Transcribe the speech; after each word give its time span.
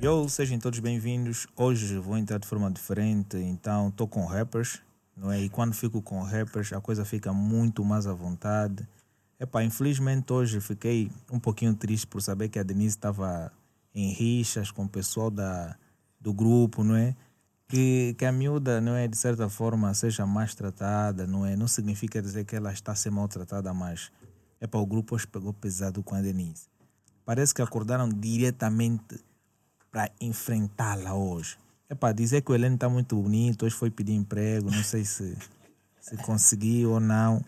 Yo, 0.00 0.28
sejam 0.28 0.60
todos 0.60 0.78
bem-vindos. 0.78 1.48
Hoje 1.56 1.98
vou 1.98 2.16
entrar 2.16 2.38
de 2.38 2.46
forma 2.46 2.70
diferente, 2.70 3.36
então 3.36 3.88
estou 3.88 4.06
com 4.06 4.24
rappers, 4.24 4.80
não 5.16 5.32
é? 5.32 5.40
E 5.40 5.48
quando 5.48 5.74
fico 5.74 6.00
com 6.00 6.22
rappers, 6.22 6.72
a 6.72 6.80
coisa 6.80 7.04
fica 7.04 7.32
muito 7.32 7.84
mais 7.84 8.06
à 8.06 8.12
vontade. 8.12 8.86
Epá, 9.40 9.64
infelizmente 9.64 10.32
hoje 10.32 10.60
fiquei 10.60 11.10
um 11.30 11.40
pouquinho 11.40 11.74
triste 11.74 12.06
por 12.06 12.22
saber 12.22 12.50
que 12.50 12.60
a 12.60 12.62
Denise 12.62 12.96
estava 12.96 13.52
em 13.92 14.12
rixas 14.12 14.70
com 14.70 14.84
o 14.84 14.88
pessoal 14.88 15.28
da, 15.28 15.76
do 16.20 16.32
grupo, 16.32 16.84
não 16.84 16.94
é? 16.94 17.16
Que, 17.72 18.14
que 18.18 18.26
a 18.26 18.30
miúda, 18.30 18.82
não 18.82 18.94
é, 18.94 19.08
de 19.08 19.16
certa 19.16 19.48
forma, 19.48 19.94
seja 19.94 20.26
mais 20.26 20.54
tratada, 20.54 21.26
não 21.26 21.46
é? 21.46 21.56
Não 21.56 21.66
significa 21.66 22.20
dizer 22.20 22.44
que 22.44 22.54
ela 22.54 22.70
está 22.70 22.92
a 22.92 22.94
ser 22.94 23.10
maltratada, 23.10 23.72
mas 23.72 24.12
epá, 24.60 24.76
o 24.76 24.84
grupo 24.84 25.14
hoje 25.14 25.26
pegou 25.26 25.54
pesado 25.54 26.02
com 26.02 26.14
a 26.14 26.20
Denise. 26.20 26.66
Parece 27.24 27.54
que 27.54 27.62
acordaram 27.62 28.10
diretamente 28.10 29.18
para 29.90 30.10
enfrentá-la 30.20 31.14
hoje. 31.14 31.56
É 31.88 31.94
para 31.94 32.12
dizer 32.12 32.42
que 32.42 32.52
o 32.52 32.54
Heleno 32.54 32.74
está 32.74 32.90
muito 32.90 33.16
bonito, 33.16 33.64
hoje 33.64 33.74
foi 33.74 33.90
pedir 33.90 34.12
emprego, 34.12 34.70
não 34.70 34.84
sei 34.84 35.06
se, 35.06 35.34
se 35.98 36.14
conseguiu 36.18 36.90
ou 36.90 37.00
não. 37.00 37.42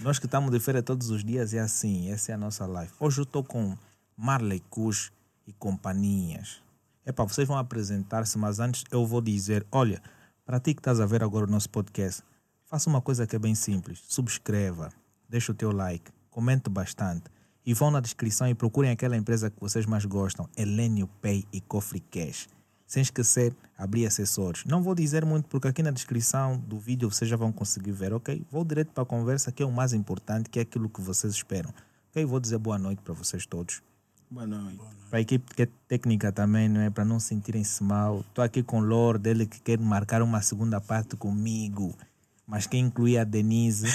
Nós 0.00 0.18
que 0.18 0.26
estamos 0.26 0.50
de 0.50 0.60
feira 0.60 0.82
todos 0.82 1.08
os 1.08 1.24
dias 1.24 1.54
é 1.54 1.60
assim, 1.60 2.10
essa 2.10 2.32
é 2.32 2.34
a 2.34 2.38
nossa 2.38 2.66
live. 2.66 2.92
Hoje 3.00 3.20
eu 3.20 3.24
estou 3.24 3.42
com 3.42 3.74
Marley 4.14 4.60
Cush 4.68 5.10
e 5.46 5.54
companhias. 5.54 6.62
É 7.06 7.12
para 7.12 7.24
vocês 7.24 7.46
vão 7.46 7.58
apresentar-se, 7.58 8.38
mas 8.38 8.60
antes 8.60 8.84
eu 8.90 9.04
vou 9.06 9.20
dizer, 9.20 9.66
olha, 9.70 10.00
para 10.46 10.58
ti 10.58 10.72
que 10.74 10.80
estás 10.80 11.00
a 11.00 11.06
ver 11.06 11.22
agora 11.22 11.44
o 11.44 11.50
nosso 11.50 11.68
podcast, 11.68 12.22
faça 12.64 12.88
uma 12.88 13.00
coisa 13.00 13.26
que 13.26 13.36
é 13.36 13.38
bem 13.38 13.54
simples, 13.54 14.02
subscreva, 14.08 14.90
deixa 15.28 15.52
o 15.52 15.54
teu 15.54 15.70
like, 15.70 16.10
comente 16.30 16.70
bastante 16.70 17.24
e 17.66 17.72
vão 17.72 17.90
na 17.90 18.00
descrição 18.00 18.48
e 18.48 18.54
procurem 18.54 18.90
aquela 18.90 19.16
empresa 19.16 19.50
que 19.50 19.60
vocês 19.60 19.86
mais 19.86 20.04
gostam, 20.04 20.48
Elenio 20.56 21.08
Pay 21.20 21.44
e 21.52 21.60
Cofre 21.60 22.00
Cash. 22.00 22.48
Sem 22.86 23.02
esquecer, 23.02 23.56
abrir 23.76 24.06
acessórios. 24.06 24.64
Não 24.66 24.82
vou 24.82 24.94
dizer 24.94 25.24
muito 25.24 25.48
porque 25.48 25.68
aqui 25.68 25.82
na 25.82 25.90
descrição 25.90 26.58
do 26.58 26.78
vídeo 26.78 27.10
vocês 27.10 27.28
já 27.28 27.36
vão 27.36 27.50
conseguir 27.50 27.92
ver, 27.92 28.12
ok? 28.12 28.44
Vou 28.50 28.64
direto 28.64 28.92
para 28.92 29.02
a 29.02 29.06
conversa 29.06 29.50
que 29.50 29.62
é 29.62 29.66
o 29.66 29.72
mais 29.72 29.92
importante, 29.92 30.50
que 30.50 30.58
é 30.58 30.62
aquilo 30.62 30.88
que 30.88 31.00
vocês 31.00 31.32
esperam. 31.32 31.72
Ok? 32.10 32.24
Vou 32.24 32.38
dizer 32.38 32.58
boa 32.58 32.78
noite 32.78 33.00
para 33.02 33.14
vocês 33.14 33.46
todos. 33.46 33.82
Boa 34.30 34.46
noite. 34.46 34.80
Para 35.10 35.18
a 35.18 35.22
equipe 35.22 35.54
que 35.54 35.62
é 35.62 35.68
técnica 35.86 36.32
também, 36.32 36.68
não 36.68 36.80
é? 36.80 36.90
Para 36.90 37.04
não 37.04 37.20
sentirem-se 37.20 37.82
mal. 37.84 38.20
Estou 38.20 38.42
aqui 38.42 38.62
com 38.62 38.80
o 38.80 38.84
Lord, 38.84 39.28
ele 39.28 39.46
que 39.46 39.60
quer 39.60 39.78
marcar 39.78 40.22
uma 40.22 40.42
segunda 40.42 40.80
parte 40.80 41.16
comigo, 41.16 41.96
mas 42.46 42.66
quem 42.66 42.86
inclui 42.86 43.16
a 43.16 43.24
Denise 43.24 43.86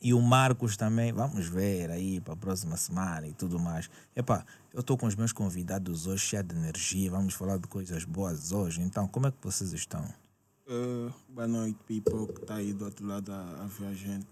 e 0.00 0.12
o 0.14 0.20
Marcos 0.20 0.76
também. 0.76 1.12
Vamos 1.12 1.48
ver 1.48 1.90
aí 1.90 2.20
para 2.20 2.34
a 2.34 2.36
próxima 2.36 2.76
semana 2.76 3.26
e 3.26 3.32
tudo 3.32 3.58
mais. 3.58 3.90
Epá, 4.14 4.44
eu 4.72 4.80
estou 4.80 4.96
com 4.96 5.06
os 5.06 5.16
meus 5.16 5.32
convidados 5.32 6.06
hoje, 6.06 6.26
cheio 6.26 6.42
de 6.42 6.54
energia. 6.54 7.10
Vamos 7.10 7.34
falar 7.34 7.58
de 7.58 7.66
coisas 7.66 8.04
boas 8.04 8.52
hoje. 8.52 8.80
Então, 8.82 9.08
como 9.08 9.26
é 9.26 9.30
que 9.30 9.38
vocês 9.42 9.72
estão? 9.72 10.04
Uh, 10.66 11.12
boa 11.28 11.48
noite, 11.48 11.78
people 11.86 12.32
que 12.32 12.42
está 12.42 12.56
aí 12.56 12.72
do 12.72 12.84
outro 12.84 13.06
lado 13.06 13.32
a, 13.32 13.62
a 13.62 13.66
ver 13.66 13.86
a 13.86 13.94
gente. 13.94 14.28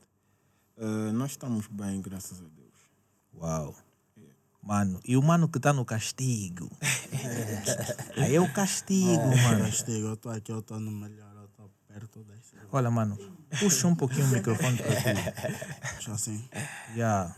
Uh, 0.76 1.12
nós 1.12 1.32
estamos 1.32 1.66
bem, 1.66 2.00
graças 2.00 2.40
a 2.40 2.44
Deus. 2.44 2.70
Uau! 3.34 3.89
Mano, 4.62 5.00
e 5.04 5.16
o 5.16 5.22
mano 5.22 5.48
que 5.48 5.58
está 5.58 5.72
no 5.72 5.84
castigo? 5.84 6.70
aí 8.16 8.34
é 8.34 8.40
o 8.40 8.52
castigo, 8.52 9.36
mano. 9.42 9.64
Castigo, 9.64 10.08
eu 10.08 10.14
estou 10.14 10.32
aqui, 10.32 10.52
eu 10.52 10.58
estou 10.58 10.78
no 10.78 10.90
melhor, 10.90 11.34
eu 11.34 11.46
estou 11.46 11.70
perto 11.88 12.22
desse. 12.24 12.56
Olha, 12.70 12.90
mano, 12.90 13.18
puxa 13.58 13.88
um 13.88 13.94
pouquinho 13.94 14.26
o 14.26 14.28
microfone 14.28 14.76
para 14.76 14.96
ti. 14.96 15.96
Puxa 15.96 16.12
assim. 16.12 16.48
Já. 16.94 17.34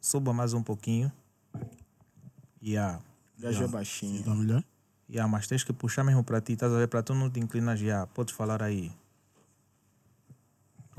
Suba 0.00 0.32
mais 0.32 0.52
um 0.54 0.62
pouquinho. 0.62 1.10
Já. 2.60 3.00
Gajo 3.38 3.64
é 3.64 3.68
baixinho. 3.68 4.18
Está 4.18 4.34
melhor? 4.34 4.64
Já, 5.08 5.26
mas 5.26 5.46
tens 5.46 5.64
que 5.64 5.72
puxar 5.72 6.04
mesmo 6.04 6.22
para 6.22 6.40
ti, 6.40 6.52
estás 6.52 6.72
a 6.72 6.76
ver? 6.76 6.88
Para 6.88 7.02
tu 7.02 7.14
não 7.14 7.30
te 7.30 7.40
inclinar 7.40 7.76
já. 7.76 8.06
Podes 8.08 8.34
falar 8.34 8.62
aí. 8.62 8.92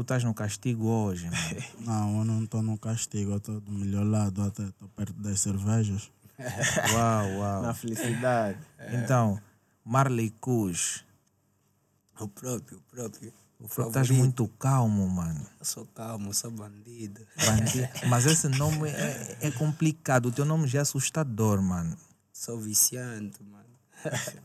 Tu 0.01 0.03
estás 0.03 0.23
no 0.23 0.33
castigo 0.33 0.87
hoje, 0.87 1.25
mano. 1.25 1.63
Não, 1.85 2.17
eu 2.17 2.25
não 2.25 2.43
estou 2.43 2.63
no 2.63 2.75
castigo, 2.75 3.33
eu 3.33 3.37
estou 3.37 3.61
do 3.61 3.71
melhor 3.71 4.03
lado, 4.03 4.41
até 4.41 4.63
estou 4.63 4.87
perto 4.89 5.13
das 5.13 5.39
cervejas. 5.39 6.09
Uau, 6.93 7.37
uau. 7.37 7.61
Na 7.61 7.71
felicidade. 7.75 8.57
Então, 8.93 9.39
Marley 9.85 10.31
Kush, 10.41 11.05
O 12.19 12.27
próprio, 12.27 12.79
o 12.79 12.81
próprio. 12.95 13.33
O 13.59 13.65
estás 13.65 14.07
favorito. 14.07 14.13
muito 14.15 14.47
calmo, 14.57 15.07
mano. 15.07 15.45
Eu 15.59 15.65
sou 15.65 15.85
calmo, 15.93 16.33
sou 16.33 16.49
bandido. 16.49 17.21
Bandido. 17.45 17.87
Mas 18.09 18.25
esse 18.25 18.47
nome 18.49 18.89
é, 18.89 19.37
é 19.39 19.51
complicado. 19.51 20.29
O 20.29 20.31
teu 20.31 20.45
nome 20.45 20.67
já 20.67 20.79
é 20.79 20.81
assustador, 20.81 21.61
mano. 21.61 21.95
Sou 22.33 22.59
viciante, 22.59 23.43
mano. 23.43 23.69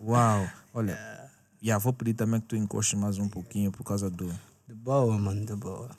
Uau. 0.03 0.47
Olha, 0.75 1.31
já 1.63 1.79
vou 1.79 1.95
pedir 1.95 2.13
também 2.13 2.43
que 2.43 2.47
tu 2.49 2.57
encostes 2.57 2.99
mais 2.99 3.17
um 3.17 3.27
pouquinho 3.29 3.73
por 3.73 3.85
causa 3.85 4.11
do. 4.11 4.31
De 4.67 4.75
boa, 4.75 5.17
mano, 5.19 5.45
de 5.45 5.55
boa. 5.55 5.91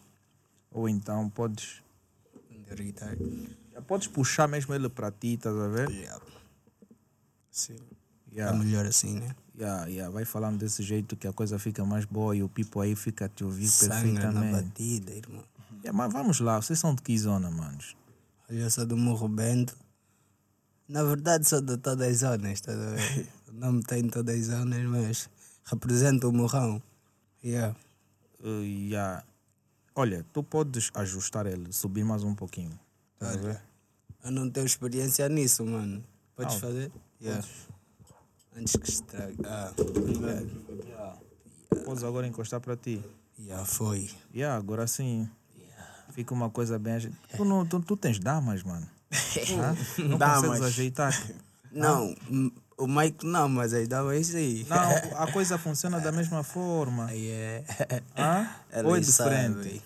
Ou 0.71 0.87
então 0.89 1.29
podes. 1.29 1.81
Derritar. 2.67 3.15
Já 3.73 3.81
podes 3.81 4.07
puxar 4.07 4.47
mesmo 4.47 4.73
ele 4.73 4.89
para 4.89 5.09
ti, 5.11 5.33
estás 5.35 5.55
a 5.55 5.67
ver? 5.67 5.89
Yeah. 5.89 6.23
Sim. 7.51 7.75
É 8.31 8.35
Yeah. 8.35 8.55
melhor 8.57 8.85
assim, 8.85 9.19
né? 9.19 9.35
Yeah, 9.57 9.85
yeah. 9.87 10.13
Vai 10.13 10.23
falando 10.25 10.59
desse 10.59 10.83
jeito 10.83 11.15
que 11.15 11.27
a 11.27 11.33
coisa 11.33 11.57
fica 11.57 11.83
mais 11.85 12.05
boa 12.05 12.35
e 12.35 12.43
o 12.43 12.49
people 12.49 12.81
aí 12.81 12.95
fica 12.95 13.25
a 13.25 13.29
te 13.29 13.43
ouvir 13.43 13.67
Sangue 13.67 14.11
na 14.11 14.21
perfeitamente. 14.21 14.51
batida, 14.63 15.11
irmão. 15.13 15.43
Yeah, 15.83 15.93
mas 15.97 16.11
vamos 16.13 16.39
lá, 16.39 16.61
vocês 16.61 16.77
são 16.77 16.93
de 16.93 17.01
que 17.01 17.17
zona, 17.17 17.49
manos? 17.49 17.95
Olha, 18.49 18.59
eu 18.59 18.69
sou 18.69 18.85
do 18.85 18.95
Morro 18.97 19.27
Bento. 19.27 19.75
Na 20.87 21.03
verdade, 21.03 21.47
sou 21.47 21.61
de 21.61 21.77
todas 21.77 22.07
as 22.07 22.17
zonas, 22.17 22.61
tá 22.61 22.73
a 22.73 22.75
ver? 22.75 23.27
O 23.47 23.53
nome 23.53 23.81
tem 23.83 24.07
todas 24.07 24.35
as 24.37 24.45
zonas, 24.47 24.83
mas 24.85 25.29
representa 25.63 26.27
o 26.27 26.33
morrão. 26.33 26.83
Yeah. 27.43 27.75
Uh, 28.43 28.61
yeah. 28.63 29.23
Olha, 29.95 30.25
tu 30.31 30.43
podes 30.43 30.91
ajustar 30.93 31.47
ele, 31.47 31.71
subir 31.73 32.03
mais 32.05 32.23
um 32.23 32.35
pouquinho. 32.35 32.77
Estás 33.13 33.35
a 33.37 33.39
ver? 33.39 33.61
Eu 34.23 34.31
não 34.31 34.49
tenho 34.49 34.65
experiência 34.65 35.27
nisso, 35.27 35.65
mano. 35.65 36.03
Podes 36.35 36.53
Não. 36.55 36.61
fazer? 36.61 36.91
Yeah. 37.21 37.43
Antes 38.55 38.75
que 38.75 38.89
estrague. 38.89 39.37
Ah, 39.43 39.71
obrigado. 39.79 40.49
Podes 41.85 42.03
agora 42.03 42.27
encostar 42.27 42.59
para 42.59 42.75
ti. 42.75 43.03
Já 43.39 43.63
foi. 43.65 44.09
Yeah, 44.33 44.55
agora 44.57 44.85
sim. 44.87 45.29
Fica 46.11 46.33
uma 46.33 46.49
coisa 46.49 46.77
bem. 46.79 47.11
Tu, 47.35 47.45
não, 47.45 47.65
tu, 47.65 47.79
tu 47.79 47.95
tens 47.97 48.19
damas, 48.19 48.63
mano. 48.63 48.87
Hã? 49.59 50.03
Não 50.03 50.17
Damas. 50.17 50.41
consegues 50.41 50.61
ajeitar. 50.67 51.13
Não, 51.71 52.15
m- 52.29 52.51
o 52.77 52.87
Mike 52.87 53.25
não, 53.25 53.49
mas 53.49 53.73
aí 53.73 53.87
dava 53.87 54.15
isso 54.15 54.37
aí. 54.37 54.65
Não, 54.69 54.77
a 55.17 55.31
coisa 55.31 55.57
funciona 55.57 55.99
da 55.99 56.11
mesma 56.11 56.43
forma. 56.43 57.07
Aí 57.07 57.27
é. 57.27 57.63
Hã? 58.15 58.47
Ela 58.71 58.89
Ou 58.89 58.95
é 58.95 59.01
sabe. 59.01 59.39
diferente? 59.39 59.83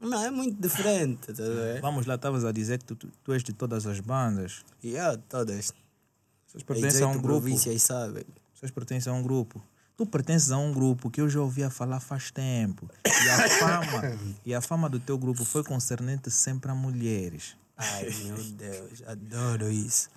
Não, 0.00 0.24
é 0.24 0.30
muito 0.30 0.60
diferente, 0.60 1.32
tá? 1.34 1.42
Vamos 1.82 2.06
lá, 2.06 2.14
estavas 2.14 2.44
a 2.44 2.50
dizer 2.50 2.78
que 2.78 2.94
tu, 2.94 2.96
tu, 2.96 3.32
és 3.32 3.42
de 3.42 3.52
todas 3.52 3.86
as 3.86 4.00
bandas. 4.00 4.64
E 4.82 4.90
yeah, 4.90 5.18
todas. 5.28 5.74
Vocês 6.46 6.64
pertencem 6.64 7.02
a 7.02 7.08
um 7.08 7.12
grupo. 7.12 7.28
províncias 7.28 7.82
sabem. 7.82 8.24
Vocês 8.54 8.72
pertencem 8.72 9.12
a 9.12 9.14
um 9.14 9.22
grupo. 9.22 9.62
Tu 9.96 10.06
pertences 10.06 10.50
a 10.50 10.56
um 10.56 10.72
grupo 10.72 11.10
que 11.10 11.20
eu 11.20 11.28
já 11.28 11.40
ouvia 11.40 11.68
falar 11.68 12.00
faz 12.00 12.30
tempo. 12.30 12.88
E 13.04 13.28
a 13.28 13.48
fama, 13.60 14.18
e 14.46 14.54
a 14.54 14.60
fama 14.62 14.88
do 14.88 14.98
teu 14.98 15.18
grupo 15.18 15.44
foi 15.44 15.62
concernente 15.62 16.30
sempre 16.30 16.70
a 16.70 16.74
mulheres. 16.74 17.54
Ai, 17.76 18.10
meu 18.24 18.36
Deus, 18.36 19.02
adoro 19.06 19.70
isso. 19.70 20.08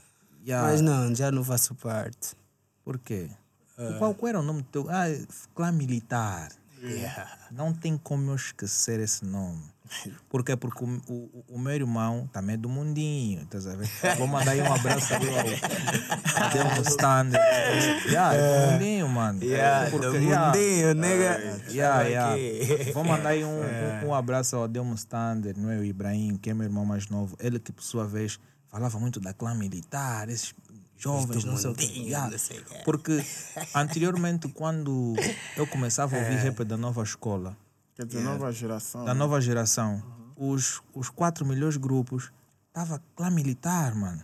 Yeah. 0.46 0.68
Mas 0.68 0.82
não, 0.82 1.16
já 1.16 1.32
não 1.32 1.44
faço 1.44 1.74
parte. 1.76 2.36
Por 2.84 3.00
quê? 3.00 3.30
Qual, 3.98 4.14
qual 4.14 4.30
era 4.30 4.40
o 4.40 4.44
nome 4.44 4.62
do 4.62 4.68
teu? 4.68 4.88
Ah, 4.90 5.06
clã 5.56 5.72
militar. 5.72 6.52
Yeah. 6.82 7.32
Não 7.50 7.74
tem 7.74 7.98
como 7.98 8.32
eu 8.32 8.36
esquecer 8.36 9.00
esse 9.00 9.24
nome. 9.24 9.64
Por 10.30 10.44
quê? 10.44 10.56
Porque 10.56 10.84
o, 10.84 10.88
o, 11.08 11.46
o 11.50 11.60
meu 11.60 11.74
irmão 11.74 12.28
também 12.32 12.56
é 12.56 12.58
do 12.58 12.68
mundinho, 12.68 13.44
estás 13.44 13.68
a 13.68 13.76
ver? 13.76 13.88
Vou 14.18 14.28
mandar 14.28 14.52
aí 14.52 14.62
um 14.62 14.74
abraço 14.74 15.14
ali 15.14 15.28
ao, 15.30 16.44
ao 16.44 16.50
Delmo 16.50 16.82
Stand. 16.90 17.32
Yeah, 18.08 18.36
é 18.36 18.66
do 18.66 18.72
mundinho, 18.72 19.10
mano. 19.10 19.44
Yeah, 19.44 19.90
Porque, 19.92 20.08
do 20.08 20.16
yeah, 20.18 20.48
mundinho, 20.48 20.94
nega. 20.96 21.62
Yeah, 21.70 22.02
yeah. 22.04 22.36
Vou 22.94 23.04
mandar 23.04 23.30
aí 23.30 23.46
um, 23.46 23.50
um, 23.50 24.08
um 24.08 24.14
abraço 24.14 24.56
ao 24.56 24.68
Delmo 24.68 24.96
Stander, 24.96 25.58
não 25.58 25.70
é? 25.70 25.78
O 25.78 25.84
Ibrahim, 25.84 26.38
que 26.38 26.50
é 26.50 26.54
meu 26.54 26.66
irmão 26.66 26.86
mais 26.86 27.08
novo. 27.10 27.38
Ele 27.40 27.60
que, 27.60 27.72
por 27.72 27.84
sua 27.84 28.06
vez, 28.06 28.40
falava 28.74 29.00
muito 29.00 29.20
da 29.20 29.32
clã 29.36 29.54
militar, 29.54 30.28
esses 30.30 30.52
jovens, 30.98 31.44
não 31.44 31.56
sei 31.56 31.70
o 31.70 31.76
quê. 31.76 31.86
Porque 32.84 33.24
anteriormente, 33.76 34.48
quando 34.48 35.14
eu 35.56 35.68
começava 35.68 36.16
a 36.16 36.20
ouvir 36.20 36.38
rap 36.38 36.64
da 36.64 36.76
nova 36.76 37.04
escola, 37.04 37.56
Quer 37.96 38.08
dizer, 38.08 38.24
nova 38.24 38.52
geração. 38.52 39.06
da 39.06 39.14
nova 39.14 39.40
geração, 39.40 40.02
os, 40.36 40.82
os 40.92 41.08
quatro 41.08 41.46
melhores 41.46 41.78
grupos, 41.78 42.32
tava 42.74 43.00
clã 43.16 43.30
militar, 43.30 43.94
mano. 43.94 44.24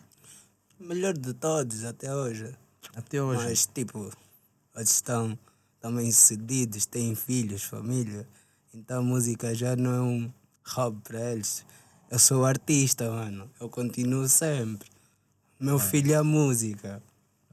Melhor 0.79 1.13
de 1.13 1.31
todos 1.35 1.85
até 1.85 2.11
hoje. 2.11 2.51
Até 2.95 3.21
hoje. 3.21 3.43
Mas, 3.43 3.67
tipo, 3.67 4.11
eles 4.75 4.89
estão 4.89 5.37
também 5.79 6.11
cedidos, 6.11 6.87
têm 6.87 7.13
filhos, 7.13 7.61
família. 7.61 8.27
Então 8.73 8.97
a 8.97 9.03
música 9.03 9.53
já 9.53 9.75
não 9.75 9.93
é 9.93 10.01
um 10.01 10.33
Rob 10.65 10.99
para 11.03 11.19
eles. 11.33 11.63
Eu 12.11 12.17
sou 12.17 12.43
artista, 12.43 13.07
mano. 13.07 13.51
Eu 13.59 13.69
continuo 13.69 14.27
sempre. 14.27 14.89
Meu 15.59 15.77
filho 15.77 16.15
é 16.15 16.21
música. 16.23 17.03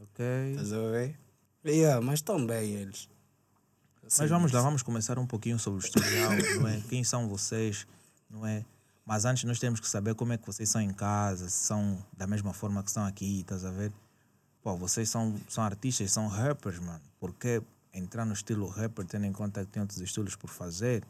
Ok. 0.00 0.24
Estás 0.52 0.72
a 0.72 0.78
ver? 0.78 1.14
Yeah, 1.62 2.00
mas 2.00 2.20
estão 2.20 2.46
bem 2.46 2.72
eles. 2.72 3.06
Mas 4.02 4.30
vamos 4.30 4.52
lá, 4.52 4.62
vamos 4.62 4.82
começar 4.82 5.18
um 5.18 5.26
pouquinho 5.26 5.58
sobre 5.58 5.80
o 5.80 5.84
historial, 5.84 6.30
não 6.58 6.68
é? 6.68 6.80
Quem 6.88 7.04
são 7.04 7.28
vocês, 7.28 7.86
não 8.30 8.46
é? 8.46 8.64
Mas 9.04 9.26
antes 9.26 9.44
nós 9.44 9.58
temos 9.58 9.78
que 9.78 9.86
saber 9.86 10.14
como 10.14 10.32
é 10.32 10.38
que 10.38 10.46
vocês 10.46 10.70
são 10.70 10.80
em 10.80 10.92
casa, 10.92 11.50
se 11.50 11.66
são 11.66 12.02
da 12.16 12.26
mesma 12.26 12.54
forma 12.54 12.82
que 12.82 12.90
são 12.90 13.04
aqui, 13.04 13.40
estás 13.40 13.62
a 13.62 13.70
ver? 13.70 13.92
Pô, 14.62 14.74
vocês 14.74 15.10
são, 15.10 15.38
são 15.48 15.64
artistas, 15.64 16.12
são 16.12 16.28
rappers, 16.28 16.78
mano. 16.78 17.02
Por 17.20 17.34
que 17.34 17.62
entrar 17.92 18.24
no 18.24 18.32
estilo 18.32 18.68
rapper, 18.68 19.04
tendo 19.04 19.26
em 19.26 19.32
conta 19.32 19.66
que 19.66 19.70
tem 19.70 19.82
outros 19.82 20.00
estilos 20.00 20.34
por 20.34 20.48
fazer? 20.48 21.04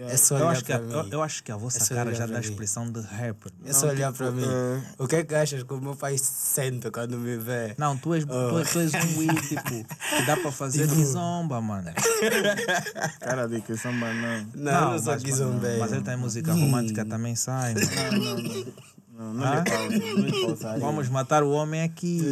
É 0.00 0.16
só 0.16 0.36
Eu 0.36 0.42
olhar 0.46 0.52
acho, 0.52 0.64
que 0.64 0.72
a, 0.72 0.78
para 0.78 0.92
eu, 0.96 1.04
mim. 1.04 1.08
eu 1.12 1.22
acho 1.22 1.42
que 1.42 1.50
a 1.52 1.56
vossa 1.56 1.82
É 1.92 1.96
cara 1.96 2.14
já 2.14 2.24
dá 2.26 2.36
a 2.38 2.40
expressão 2.40 2.90
de 2.90 3.00
rapper. 3.00 3.50
É 3.64 3.72
só 3.72 3.88
olhar 3.88 4.12
para 4.12 4.30
mim. 4.30 4.44
eh, 4.44 4.80
O 4.98 5.08
que 5.08 5.16
é 5.16 5.24
que 5.24 5.34
achas 5.34 5.62
que 5.64 5.72
o 5.74 5.80
meu 5.80 5.96
pai 5.96 6.16
sente 6.18 6.88
quando 6.90 7.18
me 7.18 7.36
vê? 7.36 7.74
Não, 7.78 7.96
tu 7.96 8.14
és, 8.14 8.24
tu, 8.24 8.58
és- 8.58 8.70
tu 8.72 8.78
és 8.78 8.92
um 8.94 9.18
weed, 9.18 9.40
tipo, 9.48 9.62
que 9.64 10.26
dá 10.26 10.36
para 10.36 10.52
fazer 10.52 10.82
Tipo- 10.84 10.94
de 10.94 11.04
zomba, 11.04 11.60
mano. 11.60 11.90
Cara 13.20 13.48
de 13.48 13.60
que 13.60 13.76
samba 13.76 14.12
não. 14.14 14.46
Não, 14.54 14.72
eu 14.72 14.90
não 14.92 14.98
sou 14.98 15.12
mas, 15.14 15.22
Kizombe. 15.22 15.66
mas 15.78 15.92
ele 15.92 16.02
tem 16.02 16.16
música 16.16 16.52
romântica 16.52 17.04
também 17.04 17.34
sai, 17.36 17.74
mano. 17.74 18.72
Não, 19.18 19.34
não 19.34 19.44
Ah? 19.44 19.56
lhe 19.56 19.70
pausa, 19.70 19.98
não 19.98 20.20
lhe 20.24 20.40
pausaria. 20.46 20.80
Vamos 20.80 21.08
matar 21.08 21.42
o 21.42 21.50
homem 21.50 21.82
aqui. 21.82 22.22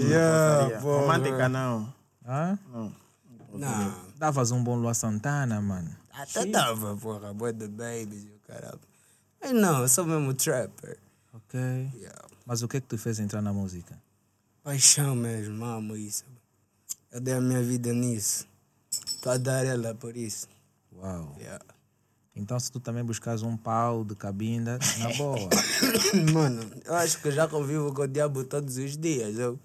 Porra. 0.80 1.00
Romântica 1.00 1.48
não. 1.48 1.92
Hã? 2.26 2.56
Não. 2.72 2.92
Não. 3.54 3.94
Davas 4.18 4.50
um 4.52 4.62
bom 4.62 4.76
Lua 4.76 4.94
Santana, 4.94 5.60
mano. 5.60 5.90
Até 6.16 6.46
tava, 6.46 6.96
porra, 6.96 7.34
boy 7.34 7.52
the 7.52 7.68
babies 7.68 8.24
e 8.24 8.28
o 8.28 8.38
caralho. 8.46 8.80
Mas 9.38 9.52
não, 9.52 9.82
eu 9.82 9.88
sou 9.88 10.06
mesmo 10.06 10.32
trapper. 10.32 10.98
Ok. 11.34 11.60
Yeah. 11.94 12.24
Mas 12.46 12.62
o 12.62 12.68
que 12.68 12.78
é 12.78 12.80
que 12.80 12.86
tu 12.86 12.96
fez 12.96 13.18
entrar 13.18 13.42
na 13.42 13.52
música? 13.52 14.00
Paixão 14.62 15.14
mesmo, 15.14 15.62
amo 15.64 15.94
isso. 15.94 16.24
Eu 17.12 17.20
dei 17.20 17.34
a 17.34 17.40
minha 17.40 17.62
vida 17.62 17.92
nisso. 17.92 18.48
Estou 19.06 19.32
a 19.32 19.36
dar 19.36 19.66
ela 19.66 19.94
por 19.94 20.16
isso. 20.16 20.48
Uau. 20.94 21.36
Yeah. 21.38 21.62
Então 22.34 22.58
se 22.58 22.72
tu 22.72 22.80
também 22.80 23.04
buscas 23.04 23.42
um 23.42 23.56
pau 23.56 24.02
de 24.02 24.14
cabinda, 24.14 24.78
na 24.98 25.12
boa. 25.16 25.38
Mano, 26.32 26.70
eu 26.84 26.94
acho 26.94 27.20
que 27.20 27.28
eu 27.28 27.32
já 27.32 27.46
convivo 27.46 27.92
com 27.92 28.02
o 28.02 28.08
diabo 28.08 28.42
todos 28.44 28.78
os 28.78 28.96
dias. 28.96 29.38
Eu, 29.38 29.58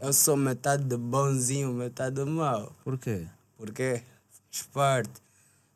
eu 0.00 0.12
sou 0.14 0.36
metade 0.36 0.84
de 0.84 0.96
bonzinho, 0.96 1.72
metade 1.74 2.16
de 2.16 2.24
mau. 2.24 2.74
Por 2.82 2.96
quê? 2.96 3.26
Porque 3.56 4.02
faz 4.50 4.66
parte. 4.72 5.29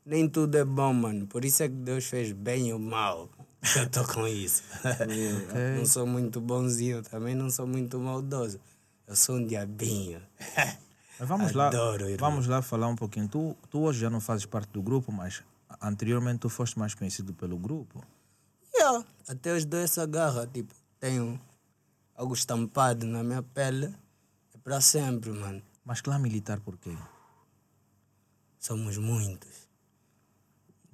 Nem 0.05 0.29
tudo 0.29 0.57
é 0.57 0.65
bom, 0.65 0.93
mano. 0.93 1.27
Por 1.27 1.45
isso 1.45 1.63
é 1.63 1.69
que 1.69 1.75
Deus 1.75 2.05
fez 2.05 2.33
bem 2.33 2.69
e 2.69 2.73
o 2.73 2.79
mal. 2.79 3.31
Eu 3.77 3.89
tô 3.89 4.05
com 4.05 4.27
isso. 4.27 4.63
Não 5.77 5.87
sou 5.87 6.07
muito 6.07 6.41
bonzinho, 6.41 7.03
também 7.03 7.35
não 7.35 7.49
sou 7.49 7.67
muito 7.67 7.99
maldoso. 7.99 8.61
Eu 9.07 9.17
sou 9.17 9.37
um 9.37 9.47
diabinho. 9.47 10.21
Mas 11.19 11.29
vamos 11.29 11.53
lá, 11.53 11.69
Adoro, 11.69 12.09
irmão. 12.09 12.31
vamos 12.31 12.47
lá 12.47 12.61
falar 12.61 12.89
um 12.89 12.97
pouquinho. 12.97 13.29
Tu, 13.29 13.57
tu 13.71 13.81
hoje 13.81 14.01
já 14.01 14.11
não 14.11 14.21
fazes 14.21 14.47
parte 14.47 14.71
do 14.73 14.83
grupo, 14.83 15.13
mas 15.13 15.45
anteriormente 15.81 16.41
tu 16.41 16.49
foste 16.49 16.77
mais 16.77 16.93
conhecido 16.93 17.33
pelo 17.33 17.57
grupo. 17.57 18.05
Yeah. 18.75 19.07
Até 19.29 19.55
os 19.55 19.65
dois 19.65 19.85
essa 19.85 20.05
garra, 20.07 20.45
tipo, 20.47 20.75
tenho 20.99 21.41
algo 22.17 22.35
estampado 22.35 23.07
na 23.07 23.23
minha 23.23 23.45
pele. 23.45 23.95
É 24.53 24.59
para 24.59 24.81
sempre, 24.81 25.31
mano. 25.31 25.63
Mas 25.85 26.01
clã 26.01 26.19
militar 26.19 26.59
por 26.59 26.77
quê? 26.77 26.97
Somos 28.59 28.99
muitos. 28.99 29.64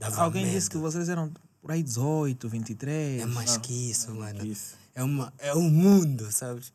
Dava 0.00 0.22
Alguém 0.22 0.44
medo. 0.44 0.54
disse 0.54 0.70
que 0.70 0.78
vocês 0.78 1.10
eram 1.10 1.30
por 1.60 1.70
aí 1.70 1.82
18, 1.82 2.48
23. 2.48 3.20
É 3.20 3.26
mais 3.26 3.58
que 3.58 3.90
isso, 3.90 4.14
mano. 4.14 4.44
Isso. 4.44 4.74
É, 4.94 5.04
uma, 5.04 5.30
é 5.38 5.54
um 5.54 5.68
mundo, 5.68 6.32
sabes? 6.32 6.72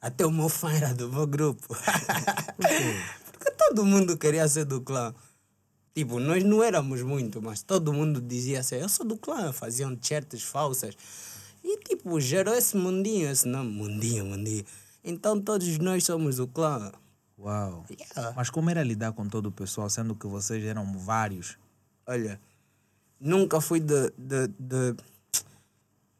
Até 0.00 0.26
o 0.26 0.32
meu 0.32 0.48
fã 0.48 0.72
era 0.72 0.92
do 0.92 1.08
meu 1.08 1.28
grupo. 1.28 1.64
Porque 2.58 3.50
todo 3.52 3.84
mundo 3.84 4.18
queria 4.18 4.48
ser 4.48 4.64
do 4.64 4.80
clã. 4.80 5.14
Tipo, 5.94 6.18
nós 6.18 6.42
não 6.42 6.60
éramos 6.60 7.02
muito, 7.02 7.40
mas 7.40 7.62
todo 7.62 7.92
mundo 7.92 8.20
dizia 8.20 8.60
assim, 8.60 8.74
eu 8.74 8.88
sou 8.88 9.06
do 9.06 9.16
clã, 9.16 9.52
faziam 9.52 9.94
t-shirts 9.94 10.42
falsas. 10.42 10.96
E 11.62 11.78
tipo, 11.78 12.20
gerou 12.20 12.52
esse 12.52 12.76
mundinho, 12.76 13.30
esse 13.30 13.46
nome, 13.46 13.70
mundinho, 13.70 14.24
mundinho. 14.26 14.64
Então 15.04 15.40
todos 15.40 15.78
nós 15.78 16.04
somos 16.04 16.36
do 16.36 16.48
clã. 16.48 16.92
Uau. 17.38 17.86
Yeah. 17.88 18.32
Mas 18.34 18.50
como 18.50 18.68
era 18.70 18.82
lidar 18.82 19.12
com 19.12 19.28
todo 19.28 19.46
o 19.46 19.52
pessoal, 19.52 19.88
sendo 19.88 20.16
que 20.16 20.26
vocês 20.26 20.64
eram 20.64 20.98
vários? 20.98 21.56
Olha, 22.06 22.40
nunca 23.20 23.60
fui 23.60 23.80
de, 23.80 24.12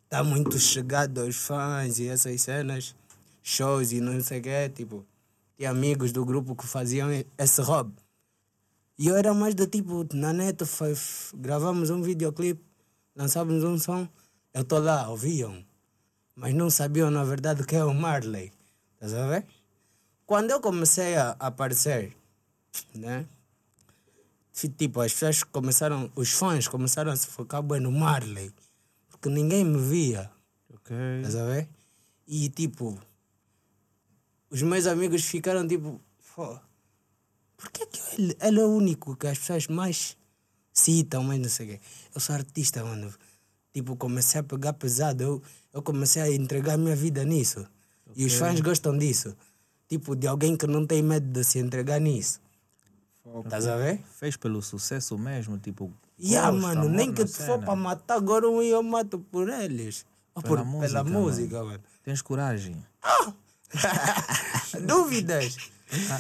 estar 0.05 0.23
muito 0.25 0.59
chegado 0.59 1.21
aos 1.21 1.37
fãs 1.37 1.99
e 1.99 2.09
essas 2.09 2.41
cenas, 2.41 2.95
shows 3.43 3.93
e 3.93 4.01
não 4.01 4.21
sei 4.21 4.41
o 4.41 4.43
quê, 4.43 4.69
tipo, 4.69 5.05
tinha 5.57 5.71
amigos 5.71 6.13
do 6.13 6.25
grupo 6.25 6.55
que 6.55 6.67
faziam 6.67 7.09
esse 7.39 7.61
hobby. 7.63 7.95
E 8.99 9.09
eu 9.09 9.17
era 9.17 9.35
mais 9.35 9.55
do 9.55 9.67
tipo, 9.67 10.07
na 10.15 10.33
net, 10.33 10.65
fa- 10.65 10.89
f- 10.89 11.37
gravamos 11.37 11.91
um 11.91 12.01
videoclipe, 12.01 12.65
lançávamos 13.15 13.63
um 13.63 13.79
som, 13.79 14.09
eu 14.55 14.63
estou 14.63 14.79
lá, 14.79 15.09
ouviam, 15.11 15.63
mas 16.35 16.55
não 16.55 16.71
sabiam 16.71 17.11
na 17.11 17.23
verdade 17.25 17.65
que 17.67 17.77
é 17.77 17.85
o 17.85 17.93
Marley, 17.93 18.53
estás 18.95 19.13
a 19.13 19.27
ver? 19.27 19.47
Quando 20.25 20.51
eu 20.51 20.61
comecei 20.61 21.15
a 21.17 21.37
aparecer, 21.39 22.17
né? 22.95 23.27
Tipo, 24.79 25.03
as 25.03 25.13
pessoas 25.13 25.43
começaram, 25.43 26.11
os 26.17 26.31
fãs 26.31 26.67
começaram 26.67 27.13
a 27.13 27.17
se 27.17 27.27
focar 27.27 27.63
bem 27.63 27.79
no 27.79 27.93
Marley, 27.93 28.51
porque 29.11 29.29
ninguém 29.29 29.63
me 29.65 29.79
via, 29.79 30.31
Ok. 30.73 30.97
estás 31.19 31.37
a 31.37 31.45
ver? 31.45 31.69
E 32.27 32.49
tipo, 32.49 32.99
os 34.49 34.63
meus 34.63 34.87
amigos 34.87 35.23
ficaram 35.25 35.69
tipo, 35.69 36.01
pô, 36.35 36.59
por 37.57 37.71
que, 37.71 37.85
que 37.87 38.01
ele, 38.19 38.37
ele 38.41 38.61
é 38.61 38.65
o 38.65 38.69
único 38.69 39.15
que 39.15 39.27
as 39.27 39.39
pessoas 39.39 39.67
mais 39.67 40.17
citam, 40.73 41.23
mas 41.23 41.39
não 41.39 41.49
sei 41.51 41.67
o 41.67 41.69
quê? 41.71 41.81
Eu 42.15 42.21
sou 42.21 42.35
artista, 42.35 42.83
mano. 42.83 43.13
Tipo, 43.75 43.95
comecei 43.95 44.41
a 44.41 44.43
pegar 44.43 44.73
pesado, 44.73 45.23
eu, 45.23 45.43
eu 45.73 45.83
comecei 45.83 46.23
a 46.23 46.31
entregar 46.33 46.75
a 46.75 46.79
minha 46.79 46.97
vida 46.97 47.23
nisso. 47.25 47.67
E 48.15 48.25
os 48.25 48.33
fãs 48.33 48.59
gostam 48.61 48.97
disso. 48.97 49.37
Tipo, 49.87 50.17
de 50.17 50.27
alguém 50.27 50.57
que 50.57 50.67
não 50.67 50.87
tem 50.87 51.03
medo 51.03 51.27
de 51.31 51.45
se 51.45 51.59
entregar 51.59 52.01
nisso. 52.01 52.41
Estás 53.45 53.67
a 53.67 53.77
ver? 53.77 54.01
Fez 54.19 54.37
pelo 54.37 54.63
sucesso 54.63 55.19
mesmo, 55.19 55.59
tipo. 55.59 55.93
Yeah, 56.19 56.51
mano, 56.53 56.89
nem 56.89 57.13
que 57.13 57.25
tu 57.25 57.33
for 57.43 57.59
para 57.59 57.77
matar 57.77 58.17
agora 58.17 58.49
um 58.49 58.63
eu 58.63 58.83
mato 58.83 59.19
por 59.19 59.49
eles. 59.49 60.07
Ou 60.35 60.43
Pela 60.43 60.65
por, 60.65 60.81
pela 60.81 61.05
música, 61.05 61.05
música, 61.05 61.65
mano. 61.65 61.81
Tens 62.05 62.23
coragem. 62.23 62.77
Dúvidas? 64.87 65.57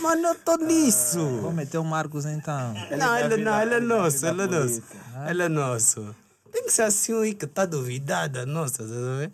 Mano, 0.00 0.28
eu 0.28 0.34
tô 0.36 0.56
nisso. 0.56 1.18
Vou 1.40 1.52
meter 1.52 1.78
o 1.78 1.84
Marcos 1.84 2.24
então. 2.24 2.74
Não, 2.96 3.16
ele 3.18 3.42
não, 3.42 3.60
ele 3.60 3.74
é 3.74 3.80
nosso, 3.80 4.26
ele 4.26 4.42
é 4.42 4.46
nosso. 4.46 4.82
Ele 5.28 5.42
é 5.42 5.48
nosso. 5.48 6.14
Tem 6.52 6.64
que 6.64 6.72
ser 6.72 6.82
assim 6.82 7.20
aí 7.20 7.34
que 7.34 7.46
tá 7.46 7.66
duvidada, 7.66 8.46
nossa, 8.46 8.78
tá 8.78 8.94
a 8.94 9.18
ver? 9.18 9.30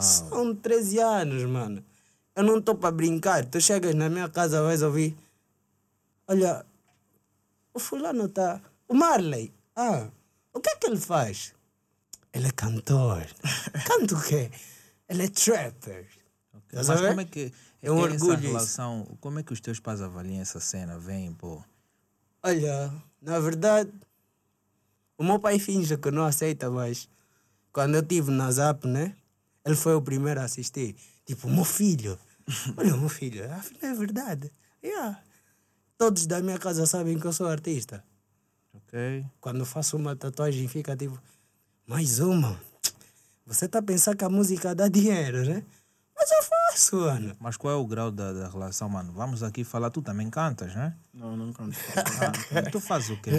São 0.00 0.54
13 0.54 0.98
anos, 0.98 1.44
mano. 1.44 1.84
Eu 2.34 2.44
não 2.44 2.60
tô 2.60 2.74
para 2.74 2.90
brincar. 2.90 3.44
Tu 3.44 3.60
chegas 3.60 3.94
na 3.94 4.08
minha 4.08 4.28
casa, 4.28 4.62
vais 4.62 4.82
ouvir. 4.82 5.16
Olha, 6.28 6.64
o 7.74 7.78
fulano 7.78 8.28
tá. 8.28 8.60
O 8.88 8.94
Marley. 8.94 9.52
Ah, 9.76 10.08
o 10.52 10.60
que 10.60 10.70
é 10.70 10.76
que 10.76 10.86
ele 10.86 10.98
faz? 11.00 11.54
Ele 12.32 12.48
é 12.48 12.52
cantor. 12.52 13.26
Canta 13.86 14.14
o 14.14 14.22
quê? 14.22 14.50
Ele 15.08 15.24
é 15.24 15.28
trapper. 15.28 16.06
Mas 16.72 16.88
a 16.90 16.94
ver? 16.94 17.08
como 17.08 17.20
é 17.20 17.24
que 17.24 17.52
É 17.82 17.90
um 17.90 17.98
essa 18.06 18.14
orgulho 18.14 18.34
isso. 18.38 18.46
relação, 18.48 19.18
como 19.20 19.38
é 19.38 19.42
que 19.42 19.52
os 19.52 19.60
teus 19.60 19.80
pais 19.80 20.00
avaliam 20.00 20.40
essa 20.40 20.60
cena? 20.60 20.98
Vem, 20.98 21.32
pô. 21.32 21.62
Olha, 22.42 22.92
na 23.20 23.38
verdade, 23.40 23.90
o 25.18 25.24
meu 25.24 25.38
pai 25.38 25.58
finge 25.58 25.96
que 25.96 26.10
não 26.10 26.24
aceita, 26.24 26.70
mas 26.70 27.08
quando 27.72 27.94
eu 27.96 28.02
estive 28.02 28.30
na 28.30 28.50
Zap, 28.50 28.86
né? 28.86 29.16
Ele 29.64 29.76
foi 29.76 29.94
o 29.94 30.00
primeiro 30.02 30.40
a 30.40 30.44
assistir. 30.44 30.96
Tipo, 31.26 31.48
meu 31.48 31.64
filho. 31.64 32.18
Olha, 32.76 32.96
meu 32.96 33.08
filho, 33.08 33.44
afinal 33.52 33.92
é 33.92 33.94
verdade. 33.94 34.50
Yeah. 34.82 35.20
Todos 36.00 36.26
da 36.26 36.40
minha 36.40 36.58
casa 36.58 36.86
sabem 36.86 37.18
que 37.18 37.26
eu 37.26 37.32
sou 37.32 37.46
artista. 37.46 38.02
Ok. 38.72 39.22
Quando 39.38 39.58
eu 39.58 39.66
faço 39.66 39.98
uma 39.98 40.16
tatuagem, 40.16 40.66
fica 40.66 40.96
tipo, 40.96 41.20
mais 41.86 42.20
uma. 42.20 42.58
Você 43.44 43.68
tá 43.68 43.82
pensando 43.82 44.16
que 44.16 44.24
a 44.24 44.30
música 44.30 44.74
dá 44.74 44.88
dinheiro, 44.88 45.44
né? 45.44 45.62
Mas 46.16 46.30
eu 46.30 46.42
faço, 46.42 46.96
mano. 46.96 47.36
Mas 47.38 47.58
qual 47.58 47.74
é 47.74 47.76
o 47.76 47.86
grau 47.86 48.10
da, 48.10 48.32
da 48.32 48.48
relação, 48.48 48.88
mano? 48.88 49.12
Vamos 49.12 49.42
aqui 49.42 49.62
falar, 49.62 49.90
tu 49.90 50.00
também 50.00 50.30
cantas, 50.30 50.74
né? 50.74 50.96
Não, 51.12 51.36
não 51.36 51.52
canto. 51.52 51.76
tu 52.72 52.80
fazes 52.80 53.10
o 53.10 53.20
quê? 53.20 53.30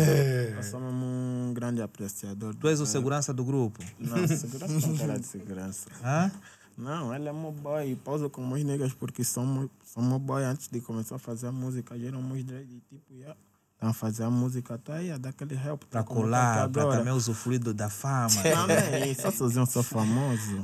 Eu 0.56 0.62
sou 0.62 0.80
um 0.80 1.52
grande 1.56 1.82
apreciador. 1.82 2.54
Tu 2.54 2.68
és 2.68 2.80
o 2.80 2.86
segurança 2.86 3.34
do 3.34 3.44
grupo. 3.44 3.84
Não, 3.98 4.28
segurança 4.28 4.88
não 4.88 4.98
cara 4.98 5.20
de 5.20 5.26
segurança. 5.26 5.90
Hã? 6.04 6.32
Não, 6.78 7.14
ele 7.14 7.30
é 7.30 7.34
meu 7.34 7.52
boy. 7.52 7.96
Pausa 7.98 8.30
com 8.30 8.48
os 8.52 8.64
niggas 8.64 8.94
porque 8.94 9.24
somos, 9.24 9.70
somos 9.84 10.22
boy 10.22 10.44
antes 10.44 10.68
de 10.68 10.82
começar 10.82 11.16
a 11.16 11.20
fazer 11.20 11.48
a 11.48 11.52
música. 11.52 11.98
Já 11.98 12.08
éramos 12.08 12.44
dread 12.44 12.72
e 12.72 12.80
tipo, 12.82 13.14
yeah. 13.14 13.38
A 13.82 13.92
fazer 13.92 14.24
a 14.24 14.30
música, 14.30 14.78
tá 14.78 14.94
aí 14.94 15.12
a 15.12 15.18
dar 15.18 15.30
aquele 15.30 15.56
help. 15.56 15.86
Para 15.90 16.04
tá 16.04 16.08
tá 16.08 16.16
colar, 16.16 16.64
agora. 16.64 17.00
também 17.00 17.12
usufruir 17.12 17.60
da 17.60 17.90
fama. 17.90 18.28
Não, 18.46 18.68
não 18.68 18.76
é 18.76 19.08
isso, 19.10 19.24
só 19.24 19.32
sozinho 19.32 19.66
sou 19.66 19.82
famoso. 19.82 20.64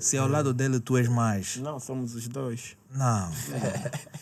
Se 0.00 0.16
ao 0.16 0.26
lado 0.26 0.54
dele 0.54 0.80
tu 0.80 0.96
és 0.96 1.08
mais. 1.08 1.58
Não, 1.58 1.78
somos 1.78 2.14
os 2.14 2.26
dois. 2.26 2.74
Não. 2.90 3.30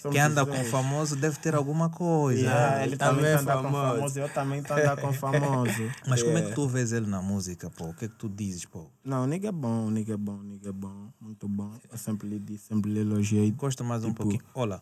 Somos 0.01 0.15
Quem 0.15 0.21
anda 0.21 0.45
com 0.45 0.65
famoso 0.65 1.15
deve 1.17 1.39
ter 1.39 1.55
alguma 1.55 1.89
coisa. 1.89 2.41
Yeah, 2.41 2.85
ele 2.87 2.97
também 2.97 3.17
também 3.17 3.31
é 3.31 3.35
tá 3.37 3.41
andar 3.43 3.57
com 3.57 3.63
famoso. 3.63 3.95
famoso, 3.97 4.19
eu 4.21 4.29
também 4.29 4.63
tô 4.63 4.75
andar 4.75 4.97
com 4.97 5.13
famoso. 5.13 5.91
Mas 6.09 6.23
como 6.23 6.39
é 6.39 6.43
que 6.43 6.55
tu 6.55 6.69
vês 6.69 6.93
ele 6.93 7.07
na 7.07 7.23
música, 7.23 7.71
pô? 7.71 7.87
O 7.91 7.95
que 7.95 8.07
é 8.07 8.09
que 8.09 8.15
tu 8.17 8.29
dizes, 8.29 8.65
pô? 8.65 8.87
Não, 9.05 9.27
nigga 9.27 9.49
é 9.49 9.53
bom, 9.53 9.89
nigga 9.91 10.15
é 10.15 10.17
bom, 10.17 10.39
nigga 10.43 10.69
é 10.71 10.73
bom, 10.73 11.09
muito 11.21 11.49
bom. 11.49 11.73
Eu 11.91 11.99
sempre 11.99 12.29
lhe 12.29 12.39
disse, 12.39 12.67
sempre 12.69 12.91
lhe 12.93 13.01
elogiei, 13.01 13.51
Gosta 13.53 13.83
mais 13.85 14.05
um 14.05 14.09
Tipo- 14.09 14.23
pouquinho. 14.23 14.43
Olha, 14.55 14.81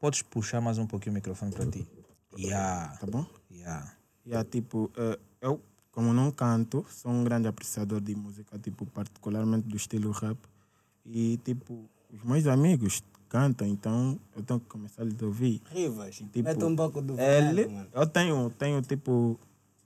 podes 0.00 0.22
puxar 0.22 0.60
mais 0.60 0.78
um 0.78 0.86
pouquinho 0.86 1.12
o 1.12 1.14
microfone 1.14 1.52
para 1.52 1.66
ti. 1.66 1.86
Yeah. 2.36 2.96
tá 2.98 3.06
bom? 3.06 3.26
Yeah. 3.50 3.92
É 4.30 4.44
tipo, 4.44 4.90
eh, 4.96 5.18
eu, 5.40 5.60
como 5.90 6.12
não 6.12 6.30
canto, 6.30 6.84
sou 6.88 7.10
um 7.10 7.24
grande 7.24 7.48
apreciador 7.48 8.00
de 8.00 8.14
música, 8.14 8.58
tipo, 8.58 8.84
particularmente 8.86 9.66
do 9.66 9.76
estilo 9.76 10.10
rap. 10.10 10.38
E, 11.04 11.38
tipo, 11.38 11.88
os 12.12 12.22
meus 12.22 12.46
amigos 12.46 13.02
cantam, 13.28 13.66
então 13.66 14.18
eu 14.36 14.42
tenho 14.42 14.60
que 14.60 14.66
começar 14.66 15.02
a 15.02 15.04
lhes 15.06 15.20
ouvir. 15.22 15.62
Rivas, 15.70 16.16
Tipo, 16.16 16.42
mete 16.42 16.64
um 16.64 16.76
pouco 16.76 17.00
do 17.00 17.18
Ele, 17.18 17.66
mano. 17.66 17.88
eu 17.92 18.06
tenho, 18.06 18.50
tenho, 18.50 18.82
tipo, 18.82 19.38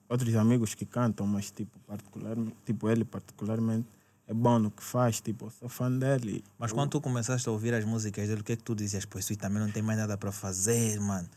outros 0.09 0.35
amigos 0.35 0.75
que 0.75 0.85
cantam, 0.85 1.27
mas, 1.27 1.51
tipo, 1.53 1.79
particularmente, 1.87 2.57
tipo, 2.67 2.89
ele 2.89 3.05
particularmente 3.05 3.87
é 4.27 4.35
bom 4.35 4.59
no 4.59 4.71
que 4.71 4.83
faz, 4.83 5.21
tipo, 5.21 5.47
eu 5.47 5.51
sou 5.51 5.69
fã 5.69 5.91
dele. 5.91 6.45
Mas 6.59 6.73
quando 6.73 6.91
tu 6.91 7.01
começaste 7.01 7.49
a 7.49 7.53
ouvir 7.53 7.75
as 7.75 7.85
músicas 7.85 8.29
dele, 8.29 8.41
o 8.41 8.45
que 8.45 8.53
é 8.53 8.57
que 8.57 8.63
tu 8.63 8.75
dizias? 8.75 9.07
Isso 9.17 9.33
aí 9.33 9.37
também 9.37 9.61
não 9.61 9.71
tem 9.71 9.83
mais 9.83 9.99
nada 9.99 10.17
para 10.17 10.33
fazer, 10.33 11.01
mano. 11.01 11.29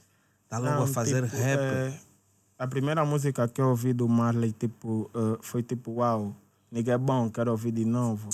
Tá 0.47 0.57
logo 0.57 0.73
a 0.73 0.79
Não, 0.81 0.87
fazer 0.87 1.23
tipo, 1.23 1.35
rap. 1.37 1.59
é, 1.59 1.99
a 2.57 2.67
primeira 2.67 3.03
música 3.03 3.47
que 3.47 3.59
eu 3.59 3.69
ouvi 3.69 3.91
do 3.93 4.07
Marley 4.07 4.51
tipo, 4.53 5.09
eh, 5.13 5.37
foi 5.41 5.61
tipo, 5.63 5.91
uau, 5.93 6.35
nigga 6.71 6.93
é 6.93 6.97
bom, 6.97 7.29
quero 7.29 7.51
ouvir 7.51 7.71
de 7.71 7.83
novo. 7.83 8.29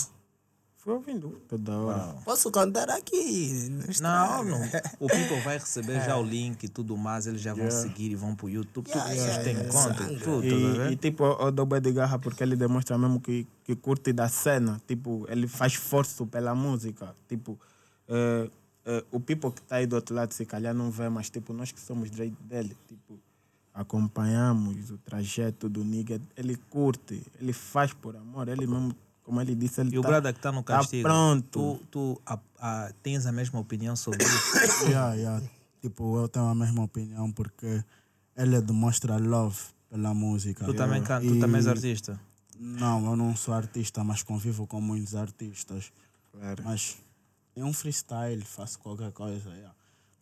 Fui 0.82 0.92
ouvindo 0.94 1.40
toda 1.48 1.78
hora. 1.78 2.14
Posso 2.24 2.50
cantar 2.50 2.90
aqui? 2.90 3.68
Não, 4.00 4.42
não. 4.42 4.60
O 4.98 5.06
people 5.06 5.40
vai 5.42 5.56
receber 5.56 6.00
já 6.04 6.16
o 6.16 6.24
link 6.24 6.64
e 6.64 6.68
tudo 6.68 6.96
mais, 6.96 7.24
eles 7.28 7.40
já 7.40 7.54
vão 7.54 7.70
seguir 7.70 8.10
e 8.10 8.16
vão 8.16 8.34
pro 8.34 8.48
YouTube. 8.50 8.86
Tudo 8.86 8.98
Yeah, 8.98 9.14
vocês 9.14 9.26
yeah, 9.28 9.44
têm 9.44 9.52
yeah, 9.54 9.72
conta, 9.72 10.04
sangue. 10.08 10.24
tudo, 10.24 10.40
tá 10.40 10.54
a 10.54 10.58
E, 10.58 10.72
ver? 10.78 10.92
e, 10.92 10.96
tipo, 10.96 11.22
eu 11.24 11.38
eu 11.38 11.52
dou 11.52 11.66
bem 11.66 11.80
de 11.80 11.92
garra 11.92 12.18
porque 12.18 12.42
ele 12.42 12.56
demonstra 12.56 12.98
mesmo 12.98 13.20
que, 13.20 13.46
que 13.62 13.76
curte 13.76 14.12
da 14.12 14.28
cena. 14.28 14.80
Tipo, 14.88 15.24
ele 15.28 15.46
faz 15.46 15.74
esforço 15.74 16.26
pela 16.26 16.52
música. 16.52 17.14
Tipo, 17.28 17.56
eh, 18.08 18.50
eh, 18.84 19.04
o 19.12 19.20
people 19.20 19.52
que 19.52 19.60
está 19.60 19.76
aí 19.76 19.86
do 19.86 19.94
outro 19.94 20.16
lado, 20.16 20.32
se 20.32 20.44
calhar 20.44 20.74
não 20.74 20.90
vê, 20.90 21.08
mas 21.08 21.30
tipo, 21.30 21.52
nós 21.52 21.70
que 21.70 21.78
somos 21.80 22.10
direito 22.10 22.42
dele, 22.42 22.76
tipo, 22.88 23.20
acompanhamos 23.72 24.90
o 24.90 24.98
trajeto 24.98 25.68
do 25.68 25.84
nigga. 25.84 26.20
Ele 26.36 26.56
curte, 26.68 27.22
ele 27.40 27.52
faz 27.52 27.92
por 27.92 28.16
amor. 28.16 28.48
Ele 28.48 28.66
mesmo, 28.66 28.92
como 29.22 29.40
ele 29.40 29.54
disse, 29.54 29.80
ele 29.80 29.94
E 29.94 29.98
o 29.98 30.02
tá, 30.02 30.08
Brada 30.08 30.32
que 30.32 30.38
está 30.38 30.50
no 30.52 30.62
tá 30.62 30.76
castigo, 30.78 31.02
pronto. 31.04 31.48
tu, 31.50 31.80
tu 31.90 32.22
a- 32.26 32.38
a- 32.58 32.92
tens 33.02 33.24
a 33.26 33.32
mesma 33.32 33.60
opinião 33.60 33.94
sobre 33.96 34.24
isso? 34.24 34.86
Yeah, 34.88 35.14
yeah. 35.14 35.42
Tipo, 35.80 36.18
eu 36.18 36.28
tenho 36.28 36.46
a 36.46 36.54
mesma 36.54 36.84
opinião 36.84 37.30
porque 37.32 37.82
ele 38.36 38.60
demonstra 38.60 39.16
love 39.16 39.58
pela 39.90 40.12
música. 40.14 40.64
Tu 40.64 40.74
também, 40.74 41.02
can- 41.02 41.20
tu 41.20 41.34
E- 41.34 41.40
também 41.40 41.56
és 41.56 41.66
artista? 41.66 42.20
Não, 42.58 43.04
eu 43.06 43.16
não 43.16 43.34
sou 43.34 43.54
artista, 43.54 44.04
mas 44.04 44.22
convivo 44.22 44.66
com 44.66 44.80
muitos 44.80 45.14
artistas. 45.16 45.92
Claro. 46.32 46.62
Mas 46.64 46.96
em 47.56 47.62
um 47.64 47.72
freestyle 47.72 48.42
faço 48.44 48.78
qualquer 48.78 49.10
coisa. 49.12 49.48
yeah. 49.50 49.74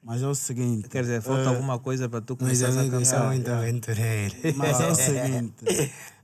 Mas 0.02 0.22
é 0.22 0.26
o 0.26 0.34
seguinte. 0.34 0.88
Quer 0.88 1.02
dizer, 1.02 1.20
falta 1.20 1.42
eh, 1.42 1.46
alguma 1.48 1.78
coisa 1.78 2.08
para 2.08 2.22
tu 2.22 2.34
começar 2.36 2.68
a 2.68 2.72
são 2.72 2.88
cantar? 2.90 3.26
muito 3.26 3.50
aventureiros. 3.50 4.56
Mas 4.56 4.80
é 4.80 4.88
o 4.90 4.94
seguinte, 4.96 5.64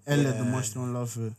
ele 0.07 0.33
demonstra 0.33 0.81
um 0.81 0.91
love 0.93 1.31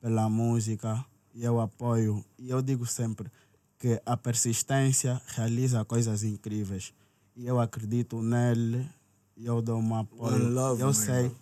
pela 0.00 0.28
música 0.28 1.04
e 1.34 1.44
eu 1.44 1.60
apoio. 1.60 2.24
E 2.38 2.50
eu 2.50 2.60
digo 2.62 2.86
sempre 2.86 3.30
que 3.78 4.00
a 4.04 4.16
persistência 4.16 5.20
realiza 5.28 5.84
coisas 5.84 6.22
incríveis. 6.22 6.92
E 7.36 7.46
eu 7.46 7.60
acredito 7.60 8.20
nele 8.20 8.88
e 9.36 9.46
eu 9.46 9.62
dou 9.62 9.80
um 9.80 9.94
apoio. 9.94 10.48
Love, 10.48 10.82
eu 10.82 10.92
sei 10.92 11.26
irmão. 11.26 11.36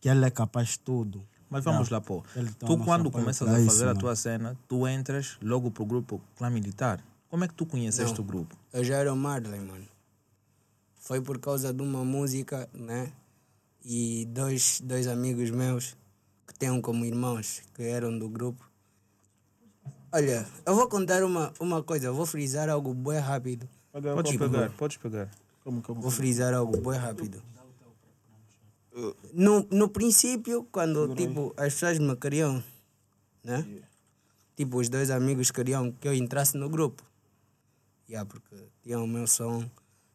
que 0.00 0.08
ele 0.08 0.24
é 0.24 0.30
capaz 0.30 0.70
de 0.70 0.80
tudo. 0.80 1.24
Mas 1.48 1.64
vamos 1.64 1.88
lá, 1.88 2.00
pô. 2.00 2.22
Tu, 2.58 2.78
quando 2.84 3.10
começas 3.10 3.48
a 3.48 3.58
isso, 3.58 3.70
fazer 3.70 3.84
a 3.84 3.86
mano. 3.88 4.00
tua 4.00 4.16
cena, 4.16 4.58
tu 4.68 4.86
entras 4.86 5.38
logo 5.40 5.70
pro 5.70 5.86
grupo 5.86 6.20
Clã 6.36 6.50
Militar. 6.50 7.02
Como 7.30 7.44
é 7.44 7.48
que 7.48 7.54
tu 7.54 7.64
conheceste 7.64 8.20
o 8.20 8.24
grupo? 8.24 8.56
Eu 8.72 8.84
já 8.84 8.96
era 8.96 9.12
o 9.12 9.16
Marley, 9.16 9.60
mano. 9.60 9.86
Foi 10.96 11.20
por 11.22 11.38
causa 11.38 11.72
de 11.72 11.82
uma 11.82 12.04
música, 12.04 12.68
né? 12.72 13.12
E 13.82 14.26
dois, 14.26 14.80
dois 14.84 15.06
amigos 15.06 15.50
meus 15.50 15.96
que 16.48 16.54
tenham 16.58 16.80
como 16.80 17.04
irmãos, 17.04 17.62
que 17.74 17.82
eram 17.82 18.18
do 18.18 18.28
grupo. 18.28 18.68
Olha, 20.10 20.44
eu 20.66 20.74
vou 20.74 20.88
contar 20.88 21.22
uma, 21.22 21.52
uma 21.60 21.82
coisa, 21.82 22.06
eu 22.06 22.14
vou 22.14 22.24
frisar 22.26 22.68
algo 22.68 22.92
bem 22.94 23.18
rápido. 23.18 23.68
Pega- 23.92 24.14
Podes 24.14 24.32
pegar, 24.36 24.70
podes 24.70 24.96
pegar. 24.96 25.30
Como, 25.62 25.82
como, 25.82 26.00
Vou 26.00 26.10
frisar 26.10 26.54
algo 26.54 26.80
bem 26.80 26.98
rápido. 26.98 27.42
No, 29.32 29.64
no 29.70 29.88
princípio, 29.88 30.66
quando 30.72 31.14
tipo, 31.14 31.54
as 31.56 31.74
pessoas 31.74 31.98
me 31.98 32.16
queriam, 32.16 32.62
né? 33.44 33.64
Tipo, 34.56 34.78
os 34.78 34.88
dois 34.88 35.10
amigos 35.10 35.50
queriam 35.52 35.92
que 35.92 36.08
eu 36.08 36.14
entrasse 36.14 36.56
no 36.56 36.68
grupo. 36.68 37.04
Yeah, 38.08 38.28
porque 38.28 38.56
tinha 38.82 38.98
o 38.98 39.06
meu 39.06 39.26
som, 39.26 39.68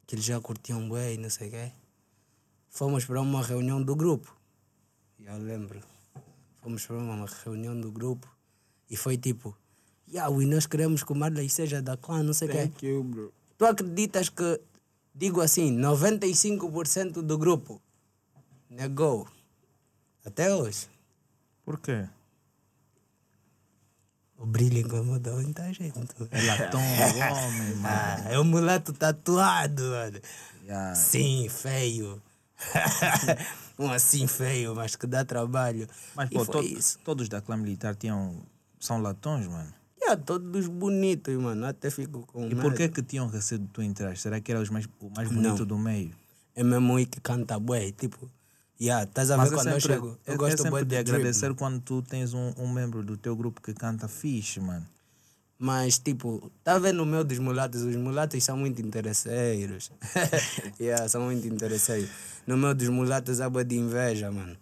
que 0.05 0.15
eles 0.15 0.25
já 0.25 0.41
curtiam 0.41 0.89
bem, 0.89 1.17
não 1.17 1.29
sei 1.29 1.47
o 1.47 1.51
quê. 1.51 1.71
Fomos 2.69 3.05
para 3.05 3.21
uma 3.21 3.41
reunião 3.43 3.81
do 3.81 3.95
grupo. 3.95 4.35
Já 5.19 5.35
lembro. 5.35 5.79
Fomos 6.63 6.85
para 6.85 6.95
uma 6.95 7.25
reunião 7.43 7.79
do 7.79 7.91
grupo 7.91 8.25
e 8.89 8.95
foi 8.95 9.17
tipo, 9.17 9.53
yeah, 10.07 10.33
e 10.41 10.45
nós 10.45 10.65
queremos 10.65 11.03
que 11.03 11.11
o 11.11 11.15
Marley 11.15 11.49
seja 11.49 11.81
da 11.81 11.97
clã, 11.97 12.23
não 12.23 12.33
sei 12.33 12.47
o 12.47 12.51
quê. 12.51 12.57
Thank 12.57 12.85
you, 12.85 13.03
bro. 13.03 13.33
Tu 13.57 13.65
acreditas 13.65 14.29
que, 14.29 14.61
digo 15.13 15.41
assim, 15.41 15.77
95% 15.77 17.21
do 17.21 17.37
grupo 17.37 17.81
negou 18.69 19.27
até 20.25 20.55
hoje? 20.55 20.87
Por 21.65 21.77
quê? 21.79 22.07
O 24.37 24.45
brilho 24.45 24.79
incomodou 24.79 25.41
muita 25.41 25.71
gente. 25.73 25.93
É 26.31 26.41
latão, 26.43 26.79
homem, 26.79 27.75
mano. 27.75 27.85
Ah, 27.85 28.23
é 28.29 28.39
um 28.39 28.43
mulato 28.45 28.93
tatuado, 28.93 29.83
mano. 29.83 30.19
Yeah. 30.63 30.95
Sim, 30.95 31.47
feio. 31.49 32.21
um 33.77 33.91
assim 33.91 34.27
feio, 34.27 34.75
mas 34.75 34.95
que 34.95 35.07
dá 35.07 35.23
trabalho. 35.25 35.87
Mas, 36.15 36.29
pô, 36.29 36.45
to- 36.45 36.61
isso. 36.61 36.99
todos 37.03 37.27
da 37.29 37.41
Clã 37.41 37.57
Militar 37.57 37.95
tinham, 37.95 38.43
são 38.79 39.01
latões, 39.01 39.47
mano. 39.47 39.73
Yeah, 40.01 40.21
todos 40.21 40.67
bonitos, 40.67 41.35
mano. 41.35 41.65
Até 41.65 41.89
fico 41.89 42.25
com 42.27 42.47
E 42.47 42.55
por 42.55 42.73
que 42.73 42.89
que 42.89 43.01
tinham 43.01 43.27
receio 43.27 43.59
de 43.61 43.67
tu 43.67 43.81
entrar? 43.81 44.17
Será 44.17 44.39
que 44.41 44.51
era 44.51 44.59
os 44.61 44.69
mais, 44.69 44.85
o 44.99 45.09
mais 45.15 45.29
bonito 45.29 45.59
Não. 45.59 45.65
do 45.65 45.77
meio? 45.77 46.13
É 46.55 46.63
mesmo 46.63 46.95
aí 46.97 47.05
que 47.05 47.19
canta 47.21 47.57
bué, 47.59 47.91
tipo... 47.91 48.29
Yeah, 48.81 49.05
estás 49.05 49.31
a 49.31 49.37
ver 49.37 49.47
é 49.47 49.49
quando 49.55 49.67
eu 49.67 49.79
sempre, 49.79 49.93
chego? 49.95 50.07
Eu 50.25 50.33
é- 50.33 50.33
é 50.33 50.37
gosto 50.37 50.61
sempre 50.61 50.83
de 50.83 50.97
agradecer 50.97 51.53
quando 51.55 51.79
tu 51.79 52.01
tens 52.01 52.33
um, 52.33 52.53
um 52.57 52.67
membro 52.67 53.01
do 53.03 53.15
teu 53.15 53.35
grupo 53.35 53.61
que 53.61 53.73
canta 53.73 54.07
fixe, 54.09 54.59
mano. 54.59 54.85
Mas, 55.63 55.97
tipo, 55.97 56.51
tá 56.61 56.77
vendo 56.77 57.03
o 57.03 57.05
meu 57.05 57.23
dos 57.23 57.39
mulatos? 57.39 57.83
Os 57.83 57.95
mulatos 57.95 58.43
são 58.43 58.57
muito 58.57 58.81
interesseiros. 58.81 59.93
yeah, 60.77 61.07
são 61.07 61.21
muito 61.21 61.47
interesseiros. 61.47 62.09
No 62.45 62.57
meu 62.57 62.75
dos 62.75 62.89
mulatos 62.89 63.39
há 63.39 63.49
bué 63.49 63.63
de 63.63 63.77
inveja, 63.77 64.29
mano. 64.29 64.57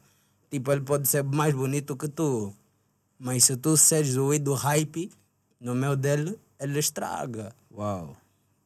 Tipo, 0.51 0.71
ele 0.71 0.81
pode 0.81 1.07
ser 1.07 1.23
mais 1.23 1.55
bonito 1.55 1.95
que 1.97 2.07
tu. 2.07 2.53
Mas 3.17 3.45
se 3.45 3.57
tu 3.57 3.75
seres 3.75 4.15
o 4.15 4.37
do 4.37 4.53
hype, 4.53 5.09
no 5.59 5.73
meu 5.73 5.95
dele, 5.95 6.37
ele 6.59 6.77
estraga. 6.77 7.51
Uau. 7.75 8.15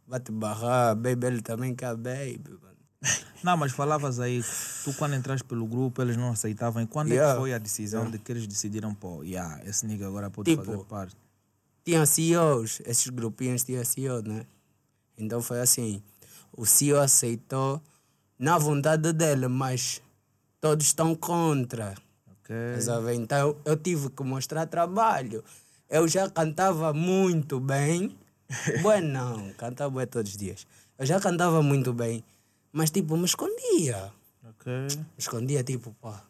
Vai 0.05 0.19
te 0.19 0.33
barrar, 0.33 0.93
baby, 0.93 1.27
ele 1.27 1.41
também 1.41 1.73
quer 1.73 1.95
baby, 1.95 2.49
mano. 2.61 2.75
Não, 3.45 3.55
mas 3.55 3.71
falavas 3.71 4.19
aí, 4.19 4.43
tu 4.83 4.93
quando 4.95 5.15
entraste 5.15 5.47
pelo 5.47 5.65
grupo, 5.65 6.01
eles 6.01 6.17
não 6.17 6.31
aceitavam. 6.31 6.83
E 6.83 6.87
quando 6.87 7.11
é 7.11 7.15
Yeah. 7.15 7.33
que 7.35 7.39
foi 7.39 7.53
a 7.53 7.57
decisão 7.59 8.11
de 8.11 8.19
que 8.19 8.29
eles 8.29 8.45
decidiram, 8.45 8.93
pô, 8.93 9.23
yeah, 9.23 9.63
esse 9.65 9.85
nigga 9.85 10.05
agora 10.05 10.29
pode 10.29 10.51
Tipo, 10.51 10.65
fazer 10.65 10.83
parte? 10.83 11.24
Tinha 11.85 12.03
CEOs, 12.03 12.81
esses 12.83 13.07
grupinhos 13.09 13.63
tinham 13.63 13.85
CEO, 13.85 14.23
né? 14.23 14.45
Então 15.15 15.39
foi 15.39 15.61
assim, 15.61 16.01
o 16.51 16.65
CEO 16.65 16.99
aceitou 16.99 17.79
na 18.39 18.57
vontade 18.57 19.13
dele, 19.13 19.47
mas 19.47 20.01
todos 20.59 20.87
estão 20.87 21.13
contra. 21.13 21.93
Ok. 22.27 22.55
Estás 22.69 22.89
a 22.89 22.99
ver? 22.99 23.13
Então 23.13 23.55
eu, 23.63 23.77
tive 23.77 24.09
que 24.09 24.23
mostrar 24.23 24.65
trabalho. 24.65 25.43
Eu 25.87 26.07
já 26.07 26.27
cantava 26.29 26.91
muito 26.91 27.59
bem. 27.59 28.17
Bueno, 28.81 29.07
não, 29.07 29.53
cantava 29.53 29.89
bué 29.89 30.05
todos 30.05 30.31
os 30.31 30.37
dias. 30.37 30.67
Eu 30.99 31.05
já 31.05 31.19
cantava 31.19 31.63
muito 31.63 31.91
bem, 31.93 32.23
mas 32.71 32.91
tipo, 32.91 33.17
me 33.17 33.25
escondia. 33.25 34.11
Ok. 34.43 34.71
Me 34.71 35.05
escondia 35.17 35.63
tipo, 35.63 35.95
pá, 35.99 36.23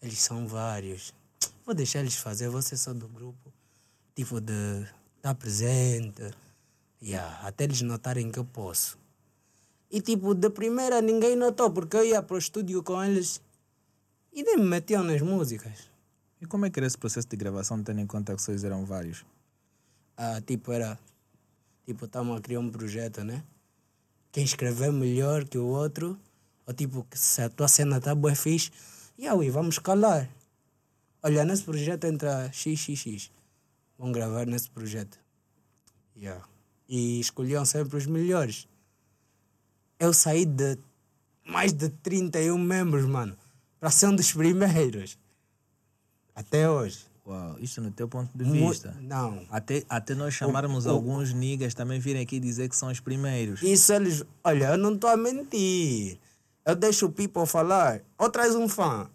eles 0.00 0.20
são 0.20 0.46
vários. 0.46 1.12
Vou 1.66 1.74
deixar 1.74 1.98
eles 1.98 2.14
fazer, 2.14 2.50
ser 2.62 2.76
só 2.76 2.92
do 2.94 3.08
grupo. 3.08 3.52
Tipo 4.14 4.40
de 4.40 4.86
estar 5.16 5.34
presente. 5.34 6.30
Yeah, 7.02 7.46
até 7.46 7.64
eles 7.64 7.82
notarem 7.82 8.30
que 8.30 8.38
eu 8.38 8.44
posso. 8.44 8.98
E 9.90 10.00
tipo, 10.00 10.34
de 10.34 10.50
primeira 10.50 11.00
ninguém 11.00 11.36
notou, 11.36 11.70
porque 11.70 11.96
eu 11.96 12.04
ia 12.04 12.22
pro 12.22 12.38
estúdio 12.38 12.82
com 12.82 13.02
eles 13.02 13.40
e 14.32 14.42
nem 14.42 14.56
me 14.56 14.64
metiam 14.64 15.02
nas 15.02 15.20
músicas. 15.20 15.90
E 16.40 16.46
como 16.46 16.66
é 16.66 16.70
que 16.70 16.80
era 16.80 16.86
esse 16.86 16.98
processo 16.98 17.28
de 17.28 17.36
gravação, 17.36 17.82
tendo 17.82 18.00
em 18.00 18.06
conta 18.06 18.34
que 18.34 18.42
vocês 18.42 18.64
eram 18.64 18.84
vários? 18.84 19.24
Ah, 20.16 20.40
tipo, 20.40 20.72
era. 20.72 20.98
Tipo, 21.86 22.06
estamos 22.06 22.38
a 22.38 22.40
criar 22.40 22.60
um 22.60 22.70
projeto, 22.70 23.22
né? 23.22 23.44
Quem 24.30 24.44
escrever 24.44 24.92
melhor 24.92 25.44
que 25.44 25.58
o 25.58 25.66
outro, 25.66 26.18
ou 26.66 26.72
tipo, 26.72 27.06
se 27.12 27.42
a 27.42 27.48
tua 27.48 27.68
cena 27.68 28.00
tá 28.00 28.14
boa 28.14 28.34
fixe, 28.34 28.70
e 29.18 29.28
aí, 29.28 29.50
vamos 29.50 29.78
calar. 29.78 30.28
Olha, 31.22 31.44
nesse 31.44 31.64
projeto 31.64 32.04
entra 32.04 32.50
XXX. 32.52 33.30
Vão 34.02 34.10
gravar 34.10 34.44
nesse 34.48 34.68
projeto. 34.68 35.16
Yeah. 36.16 36.44
E 36.88 37.20
escolhiam 37.20 37.64
sempre 37.64 37.96
os 37.96 38.04
melhores. 38.04 38.66
Eu 39.96 40.12
saí 40.12 40.44
de 40.44 40.76
mais 41.46 41.72
de 41.72 41.88
31 41.88 42.58
membros, 42.58 43.04
mano, 43.06 43.36
para 43.78 43.92
ser 43.92 44.08
um 44.08 44.16
dos 44.16 44.32
primeiros. 44.32 45.16
Até 46.34 46.68
hoje. 46.68 47.06
Uau, 47.24 47.56
isto 47.60 47.80
no 47.80 47.92
teu 47.92 48.08
ponto 48.08 48.36
de 48.36 48.42
Mu- 48.44 48.70
vista. 48.70 48.92
Não. 49.00 49.46
Até, 49.48 49.84
até 49.88 50.16
nós 50.16 50.34
chamarmos 50.34 50.84
o- 50.86 50.90
alguns 50.90 51.32
niggas 51.32 51.72
também 51.72 52.00
virem 52.00 52.22
aqui 52.22 52.40
dizer 52.40 52.68
que 52.68 52.74
são 52.74 52.90
os 52.90 52.98
primeiros. 52.98 53.62
Isso 53.62 53.92
eles. 53.92 54.24
Olha, 54.42 54.70
eu 54.72 54.76
não 54.78 54.94
estou 54.96 55.10
a 55.10 55.16
mentir. 55.16 56.18
Eu 56.66 56.74
deixo 56.74 57.06
o 57.06 57.12
people 57.12 57.46
falar. 57.46 58.00
Ou 58.18 58.28
traz 58.28 58.56
um 58.56 58.68
fã. 58.68 59.08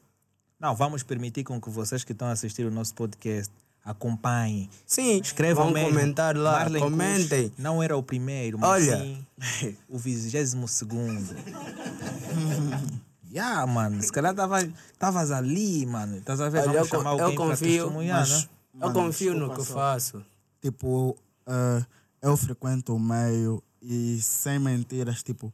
Não, 0.58 0.74
vamos 0.74 1.04
permitir 1.04 1.44
com 1.44 1.60
que 1.60 1.70
vocês 1.70 2.06
que 2.06 2.14
estão 2.14 2.30
a 2.30 2.32
assistir 2.32 2.66
o 2.66 2.72
nosso 2.72 2.94
podcast 2.96 3.52
acompanhem. 3.88 4.70
Sim, 4.86 5.20
Escrevam 5.22 5.72
mesmo. 5.72 5.90
comentar 5.90 6.36
lá. 6.38 6.52
Marlon 6.60 6.80
comentem. 6.82 7.52
Não 7.58 7.82
era 7.82 7.96
o 7.98 8.04
primeiro, 8.04 8.60
mas 8.60 8.70
Olha. 8.70 8.98
sim 9.00 9.26
o 9.90 9.98
vigésimo 9.98 10.68
segundo. 10.68 11.36
yeah, 13.32 13.66
mano, 13.66 14.02
se 14.02 14.12
calhar 14.12 14.34
tava- 14.36 14.68
tavas 15.00 15.32
ali, 15.32 15.86
mano. 15.86 16.18
Estás 16.18 16.40
a 16.42 16.50
ver? 16.50 16.60
Olha, 16.60 16.68
Vamos 16.74 16.80
eu, 16.80 16.86
chamar 16.98 17.04
eu 17.18 17.24
alguém 17.24 17.36
para 17.38 17.46
confio. 17.48 17.68
testemunhar, 17.84 18.20
mas 18.20 18.30
né? 18.44 18.50
eu 18.74 18.80
Mano, 18.80 18.94
confio 18.94 19.34
no 19.34 19.54
que 19.56 19.64
só. 19.64 19.74
faço. 19.74 20.24
Tipo, 20.62 21.16
eh, 21.48 21.86
eu 22.22 22.36
frequento 22.38 22.96
o 22.96 23.00
meio 23.00 23.64
e 23.82 24.20
sem 24.22 24.60
mentiras, 24.60 25.24
tipo, 25.24 25.54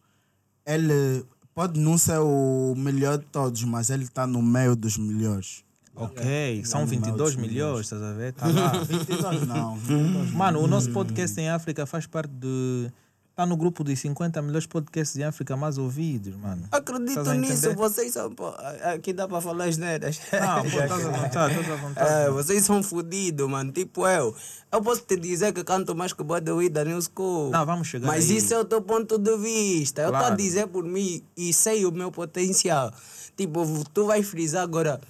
ele 0.66 1.26
pode 1.54 1.80
não 1.80 1.98
ser 1.98 2.20
o 2.20 2.74
melhor 2.76 3.18
de 3.18 3.26
todos, 3.26 3.64
mas 3.64 3.90
ele 3.90 4.04
está 4.06 4.26
no 4.26 4.42
meio 4.42 4.76
dos 4.76 4.98
melhores. 4.98 5.64
Ok, 5.96 6.64
são 6.66 6.82
Não, 6.82 6.88
22 6.88 7.36
não, 7.36 7.42
milhões, 7.42 7.82
estás 7.82 8.02
a 8.02 8.14
ver? 8.14 8.34
Tá 8.34 8.48
lá. 8.48 8.70
22 8.84 9.48
não. 9.48 9.76
22 9.78 10.32
Mano, 10.32 10.60
o 10.62 10.68
nosso 10.68 10.92
podcast 10.92 11.40
em 11.40 11.50
África 11.50 11.86
faz 11.86 12.08
parte 12.08 12.32
de. 12.32 12.92
Está 13.30 13.48
no 13.48 13.58
grupo 13.58 13.84
dos 13.84 13.98
50 14.00 14.44
melhores 14.44 14.68
podcasts 14.68 15.18
em 15.18 15.24
África 15.24 15.58
mais 15.58 15.80
ouvidos, 15.80 16.36
mano. 16.36 16.68
Acredito 16.72 17.34
nisso, 17.34 17.74
vocês 17.74 18.14
são. 18.14 18.30
pô, 18.32 18.50
Aqui 18.94 19.12
dá 19.12 19.28
para 19.28 19.42
falar 19.42 19.66
as 19.66 19.78
neiras. 19.78 20.20
Não, 20.32 20.62
pô, 20.62 20.68
estás 20.80 20.92
à 20.92 21.10
vontade, 21.10 21.60
estás 21.60 21.72
à 21.72 21.76
vontade. 21.76 22.12
É, 22.12 22.30
vocês 22.30 22.64
são 22.64 22.84
fodidos, 22.84 23.50
mano. 23.50 23.72
Tipo 23.72 24.08
eu. 24.08 24.36
Eu 24.72 24.82
posso 24.84 25.02
te 25.02 25.16
dizer 25.18 25.52
que 25.52 25.64
canto 25.64 25.96
mais 25.96 26.14
que 26.14 26.22
o 26.22 26.26
Bada 26.26 26.52
da 26.70 26.86
New 26.86 27.00
School. 27.02 27.50
Não, 27.50 27.66
vamos 27.66 27.88
chegar 27.88 28.06
Mas 28.08 28.30
aí. 28.30 28.38
isso 28.38 28.54
é 28.54 28.60
o 28.60 28.66
teu 28.66 28.84
ponto 28.84 29.18
de 29.18 29.36
vista. 29.38 30.04
Eu 30.04 30.12
estou 30.12 30.26
a 30.28 30.36
dizer 30.36 30.68
por 30.68 30.84
mim 30.84 31.24
e 31.36 31.52
sei 31.54 31.86
o 31.86 31.92
meu 31.92 32.12
potencial. 32.12 32.92
Tipo, 33.36 33.66
tu 33.92 34.06
vais 34.06 34.28
frisar 34.28 34.62
agora 34.62 35.02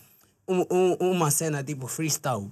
um- 0.48 0.66
um- 0.70 1.12
uma 1.12 1.32
cena 1.32 1.64
tipo 1.64 1.88
freestyle. 1.88 2.50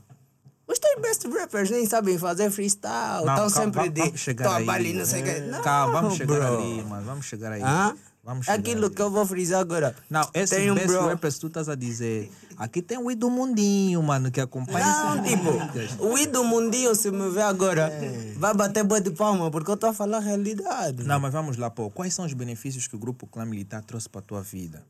Os 0.68 0.80
teus 0.80 1.02
best 1.02 1.28
rappers 1.28 1.70
nem 1.70 1.86
sabem 1.86 2.18
fazer 2.18 2.50
freestyle. 2.50 3.28
Estão 3.28 3.50
sempre 3.50 3.90
de. 3.90 4.02
É. 4.02 4.70
ali, 4.74 4.94
não 4.94 5.06
sei 5.06 5.22
o 5.22 5.26
quê. 5.26 5.40
Não, 5.42 5.62
Calma, 5.62 6.02
vamos 6.02 6.18
chegar 6.18 6.36
bro. 6.40 6.58
ali, 6.58 6.84
mano. 6.84 7.06
Vamos 7.06 7.26
chegar 7.26 7.52
aí. 7.52 7.62
Hã? 7.62 7.94
Vamos 8.24 8.46
chegar 8.46 8.60
Aquilo 8.60 8.86
ali. 8.86 8.96
que 8.96 9.02
eu 9.02 9.10
vou 9.10 9.26
frisar 9.26 9.60
agora. 9.60 9.96
Não, 10.10 10.22
esses 10.34 10.56
Tem 10.56 10.70
um 10.72 10.76
best 10.76 10.88
bro- 10.88 11.08
rappers 11.08 11.40
tu 11.40 11.48
estás 11.48 11.68
a 11.68 11.76
dizer. 11.76 12.32
Aqui 12.56 12.80
tem 12.82 12.98
o 13.00 13.10
I 13.12 13.16
do 13.16 13.30
Mundinho, 13.32 14.02
mano, 14.04 14.30
que 14.32 14.40
acompanha 14.40 14.86
Não, 14.86 15.24
tipo, 15.24 16.06
o 16.06 16.16
I 16.18 16.28
do 16.28 16.44
mundinho, 16.44 16.94
se 16.94 17.10
me 17.10 17.32
ver 17.32 17.42
agora, 17.42 17.92
vai 18.38 18.54
bater 18.54 18.84
boa 18.84 19.02
de 19.02 19.10
palma, 19.10 19.50
porque 19.50 19.72
eu 19.72 19.74
estou 19.74 19.90
a 19.90 19.94
falar 19.94 20.18
a 20.18 20.20
realidade. 20.22 21.04
Não, 21.04 21.20
mas 21.20 21.34
vamos 21.34 21.58
lá, 21.58 21.72
pô. 21.72 21.90
Quais 21.90 22.14
são 22.14 22.24
os 22.24 22.34
benefícios 22.34 22.88
que 22.88 22.96
o 22.96 23.00
grupo 23.00 23.26
Clã 23.26 23.44
Militar 23.44 23.84
trouxe 23.84 24.08
para 24.08 24.20
a 24.20 24.24
tua 24.24 24.42
vida? 24.44 24.84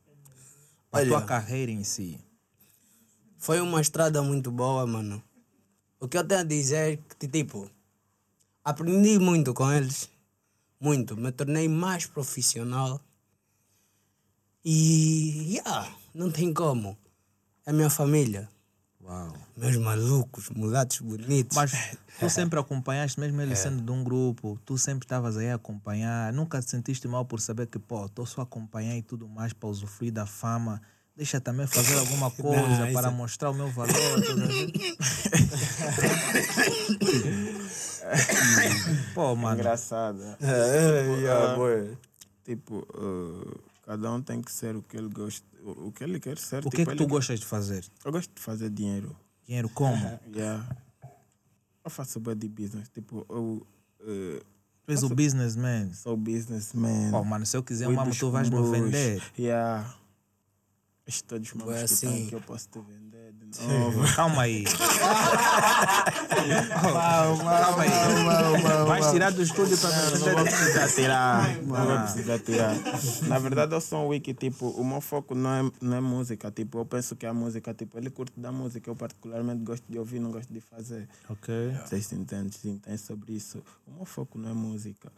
Para 0.92 1.04
a 1.06 1.08
tua 1.08 1.22
carreira 1.22 1.72
em 1.72 1.86
si? 1.86 2.20
Foi 3.42 3.60
uma 3.60 3.82
estrada 3.82 4.22
muito 4.22 4.52
boa, 4.52 4.86
mano. 4.86 5.22
O 6.00 6.08
que 6.08 6.16
eu 6.16 6.24
tenho 6.24 6.42
a 6.42 6.44
dizer 6.44 6.94
é 6.94 7.00
que, 7.18 7.28
tipo, 7.28 7.68
aprendi 8.64 9.18
muito 9.18 9.52
com 9.52 9.72
eles. 9.72 10.08
Muito. 10.80 11.18
Me 11.18 11.32
tornei 11.32 11.68
mais 11.68 12.06
profissional. 12.06 13.02
E, 14.64 15.56
yeah, 15.56 15.92
não 16.14 16.30
tem 16.30 16.54
como. 16.54 16.96
É 17.66 17.74
minha 17.74 17.90
família. 17.90 18.48
Uau. 19.04 19.34
Meus 19.58 19.76
malucos, 19.78 20.52
mulatos 20.52 21.00
bonitos. 21.00 21.58
Mas 21.58 21.98
tu 22.20 22.30
sempre 22.30 22.60
acompanhaste, 22.60 23.20
mesmo 23.20 23.42
ele 23.42 23.56
sendo 23.56 23.82
de 23.82 23.92
um 23.92 24.04
grupo, 24.04 24.60
tu 24.64 24.78
sempre 24.78 25.06
estavas 25.06 25.36
aí 25.36 25.50
a 25.50 25.56
acompanhar, 25.56 26.32
nunca 26.32 26.62
te 26.62 26.70
sentiste 26.70 27.08
mal 27.08 27.26
por 27.26 27.42
saber 27.42 27.66
que, 27.66 27.80
pô, 27.80 28.06
estou 28.06 28.28
só 28.28 28.42
a 28.42 28.44
acompanhar 28.44 28.96
e 28.96 29.02
tudo 29.02 29.28
mais 29.28 29.52
para 29.52 29.68
usufruir 29.68 30.14
da 30.14 30.28
fama. 30.28 30.80
Deixa 31.16 31.40
também 31.42 31.68
fazer 31.68 31.98
alguma 31.98 32.32
coisa 32.32 32.86
isso 32.90 32.94
para 32.94 33.08
é- 33.10 33.12
mostrar 33.12 33.50
o 33.52 33.54
meu 33.54 33.70
valor. 33.70 33.94
vez. 34.48 34.72
pô, 39.14 39.36
mano. 39.36 39.60
Engraçado. 39.60 40.22
É, 40.42 41.08
yeah, 41.20 41.54
ah, 41.54 41.56
boy. 41.56 41.98
Tipo, 42.44 42.78
uh, 42.98 43.60
cada 43.86 44.12
um 44.12 44.22
tem 44.22 44.42
que 44.42 44.52
ser 44.52 44.76
o 44.76 44.82
que 44.82 44.98
ele 44.98 45.10
gosta, 45.10 45.46
o 45.64 45.92
que 45.92 46.04
ele 46.04 46.20
quer 46.20 46.38
ser. 46.38 46.66
O 46.66 46.70
que 46.70 46.78
tipo, 46.78 46.92
é 46.92 46.94
que 46.94 46.98
tu 46.98 47.04
ele- 47.04 47.10
gostas 47.12 47.40
de 47.40 47.46
fazer? 47.46 47.86
Eu 48.04 48.12
gosto 48.12 48.34
de 48.34 48.42
fazer 48.42 48.70
dinheiro. 48.70 49.16
Dinheiro 49.46 49.70
como? 49.70 50.20
Yeah. 50.34 50.68
Eu 51.84 51.90
faço 51.90 52.20
bem 52.20 52.36
de 52.38 52.48
business. 52.48 52.90
Tipo, 52.90 53.26
eu 53.30 53.66
uh, 54.02 54.40
Tu 54.86 54.92
és 54.92 55.04
o 55.04 55.10
businessman. 55.10 55.92
sou 55.94 56.16
businessman. 56.16 57.12
Pô, 57.12 57.24
mano, 57.24 57.46
se 57.46 57.58
eu 57.58 57.64
quiser 57.64 57.88
dos 57.88 58.18
tu 58.18 58.30
vais 58.32 58.50
me 58.50 58.62
vender. 58.72 59.22
Yeah. 59.38 59.92
Estes 61.12 61.24
todos 61.24 61.48
os 61.50 61.54
mamos 61.56 61.74
Foi 61.74 61.78
que 61.78 61.84
assim. 61.84 62.08
estão 62.08 62.26
aqui 62.26 62.34
eu 62.36 62.42
posso 62.42 62.70
te 62.70 62.80
vender 62.80 63.34
de 63.34 63.68
novo. 63.68 64.16
Calma 64.16 64.44
aí. 64.44 64.64
Calma 66.72 67.84
aí. 67.84 68.86
Vais 68.88 69.12
tirar 69.12 69.32
do 69.32 69.42
estúdio 69.42 69.78
para 69.78 69.90
me 69.90 69.96
Não 69.96 70.20
vou 70.20 70.36
vender. 70.38 70.52
precisar 70.52 70.88
tirar. 70.90 71.58
Não 71.64 71.86
vou 71.86 72.00
precisar 72.00 72.40
tirar. 72.40 72.76
Na 73.28 73.40
verdade, 73.40 73.74
eu 73.76 73.82
sou 73.82 74.06
um 74.06 74.08
wiki, 74.08 74.34
tipo, 74.34 74.70
o 74.70 74.86
meu 74.86 75.02
foco 75.02 75.36
não 75.36 75.50
é, 75.54 75.72
não 75.82 75.98
é 75.98 76.02
música. 76.02 76.50
Tipo, 76.50 76.80
eu 76.80 76.86
penso 76.86 77.14
que 77.18 77.26
a 77.26 77.34
música, 77.34 77.74
tipo, 77.74 77.98
ele 77.98 78.10
curte 78.10 78.40
da 78.40 78.52
música. 78.54 78.90
Eu 78.90 78.96
particularmente 78.96 79.64
gosto 79.64 79.84
de 79.90 80.00
ouvir, 80.00 80.20
não 80.22 80.32
gosto 80.32 80.52
de 80.54 80.62
fazer. 80.62 81.10
Ok. 81.30 81.54
Vocês 81.86 82.12
entendem, 82.14 82.52
se 82.52 82.70
entendem 82.70 82.98
sobre 82.98 83.34
isso. 83.34 83.62
O 83.86 83.92
meu 83.92 84.06
foco 84.06 84.38
não 84.38 84.50
é 84.50 84.54
música. 84.54 85.12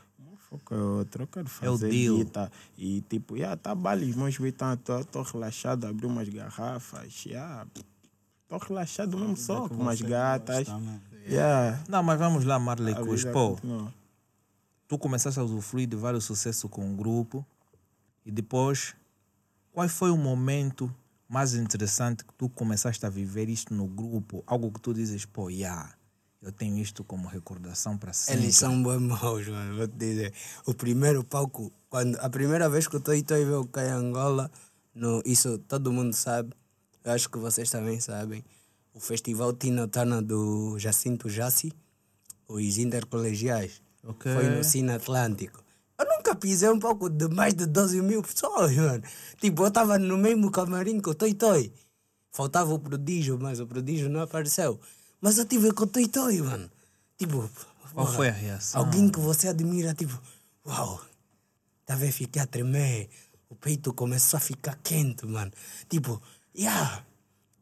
Eu 0.72 1.26
quero 1.32 1.50
É 1.64 1.70
o 1.70 1.74
fazer 1.74 1.90
deal. 1.90 2.18
guita. 2.18 2.52
E 2.78 3.02
tipo, 3.02 3.36
yeah, 3.36 3.56
tá 3.58 3.74
bali, 3.76 4.10
os 4.10 4.16
meus 4.16 4.38
beats 4.38 4.62
estou 5.02 5.24
relaxado, 5.24 5.86
abri 5.86 6.06
umas 6.06 6.28
garrafas. 6.30 7.26
Yeah. 7.26 7.68
Tô 8.48 8.58
relaxado 8.58 9.18
mesmo 9.18 9.36
só 9.38 9.68
com 9.68 9.76
umas 9.76 10.02
gatas. 10.02 10.68
Yeah. 11.28 11.82
Não, 11.88 12.04
mas 12.04 12.20
vamos 12.20 12.44
lá, 12.46 12.60
Marley 12.60 12.94
vida 12.94 13.32
Pô, 13.32 13.52
continua. 13.56 13.94
tu 14.88 14.98
começaste 14.98 15.40
a 15.40 15.44
usufruir 15.44 15.88
de 15.88 15.96
vários 15.96 16.26
sucessos 16.26 16.70
com 16.70 16.92
o 16.92 16.96
grupo 16.96 17.46
e 18.26 18.32
depois, 18.32 18.94
qual 19.72 19.88
foi 19.90 20.12
o 20.12 20.18
momento 20.18 20.94
mais 21.28 21.56
interessante 21.56 22.24
que 22.24 22.34
tu 22.36 22.48
começaste 22.50 23.06
a 23.06 23.10
viver 23.10 23.50
isto 23.50 23.74
no 23.74 23.88
grupo? 23.88 24.44
Algo 24.46 24.70
que 24.72 24.80
tu 24.80 24.94
dizes, 24.94 25.26
pô, 25.26 25.50
yeah, 25.50 25.92
eu 26.44 26.52
tenho 26.52 26.78
isto 26.78 27.04
como 27.04 27.28
recordação 27.28 27.98
para 27.98 28.12
sempre. 28.12 28.44
Eles 28.44 28.58
são 28.58 28.84
bem 28.84 29.00
maus, 29.00 29.48
mano. 29.48 29.78
Vou 29.78 29.88
te 29.88 29.96
dizer. 29.96 30.34
O 30.66 30.74
primeiro 30.74 31.24
palco, 31.24 31.72
quando, 31.90 32.18
a 32.20 32.30
primeira 32.30 32.70
vez 32.70 32.88
que 32.88 32.98
o 32.98 33.00
Toi 33.00 33.24
Toi 33.24 33.46
veio 33.46 33.66
cá 33.66 33.84
em 33.86 33.92
Angola, 33.92 34.52
no, 34.94 35.22
isso 35.26 35.58
todo 35.60 35.92
mundo 35.92 36.14
sabe, 36.14 36.54
eu 37.04 37.12
acho 37.14 37.30
que 37.30 37.38
vocês 37.38 37.70
também 37.70 38.00
sabem. 38.00 38.44
O 38.94 39.00
Festival 39.00 39.54
Tina 39.54 39.88
Tana 39.88 40.22
do 40.22 40.78
Jacinto 40.78 41.30
Jassi, 41.30 41.72
os 42.48 42.78
intercolegiais, 42.78 43.82
Ok. 44.06 44.32
foi 44.34 44.50
no 44.50 44.64
Cine 44.64 44.92
Atlântico. 44.92 45.64
Eu 45.98 46.06
nunca 46.06 46.36
pisei 46.36 46.70
um 46.70 46.80
palco 46.80 47.10
de 47.10 47.28
mais 47.30 47.54
de 47.54 47.66
12 47.66 48.02
mil 48.02 48.22
pessoas, 48.22 48.76
mano. 48.76 49.04
Tipo, 49.40 49.64
eu 49.64 49.68
estava 49.70 49.98
no 49.98 50.18
mesmo 50.18 50.52
camarim 50.52 51.00
com 51.00 51.12
o 51.12 51.16
Toi 51.16 51.34
Toi. 51.34 51.72
Faltava 52.32 52.74
o 52.74 52.80
prodígio, 52.80 53.38
mas 53.40 53.60
o 53.60 53.68
prodígio 53.68 54.10
não 54.10 54.22
apareceu. 54.22 54.80
Mas 55.24 55.38
eu 55.38 55.46
tive 55.46 55.72
com 55.72 55.86
o 55.86 55.88
Toi, 55.88 56.42
mano. 56.42 56.70
Tipo, 57.18 57.50
Qual 57.94 58.06
porra, 58.06 58.18
foi 58.18 58.28
a 58.28 58.34
reação? 58.34 58.82
Alguém 58.82 59.08
que 59.08 59.22
você 59.22 59.48
admira, 59.48 59.94
tipo, 59.94 60.22
uau, 60.68 61.00
tá 61.86 61.96
vendo? 61.96 62.12
Fiquei 62.12 62.42
a 62.42 62.46
tremer. 62.46 63.10
O 63.48 63.56
peito 63.56 63.94
começou 63.94 64.36
a 64.36 64.42
ficar 64.42 64.78
quente, 64.84 65.26
mano. 65.26 65.50
Tipo, 65.88 66.22
yeah, 66.54 67.06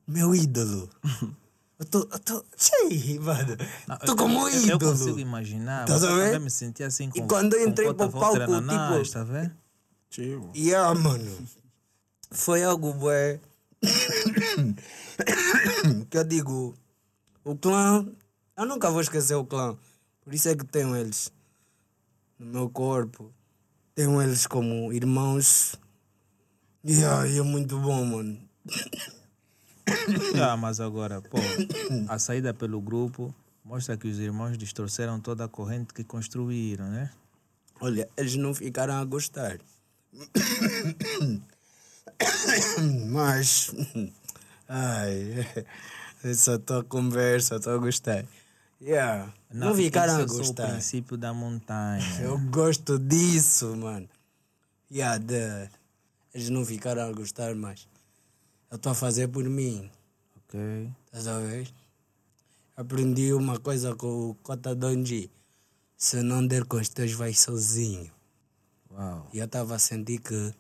meu 0.08 0.34
ídolo. 0.34 0.89
eu 1.78 1.86
tô, 1.86 2.00
eu 2.00 2.19
tô, 2.19 2.43
sei, 2.58 3.19
mano. 3.19 3.56
Não, 3.88 3.97
tô 4.00 4.13
eu- 4.13 4.15
como 4.15 4.50
eu, 4.50 4.63
ídolo. 4.63 4.71
Eu 4.71 4.80
consigo 4.80 5.19
imaginar. 5.19 5.86
Tá 5.86 5.97
a 5.97 6.00
também 6.00 6.39
me 6.39 6.50
senti 6.50 6.84
assim 6.84 7.12
com 7.12 7.19
E 7.19 7.28
quando 7.28 7.54
eu 7.54 7.67
entrei 7.67 7.93
pro 7.93 8.10
Walter 8.10 8.39
palco, 8.39 8.54
Ananás, 8.56 9.08
tipo- 9.10 9.19
tá 9.19 9.24
vendo? 9.24 9.52
Chill. 10.10 10.52
Yeah, 10.56 11.00
mano. 11.00 11.47
Foi 12.32 12.63
algo 12.63 12.91
bué. 12.93 13.39
que 16.10 16.17
eu 16.17 16.24
digo, 16.24 16.76
o 17.43 17.56
clã, 17.56 18.08
eu 18.58 18.65
nunca 18.65 18.89
vou 18.89 19.01
esquecer 19.01 19.36
o 19.36 19.45
clã. 19.45 19.77
Por 20.23 20.34
isso 20.34 20.49
é 20.49 20.56
que 20.56 20.65
tenho 20.65 20.95
eles 20.95 21.32
no 22.38 22.45
meu 22.45 22.69
corpo. 22.69 23.34
Tenho 23.95 24.21
eles 24.21 24.47
como 24.47 24.93
irmãos. 24.93 25.75
Yeah, 26.86 27.27
e 27.27 27.38
é 27.38 27.41
muito 27.41 27.77
bom, 27.80 28.06
mano. 28.06 28.39
Ah, 30.41 30.58
mas 30.58 30.80
agora, 30.80 31.21
pô, 31.21 31.38
a 32.08 32.17
saída 32.17 32.54
pelo 32.54 32.82
grupo 32.82 33.34
mostra 33.63 33.97
que 33.97 34.08
os 34.08 34.19
irmãos 34.19 34.58
distorceram 34.58 35.19
toda 35.19 35.45
a 35.45 35.47
corrente 35.47 35.93
que 35.93 36.04
construíram, 36.04 36.89
né? 36.89 37.12
Olha, 37.80 38.10
eles 38.17 38.36
não 38.36 38.54
ficaram 38.54 38.95
a 38.95 39.06
gostar. 39.06 39.60
Mas. 43.12 43.71
Ai. 44.67 45.45
Essa 46.23 46.60
tua 46.60 46.84
conversa, 46.84 47.55
estou 47.55 47.73
a 47.73 47.77
gostar. 47.77 48.25
Yeah. 48.81 49.34
Não, 49.51 49.75
ficaram 49.75 50.15
a 50.15 50.27
só 50.27 50.34
o 50.34 50.38
gostar. 50.38 50.69
princípio 50.69 51.17
da 51.17 51.34
montanha. 51.34 52.03
Eu 52.21 52.38
gosto 52.49 52.97
disso, 52.97 53.75
mano. 53.75 54.07
Yeah, 54.91 55.23
the... 55.23 55.69
Eles 56.34 56.49
não 56.49 56.65
ficaram 56.65 57.03
a 57.03 57.12
gostar, 57.12 57.53
mas 57.55 57.88
eu 58.69 58.77
estou 58.77 58.93
a 58.93 58.95
fazer 58.95 59.27
por 59.27 59.43
mim. 59.43 59.91
Ok. 60.38 60.89
Estás 61.07 61.27
a 61.27 61.39
ver? 61.39 61.67
Aprendi 62.77 63.34
uma 63.34 63.60
coisa 63.60 63.93
com 63.95 64.29
o 64.29 64.36
Cota 64.36 64.73
Donji. 64.73 65.29
Se 65.97 66.21
não 66.21 66.45
der 66.47 66.63
com 66.63 66.77
os 66.77 66.88
teus, 66.88 67.12
vai 67.12 67.34
sozinho. 67.34 68.10
Uau. 68.89 69.27
E 69.34 69.39
eu 69.39 69.45
estava 69.45 69.75
a 69.75 69.79
sentir 69.79 70.19
que 70.19 70.53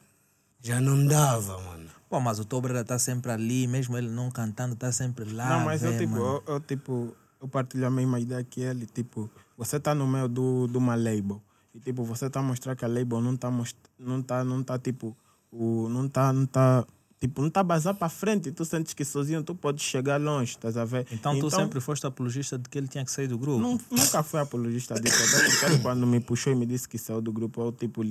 já 0.61 0.79
não 0.79 1.05
dava, 1.05 1.57
mano. 1.59 1.89
Pô, 2.09 2.19
mas 2.19 2.39
o 2.39 2.45
Tobreira 2.45 2.83
tá 2.83 2.99
sempre 2.99 3.31
ali, 3.31 3.67
mesmo 3.67 3.97
ele 3.97 4.09
não 4.09 4.29
cantando, 4.29 4.75
tá 4.75 4.91
sempre 4.91 5.31
lá. 5.31 5.49
Não, 5.59 5.65
mas 5.65 5.83
eu 5.83 5.91
vê, 5.91 5.99
tipo, 5.99 6.17
eu, 6.17 6.43
eu, 6.47 6.59
tipo, 6.59 7.15
eu 7.41 7.47
partilho 7.47 7.87
a 7.87 7.89
mesma 7.89 8.19
ideia 8.19 8.43
que 8.43 8.61
ele, 8.61 8.85
tipo, 8.85 9.29
você 9.57 9.79
tá 9.79 9.95
no 9.95 10.05
meio 10.05 10.27
do, 10.27 10.67
de 10.67 10.77
uma 10.77 10.95
label. 10.95 11.41
E 11.73 11.79
tipo, 11.79 12.03
você 12.03 12.29
tá 12.29 12.41
a 12.41 12.43
mostrar 12.43 12.75
que 12.75 12.83
a 12.83 12.87
label 12.87 13.21
não 13.21 13.37
tá 13.37 13.49
most- 13.49 13.77
não 13.97 14.21
tá, 14.21 14.43
não 14.43 14.61
tá 14.61 14.77
tipo, 14.77 15.15
o, 15.51 15.87
não 15.87 16.09
tá, 16.09 16.33
não 16.33 16.45
tá, 16.45 16.85
tipo, 17.21 17.41
não 17.41 17.49
tá 17.49 17.63
basar 17.63 17.93
para 17.93 18.09
frente. 18.09 18.49
E 18.49 18.51
tu 18.51 18.65
sentes 18.65 18.93
que 18.93 19.05
sozinho 19.05 19.43
tu 19.43 19.53
podes 19.55 19.83
chegar 19.85 20.19
longe, 20.19 20.51
estás 20.51 20.75
a 20.75 20.83
ver? 20.83 21.05
Então, 21.11 21.39
tu 21.39 21.49
sempre 21.51 21.79
foste 21.79 22.05
apologista 22.07 22.57
de 22.57 22.67
que 22.67 22.77
ele 22.77 22.87
tinha 22.87 23.05
que 23.05 23.11
sair 23.11 23.27
do 23.27 23.37
grupo? 23.37 23.59
Nun- 23.61 23.79
nunca 23.91 24.23
fui 24.23 24.39
apologista 24.39 24.95
disso. 24.99 25.15
Até 25.23 25.49
porque 25.49 25.65
ele, 25.65 25.79
quando 25.79 26.05
me 26.07 26.19
puxou 26.19 26.51
e 26.51 26.55
me 26.55 26.65
disse 26.65 26.89
que 26.89 26.97
saiu 26.97 27.21
do 27.21 27.31
grupo, 27.31 27.61
eu 27.61 27.71
tipo, 27.71 28.01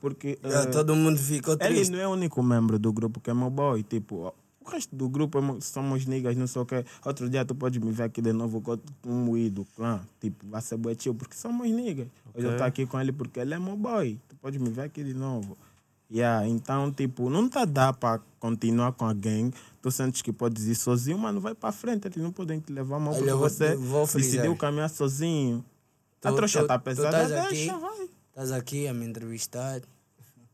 porque 0.00 0.38
eh, 0.44 0.66
todo 0.66 0.94
mundo 0.94 1.18
ficou 1.18 1.54
ele 1.60 1.74
triste. 1.74 1.90
não 1.90 1.98
é 1.98 2.06
o 2.06 2.12
único 2.12 2.40
membro 2.42 2.78
do 2.78 2.92
grupo 2.92 3.20
que 3.20 3.28
é 3.28 3.34
meu 3.34 3.50
boy. 3.50 3.82
Tipo, 3.82 4.32
o 4.64 4.68
resto 4.70 4.94
do 4.94 5.08
grupo 5.08 5.38
é 5.38 5.40
mo- 5.40 5.60
somos 5.60 6.06
niggas, 6.06 6.36
não 6.36 6.46
sei 6.46 6.62
o 6.62 6.64
que. 6.64 6.84
Outro 7.04 7.28
dia 7.28 7.44
tu 7.44 7.54
pode 7.56 7.80
me 7.80 7.90
ver 7.90 8.04
aqui 8.04 8.22
de 8.22 8.32
novo 8.32 8.60
com 8.60 8.78
um 9.04 9.24
moído, 9.24 9.66
clã. 9.74 10.00
Tipo, 10.20 10.46
vai 10.46 10.62
ser 10.62 10.76
bué 10.76 10.94
porque 11.18 11.34
somos 11.34 11.68
niggas. 11.68 12.06
Hoje 12.32 12.46
eu 12.46 12.56
tô 12.56 12.62
aqui 12.62 12.86
com 12.86 13.00
ele 13.00 13.10
porque 13.10 13.40
ele 13.40 13.52
é 13.52 13.58
meu 13.58 13.76
boy. 13.76 14.16
Tu 14.28 14.36
pode 14.36 14.58
me 14.60 14.70
ver 14.70 14.82
aqui 14.82 15.02
de 15.02 15.12
novo. 15.14 15.58
Yeah, 16.12 16.46
então, 16.48 16.90
tipo, 16.92 17.30
não 17.30 17.48
tá 17.48 17.64
dá 17.64 17.92
para 17.92 18.20
continuar 18.40 18.92
com 18.92 19.04
a 19.06 19.12
gang. 19.12 19.52
Tu 19.80 19.90
sentes 19.92 20.22
que 20.22 20.32
podes 20.32 20.64
ir 20.66 20.74
sozinho, 20.74 21.16
mas 21.18 21.32
não 21.32 21.40
vai 21.40 21.54
para 21.54 21.70
frente. 21.72 22.06
Eles 22.08 22.16
não 22.18 22.32
podem 22.32 22.58
te 22.58 22.72
levar 22.72 22.98
mal 22.98 23.14
porque 23.14 23.32
você 23.32 23.76
decidiu 24.18 24.56
caminhar 24.56 24.90
sozinho. 24.90 25.64
A 26.22 26.30
Tu- 26.30 26.36
trouxa 26.36 26.60
tu- 26.62 26.66
tá 26.66 26.78
pesada, 26.78 27.26
deixa, 27.48 27.72
aqui? 27.74 27.80
vai. 27.80 28.08
Estás 28.30 28.52
aqui 28.52 28.88
a 28.88 28.92
me 28.94 29.06
entrevistar. 29.06 29.80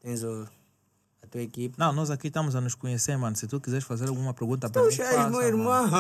Tens 0.00 0.22
o, 0.22 0.46
a 1.26 1.30
tua 1.30 1.42
equipe. 1.42 1.78
Não, 1.78 1.92
nós 1.92 2.10
aqui 2.10 2.28
estamos 2.28 2.54
a 2.54 2.60
nos 2.60 2.74
conhecer, 2.74 3.16
mano. 3.18 3.36
Se 3.36 3.46
tu 3.46 3.60
quiseres 3.60 3.84
fazer 3.84 4.08
alguma 4.08 4.32
pergunta 4.32 4.70
para 4.70 4.82
Tu 4.82 4.88
mim, 4.88 4.94
já 4.94 5.04
és 5.04 5.14
faça, 5.16 5.30
meu 5.30 5.38
mano. 5.40 5.48
irmão. 5.48 5.90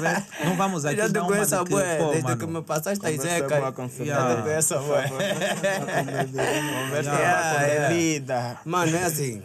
Ver? 0.00 0.26
Não 0.44 0.56
vamos 0.56 0.84
aqui 0.86 1.00
Eu 1.00 1.08
já 1.08 1.12
te 1.12 1.26
conheço 1.26 1.50
de 1.50 1.54
a 1.54 1.64
que, 1.64 1.70
pô, 1.70 1.76
desde 2.10 2.22
mano, 2.22 2.38
que 2.38 2.46
me 2.46 2.62
passaste 2.62 3.06
a 3.06 3.10
Conversa 3.10 3.28
é 3.28 3.40
Zeca. 3.40 3.60
boa 3.60 3.72
com 3.72 3.88
Fernando. 3.88 4.16
Já 4.16 4.36
te 4.36 4.42
conheço 4.42 4.74
a 4.74 4.78
bué. 4.78 5.08
Conversa 6.84 7.10
com 7.10 7.16
yeah. 7.16 7.88
bebida. 7.88 8.60
Mano, 8.64 8.96
é 8.96 9.04
assim. 9.04 9.42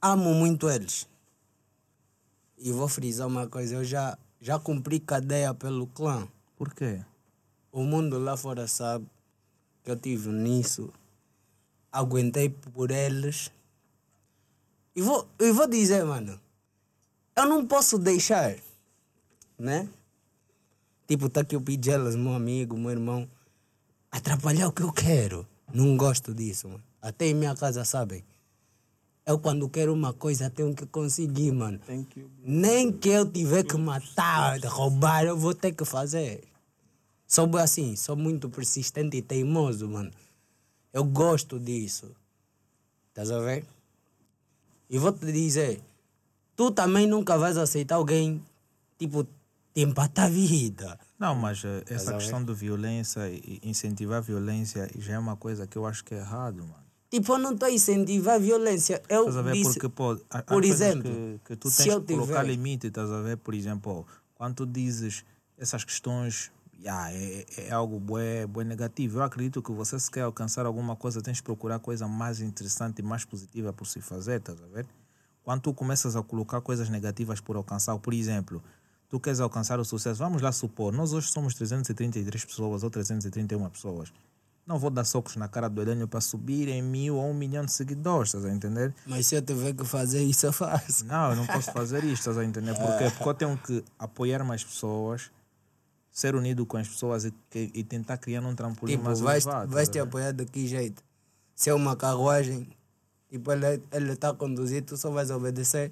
Amo 0.00 0.34
muito 0.34 0.68
eles. 0.68 1.06
E 2.58 2.72
vou 2.72 2.88
frisar 2.88 3.26
uma 3.26 3.46
coisa, 3.46 3.74
eu 3.74 3.84
já, 3.84 4.16
já 4.40 4.58
cumpri 4.58 4.98
cadeia 4.98 5.52
pelo 5.52 5.86
clã. 5.86 6.26
Por 6.56 6.72
quê? 6.72 7.00
O 7.70 7.82
mundo 7.82 8.18
lá 8.18 8.36
fora 8.36 8.66
sabe 8.66 9.06
que 9.84 9.90
eu 9.90 9.96
tive 9.96 10.28
nisso. 10.28 10.92
Aguentei 11.92 12.48
por 12.48 12.90
eles. 12.90 13.52
E 14.96 15.02
vou, 15.02 15.28
e 15.38 15.52
vou 15.52 15.68
dizer, 15.68 16.04
mano, 16.04 16.40
eu 17.36 17.46
não 17.46 17.66
posso 17.66 17.98
deixar, 17.98 18.56
né? 19.58 19.88
Tipo, 21.06 21.28
tá 21.28 21.42
aqui 21.42 21.56
o 21.56 21.60
Pigelas, 21.60 22.16
meu 22.16 22.32
amigo, 22.32 22.76
meu 22.76 22.90
irmão, 22.90 23.28
atrapalhar 24.10 24.68
o 24.68 24.72
que 24.72 24.82
eu 24.82 24.92
quero. 24.92 25.46
Não 25.72 25.96
gosto 25.96 26.34
disso, 26.34 26.68
mano. 26.68 26.82
Até 27.00 27.26
em 27.26 27.34
minha 27.34 27.54
casa 27.54 27.84
sabem. 27.84 28.24
Eu 29.24 29.38
quando 29.38 29.68
quero 29.68 29.92
uma 29.92 30.12
coisa 30.12 30.50
tenho 30.50 30.74
que 30.74 30.84
conseguir, 30.86 31.52
mano. 31.52 31.80
You. 32.16 32.30
Nem 32.42 32.92
que 32.92 33.08
eu 33.08 33.30
tiver 33.30 33.64
que 33.64 33.76
matar, 33.76 34.58
roubar, 34.64 35.24
eu 35.24 35.36
vou 35.36 35.54
ter 35.54 35.72
que 35.72 35.84
fazer. 35.84 36.42
Sou 37.26 37.56
assim, 37.56 37.96
sou 37.96 38.16
muito 38.16 38.50
persistente 38.50 39.16
e 39.16 39.22
teimoso, 39.22 39.88
mano. 39.88 40.10
Eu 40.92 41.04
gosto 41.04 41.58
disso. 41.58 42.14
Estás 43.08 43.30
a 43.30 43.38
ver? 43.40 43.64
E 44.90 44.98
vou 44.98 45.12
te 45.12 45.30
dizer, 45.32 45.80
tu 46.56 46.70
também 46.70 47.06
nunca 47.06 47.38
vais 47.38 47.56
aceitar 47.56 47.94
alguém, 47.96 48.42
tipo, 48.98 49.24
te 49.24 49.80
empatar 49.80 50.26
a 50.26 50.28
vida. 50.28 50.98
Não, 51.18 51.34
mas 51.34 51.64
eh, 51.64 51.82
essa 51.88 52.12
questão 52.14 52.44
de 52.44 52.52
violência 52.52 53.22
incentivar 53.62 54.18
a 54.18 54.20
violência 54.20 54.90
já 54.98 55.14
é 55.14 55.18
uma 55.18 55.36
coisa 55.36 55.66
que 55.66 55.78
eu 55.78 55.86
acho 55.86 56.04
que 56.04 56.14
é 56.14 56.18
errado, 56.18 56.58
mano. 56.58 56.82
Tipo, 57.10 57.32
eu 57.34 57.38
não 57.38 57.52
estou 57.52 57.68
a 57.68 57.72
incentivar 57.72 58.34
a 58.36 58.38
violência. 58.38 59.02
Eu 59.08 59.20
Estás 59.28 59.36
a 59.36 59.42
ver? 59.42 59.52
disse, 59.52 59.64
Porque, 59.74 59.88
pô, 59.88 60.12
há- 60.30 60.38
há 60.38 60.42
por 60.42 60.62
coisas 60.62 60.80
exemplo, 60.80 61.02
que, 61.10 61.40
que 61.44 61.56
tu 61.56 61.70
se 61.70 61.84
tens 61.84 61.94
que 61.94 62.00
colocar 62.14 62.26
tiver- 62.42 62.46
limite, 62.46 62.86
estás 62.88 63.10
a 63.10 63.20
ver? 63.22 63.36
Por 63.38 63.54
exemplo, 63.54 64.06
quando 64.34 64.56
tu 64.56 64.66
dizes 64.66 65.24
essas 65.58 65.84
questões, 65.84 66.50
yeah, 66.82 67.12
é, 67.12 67.44
é 67.68 67.70
algo 67.70 67.98
bué, 67.98 68.46
bué 68.46 68.64
negativo. 68.64 69.18
Eu 69.18 69.22
acredito 69.22 69.62
que 69.62 69.72
você 69.72 69.98
se 69.98 70.10
quer 70.10 70.22
alcançar 70.22 70.66
alguma 70.66 70.96
coisa, 70.96 71.22
tens 71.22 71.38
que 71.38 71.44
procurar 71.44 71.78
coisa 71.78 72.08
mais 72.08 72.40
interessante 72.40 72.98
e 72.98 73.02
mais 73.02 73.24
positiva 73.24 73.72
por 73.72 73.86
se 73.86 74.00
fazer, 74.00 74.40
estás 74.40 74.60
a 74.60 74.66
ver? 74.66 74.86
Quando 75.44 75.60
tu 75.62 75.74
começas 75.74 76.16
a 76.16 76.22
colocar 76.22 76.60
coisas 76.60 76.88
negativas 76.88 77.40
por 77.40 77.56
alcançar, 77.56 77.96
por 77.98 78.12
exemplo, 78.12 78.62
tu 79.08 79.18
queres 79.18 79.40
alcançar 79.40 79.78
o 79.80 79.84
sucesso, 79.84 80.18
vamos 80.18 80.42
lá 80.42 80.52
supor, 80.52 80.92
nós 80.92 81.12
hoje 81.12 81.28
somos 81.28 81.54
333 81.54 82.44
pessoas 82.44 82.82
ou 82.82 82.90
331 82.90 83.68
pessoas. 83.70 84.12
Não 84.64 84.78
vou 84.78 84.90
dar 84.90 85.02
socos 85.02 85.34
na 85.34 85.48
cara 85.48 85.68
do 85.68 85.82
Helênio 85.82 86.06
para 86.06 86.20
subir 86.20 86.68
em 86.68 86.80
mil 86.80 87.16
ou 87.16 87.28
um 87.28 87.34
milhão 87.34 87.64
de 87.64 87.72
seguidores, 87.72 88.28
estás 88.28 88.44
a 88.44 88.54
entender? 88.54 88.94
Mas 89.04 89.26
se 89.26 89.34
eu 89.34 89.42
tiver 89.42 89.74
que 89.74 89.84
fazer 89.84 90.22
isso, 90.22 90.46
eu 90.46 90.52
faço. 90.52 91.04
Não, 91.04 91.30
eu 91.30 91.36
não 91.36 91.46
posso 91.46 91.72
fazer 91.72 92.04
isto, 92.04 92.20
estás 92.20 92.38
a 92.38 92.44
entender? 92.44 92.72
Por 92.76 92.96
quê? 92.96 93.10
Porque 93.10 93.28
eu 93.28 93.34
tenho 93.34 93.58
que 93.58 93.84
apoiar 93.98 94.44
mais 94.44 94.62
pessoas, 94.62 95.32
ser 96.12 96.34
unido 96.36 96.64
com 96.66 96.76
as 96.76 96.86
pessoas 96.86 97.24
e, 97.24 97.32
e 97.54 97.82
tentar 97.82 98.18
criar 98.18 98.42
um 98.44 98.54
trampolim 98.54 98.92
Tipo, 98.92 99.04
mais 99.04 99.18
vais, 99.20 99.44
elevado. 99.46 99.70
vais 99.70 99.88
estás 99.88 100.04
te 100.04 100.06
apoiar 100.08 100.32
de 100.32 100.44
que 100.44 100.66
jeito? 100.68 101.02
Se 101.56 101.70
é 101.70 101.74
uma 101.74 101.96
carruagem, 101.96 102.68
tipo, 103.30 103.50
ele 103.50 104.12
está 104.12 104.28
a 104.30 104.34
conduzir, 104.34 104.84
tu 104.84 104.96
só 104.96 105.10
vais 105.10 105.30
obedecer. 105.30 105.90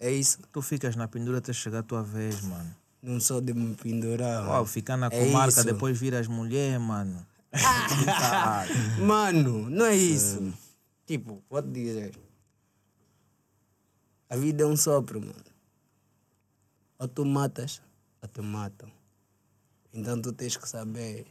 É 0.00 0.10
isso. 0.10 0.38
Tu 0.52 0.60
ficas 0.60 0.96
na 0.96 1.06
pendura 1.06 1.38
até 1.38 1.52
chegar 1.52 1.78
a 1.78 1.82
tua 1.84 2.02
vez, 2.02 2.40
mano. 2.42 2.74
Não 3.00 3.20
sou 3.20 3.40
de 3.40 3.54
me 3.54 3.74
pendurar. 3.76 4.42
Uau, 4.42 4.52
mano. 4.54 4.66
ficar 4.66 4.96
na 4.96 5.06
É 5.06 5.10
comarca, 5.26 5.60
isso. 5.60 5.64
depois 5.64 5.96
viras 5.98 6.26
mulher, 6.26 6.78
mano. 6.80 7.24
Caralho. 7.52 8.72
Mano, 9.06 9.68
não 9.68 9.84
é 9.84 9.94
isso. 9.94 10.52
Tipo, 11.06 11.42
vou 11.50 11.62
te 11.62 11.68
dizer. 11.68 12.18
A 14.30 14.36
vida 14.36 14.62
é 14.62 14.66
um 14.66 14.76
sopro, 14.76 15.20
mano. 15.20 15.34
Ou 16.98 17.06
tu 17.08 17.24
matas, 17.26 17.82
ou 18.22 18.28
te 18.28 18.40
matam. 18.40 18.88
Então 19.92 20.20
tu 20.20 20.32
tens 20.32 20.56
que 20.56 20.68
saber. 20.68 21.26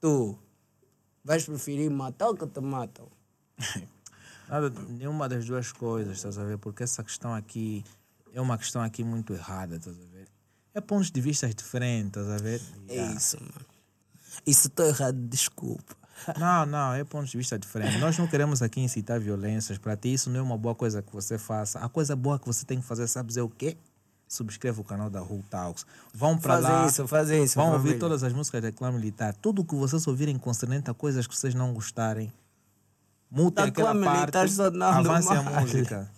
Tu 0.00 0.38
vais 1.24 1.44
preferir 1.44 1.90
matar 1.90 2.28
ou 2.28 2.36
que 2.36 2.46
te 2.46 2.60
matam? 2.60 3.08
Nada, 4.48 4.70
nenhuma 4.88 5.28
das 5.28 5.44
duas 5.44 5.72
coisas, 5.72 6.16
estás 6.16 6.38
a 6.38 6.44
ver? 6.44 6.56
Porque 6.58 6.82
essa 6.82 7.02
questão 7.04 7.34
aqui 7.34 7.84
é 8.32 8.40
uma 8.40 8.56
questão 8.56 8.80
aqui 8.80 9.04
muito 9.04 9.34
errada, 9.34 9.76
estás 9.76 9.96
a 10.00 10.06
ver? 10.06 10.26
É 10.72 10.80
pontos 10.80 11.10
de 11.10 11.20
vista 11.20 11.46
diferentes, 11.52 12.22
estás 12.22 12.40
a 12.40 12.42
ver? 12.42 12.62
É 12.88 12.94
Yeah. 12.94 13.14
isso, 13.14 13.36
mano. 13.40 13.66
E 14.46 14.54
se 14.54 14.68
estou 14.68 14.86
errado, 14.86 15.16
desculpa. 15.28 15.96
Não, 16.38 16.66
não, 16.66 16.92
é 16.94 17.04
pontos 17.04 17.30
de 17.30 17.38
vista 17.38 17.56
diferentes. 17.56 18.00
Nós 18.00 18.18
não 18.18 18.26
queremos 18.26 18.60
aqui 18.60 18.80
incitar 18.80 19.20
violências. 19.20 19.78
Para 19.78 19.96
ti, 19.96 20.12
isso 20.14 20.28
não 20.28 20.40
é 20.40 20.42
uma 20.42 20.58
boa 20.58 20.74
coisa 20.74 21.00
que 21.00 21.12
você 21.12 21.38
faça. 21.38 21.78
A 21.78 21.88
coisa 21.88 22.16
boa 22.16 22.40
que 22.40 22.46
você 22.46 22.66
tem 22.66 22.80
que 22.80 22.84
fazer, 22.84 23.06
sabes, 23.06 23.36
é 23.36 23.42
o 23.42 23.48
quê? 23.48 23.76
Subscreve 24.28 24.80
o 24.80 24.84
canal 24.84 25.08
da 25.08 25.22
Who 25.22 25.42
Talks. 25.50 25.86
Vão 26.12 26.36
para 26.38 26.58
lá. 26.58 26.86
isso, 26.86 27.08
fazem 27.08 27.42
isso. 27.44 27.54
Vão 27.56 27.72
ouvir 27.72 27.98
todas 27.98 28.22
as 28.22 28.32
músicas 28.32 28.62
da 28.62 28.70
Clã 28.70 28.92
Militar. 28.92 29.34
Tudo 29.34 29.62
o 29.62 29.64
que 29.64 29.74
vocês 29.74 30.06
ouvirem 30.06 30.36
concernente 30.38 30.90
a 30.90 30.94
coisas 30.94 31.26
que 31.26 31.34
vocês 31.36 31.54
não 31.54 31.72
gostarem, 31.72 32.30
mutem 33.30 33.64
Da 33.64 33.68
aquela 33.70 33.92
Clã 33.92 34.04
parte, 34.04 34.18
Militar 34.20 34.48
só 34.48 34.70
não, 34.70 34.86
avance 34.86 35.28
a 35.32 35.42
música. 35.42 36.10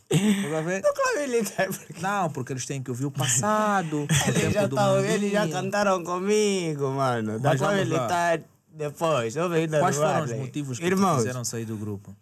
Ver? 0.65 0.83
Claro, 0.83 1.19
ele 1.21 1.45
tá- 1.45 1.67
porque 1.67 2.01
Não, 2.01 2.31
porque 2.31 2.53
eles 2.53 2.67
têm 2.67 2.83
que 2.83 2.91
ouvir 2.91 3.07
o 3.07 3.11
passado, 3.11 4.07
Eles 4.27 4.53
já, 4.53 4.67
do 4.67 4.75
tá, 4.77 5.01
eles 5.03 5.31
já 5.33 5.49
cantaram 5.49 6.03
comigo, 6.03 6.91
mano. 6.91 7.39
Da 7.39 7.55
lá. 7.55 8.07
tá 8.09 8.41
depois. 8.73 9.35
Quais 9.35 9.97
foram 9.97 10.25
os 10.25 10.33
motivos 10.33 10.79
que 10.79 10.85
Irmãos, 10.85 11.19
fizeram 11.19 11.45
sair 11.45 11.65
do 11.65 11.77
grupo? 11.77 12.15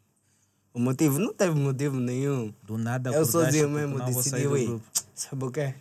o 0.74 0.80
motivo? 0.80 1.18
Não 1.18 1.32
teve 1.34 1.54
motivo 1.58 1.98
nenhum. 1.98 2.52
Do 2.62 2.78
nada 2.78 3.10
Eu 3.10 3.24
sozinho 3.24 3.68
mesmo 3.68 3.98
decidi, 4.04 4.42
do 4.44 4.50
"Ui, 4.52 4.66
grupo. 4.66 4.84
Sabe 5.20 5.44
o 5.44 5.50
quê? 5.50 5.74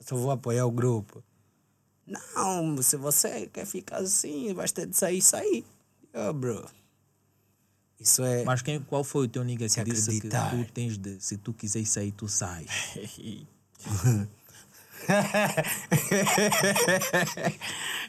Eu 0.00 0.06
só 0.06 0.16
vou 0.16 0.30
apoiar 0.30 0.66
o 0.66 0.70
grupo. 0.70 1.22
Não, 2.06 2.80
se 2.82 2.96
você 2.96 3.46
quer 3.46 3.66
ficar 3.66 3.98
assim, 3.98 4.52
basta 4.54 4.86
de 4.86 4.96
sair, 4.96 5.20
sair. 5.20 5.64
Yo, 6.14 6.32
bro. 6.32 6.64
Isso 8.00 8.22
é... 8.22 8.44
Mas 8.44 8.62
quem, 8.62 8.80
qual 8.80 9.04
foi 9.04 9.26
o 9.26 9.28
teu 9.28 9.44
nigga 9.44 9.68
que 9.68 9.84
disse 9.84 10.20
que 10.20 10.28
tu 10.50 10.64
tens 10.72 10.96
de, 10.96 11.20
se 11.20 11.36
tu 11.36 11.52
quiseres 11.52 11.90
sair, 11.90 12.12
tu 12.12 12.28
sai? 12.28 12.64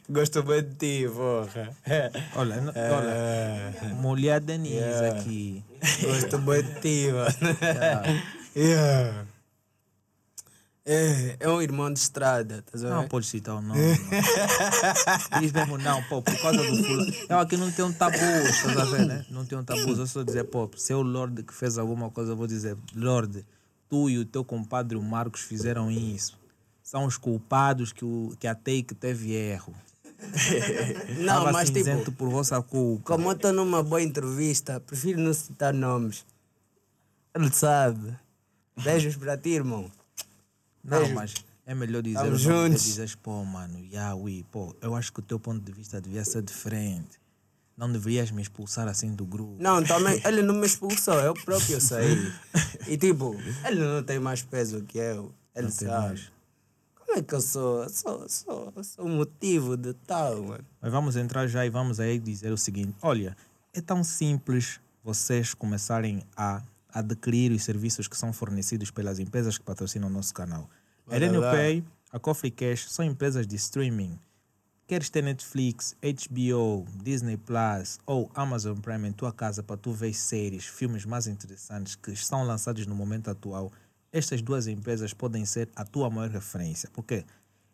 Gosto 0.10 0.44
muito 0.44 0.70
de 0.70 0.76
ti, 1.06 1.10
porra. 1.14 1.70
Olha, 2.36 2.56
n- 2.56 2.72
olha 2.76 3.94
mulher 3.96 4.40
Denise 4.42 5.06
aqui. 5.12 5.64
Gosto 6.02 6.40
muito 6.40 6.74
de 6.74 6.80
ti, 6.82 7.12
mano. 7.12 7.30
Yeah. 8.56 9.26
É, 10.92 11.38
é 11.42 11.48
um 11.48 11.62
irmão 11.62 11.94
de 11.94 12.00
estrada, 12.00 12.64
tá 12.64 12.76
Não 12.80 13.08
pode 13.08 13.28
citar 13.28 13.56
o 13.56 13.62
nome. 13.62 13.80
não. 13.80 15.40
Diz 15.40 15.52
mesmo, 15.52 15.78
não, 15.78 16.02
pô, 16.06 16.20
por 16.20 16.36
causa 16.42 16.58
do 16.58 16.84
fulano. 16.84 17.14
Eu 17.30 17.38
aqui 17.38 17.56
não 17.58 17.72
tenho 17.72 17.94
tabu, 17.94 18.16
estás 18.18 18.76
a 18.76 18.86
ver, 18.86 19.06
né? 19.06 19.24
Não 19.30 19.46
tenho 19.46 19.64
tabu. 19.64 19.92
Eu 19.92 20.08
só 20.08 20.24
dizer, 20.24 20.46
pô, 20.46 20.68
se 20.76 20.92
é 20.92 20.96
o 20.96 21.04
Lorde 21.04 21.44
que 21.44 21.54
fez 21.54 21.78
alguma 21.78 22.10
coisa, 22.10 22.32
eu 22.32 22.36
vou 22.36 22.48
dizer, 22.48 22.76
Lorde, 22.96 23.46
tu 23.88 24.10
e 24.10 24.18
o 24.18 24.26
teu 24.26 24.44
compadre 24.44 24.98
o 24.98 25.04
Marcos 25.04 25.42
fizeram 25.42 25.92
isso. 25.92 26.40
São 26.82 27.06
os 27.06 27.18
culpados 27.18 27.94
que, 27.94 28.04
o, 28.04 28.34
que 28.40 28.48
a 28.48 28.56
Take 28.56 28.96
teve 28.96 29.34
erro. 29.34 29.76
Não, 31.20 31.36
Tava 31.36 31.52
mas 31.52 31.70
tipo, 31.70 32.12
por 32.14 32.30
vossa 32.30 32.60
culpa. 32.64 33.04
como 33.06 33.30
eu 33.30 33.34
estou 33.34 33.54
numa 33.54 33.84
boa 33.84 34.02
entrevista, 34.02 34.80
prefiro 34.80 35.22
não 35.22 35.34
citar 35.34 35.72
nomes. 35.72 36.26
Ele 37.36 37.52
sabe. 37.54 38.18
Beijos 38.84 39.16
para 39.16 39.38
ti, 39.38 39.50
irmão. 39.50 39.90
Não, 40.84 41.10
mas 41.10 41.34
é 41.66 41.76
melhor 41.76 42.02
dizer 42.02 42.32
que 42.32 42.38
juntos. 42.38 42.84
dizes, 42.84 43.16
pô, 43.16 43.44
mano, 43.44 43.80
Yahweh, 43.86 44.44
pô, 44.52 44.76
eu 44.82 44.96
acho 44.96 45.14
que 45.14 45.20
o 45.20 45.24
teu 45.24 45.40
ponto 45.40 45.64
de 45.64 45.72
vista 45.72 46.02
devia 46.02 46.26
ser 46.26 46.42
diferente. 46.42 47.20
Não 47.78 47.92
deverias 47.92 48.30
me 48.32 48.42
expulsar 48.42 48.88
assim 48.88 49.16
do 49.16 49.26
grupo. 49.26 49.56
Não, 49.62 49.84
também, 49.84 50.22
ele 50.26 50.42
não 50.42 50.54
me 50.56 50.66
expulsou, 50.66 51.14
eu 51.16 51.34
próprio 51.34 51.80
saí. 51.82 52.32
E 52.88 52.98
tipo, 52.98 53.36
ele 53.66 53.80
não 53.82 54.04
tem 54.04 54.20
mais 54.20 54.42
peso 54.42 54.84
que 54.84 54.98
eu. 54.98 55.34
Ele 55.56 55.66
Não 55.68 55.72
sabe. 55.72 56.28
Como 56.96 57.18
é 57.18 57.22
que 57.22 57.34
eu 57.34 57.42
sou? 57.42 57.88
Sou, 57.90 58.28
sou, 58.28 58.74
sou 58.84 59.08
motivo 59.08 59.78
de 59.78 59.94
tal, 59.94 60.44
mano. 60.44 60.66
Mas 60.82 60.92
vamos 60.92 61.16
entrar 61.16 61.48
já 61.48 61.66
e 61.66 61.70
vamos 61.70 62.00
aí 62.00 62.20
dizer 62.20 62.52
o 62.52 62.58
seguinte: 62.58 62.96
olha, 63.02 63.36
é 63.74 63.80
tão 63.82 64.04
simples 64.04 64.80
vocês 65.04 65.54
começarem 65.54 66.24
a 66.36 66.62
adquirir 66.94 67.52
os 67.52 67.64
serviços 67.64 68.08
que 68.08 68.18
são 68.18 68.34
fornecidos 68.34 68.92
pelas 68.92 69.20
empresas 69.20 69.58
que 69.58 69.64
patrocinam 69.64 70.08
o 70.08 70.12
nosso 70.12 70.34
canal. 70.34 70.70
A. 71.08 71.52
Pay, 71.52 71.84
a 72.12 72.20
Coffee 72.20 72.52
Cash 72.52 72.92
são 72.92 73.06
empresas 73.06 73.48
de 73.48 73.56
streaming. 73.56 74.20
Queres 74.88 75.10
ter 75.10 75.22
Netflix, 75.22 75.96
HBO, 76.02 76.86
Disney 77.04 77.38
Plus 77.38 78.00
ou 78.06 78.32
Amazon 78.34 78.80
Prime 78.80 79.08
em 79.08 79.12
tua 79.12 79.32
casa 79.32 79.62
para 79.62 79.78
tu 79.78 79.92
ver 79.92 80.14
séries, 80.14 80.66
filmes 80.66 81.06
mais 81.06 81.28
interessantes 81.28 81.96
que 81.96 82.12
estão 82.12 82.44
lançados 82.44 82.88
no 82.88 82.96
momento 82.96 83.30
atual, 83.30 83.72
estas 84.12 84.42
duas 84.42 84.66
empresas 84.66 85.14
podem 85.14 85.46
ser 85.46 85.70
a 85.76 85.86
tua 85.86 86.10
maior 86.10 86.32
referência. 86.32 86.90
Por 86.92 87.04
quê? 87.04 87.24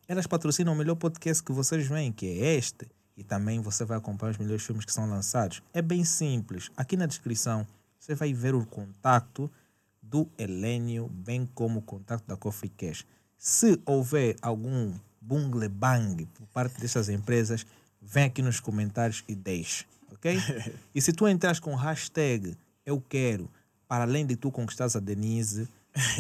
Elas 0.08 0.28
patrocinam 0.28 0.74
o 0.74 0.76
melhor 0.76 0.96
podcast 0.96 1.42
que 1.42 1.54
vocês 1.54 1.88
veem, 1.88 2.12
que 2.12 2.26
é 2.26 2.56
este. 2.56 2.86
E 3.16 3.24
também 3.24 3.62
você 3.62 3.86
vai 3.86 3.98
acompanhar 3.98 4.32
os 4.32 4.38
melhores 4.38 4.66
filmes 4.66 4.84
que 4.84 4.92
são 4.92 5.10
lançados. 5.10 5.64
É 5.74 5.82
bem 5.82 6.04
simples. 6.04 6.70
Aqui 6.76 6.98
na 6.98 7.06
descrição 7.06 7.66
você 8.06 8.14
vai 8.14 8.32
ver 8.34 8.54
o 8.54 8.64
contato 8.66 9.52
do 10.00 10.30
Helênio, 10.38 11.10
bem 11.10 11.50
como 11.56 11.80
o 11.80 11.82
contato 11.82 12.24
da 12.28 12.38
Coffee 12.38 12.70
Cash. 12.70 13.04
Se 13.36 13.82
houver 13.84 14.36
algum 14.44 14.94
bungle 15.20 15.68
bang 15.68 16.28
por 16.28 16.46
parte 16.48 16.80
dessas 16.80 17.10
empresas, 17.10 17.66
vem 18.00 18.26
aqui 18.26 18.44
nos 18.44 18.60
comentários 18.60 19.24
e 19.28 19.34
deixe, 19.34 19.86
ok? 20.12 20.38
e 20.94 21.02
se 21.02 21.12
tu 21.12 21.28
entras 21.28 21.60
com 21.60 21.74
hashtag 21.74 22.56
eu 22.86 23.02
quero, 23.02 23.50
para 23.88 24.04
além 24.04 24.24
de 24.24 24.36
tu 24.36 24.52
conquistares 24.52 24.96
a 24.96 25.00
Denise, 25.00 25.68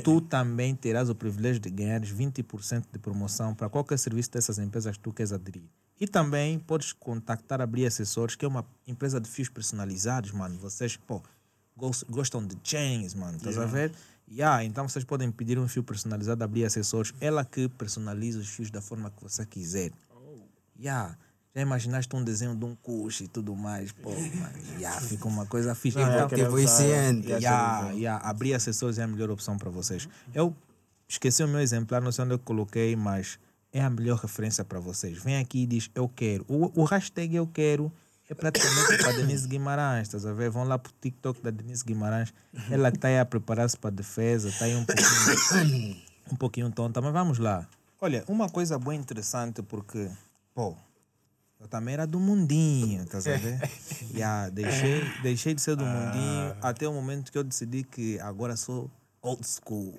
tu 0.03 0.19
também 0.25 0.75
terás 0.75 1.07
o 1.07 1.13
privilégio 1.13 1.61
de 1.61 1.69
ganhar 1.69 2.01
20% 2.01 2.85
de 2.91 2.97
promoção 2.97 3.53
para 3.53 3.69
qualquer 3.69 3.99
serviço 3.99 4.31
dessas 4.31 4.57
empresas 4.57 4.97
que 4.97 5.03
tu 5.03 5.13
queres 5.13 5.31
aderir. 5.31 5.69
E 6.01 6.07
também 6.07 6.57
podes 6.57 6.91
contactar 6.91 7.61
a 7.61 7.67
Bria 7.67 7.87
Assessores, 7.87 8.35
que 8.35 8.43
é 8.43 8.47
uma 8.47 8.65
empresa 8.87 9.21
de 9.21 9.29
fios 9.29 9.47
personalizados, 9.47 10.31
mano. 10.31 10.57
Vocês, 10.57 10.97
pô, 10.97 11.21
gostam 12.09 12.45
de 12.45 12.57
chains, 12.63 13.13
mano, 13.13 13.37
estás 13.37 13.57
a 13.57 13.65
ver? 13.65 13.91
Yeah, 14.31 14.63
então 14.63 14.87
vocês 14.87 15.05
podem 15.05 15.29
pedir 15.31 15.59
um 15.59 15.67
fio 15.67 15.83
personalizado 15.83 16.39
da 16.39 16.47
Bria 16.47 16.65
Acessórios, 16.67 17.13
ela 17.21 17.45
que 17.45 17.69
personaliza 17.69 18.39
os 18.39 18.47
fios 18.49 18.71
da 18.71 18.81
forma 18.81 19.11
que 19.11 19.21
você 19.21 19.45
quiser. 19.45 19.91
Yeah. 20.79 21.15
Já 21.53 21.61
imaginaste 21.61 22.13
um 22.13 22.23
desenho 22.23 22.53
de 22.53 22.65
um 22.65 22.75
coxo 22.75 23.23
e 23.23 23.27
tudo 23.29 23.55
mais? 23.55 23.91
Pô, 23.93 24.09
mano, 24.09 24.57
yeah, 24.77 24.99
fica 24.99 25.25
uma 25.27 25.45
coisa 25.45 25.73
fixe. 25.73 25.97
Não, 25.97 26.05
é 26.11 26.15
Então, 26.15 26.27
tipo, 26.27 26.57
eficiente. 26.59 27.27
yeah, 27.27 27.39
Yeah, 27.39 27.91
yeah, 27.91 28.29
abrir 28.29 28.53
acessórios 28.53 28.97
é 28.99 29.03
a 29.03 29.07
melhor 29.07 29.29
opção 29.29 29.57
para 29.57 29.69
vocês. 29.69 30.09
Eu 30.33 30.53
esqueci 31.07 31.43
o 31.43 31.47
meu 31.47 31.61
exemplar, 31.61 32.01
não 32.01 32.11
sei 32.11 32.25
onde 32.25 32.33
eu 32.33 32.39
coloquei, 32.39 32.95
mas 32.97 33.39
é 33.71 33.81
a 33.81 33.89
melhor 33.89 34.17
referência 34.17 34.65
para 34.65 34.79
vocês. 34.81 35.17
Vem 35.23 35.37
aqui 35.37 35.63
e 35.63 35.65
diz 35.65 35.89
eu 35.95 36.09
quero. 36.09 36.43
O, 36.49 36.81
o 36.81 36.83
hashtag 36.83 37.35
eu 37.35 37.47
quero 37.47 37.89
é 38.29 38.33
praticamente 38.33 38.97
para 38.97 39.11
Denise 39.13 39.47
Guimarães, 39.47 40.07
estás 40.07 40.25
a 40.25 40.33
ver? 40.33 40.49
Vão 40.49 40.63
lá 40.63 40.77
para 40.79 40.89
o 40.89 40.93
TikTok 40.99 41.41
da 41.41 41.51
Denise 41.51 41.83
Guimarães. 41.83 42.33
Ela 42.71 42.91
que 42.91 42.97
está 42.97 43.07
aí 43.07 43.19
a 43.19 43.25
preparar-se 43.25 43.77
para 43.77 43.89
a 43.89 43.93
defesa, 43.93 44.49
está 44.49 44.65
aí 44.65 44.75
um 44.75 44.83
pouquinho, 44.85 45.95
um 46.31 46.35
pouquinho 46.35 46.71
tonta, 46.71 47.01
mas 47.01 47.13
vamos 47.13 47.37
lá. 47.37 47.67
Olha, 48.01 48.23
uma 48.27 48.49
coisa 48.49 48.77
boa 48.79 48.95
e 48.95 48.97
interessante, 48.97 49.61
porque, 49.61 50.09
pô, 50.53 50.75
eu 51.59 51.67
também 51.67 51.93
era 51.93 52.05
do 52.07 52.19
mundinho, 52.19 53.03
estás 53.03 53.27
a 53.27 53.37
ver? 53.37 53.59
yeah, 54.13 54.49
deixei, 54.49 55.01
deixei 55.21 55.53
de 55.53 55.61
ser 55.61 55.75
do 55.75 55.85
mundinho 55.85 56.55
até 56.61 56.87
o 56.87 56.93
momento 56.93 57.31
que 57.31 57.37
eu 57.37 57.43
decidi 57.43 57.83
que 57.83 58.19
agora 58.19 58.55
sou 58.55 58.89
old 59.21 59.41
school. 59.47 59.93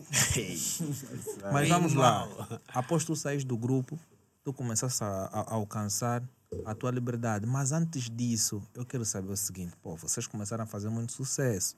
Mas 1.52 1.68
vamos 1.68 1.94
lá. 1.94 2.28
Após 2.74 3.04
tu 3.04 3.14
saís 3.16 3.44
do 3.44 3.56
grupo, 3.56 3.98
tu 4.44 4.52
começaste 4.52 5.02
a, 5.02 5.06
a- 5.32 5.40
a 5.40 5.54
alcançar 5.54 6.22
a 6.64 6.74
tua 6.74 6.90
liberdade. 6.90 7.46
Mas 7.46 7.72
antes 7.72 8.10
disso, 8.10 8.62
eu 8.74 8.84
quero 8.84 9.04
saber 9.04 9.32
o 9.32 9.36
seguinte: 9.36 9.76
pô, 9.82 9.96
vocês 9.96 10.26
começaram 10.26 10.64
a 10.64 10.66
fazer 10.66 10.88
muito 10.88 11.12
sucesso. 11.12 11.76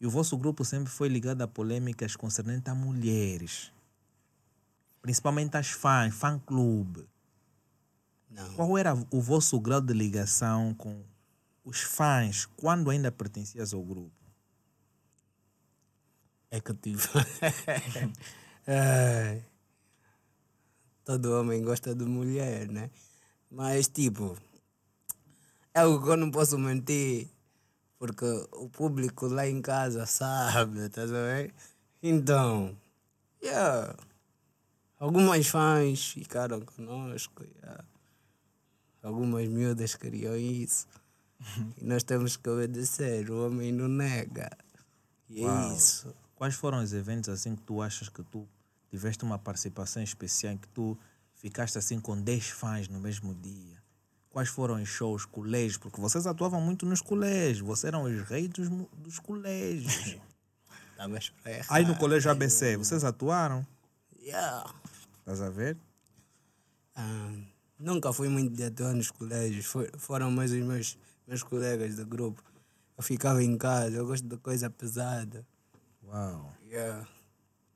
E 0.00 0.06
o 0.06 0.10
vosso 0.10 0.36
grupo 0.36 0.64
sempre 0.64 0.90
foi 0.90 1.08
ligado 1.08 1.42
a 1.42 1.48
polêmicas 1.48 2.14
concernentes 2.14 2.70
a 2.70 2.74
mulheres. 2.74 3.72
Principalmente 5.02 5.56
as 5.56 5.68
fãs, 5.70 6.14
fã-clube. 6.14 7.08
Qual 8.54 8.76
era 8.76 8.94
o 9.10 9.20
vosso 9.20 9.58
grau 9.58 9.80
de 9.80 9.92
ligação 9.92 10.74
com 10.74 11.02
os 11.64 11.80
fãs 11.80 12.46
quando 12.46 12.90
ainda 12.90 13.10
pertencias 13.10 13.72
ao 13.72 13.82
grupo? 13.82 14.12
É 16.50 16.60
que 16.60 16.70
eu 16.70 16.76
tive. 16.76 17.02
Ai. 18.66 19.44
Todo 21.04 21.40
homem 21.40 21.62
gosta 21.62 21.94
de 21.94 22.04
mulher, 22.04 22.68
né? 22.68 22.90
Mas, 23.50 23.88
tipo, 23.88 24.36
é 25.74 25.80
algo 25.80 26.02
que 26.04 26.10
eu 26.10 26.16
não 26.16 26.30
posso 26.30 26.58
mentir, 26.58 27.28
porque 27.98 28.24
o 28.52 28.68
público 28.68 29.26
lá 29.26 29.46
em 29.46 29.62
casa 29.62 30.04
sabe, 30.06 30.88
tá 30.90 31.04
vendo? 31.06 31.52
Então, 32.02 32.76
yeah. 33.42 33.96
Algumas 34.98 35.46
fãs 35.46 36.08
ficaram 36.08 36.60
conosco, 36.60 37.44
yeah. 37.62 37.84
algumas 39.02 39.48
miúdas 39.48 39.94
queriam 39.94 40.36
isso. 40.36 40.86
e 41.80 41.84
nós 41.84 42.02
temos 42.02 42.36
que 42.36 42.50
obedecer, 42.50 43.30
o 43.30 43.46
homem 43.46 43.72
não 43.72 43.88
nega. 43.88 44.50
E 45.28 45.44
é 45.44 45.74
isso. 45.74 46.14
Quais 46.34 46.54
foram 46.54 46.82
os 46.82 46.92
eventos 46.92 47.28
assim 47.28 47.54
que 47.54 47.62
tu 47.62 47.80
achas 47.80 48.08
que 48.08 48.22
tu 48.24 48.48
tiveste 48.90 49.24
uma 49.24 49.38
participação 49.38 50.02
especial 50.02 50.54
em 50.54 50.58
que 50.58 50.68
tu 50.68 50.98
ficaste 51.38 51.78
assim 51.78 51.98
com 52.00 52.20
10 52.20 52.48
fãs 52.50 52.88
no 52.88 53.00
mesmo 53.00 53.34
dia? 53.34 53.78
Quais 54.30 54.48
foram 54.48 54.80
os 54.80 54.88
shows, 54.88 55.24
colégios? 55.24 55.78
Porque 55.78 56.00
vocês 56.00 56.26
atuavam 56.26 56.60
muito 56.60 56.84
nos 56.84 57.00
colégios, 57.00 57.66
vocês 57.66 57.84
eram 57.92 58.02
os 58.02 58.22
reis 58.28 58.48
dos, 58.48 58.68
dos 58.96 59.18
colégios. 59.18 60.16
Errar. 61.46 61.66
Aí 61.70 61.84
no 61.86 61.96
colégio 61.96 62.28
ABC, 62.30 62.76
vocês 62.76 63.04
atuaram? 63.04 63.64
Yeah. 64.20 64.68
Estás 65.20 65.40
a 65.40 65.48
ver? 65.48 65.76
Ah, 66.94 67.32
nunca 67.78 68.12
fui 68.12 68.28
muito 68.28 68.52
de 68.54 68.64
atuar 68.64 68.94
nos 68.94 69.10
colégios. 69.10 69.64
Foi- 69.66 69.90
foram 69.96 70.30
mais 70.30 70.50
os 70.50 70.58
meus, 70.58 70.98
meus 71.26 71.42
colegas 71.44 71.94
do 71.94 72.04
grupo. 72.04 72.42
Eu 72.96 73.02
ficava 73.04 73.42
em 73.42 73.56
casa, 73.56 73.96
eu 73.96 74.06
gosto 74.06 74.26
de 74.26 74.36
coisa 74.38 74.68
pesada. 74.68 75.46
Uau. 76.02 76.52
Yeah. 76.66 77.06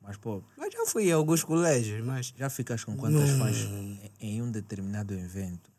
Mas, 0.03 0.17
pô, 0.17 0.43
Mas 0.57 0.73
já 0.73 0.85
fui 0.87 1.11
a 1.13 1.15
alguns 1.17 1.45
colégios, 1.45 2.05
mas 2.05 2.33
já 2.37 2.51
ficas 2.51 2.83
com 2.85 2.97
quantas 2.97 3.31
fãs 3.39 3.57
em- 3.57 4.11
em 4.21 4.43
um 4.43 4.51
determinado 4.51 5.15
evento? 5.15 5.71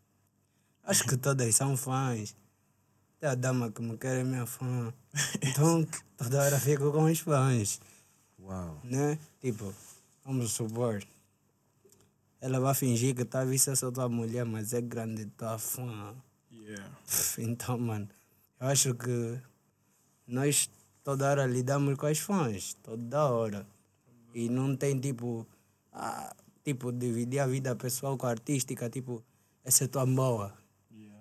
acho 0.86 1.04
que 1.06 1.16
todas 1.18 1.56
são 1.56 1.76
fãs. 1.78 2.36
Até 3.18 3.28
a 3.28 3.36
dama 3.36 3.72
que 3.72 3.82
me 3.82 3.98
quer 3.98 4.20
é 4.20 4.24
minha 4.24 4.46
fã. 4.46 4.94
Então 5.42 5.86
toda 6.18 6.42
hora 6.44 6.60
fico 6.60 6.92
com 6.92 7.04
os 7.06 7.20
fãs. 7.20 7.80
Uau. 8.40 8.80
né? 8.84 9.18
Tipo, 9.40 9.74
vamos 10.26 10.52
supor, 10.52 11.02
ela 12.42 12.60
vai 12.60 12.74
fingir 12.76 13.16
que 13.16 13.24
tá 13.24 13.42
a 13.42 13.46
vista 13.46 13.74
só 13.76 13.90
tua 13.92 14.10
mulher, 14.10 14.44
mas 14.46 14.74
é 14.74 14.82
grande 14.82 15.26
tua 15.28 15.58
fã. 15.58 16.14
Yeah. 16.52 16.92
Então, 17.38 17.78
mano, 17.78 18.10
eu 18.60 18.68
acho 18.68 18.94
que 18.96 19.40
nós 20.28 20.70
toda 21.04 21.30
hora 21.30 21.46
lidamos 21.46 21.98
com 21.98 22.06
as 22.06 22.20
fãs, 22.20 22.74
toda 22.84 23.26
hora. 23.26 23.66
E 24.34 24.50
não 24.50 24.76
tem 24.76 25.00
tipo, 25.00 25.46
ah, 25.92 26.34
tipo, 26.64 26.92
dividir 26.92 27.40
a 27.40 27.48
vida 27.48 27.76
pessoal 27.76 28.18
com 28.18 28.26
a 28.26 28.30
artística, 28.32 28.90
tipo, 28.90 29.24
essa 29.64 29.84
é 29.84 29.88
tua 29.88 30.06
boa. 30.06 30.54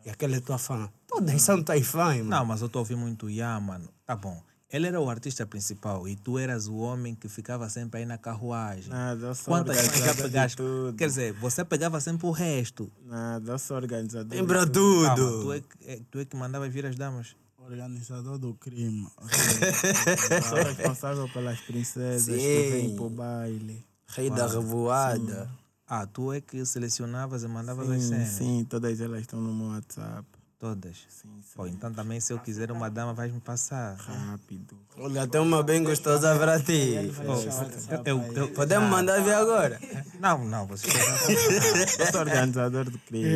E 0.04 0.10
aquela 0.10 0.34
é 0.36 0.40
tua 0.40 0.58
fã. 0.58 0.90
Todas 1.06 1.40
são 1.42 1.62
tuas 1.62 1.86
fãs, 1.86 2.16
mano. 2.18 2.30
Não, 2.30 2.44
mas 2.44 2.60
eu 2.60 2.66
estou 2.66 2.80
a 2.80 2.82
ouvir 2.82 2.96
muito 2.96 3.30
Ya, 3.30 3.58
mano. 3.60 3.88
Tá 4.04 4.16
bom. 4.16 4.42
Ele 4.68 4.86
era 4.86 4.98
o 4.98 5.08
artista 5.10 5.44
principal 5.46 6.08
e 6.08 6.16
tu 6.16 6.38
eras 6.38 6.66
o 6.66 6.76
homem 6.76 7.14
que 7.14 7.28
ficava 7.28 7.68
sempre 7.68 8.00
aí 8.00 8.06
na 8.06 8.16
carruagem. 8.16 8.88
Nada, 8.88 9.26
eu 9.26 9.34
sou 9.34 9.52
Quantas 9.52 9.76
já 9.76 10.14
pegaste? 10.14 10.56
tudo. 10.56 10.96
Quer 10.96 11.08
dizer, 11.08 11.32
você 11.34 11.62
pegava 11.62 12.00
sempre 12.00 12.26
o 12.26 12.30
resto. 12.30 12.90
Nada, 13.04 13.52
eu 13.52 13.58
sou 13.58 13.76
organizador. 13.76 14.44
Pra 14.46 14.66
tudo. 14.66 15.04
Calma, 15.04 15.16
tu, 15.16 15.52
é, 15.52 15.60
que- 15.60 15.66
é- 15.90 16.00
tu 16.10 16.18
é 16.20 16.24
que 16.24 16.34
mandava 16.36 16.66
vir 16.70 16.86
as 16.86 16.96
damas. 16.96 17.36
Organizador 17.64 18.38
do 18.38 18.54
crime. 18.54 19.08
Eu 19.20 20.42
sou 20.42 20.58
responsável 20.58 21.28
pelas 21.28 21.60
princesas 21.60 22.34
que 22.34 22.40
Sim. 22.40 22.70
vêm 22.70 22.96
pro 22.96 23.08
baile. 23.08 23.84
Rei 24.08 24.28
da 24.30 24.46
revoada. 24.46 25.48
Ah, 25.86 26.06
tu 26.06 26.32
é 26.32 26.40
que 26.40 26.64
selecionavas 26.64 27.42
e 27.44 27.48
mandavas 27.48 27.88
as 27.90 28.02
Sim, 28.02 28.08
cenas. 28.08 28.28
sim, 28.28 28.66
todas 28.68 29.00
elas 29.00 29.20
estão 29.20 29.40
no 29.40 29.54
meu 29.54 29.68
WhatsApp. 29.68 30.26
Todas. 30.62 30.96
Sim, 31.08 31.28
sim. 31.42 31.54
Pô, 31.56 31.66
então 31.66 31.92
também 31.92 32.20
se 32.20 32.32
eu 32.32 32.38
quiser 32.38 32.70
uma 32.70 32.88
dama, 32.88 33.12
vais 33.12 33.32
me 33.32 33.40
passar. 33.40 33.96
Rápido. 33.96 34.78
Olha, 34.96 35.26
tem 35.26 35.40
uma 35.40 35.60
bem 35.60 35.82
gostosa 35.82 36.38
pra 36.38 36.60
ti. 36.60 36.94
Oh, 37.26 38.08
eu, 38.08 38.22
eu, 38.32 38.48
Podemos 38.52 38.88
mandar 38.88 39.20
ver 39.24 39.34
agora? 39.34 39.80
não, 40.20 40.44
não, 40.44 40.64
você 40.68 40.86
Eu 40.86 42.12
sou 42.12 42.20
organizador 42.20 42.84
do 42.84 42.96
crime. 43.00 43.28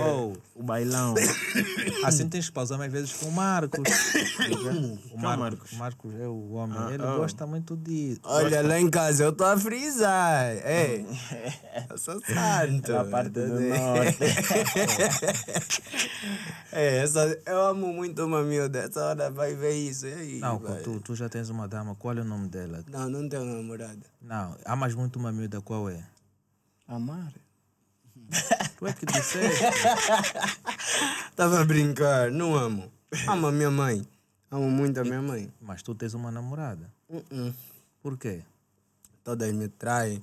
Oh, 0.00 0.34
O 0.54 0.62
bailão. 0.62 1.16
assim 2.04 2.28
tens 2.28 2.46
que 2.46 2.52
pausar 2.52 2.78
mais 2.78 2.92
vezes 2.92 3.12
com 3.14 3.26
o 3.26 3.32
Marcos. 3.32 3.80
o 5.10 5.18
Marcos, 5.18 5.20
Marcos? 5.20 5.72
o 5.72 5.76
Marcos 5.76 6.14
é 6.14 6.28
o 6.28 6.52
homem. 6.52 6.78
Ah, 6.78 6.94
Ele 6.94 7.02
oh. 7.02 7.16
gosta 7.16 7.44
muito 7.44 7.76
disso. 7.76 8.20
Olha, 8.22 8.62
lá 8.62 8.78
em 8.78 8.88
casa 8.88 9.24
eu 9.24 9.32
tô 9.32 9.42
a 9.42 9.58
frisar. 9.58 10.52
Ei, 10.64 11.04
eu 11.90 11.98
sou 11.98 12.20
santo. 12.24 12.92
Da 12.92 13.04
parte 13.04 13.30
do 13.30 13.48
norte. 13.48 14.18
É, 16.70 16.98
essa, 16.98 17.40
eu 17.46 17.60
amo 17.62 17.92
muito 17.92 18.24
uma 18.24 18.42
miúda. 18.42 18.80
Essa 18.80 19.04
hora 19.06 19.30
vai 19.30 19.54
ver 19.54 19.72
isso. 19.74 20.06
E 20.06 20.12
aí, 20.12 20.38
Não, 20.38 20.58
vai. 20.58 20.82
tu, 20.82 21.00
tu 21.00 21.14
já 21.14 21.28
tens 21.28 21.48
uma 21.48 21.66
dama, 21.66 21.94
qual 21.94 22.16
é 22.16 22.20
o 22.20 22.24
nome 22.24 22.48
dela? 22.48 22.84
Não, 22.88 23.08
não 23.08 23.28
tenho 23.28 23.44
namorada. 23.44 24.04
Não, 24.20 24.56
amas 24.64 24.94
muito 24.94 25.18
uma 25.18 25.32
miúda, 25.32 25.60
qual 25.60 25.88
é? 25.88 26.04
Amar. 26.86 27.32
Tu 28.78 28.86
é 28.86 28.92
que 28.92 29.06
disseste. 29.06 29.64
Tava 31.34 31.60
a 31.60 31.64
brincar, 31.64 32.30
não 32.30 32.54
amo. 32.54 32.92
Amo 33.26 33.48
a 33.48 33.52
minha 33.52 33.70
mãe. 33.70 34.06
Amo 34.50 34.70
muito 34.70 35.00
a 35.00 35.02
minha 35.04 35.20
mãe. 35.20 35.52
Mas 35.60 35.82
tu 35.82 35.94
tens 35.94 36.14
uma 36.14 36.30
namorada. 36.30 36.88
Uh-uh. 37.08 37.52
Por 38.00 38.16
quê? 38.16 38.42
Todas 39.24 39.52
me 39.52 39.68
traem. 39.68 40.22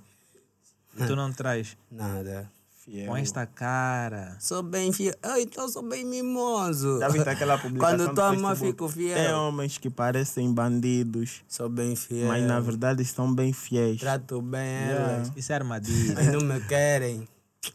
E 0.98 1.06
tu 1.06 1.16
não 1.16 1.34
traz 1.34 1.76
Nada. 1.92 2.50
Fiel. 2.86 3.08
com 3.08 3.18
esta 3.18 3.46
cara. 3.48 4.38
Sou 4.40 4.62
bem 4.62 4.94
fiel. 4.94 5.16
Eu 5.24 5.38
então 5.40 5.68
sou 5.68 5.82
bem 5.82 6.06
mimoso. 6.06 7.00
Já 7.00 7.10
viste 7.10 7.28
aquela 7.28 7.58
publicação 7.60 7.98
Quando 8.14 8.16
Facebook? 8.16 8.66
fico 8.68 8.86
Tem 8.94 9.16
fiel. 9.26 9.36
homens 9.40 9.78
que 9.80 9.90
parecem 9.90 10.54
bandidos, 10.54 11.42
Sou 11.48 11.68
bem 11.68 11.96
fiel. 11.96 12.28
mas 12.28 12.44
na 12.44 12.60
verdade 12.60 13.04
são 13.04 13.34
bem 13.34 13.52
fiéis. 13.52 14.00
Trato 14.00 14.40
bem 14.42 14.62
Yeah. 14.62 15.12
elas. 15.14 15.32
Isso 15.36 15.52
é 15.52 15.56
armadilha. 15.56 16.14
Mas 16.14 16.28
não 16.28 16.42
me 16.42 16.60
querem. 16.62 17.28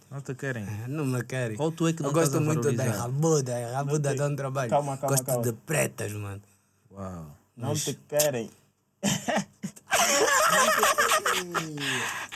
Não 0.09 0.20
te 0.20 0.35
querem. 0.37 0.64
Não 0.87 1.05
me 1.05 1.23
querem. 1.25 1.57
Ou 1.59 1.73
tu 1.73 1.88
é 1.88 1.92
que 1.92 2.01
não 2.03 2.11
Eu 2.11 2.14
gosto 2.14 2.27
estás 2.38 2.42
a 2.42 2.46
muito 2.46 2.73
da 2.73 2.85
rabuda. 2.85 3.57
A 3.68 3.73
rabuda 3.79 4.14
dá 4.14 4.27
um 4.29 4.37
trabalho. 4.37 4.70
Calma, 4.70 4.96
calma, 4.96 5.09
gosto 5.16 5.27
calma. 5.27 5.42
de 5.42 5.53
pretas, 5.53 6.12
mano. 6.12 6.40
Uau. 6.92 7.27
Não 7.57 7.75
te 7.75 7.94
querem. 8.09 8.49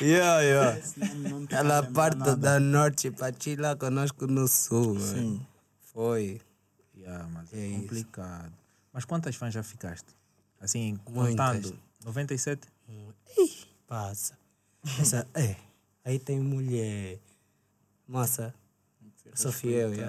Yeah, 0.01 0.41
yeah. 0.43 0.81
Ela 1.51 1.83
parte 1.83 2.35
da 2.37 2.59
norte 2.59 3.11
para 3.11 3.35
chilar 3.39 3.77
conosco 3.77 4.27
no 4.27 4.47
sul. 4.49 4.95
mano. 4.95 5.01
Sim. 5.07 5.47
Foi. 5.93 6.41
Yeah, 6.97 7.27
mas 7.29 7.53
É 7.53 7.59
é 7.59 7.67
isso. 7.67 7.81
complicado. 7.83 8.53
Mas 8.93 9.05
quantas 9.05 9.37
fãs 9.37 9.53
já 9.55 9.63
ficaste? 9.63 10.07
Assim, 10.61 10.99
Muitas. 11.09 11.57
contando. 11.67 11.79
97? 12.05 12.69
Ih, 13.39 13.65
passa. 13.87 14.37
Essa, 14.99 15.27
é, 15.35 15.57
aí 16.05 16.19
tem 16.19 16.41
mulher. 16.41 17.19
Moça, 18.07 18.55
eu 19.25 19.37
sou 19.37 19.53
fiel, 19.53 19.95
já. 19.95 20.07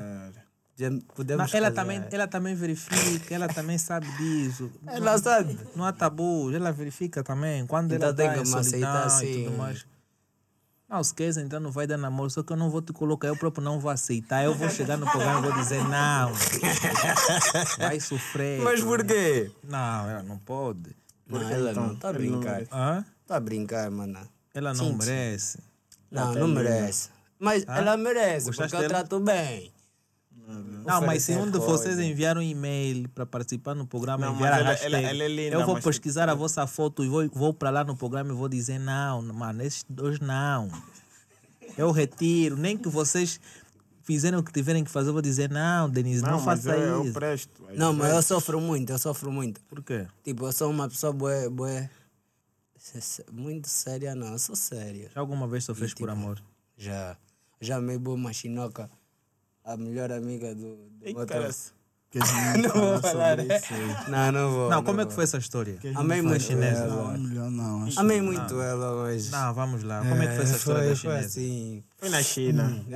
Podemos 1.16 1.52
Não, 1.54 1.58
ela, 1.58 1.70
casar. 1.70 1.72
também, 1.72 2.04
ela 2.12 2.28
também 2.28 2.54
verifica, 2.54 3.34
ela 3.34 3.48
também 3.48 3.78
sabe 3.78 4.08
disso. 4.18 4.70
Ela 4.86 5.18
sabe. 5.18 5.58
Não 5.74 5.86
há 5.86 5.94
tabu, 5.94 6.54
ela 6.54 6.72
verifica 6.74 7.24
também. 7.24 7.66
Quando 7.66 7.94
Então 7.94 8.10
ela 8.10 8.16
tem 8.16 8.28
tá 8.28 8.34
que 8.34 8.42
aceitar 8.58 9.04
e 9.04 9.06
assim. 9.08 9.44
tudo 9.46 9.58
mais. 9.58 9.86
Não, 10.90 11.04
se 11.04 11.16
queres 11.16 11.38
entrar 11.38 11.60
no 11.62 11.72
Vai 11.72 11.88
Dar 11.88 11.98
Namoro, 11.98 12.30
só 12.30 12.44
que 12.44 12.52
eu 12.54 12.58
não 12.58 12.70
vou 12.70 12.82
te 12.82 12.92
colocar, 12.94 13.28
eu 13.30 13.38
próprio 13.38 13.64
não 13.64 13.80
vou 13.80 13.90
aceitar. 13.90 14.44
Eu 14.44 14.54
vou 14.54 14.70
chegar 14.70 14.98
no 14.98 15.10
programa 15.10 15.40
e 15.40 15.50
vou 15.52 15.60
dizer 15.62 15.82
não. 15.88 16.32
Vai 17.80 18.00
sofrer. 18.00 18.62
Mas 18.62 18.82
por 18.84 19.04
quê? 19.04 19.52
Não, 19.64 20.10
ela 20.10 20.24
não 20.24 20.38
pode. 20.38 20.96
Não, 21.28 21.42
ela 21.50 21.74
não, 21.74 21.96
tá 21.96 22.10
a 22.10 22.14
não 22.14 22.20
brincar. 22.20 22.64
Hã? 22.72 23.06
Tá 23.26 23.38
a 23.38 23.40
brincar, 23.40 23.90
mano. 23.90 24.20
Ela 24.54 24.74
não 24.74 24.94
merece. 24.94 25.60
Não, 26.12 26.34
não 26.34 26.48
merece. 26.50 27.10
Mas 27.40 27.66
ela 27.68 27.98
merece, 27.98 28.46
Gostaste 28.48 28.72
porque 28.72 28.86
eu 28.86 28.90
dela? 28.90 29.04
trato 29.04 29.20
bem. 29.20 29.74
Não, 30.48 31.02
mas 31.02 31.24
se 31.24 31.32
um 31.34 31.50
de 31.50 31.58
vocês 31.58 31.98
enviar 31.98 32.38
um 32.38 32.42
e-mail 32.42 33.10
para 33.10 33.26
participar 33.26 33.74
no 33.74 33.88
programa, 33.88 34.28
Não, 34.28 34.36
enviar 34.36 34.54
a 34.54 34.56
mas 34.58 34.64
ela- 34.64 34.72
hashtag, 34.72 34.96
ela- 34.96 35.08
ela 35.10 35.24
é 35.24 35.28
linda, 35.28 35.56
eu 35.56 35.66
vou 35.66 35.82
pesquisar 35.82 36.30
a 36.30 36.36
vossa 36.36 36.68
foto 36.68 37.04
e 37.04 37.08
vou, 37.08 37.28
vou 37.30 37.54
para 37.54 37.70
lá 37.72 37.84
no 37.84 37.96
programa 37.98 38.32
e 38.32 38.36
vou 38.36 38.48
dizer 38.48 38.80
não, 38.80 39.22
mano, 39.22 39.64
esses 39.64 39.84
dois 39.90 40.20
não. 40.20 40.70
Eu 41.78 41.92
retiro, 41.92 42.56
nem 42.56 42.78
que 42.78 42.88
vocês 42.88 43.40
fizeram 44.04 44.38
o 44.40 44.44
que 44.44 44.54
tiverem 44.54 44.84
que 44.84 44.92
fazer, 44.92 45.10
eu 45.10 45.14
vou 45.14 45.22
dizer 45.22 45.50
não, 45.50 45.90
Denise, 45.90 46.22
não, 46.22 46.32
Não, 46.38 46.42
mas 46.42 46.64
faça 46.64 46.78
eu, 46.78 46.84
eu 46.98 47.04
isso. 47.06 47.14
presto. 47.14 47.66
Aí 47.68 47.78
Não, 47.78 47.92
mas 47.92 48.08
eu 48.10 48.14
presto. 48.14 48.28
sofro 48.28 48.62
muito, 48.62 48.92
eu 48.92 49.00
sofro 49.00 49.32
muito. 49.32 49.60
Por 49.62 49.82
quê? 49.84 50.06
Tipo, 50.24 50.46
eu 50.46 50.52
sou 50.52 50.70
uma 50.70 50.88
pessoa 50.88 51.12
boa, 51.12 51.50
boa. 51.50 51.90
Muito 53.32 53.68
séria, 53.68 54.14
não, 54.14 54.28
eu 54.34 54.38
sou 54.40 54.56
séria. 54.56 55.10
Já 55.14 55.20
alguma 55.20 55.48
vez 55.48 55.64
sofreste 55.64 55.96
por 55.96 56.10
amor? 56.10 56.40
Já. 56.78 57.18
Já 57.60 57.82
me 57.82 57.98
boa 57.98 58.16
uma 58.16 58.32
chinoca, 58.32 58.90
a 59.66 59.76
melhor 59.78 60.12
amiga 60.12 60.54
do, 60.54 60.76
do 60.76 60.90
Ei, 61.02 61.14
gente 61.14 61.76
Não 62.62 62.70
vou 62.70 63.02
fala 63.02 63.02
falar, 63.02 63.38
sobre 63.40 63.58
isso. 63.58 63.74
Não, 64.10 64.32
não 64.32 64.52
vou. 64.52 64.70
Não, 64.70 64.84
como 64.84 65.02
é 65.02 65.06
que 65.06 65.12
foi 65.14 65.26
essa 65.26 65.38
história? 65.38 65.78
Amei 65.96 66.22
muito 66.22 66.40
isso. 66.40 66.54
ela. 66.54 67.12
Não, 67.12 67.18
melhor 67.18 67.52
não. 67.52 67.84
acho 67.86 68.00
Amei 68.00 68.22
muito 68.22 68.62
ela, 68.62 69.04
mas. 69.04 69.30
Não, 69.32 69.54
vamos 69.54 69.84
lá. 69.84 70.00
Como 70.00 70.22
é 70.24 70.28
que 70.28 70.36
foi 70.36 70.44
essa 70.46 70.56
história 70.56 70.82
foi, 70.82 70.90
da 70.90 70.96
foi 70.96 71.10
chinesa? 71.12 71.26
assim. 71.28 71.84
Foi 71.98 72.10
na 72.10 72.24
China. 72.24 72.86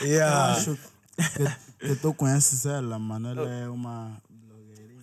Eu 0.00 0.06
Yeah. 0.08 0.52
acho 0.52 0.76
que, 1.16 1.86
que 1.88 1.96
tu 1.96 2.12
conheces 2.14 2.66
ela, 2.66 2.98
mano. 2.98 3.28
Ela 3.30 3.50
é 3.50 3.68
uma. 3.68 4.20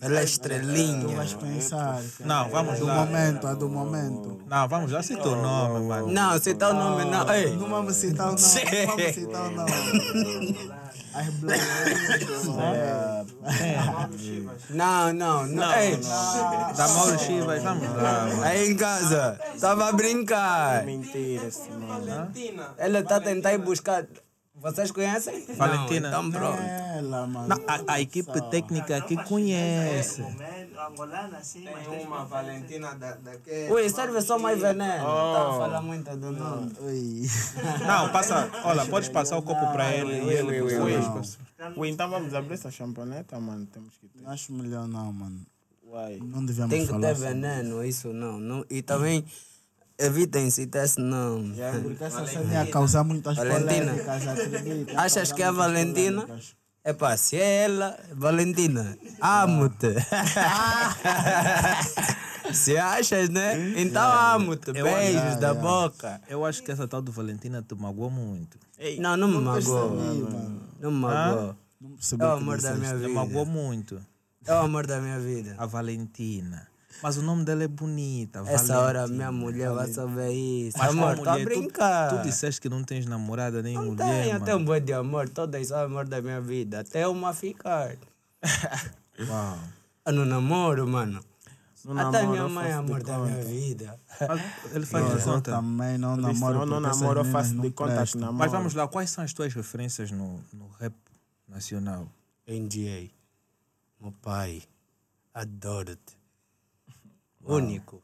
Ela 0.00 0.18
é 0.18 0.22
Tu 0.22 0.26
estrelinha. 0.26 1.16
vais 1.16 1.34
pensar. 1.34 2.02
Não, 2.20 2.48
vamos 2.50 2.74
é 2.74 2.78
do 2.78 2.86
lá. 2.86 2.94
momento, 2.94 3.46
é 3.46 3.54
do 3.54 3.68
momento. 3.68 4.40
Não, 4.46 4.68
vamos 4.68 4.92
lá, 4.92 5.02
cita 5.02 5.28
o 5.28 5.36
nome, 5.40 5.86
mano. 5.86 6.08
Não, 6.08 6.38
tá 6.40 6.68
o 6.70 6.74
nome, 6.74 7.04
não. 7.04 7.32
Ei. 7.32 7.56
Não 7.56 7.68
vamos 7.68 7.96
citar 7.96 8.28
o 8.28 8.32
nome. 8.32 8.42
Não 8.42 8.86
vamos 8.96 9.14
citar 9.14 9.42
o 9.46 9.50
nome. 9.50 9.70
As 11.14 11.28
blogueirinhas. 11.28 12.34
Não, 14.70 15.12
não, 15.12 15.46
não. 15.46 15.72
Ei. 15.76 15.96
Da 16.76 16.88
Mauro 16.88 17.18
Chivas, 17.18 17.62
vamos 17.62 17.88
lá. 17.96 18.26
Aí 18.42 18.70
em 18.70 18.76
casa, 18.76 19.38
tava 19.60 19.88
a 19.88 19.92
brincar. 19.92 20.84
Mentira, 20.84 21.50
Simone. 21.50 22.10
Ela 22.76 23.02
tá 23.02 23.16
a 23.16 23.20
tentar 23.20 23.52
ir 23.52 23.58
buscar. 23.58 24.04
Vocês 24.64 24.90
conhecem? 24.90 25.44
Valentina. 25.58 26.10
Não, 26.10 26.26
então 26.28 26.40
pronto. 26.40 26.58
Ela, 26.62 27.26
mano. 27.26 27.48
Não, 27.48 27.56
a, 27.68 27.92
a 27.94 28.00
equipe 28.00 28.32
técnica 28.50 28.96
aqui 28.96 29.14
conhece. 29.24 30.22
angolana 30.88 31.36
assim, 31.36 31.64
mas 31.70 31.86
Tem 31.86 32.06
uma 32.06 32.24
Valentina 32.24 32.94
da, 32.94 33.12
daquele. 33.12 33.70
Ui, 33.70 33.86
serve 33.90 34.22
só 34.22 34.38
mais 34.38 34.58
veneno. 34.62 35.04
Oh. 35.04 35.32
Tá 35.34 35.48
a 35.48 35.58
falar 35.58 35.82
muito 35.82 36.16
do 36.16 36.32
nome. 36.32 36.72
Ui. 36.80 37.26
Não, 37.86 38.08
passa. 38.10 38.50
Olha, 38.64 38.86
podes 38.86 39.10
passar 39.10 39.36
o 39.36 39.42
copo 39.42 39.70
para 39.70 39.92
ele 39.94 40.12
e 40.14 40.32
ele. 40.32 40.62
ui, 40.62 40.78
Ui, 40.78 40.98
depois- 40.98 41.38
ui, 41.76 41.88
então 41.90 42.08
vamos 42.08 42.32
abrir 42.32 42.54
essa 42.54 42.70
champaneta, 42.70 43.38
mano. 43.38 43.66
Temos 43.66 43.92
que 43.98 44.08
ter. 44.08 44.26
Acho 44.26 44.50
melhor 44.54 44.88
não, 44.88 45.12
mano. 45.12 45.40
Uai. 45.86 46.18
Não 46.24 46.42
devemos 46.42 46.70
Tem 46.70 46.86
que 46.86 46.92
falar 46.92 47.08
ter 47.08 47.14
veneno, 47.16 47.84
isso 47.84 48.14
não. 48.14 48.40
não. 48.40 48.64
E 48.70 48.80
também 48.80 49.24
evitem 49.98 50.50
citar 50.50 50.84
esse 50.84 51.00
nome. 51.00 51.56
Porque 51.82 52.04
essa 52.04 52.26
cena 52.26 52.64
ia 52.64 52.70
causar 52.70 53.04
muitas 53.04 53.36
Valentina. 53.36 53.92
polêmicas, 53.92 54.28
acredito. 54.28 54.92
Achas 54.98 55.32
que 55.32 55.42
é 55.42 55.46
a 55.46 55.52
Valentina? 55.52 56.22
polêmicas. 56.22 56.56
Epá, 56.86 57.16
se 57.16 57.36
é 57.36 57.64
ela, 57.64 57.98
Valentina, 58.12 58.98
amo-te. 59.18 59.94
se 62.52 62.76
achas, 62.76 63.30
né? 63.30 63.72
Então 63.80 64.02
amo-te. 64.12 64.68
Eu 64.74 64.84
Beijos 64.84 65.22
acho- 65.22 65.40
da 65.40 65.48
yeah. 65.52 65.60
boca. 65.62 66.20
Eu 66.28 66.44
acho 66.44 66.62
que 66.62 66.70
essa 66.70 66.86
tal 66.86 67.00
de 67.00 67.10
Valentina 67.10 67.62
te 67.62 67.74
magoou 67.74 68.10
muito. 68.10 68.58
Não, 68.98 69.16
não 69.16 69.28
me 69.28 69.38
magoou. 69.38 69.96
Não 70.78 70.90
me 70.90 70.98
magoou. 70.98 71.56
É 72.20 72.24
o 72.24 72.30
amor 72.32 72.60
da 72.60 72.74
minha 72.74 72.92
disseste. 72.92 73.08
Te 73.08 73.14
magoou 73.14 73.46
vida. 73.46 73.58
muito. 73.58 74.06
É 74.46 74.52
o 74.52 74.58
amor 74.58 74.86
da 74.86 75.00
minha 75.00 75.18
vida. 75.18 75.54
A 75.56 75.64
Valentina. 75.64 76.68
Mas 77.02 77.16
o 77.18 77.22
nome 77.22 77.44
dela 77.44 77.62
é 77.64 77.68
bonita. 77.68 78.42
Essa 78.46 78.78
hora 78.80 79.06
minha 79.06 79.30
mulher 79.30 79.70
vai 79.72 79.88
saber 79.92 80.32
isso. 80.32 80.78
Mas 80.78 80.88
amor, 80.90 81.16
mulher? 81.16 81.38
Tu- 81.38 81.44
brincar. 81.44 82.08
Tu, 82.10 82.22
disseste 82.22 82.60
que 82.60 82.68
não 82.68 82.82
tens 82.82 83.04
namorada 83.06 83.62
nem 83.62 83.74
Não 83.74 83.86
mulher. 83.86 84.04
tenho, 84.22 84.32
mano. 84.34 84.44
tenho 84.44 84.56
um 84.58 84.64
boi 84.64 84.80
de 84.80 84.92
amor. 84.92 85.28
Todas 85.28 85.68
são 85.68 85.78
amor 85.80 86.06
da 86.08 86.22
minha 86.22 86.40
vida. 86.40 86.80
Até 86.80 87.06
uma 87.06 87.34
ficar. 87.34 87.96
Uau. 89.28 89.58
Eu 90.06 90.12
não 90.12 90.24
namoro, 90.24 90.86
mano. 90.86 91.22
Não 91.84 91.98
Até 92.08 92.22
namoro, 92.22 92.30
minha 92.32 92.48
mãe 92.48 92.68
é 92.70 92.72
amor 92.72 93.02
da 93.02 93.18
minha 93.18 93.36
conta. 93.36 93.46
vida. 93.48 94.00
Ele 94.72 94.86
faz 94.86 95.04
de 95.06 95.12
Mas 95.14 95.26
eu 95.26 95.32
conta. 95.34 95.50
também 95.52 95.98
não 95.98 96.16
namoro. 96.16 96.60
Eu 96.60 96.66
não 96.66 96.80
namoro, 96.80 97.20
eu 97.20 97.24
faço 97.26 97.54
de 97.60 97.70
conta 97.70 98.06
que 98.06 98.16
namoro. 98.16 98.38
Mas 98.38 98.50
vamos 98.50 98.72
lá, 98.74 98.88
quais 98.88 99.10
são 99.10 99.22
as 99.22 99.34
tuas 99.34 99.52
referências 99.52 100.10
no, 100.10 100.40
no 100.52 100.68
rap 100.80 100.94
nacional? 101.46 102.08
NGA. 102.48 103.10
Meu 104.00 104.12
pai. 104.22 104.62
Adoro-te. 105.34 106.16
Único. 107.44 108.02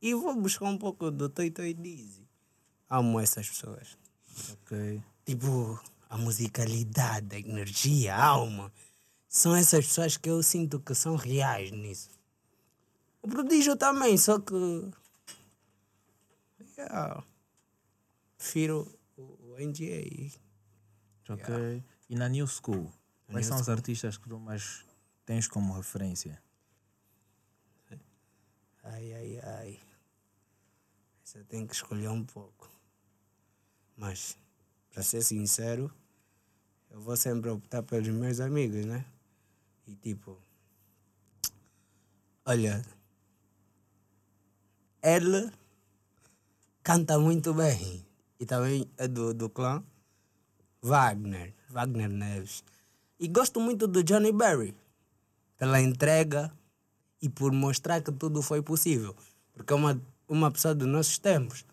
E 0.00 0.14
vou 0.14 0.34
buscar 0.34 0.66
um 0.66 0.76
pouco 0.76 1.10
do 1.10 1.28
Toy 1.28 1.50
Toy 1.50 1.72
Dizzy. 1.72 2.28
Amo 2.90 3.20
essas 3.20 3.48
pessoas. 3.48 3.96
Ok. 4.52 5.02
Tipo, 5.24 5.80
a 6.10 6.18
musicalidade, 6.18 7.36
a 7.36 7.38
energia, 7.38 8.16
a 8.16 8.24
alma. 8.24 8.72
São 9.28 9.54
essas 9.54 9.86
pessoas 9.86 10.16
que 10.16 10.28
eu 10.28 10.42
sinto 10.42 10.80
que 10.80 10.94
são 10.94 11.16
reais 11.16 11.70
nisso. 11.70 12.10
O 13.22 13.28
prodígio 13.28 13.76
também, 13.76 14.18
só 14.18 14.38
que. 14.40 14.90
Yeah. 16.76 17.24
Prefiro 18.36 18.92
o 19.16 19.56
NGA. 19.58 20.32
Ok. 21.28 21.82
E 22.10 22.16
na 22.16 22.28
New 22.28 22.46
School? 22.46 22.92
Quais 23.26 23.46
New 23.46 23.54
são 23.54 23.60
os 23.60 23.68
artistas 23.68 24.18
que 24.18 24.28
tu 24.28 24.38
mais 24.38 24.84
tens 25.24 25.46
como 25.46 25.72
referência? 25.72 26.42
Ai, 28.82 29.12
ai, 29.12 29.40
ai. 29.42 29.80
Você 31.22 31.44
tem 31.44 31.66
que 31.66 31.74
escolher 31.74 32.08
um 32.08 32.24
pouco. 32.24 32.68
Mas, 33.96 34.36
para 34.90 35.02
ser 35.02 35.22
sincero, 35.22 35.92
eu 36.90 37.00
vou 37.00 37.16
sempre 37.16 37.48
optar 37.48 37.82
pelos 37.82 38.08
meus 38.08 38.40
amigos, 38.40 38.84
né? 38.84 39.04
E 39.86 39.94
tipo. 39.94 40.36
Olha. 42.44 42.82
Ele 45.02 45.50
canta 46.82 47.18
muito 47.18 47.54
bem. 47.54 48.04
E 48.38 48.44
também 48.44 48.90
é 48.96 49.06
do, 49.06 49.32
do 49.32 49.48
clã 49.48 49.82
Wagner. 50.80 51.54
Wagner 51.68 52.08
Neves. 52.08 52.64
E 53.18 53.28
gosto 53.28 53.60
muito 53.60 53.86
do 53.86 54.02
Johnny 54.02 54.32
Berry. 54.32 54.74
Pela 55.56 55.80
entrega 55.80 56.52
e 57.22 57.28
por 57.28 57.52
mostrar 57.52 58.02
que 58.02 58.10
tudo 58.12 58.42
foi 58.42 58.60
possível. 58.60 59.14
Porque 59.54 59.72
é 59.72 59.76
uma, 59.76 59.98
uma 60.28 60.50
pessoa 60.50 60.74
dos 60.74 60.88
nossos 60.88 61.16
tempos. 61.18 61.64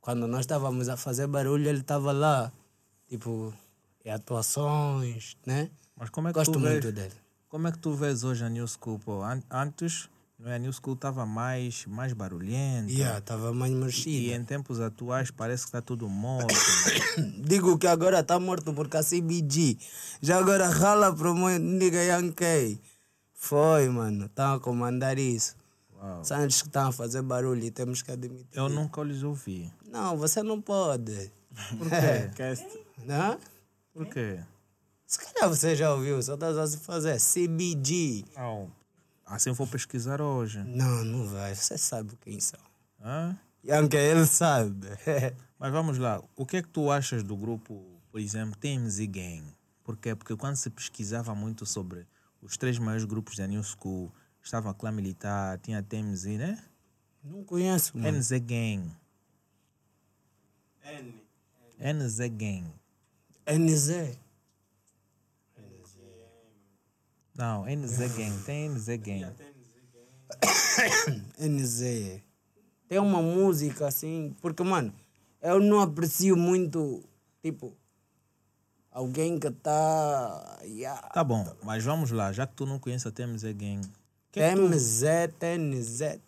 Quando 0.00 0.26
nós 0.28 0.40
estávamos 0.40 0.88
a 0.88 0.96
fazer 0.96 1.26
barulho, 1.26 1.68
ele 1.68 1.80
estava 1.80 2.12
lá. 2.12 2.52
Tipo, 3.08 3.52
em 4.04 4.10
atuações, 4.10 5.36
né? 5.46 5.70
Mas 5.96 6.10
como 6.10 6.28
é 6.28 6.32
que 6.32 6.38
Gosto 6.38 6.52
tu 6.52 6.60
muito 6.60 6.82
vês, 6.82 6.94
dele. 6.94 7.12
Como 7.48 7.68
é 7.68 7.72
que 7.72 7.78
tu 7.78 7.94
vês 7.94 8.24
hoje 8.24 8.44
a 8.44 8.48
New 8.48 8.66
School? 8.66 8.98
Pô? 8.98 9.22
An- 9.22 9.42
Antes, 9.50 10.08
é? 10.44 10.54
a 10.54 10.58
New 10.58 10.72
School 10.72 10.94
estava 10.94 11.24
mais, 11.26 11.84
mais 11.86 12.12
barulhenta. 12.12 12.90
Yeah, 12.90 13.18
estava 13.18 13.52
mais 13.52 13.70
E 13.70 13.74
mexida. 13.76 14.34
em 14.34 14.44
tempos 14.44 14.80
atuais 14.80 15.30
parece 15.30 15.62
que 15.64 15.68
está 15.68 15.80
tudo 15.82 16.08
morto. 16.08 16.52
Digo 17.46 17.78
que 17.78 17.86
agora 17.86 18.20
está 18.20 18.40
morto 18.40 18.72
porque 18.72 18.96
a 18.96 19.02
CBG 19.04 19.76
já 20.20 20.38
agora 20.38 20.68
rala 20.68 21.14
para 21.14 21.30
o 21.30 21.58
nigga 21.58 22.02
Yankee. 22.02 22.80
Foi, 23.42 23.88
mano. 23.88 24.26
Estão 24.26 24.54
a 24.54 24.60
comandar 24.60 25.18
isso. 25.18 25.56
Uau. 26.00 26.22
Eles 26.40 26.62
que 26.62 26.68
estão 26.68 26.88
a 26.88 26.92
fazer 26.92 27.22
barulho 27.22 27.64
e 27.64 27.72
temos 27.72 28.00
que 28.00 28.12
admitir. 28.12 28.46
Eu 28.52 28.68
nunca 28.68 29.02
lhes 29.02 29.24
ouvi. 29.24 29.68
Não, 29.84 30.16
você 30.16 30.44
não 30.44 30.60
pode. 30.60 31.32
Por 31.76 31.88
quê? 31.90 32.30
Cast. 32.36 32.64
Não? 33.04 33.36
Por 33.92 34.06
quê? 34.06 34.38
Se 35.04 35.18
calhar 35.18 35.48
você 35.48 35.74
já 35.74 35.92
ouviu, 35.92 36.22
só 36.22 36.34
estás 36.34 36.56
a 36.56 36.78
fazer 36.78 37.18
CBG. 37.18 38.24
Não. 38.36 38.70
Assim 39.26 39.50
vou 39.50 39.66
pesquisar 39.66 40.22
hoje. 40.22 40.60
Não, 40.60 41.04
não 41.04 41.26
vai. 41.26 41.52
Você 41.52 41.76
sabe 41.76 42.16
quem 42.20 42.38
são. 42.38 42.60
Hã? 43.04 43.36
Yankee, 43.64 43.96
ele 43.96 44.24
sabe. 44.24 44.86
Mas 45.58 45.72
vamos 45.72 45.98
lá. 45.98 46.22
O 46.36 46.46
que 46.46 46.58
é 46.58 46.62
que 46.62 46.68
tu 46.68 46.92
achas 46.92 47.24
do 47.24 47.36
grupo, 47.36 47.84
por 48.08 48.20
exemplo, 48.20 48.56
TMZ 48.56 48.98
Gang? 49.06 49.42
Por 49.82 49.96
quê? 49.96 50.14
Porque 50.14 50.36
quando 50.36 50.54
se 50.54 50.70
pesquisava 50.70 51.34
muito 51.34 51.66
sobre 51.66 52.06
os 52.42 52.56
três 52.56 52.78
maiores 52.78 53.04
grupos 53.04 53.36
da 53.36 53.46
New 53.46 53.62
School, 53.62 54.12
estava 54.42 54.70
a 54.70 54.74
Clã 54.74 54.90
Militar, 54.90 55.58
tinha 55.58 55.78
a 55.78 55.82
TMZ, 55.82 56.24
né? 56.36 56.62
não 57.22 57.44
conheço, 57.44 57.96
mano. 57.96 58.18
NZ 58.18 58.30
Gang. 58.40 58.90
NZ 61.78 62.18
Gang. 62.30 62.66
NZ. 63.46 64.18
Não, 67.34 67.64
NZ 67.64 67.98
Gang. 68.16 68.42
Tem 68.44 68.68
NZ 68.68 68.86
Gang. 68.96 69.34
NZ. 71.38 72.22
Tem 72.88 72.98
uma 72.98 73.22
música 73.22 73.86
assim, 73.86 74.36
porque, 74.40 74.62
mano, 74.62 74.92
eu 75.40 75.60
não 75.60 75.80
aprecio 75.80 76.36
muito, 76.36 77.02
tipo, 77.42 77.76
alguém 78.92 79.38
que 79.38 79.50
tá. 79.50 80.58
Yeah. 80.62 81.00
Tá 81.08 81.24
bom, 81.24 81.44
mas 81.64 81.82
vamos 81.84 82.10
lá. 82.10 82.32
Já 82.32 82.46
que 82.46 82.54
tu 82.54 82.66
não 82.66 82.78
conheces 82.78 83.06
a 83.06 83.10
TMZ 83.10 83.42
Gang. 83.54 83.80
que 84.30 84.40
é 84.40 84.54
tu- 84.54 84.68
TMZ, 84.68 85.02
TNZ. 85.38 86.20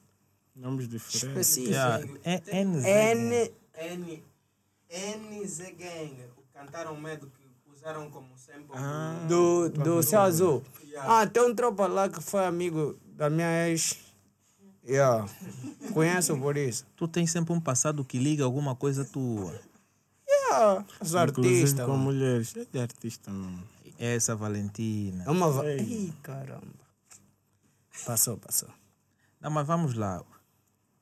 Nomes 0.56 0.88
diferentes. 0.88 1.24
Específico. 1.24 1.72
Yeah, 1.74 2.06
é 2.24 2.64
NZ 2.64 2.82
Gang. 2.82 3.34
N. 3.34 3.52
N, 3.76 4.22
NZ 4.90 5.58
Gang, 5.76 6.14
cantaram 6.52 6.96
medo 6.96 7.26
que 7.26 7.44
usaram 7.74 8.08
como 8.10 8.28
sample 8.36 8.78
Do, 9.28 9.68
do 9.70 10.02
Céu 10.02 10.20
Azul. 10.20 10.62
Ah, 10.98 11.26
tem 11.26 11.42
um 11.42 11.52
tropa 11.54 11.88
lá 11.88 12.08
que 12.08 12.22
foi 12.22 12.44
amigo 12.46 12.96
da 13.16 13.28
minha 13.28 13.68
ex. 13.68 13.96
Yeah. 14.86 15.26
Conheço 15.92 16.38
por 16.38 16.56
isso. 16.56 16.86
Tu 16.94 17.08
tens 17.08 17.32
sempre 17.32 17.52
um 17.52 17.60
passado 17.60 18.04
que 18.04 18.18
liga 18.18 18.44
alguma 18.44 18.76
coisa 18.76 19.04
tua. 19.04 19.58
Yeah. 20.58 20.80
Inclusive 21.00 21.18
artistas. 21.18 21.86
com 21.86 21.92
mano. 21.92 22.02
mulheres. 22.04 22.56
É 22.56 22.64
de 22.64 22.78
artista, 22.80 23.30
mano. 23.30 23.62
Essa 23.98 24.34
Valentina. 24.34 25.24
É 25.24 25.30
uma. 25.30 25.50
Va... 25.50 25.70
Ih, 25.72 26.12
caramba. 26.22 26.84
Passou, 28.04 28.36
passou. 28.38 28.68
Não, 29.40 29.50
mas 29.50 29.66
vamos 29.66 29.94
lá. 29.94 30.22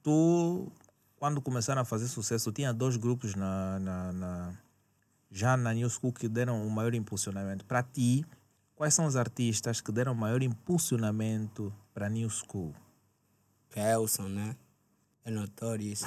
Tu, 0.03 0.71
quando 1.17 1.41
começaram 1.41 1.81
a 1.81 1.85
fazer 1.85 2.09
sucesso, 2.09 2.53
tinha 2.53 2.73
dois 2.73 2.97
grupos 2.97 3.35
na, 3.35 3.79
na, 3.79 4.13
na- 4.13 4.59
já 5.31 5.57
na 5.57 5.73
New 5.73 5.89
School 5.89 6.13
que 6.13 6.29
deram 6.29 6.67
o 6.67 6.71
maior 6.71 6.95
impulsionamento. 6.95 7.65
Para 7.65 7.83
ti, 7.83 8.27
quais 8.75 8.93
são 8.93 9.07
os 9.07 9.17
artistas 9.17 9.81
que 9.81 9.91
deram 9.93 10.13
o 10.13 10.17
maior 10.17 10.43
impulsionamento 10.43 11.73
para 11.95 12.07
a 12.07 12.11
New 12.11 12.29
School? 12.29 12.75
Kelson, 13.71 14.29
né? 14.29 14.57
É 15.25 15.31
Notorious. 15.31 16.03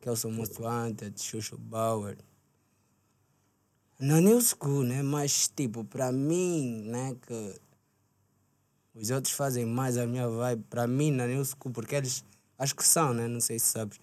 Kelson 0.00 0.32
Most 0.32 0.60
Wanted, 0.60 1.18
Xuxo 1.20 1.56
Bauer. 1.56 2.18
Na 3.98 4.20
New 4.20 4.40
School, 4.40 4.82
né? 4.84 5.02
Mas, 5.02 5.48
tipo, 5.48 5.84
pra 5.84 6.12
mim, 6.12 6.82
né? 6.84 7.16
Que 7.26 7.60
os 8.94 9.10
outros 9.10 9.34
fazem 9.34 9.64
mais 9.64 9.96
a 9.96 10.06
minha 10.06 10.28
vibe. 10.28 10.64
Pra 10.68 10.86
mim, 10.86 11.10
na 11.10 11.26
New 11.26 11.44
School, 11.44 11.72
porque 11.72 11.94
eles... 11.94 12.24
Acho 12.58 12.74
que 12.74 12.86
são, 12.86 13.12
né? 13.12 13.26
Não 13.28 13.40
sei 13.40 13.58
se 13.58 13.66
sabes. 13.66 13.98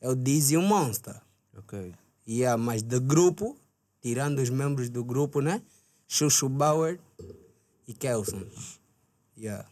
É 0.00 0.08
o 0.08 0.14
Dizzy 0.14 0.54
e 0.54 0.56
o 0.56 0.62
Monster. 0.62 1.20
Ok. 1.56 1.94
Yeah, 2.28 2.60
mas 2.60 2.82
de 2.82 3.00
grupo, 3.00 3.56
tirando 4.00 4.40
os 4.40 4.50
membros 4.50 4.88
do 4.88 5.04
grupo, 5.04 5.40
né? 5.40 5.62
Xuxo 6.06 6.48
Bauer 6.48 7.00
e 7.86 7.94
Kelson. 7.94 8.44
Yeah. 9.36 9.68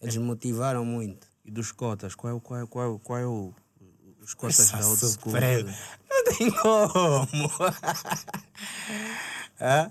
Eles 0.00 0.16
motivaram 0.16 0.84
muito. 0.84 1.26
E 1.44 1.50
dos 1.50 1.72
cotas, 1.72 2.14
qual 2.14 2.32
é 2.32 2.36
o. 2.36 2.40
Qual 2.40 2.60
é, 2.60 2.66
qual 2.66 2.94
é, 2.94 2.98
qual 2.98 3.18
é 3.18 3.26
o. 3.26 3.52
Os 4.20 4.34
cotas 4.34 4.60
Essa 4.60 4.78
da 4.78 4.86
old 4.86 4.98
school? 4.98 5.10
surpresa. 5.12 5.74
Não 6.22 6.24
tem 6.36 6.50
como. 6.50 7.50
Hã? 9.60 9.90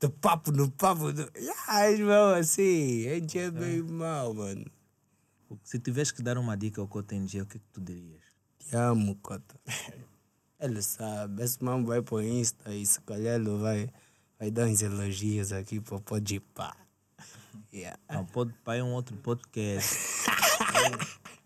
Do 0.00 0.10
papo 0.10 0.52
no 0.52 0.70
papo. 0.70 1.12
Do... 1.12 1.30
Ah, 1.66 1.90
irmão, 1.90 2.34
assim. 2.34 3.08
A 3.08 3.14
gente 3.14 3.38
é 3.38 3.50
bem 3.50 3.82
mal, 3.82 4.34
mano. 4.34 4.64
Se 5.62 5.78
tivesse 5.78 6.12
que 6.12 6.22
dar 6.22 6.36
uma 6.36 6.56
dica 6.56 6.80
ao 6.80 6.88
Cota 6.88 7.14
NG, 7.14 7.40
o 7.40 7.46
que 7.46 7.56
é 7.56 7.60
que 7.60 7.66
tu 7.72 7.80
dirias? 7.80 8.22
Te 8.58 8.76
amo, 8.76 9.16
Cota. 9.16 9.58
Ele 10.60 10.82
sabe. 10.82 11.42
Esse 11.42 11.62
mano 11.62 11.86
vai 11.86 12.02
pro 12.02 12.22
Insta 12.22 12.74
e 12.74 12.84
se 12.86 13.00
calhar 13.02 13.34
ele 13.34 13.50
vai, 13.58 13.90
vai 14.38 14.50
dar 14.50 14.66
uns 14.66 14.80
elogios 14.80 15.52
aqui 15.52 15.80
para 15.80 16.00
pode 16.00 16.40
pá. 16.40 16.74
Yeah. 17.72 17.98
Não, 18.08 18.24
pode 18.24 18.52
pai 18.64 18.78
é 18.78 18.84
um 18.84 18.92
outro 18.92 19.16
podcast. 19.16 19.98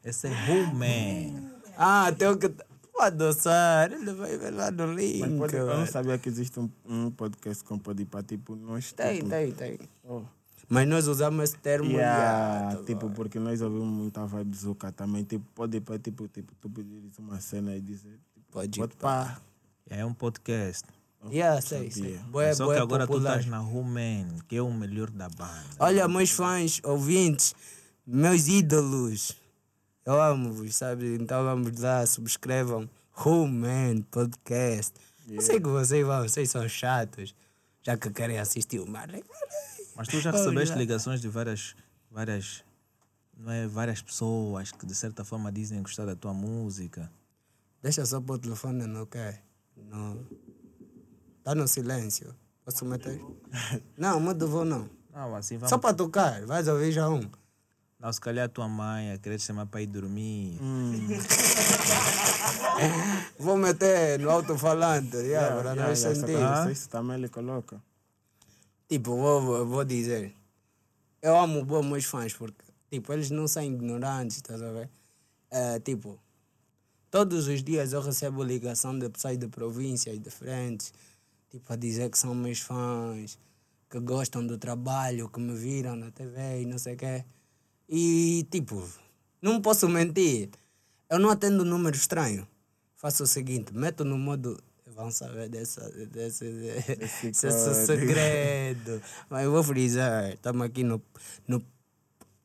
Esse 0.05 0.29
é 0.29 0.31
Who 0.31 0.75
Man. 0.75 1.51
Ah, 1.77 2.13
tem 2.13 2.39
que. 2.39 2.55
Vou 2.99 3.07
adoçar. 3.07 3.93
Ele 3.93 4.13
vai 4.13 4.37
ver 4.37 4.51
lá 4.53 4.73
no 4.73 4.93
link. 4.93 5.21
Mas 5.21 5.39
pode, 5.39 5.57
eu 5.57 5.67
não 5.67 5.87
sabia 5.87 6.19
que 6.19 6.29
existe 6.29 6.59
um, 6.59 6.69
um 6.85 7.11
podcast 7.13 7.63
com 7.63 7.79
Podipá, 7.79 8.25
tipo, 8.25 8.57
nós... 8.57 8.91
Tem, 8.91 9.19
tipo, 9.19 9.31
tem, 9.31 9.53
tem. 9.53 9.79
Oh. 10.03 10.23
Mas 10.69 10.89
nós 10.89 11.07
usamos 11.07 11.45
esse 11.45 11.59
termo. 11.59 11.89
Yeah, 11.93 12.71
yeah, 12.71 12.85
tipo, 12.85 13.09
porque 13.11 13.39
nós 13.39 13.63
ouvimos 13.63 13.87
muita 13.87 14.27
vibe 14.27 14.57
Zuka 14.57 14.91
também. 14.91 15.23
Tipo, 15.23 15.45
pode 15.55 15.81
pá, 15.81 15.97
tipo, 15.97 16.27
tipo, 16.27 16.53
tu 16.61 16.69
pedires 16.69 17.17
uma 17.21 17.41
cena 17.41 17.77
e 17.77 17.81
dizer, 17.81 18.19
tipo, 18.35 18.47
Pode 18.51 18.81
pode 18.81 18.97
pá. 18.97 19.41
É 19.89 20.05
um 20.05 20.13
podcast. 20.13 20.85
Yeah, 21.31 21.61
sei, 21.63 21.93
sei. 21.93 22.19
Boé, 22.31 22.53
Só 22.53 22.67
boé 22.67 22.77
que 22.77 22.83
agora 22.83 23.07
popular. 23.07 23.35
tu 23.35 23.39
estás 23.41 23.47
na 23.47 23.63
Man, 23.63 24.41
que 24.49 24.57
é 24.57 24.63
o 24.63 24.73
melhor 24.73 25.09
da 25.11 25.29
banda. 25.29 25.65
Olha, 25.79 26.09
meus 26.09 26.31
fãs, 26.31 26.81
ouvintes, 26.83 27.55
meus 28.05 28.49
ídolos, 28.49 29.37
eu 30.09 30.23
amo-vos, 30.23 30.75
sabe? 30.75 31.17
Então 31.17 31.45
vamos 31.45 31.79
lá, 31.81 32.07
subscrevam 32.07 32.89
Who 33.15 33.47
Man 33.47 34.01
Podcast. 34.11 34.95
Eu 35.29 35.43
sei 35.43 35.61
que 35.61 35.69
vocês 35.69 36.07
vão, 36.07 36.23
vocês 36.23 36.51
são 36.51 36.67
chatos, 36.67 37.35
já 37.83 37.95
que 37.95 38.09
querem 38.09 38.39
assistir 38.39 38.81
o 38.81 38.91
Marley. 38.91 39.23
Mas 39.95 40.09
tu 40.09 40.19
já 40.19 40.31
recebeste 40.33 40.79
ligações 40.79 41.21
de 41.21 41.29
várias, 41.29 41.77
várias, 42.11 42.65
não 43.37 43.53
é, 43.53 43.67
várias 43.67 44.01
pessoas 44.01 44.73
que 44.73 44.87
de 44.87 44.95
certa 44.95 45.27
forma 45.27 45.53
dizem 45.53 45.83
gostar 45.83 46.07
da 46.07 46.17
tua 46.17 46.33
música. 46.33 47.13
Deixa 47.83 48.07
só 48.07 48.19
pôr 48.19 48.37
o 48.37 48.39
telefone 48.39 48.87
no 48.87 49.07
quê? 49.07 49.35
No... 49.77 50.27
Tá 51.45 51.55
no 51.55 51.69
silêncio. 51.69 52.35
Posso 52.65 52.87
meter? 52.87 53.21
Não, 53.99 54.19
mudo 54.19 54.49
vou 54.49 54.65
não. 54.65 54.89
Não, 55.13 55.37
assim 55.37 55.59
vamos. 55.59 55.69
Só 55.69 55.77
para 55.77 55.95
tocar, 55.95 56.47
vais 56.47 56.67
ouvir 56.67 56.93
já 56.93 57.11
um. 57.11 57.29
Não, 58.01 58.13
se 58.13 58.21
calhar 58.21 58.47
a 58.47 58.49
tua 58.49 58.69
mãe 58.69 59.13
a 59.13 59.19
querer 59.19 59.39
te 59.39 59.43
chamar 59.45 59.67
para 59.67 59.83
ir 59.83 59.87
dormir. 59.89 60.59
Vou 63.39 63.57
meter 63.57 64.19
no 64.21 64.31
alto-falante, 64.31 65.17
yeah, 65.17 65.57
para 65.57 65.71
Yeah, 65.73 65.89
nós 65.89 66.01
yeah, 66.01 66.21
sentir. 66.21 66.35
essa 66.37 66.55
coisa, 66.65 66.73
Isso 66.73 66.89
também 66.89 67.17
ele 67.17 67.29
coloca. 67.29 67.81
Tipo, 68.89 69.17
vou, 69.17 69.41
vou, 69.43 69.67
vou 69.67 69.85
dizer. 69.85 70.33
Eu 71.21 71.37
amo 71.37 71.65
bom 71.65 71.83
meus 71.83 72.05
fãs 72.05 72.33
porque, 72.33 72.65
tipo, 72.91 73.13
eles 73.13 73.31
não 73.31 73.49
são 73.49 73.63
ignorantes, 73.63 74.37
estás 74.37 74.63
a 74.63 74.71
ver? 74.71 74.89
É, 75.51 75.81
tipo, 75.81 76.19
todos 77.11 77.49
os 77.49 77.63
dias 77.65 77.93
eu 77.93 78.01
recebo 78.01 78.43
ligação 78.45 78.97
de 78.99 79.09
pessoas 79.09 79.37
de 79.37 79.49
províncias 79.49 80.19
diferentes, 80.21 80.93
tipo, 81.51 81.71
a 81.73 81.77
dizer 81.77 82.09
que 82.11 82.19
são 82.19 82.33
meus 82.35 82.61
fãs, 82.61 83.37
que 83.91 83.99
gostam 84.01 84.47
do 84.47 84.57
trabalho, 84.57 85.29
que 85.29 85.41
me 85.41 85.55
viram 85.57 85.97
na 85.97 86.11
TV 86.13 86.63
e 86.63 86.67
não 86.67 86.79
sei 86.79 86.95
o 86.95 86.97
quê. 86.97 87.25
E, 87.89 88.47
tipo, 88.51 88.87
não 89.41 89.63
posso 89.63 89.89
mentir, 89.89 90.51
eu 91.09 91.19
não 91.19 91.31
atendo 91.31 91.65
número 91.65 91.97
estranho. 91.97 92.47
Faço 92.97 93.23
o 93.23 93.27
seguinte, 93.27 93.75
meto 93.75 94.05
no 94.05 94.19
modo. 94.19 94.59
Vão 94.87 95.11
saber 95.13 95.49
dessa, 95.49 95.89
desse, 96.09 96.45
desse, 97.23 97.47
código. 97.47 97.87
segredo. 97.87 99.01
Mas 99.31 99.45
eu 99.45 99.53
vou 99.53 99.63
frisar. 99.63 100.31
Estamos 100.31 100.67
aqui 100.67 100.83
no. 100.83 101.01
no 101.47 101.63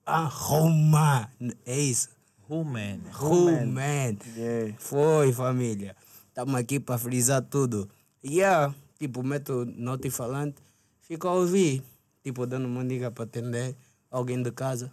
ah, 0.06 0.26
Roma. 0.26 1.32
É 1.66 1.80
isso. 1.80 2.10
Man. 2.48 3.00
Roman. 3.12 4.18
Yeah. 4.36 4.76
Foi, 4.78 5.34
família. 5.34 5.96
Estamos 6.28 6.54
aqui 6.56 6.80
para 6.80 7.00
frisar 7.00 7.41
tudo. 7.41 7.89
E 8.24 8.38
yeah, 8.38 8.74
tipo, 9.00 9.24
meto 9.24 9.66
nota 9.66 10.08
e 10.08 10.12
falante, 10.12 10.62
fico 11.02 11.28
a 11.28 11.34
ouvir. 11.34 11.84
Tipo, 12.24 12.46
dando 12.46 12.68
uma 12.68 12.86
dica 12.86 13.10
para 13.10 13.24
atender 13.24 13.76
alguém 14.12 14.41
de 14.41 14.52
casa. 14.52 14.91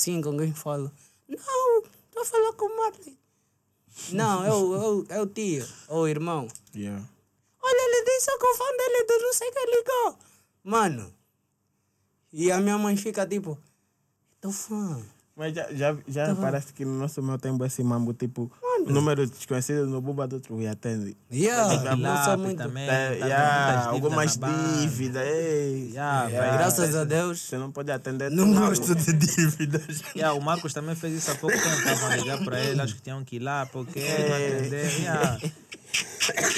Sim, 0.00 0.22
com 0.22 0.34
quem 0.38 0.54
falo. 0.54 0.90
Não, 1.28 1.82
estou 1.82 2.22
a 2.22 2.24
falar 2.24 2.54
com 2.54 2.64
o 2.64 2.74
Marley. 2.74 3.18
Não, 4.12 4.42
é 4.42 4.50
o, 4.50 4.74
é 4.74 4.78
o, 4.78 5.06
é 5.10 5.20
o 5.20 5.26
tio, 5.26 5.68
ou 5.88 6.04
o 6.04 6.08
irmão. 6.08 6.48
Yeah. 6.74 7.04
Olha, 7.62 7.80
ele 7.82 8.04
disse 8.06 8.38
que 8.38 8.46
o 8.46 8.54
fã 8.54 8.64
dele 8.78 9.04
do 9.04 9.18
não 9.18 9.32
sei 9.34 9.50
que 9.50 9.66
ligou. 9.66 10.18
Mano. 10.64 11.14
E 12.32 12.50
a 12.50 12.58
minha 12.62 12.78
mãe 12.78 12.96
fica 12.96 13.26
tipo, 13.26 13.58
teu 14.40 14.50
fã. 14.50 15.02
Mas 15.36 15.54
já, 15.54 15.70
já, 15.70 15.98
já 16.08 16.34
parece 16.34 16.72
que 16.72 16.82
no 16.82 16.94
nosso 16.98 17.22
meu 17.22 17.38
tempo 17.38 17.62
esse 17.66 17.84
mambo, 17.84 18.14
tipo, 18.14 18.50
número 18.86 19.26
desconhecido 19.26 19.86
no 19.86 20.00
Buba 20.00 20.26
do 20.26 20.36
outro 20.36 20.60
e 20.60 20.66
atende. 20.68 21.16
Yeah, 21.32 21.96
não 21.96 22.02
lápis 22.02 22.44
muito. 22.44 22.58
também. 22.58 22.88
É, 22.88 23.16
tá 23.16 23.26
yeah, 23.26 23.86
algumas 23.90 24.36
dívidas 24.36 25.26
ei. 25.26 25.90
Yeah, 25.90 26.28
Yeah. 26.28 26.56
Graças 26.56 26.94
a 26.94 27.04
Deus. 27.04 27.40
Você 27.40 27.56
não 27.58 27.70
pode 27.70 27.90
atender 27.92 28.30
Não 28.30 28.52
gosto 28.54 28.94
de 28.94 29.12
dívidas. 29.12 30.02
Yeah, 30.14 30.36
o 30.38 30.42
Marcos 30.42 30.72
também 30.72 30.94
fez 30.94 31.14
isso 31.14 31.30
há 31.30 31.34
pouco 31.34 31.56
tempo. 31.56 31.68
Estavam 31.76 32.10
a 32.10 32.16
ligar 32.16 32.44
para 32.44 32.60
ele, 32.60 32.80
acho 32.80 32.94
que 32.96 33.02
tinham 33.02 33.24
que 33.24 33.36
ir 33.36 33.40
lá 33.40 33.66
porque 33.66 34.00
não 34.00 34.34
atender. 34.36 35.00
Yeah. 35.00 35.38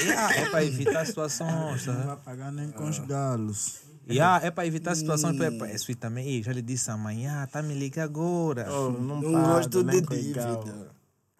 Yeah, 0.05 0.35
é 0.35 0.49
para 0.49 0.63
evitar 0.63 1.05
situações. 1.05 1.85
Não 1.85 1.95
Tá? 1.95 2.01
vai 2.03 2.17
pagar 2.17 2.51
nem 2.51 2.69
com 2.71 2.87
os 2.87 2.99
galos. 2.99 3.81
Yeah, 4.09 4.45
é 4.45 4.51
para 4.51 4.67
evitar 4.67 4.95
situações. 4.95 5.39
Hum. 5.39 5.65
Esse 5.65 5.95
também, 5.95 6.27
Ih, 6.27 6.43
já 6.43 6.51
lhe 6.51 6.61
disse 6.61 6.91
amanhã, 6.91 7.47
tá 7.51 7.61
me 7.61 7.73
liga 7.73 8.03
agora. 8.03 8.67
Oh, 8.69 8.91
não 8.91 9.21
Não 9.21 9.31
pago, 9.31 9.47
gosto 9.53 9.83
de 9.83 10.01
dívida. 10.01 10.89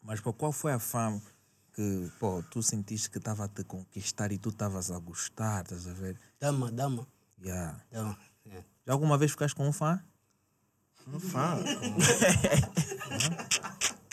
Mas 0.04 0.20
pô, 0.20 0.34
qual 0.34 0.52
foi 0.52 0.74
a 0.74 0.80
fama 0.80 1.22
que 1.74 2.12
pô, 2.20 2.44
tu 2.52 2.62
sentiste 2.62 3.10
que 3.10 3.18
estava 3.18 3.46
a 3.46 3.48
te 3.48 3.64
conquistar 3.64 4.32
e 4.32 4.38
tu 4.38 4.50
estavas 4.50 4.92
a 4.92 5.00
gostar, 5.00 5.64
estás 5.64 5.88
a 5.88 5.94
ver? 5.94 6.20
Dama, 6.40 6.72
dama. 6.72 7.08
Yeah. 7.42 7.82
dama. 7.92 8.18
É. 8.46 8.64
Já 8.86 8.94
alguma 8.94 9.18
vez 9.18 9.32
ficaste 9.32 9.56
com 9.56 9.68
um 9.68 9.74
fã? 9.74 10.04
Um 11.08 11.20
fã. 11.20 11.58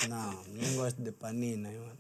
Não, 0.09 0.33
não 0.33 0.75
gosto 0.77 1.03
de 1.03 1.13
panina, 1.13 1.69
mano. 1.71 1.99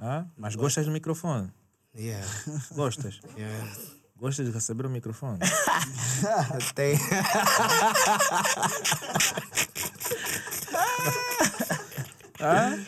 Ah? 0.00 0.24
Mas 0.36 0.56
gostas 0.56 0.86
do 0.86 0.90
microfone? 0.90 1.52
Yeah. 1.94 2.26
Gostas? 2.72 3.20
yeah. 3.36 3.76
Gostas 4.16 4.46
de 4.46 4.52
receber 4.52 4.86
o 4.86 4.90
microfone? 4.90 5.38
Tem. 6.74 6.98
ah? 12.40 12.78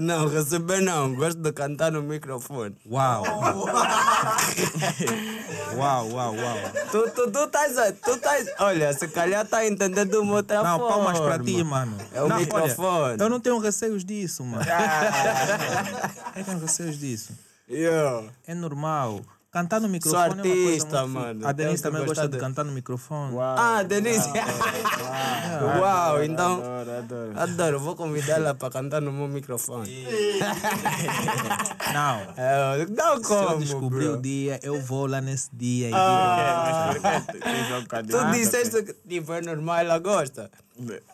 Não, 0.00 0.26
receber 0.28 0.80
não. 0.80 1.14
Gosto 1.14 1.40
de 1.40 1.52
cantar 1.52 1.92
no 1.92 2.02
microfone. 2.02 2.74
Uau! 2.90 3.22
uau, 5.76 6.08
uau, 6.10 6.34
uau. 6.34 6.56
Tu, 6.90 7.10
tu, 7.10 7.30
tu 7.30 7.44
estás. 7.44 7.94
Tu 8.02 8.10
estás 8.10 8.46
olha, 8.58 8.92
se 8.92 9.08
calhar 9.08 9.46
tá 9.46 9.66
entendendo 9.66 10.10
de 10.10 10.16
uma 10.16 10.34
outra 10.36 10.62
Não, 10.62 10.78
forma. 10.78 10.96
palmas 10.96 11.20
para 11.20 11.38
ti, 11.42 11.62
mano. 11.62 11.96
É 12.12 12.22
o 12.22 12.28
Não, 12.28 12.36
olha, 12.36 12.44
microfone. 12.46 13.16
eu 13.20 13.28
não 13.28 13.40
tenho 13.40 13.58
receios 13.58 14.04
disso, 14.04 14.44
mano. 14.44 14.64
eu 14.64 16.38
não 16.38 16.44
tenho 16.44 16.58
receios 16.60 16.98
disso. 16.98 17.32
Yeah. 17.68 18.26
É 18.46 18.54
normal. 18.54 19.20
Cantar 19.52 19.80
no 19.80 19.88
microfone 19.88 20.22
é 20.22 20.26
uma 20.28 20.42
coisa 20.42 20.60
artista, 20.62 21.02
muito- 21.08 21.12
mano. 21.18 21.48
A 21.48 21.50
Denise 21.50 21.82
também 21.82 22.04
gosta 22.06 22.28
de 22.28 22.34
de- 22.34 22.38
cantar 22.38 22.64
no 22.64 22.70
microfone. 22.70 23.36
Ah, 23.40 23.82
Denise. 23.82 24.30
Uau, 25.80 26.22
então. 26.22 26.58
Adoro, 26.62 26.90
adoro. 26.98 27.32
Adoro, 27.40 27.80
vou 27.80 27.96
convidar 27.96 28.34
ela 28.36 28.54
para 28.54 28.70
cantar 28.70 29.00
no 29.02 29.10
meu 29.12 29.26
microfone. 29.26 30.06
Não. 31.92 32.20
É, 32.36 32.86
não 32.88 33.16
Se 33.24 33.32
eu 33.32 33.36
como, 33.46 33.58
descobrir 33.58 34.04
bro. 34.06 34.18
o 34.18 34.22
dia, 34.22 34.60
eu 34.62 34.80
vou 34.80 35.06
lá 35.06 35.20
nesse 35.20 35.48
dia 35.52 35.88
e 35.90 35.92
Ah. 35.94 36.94
tu 38.08 38.30
disseste 38.32 38.82
que 38.84 38.92
tipo, 39.08 39.32
é 39.32 39.40
normal, 39.40 39.78
ela 39.78 39.98
gosta. 39.98 40.48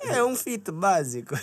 É 0.00 0.22
um 0.24 0.36
fit 0.36 0.70
básico. 0.70 1.34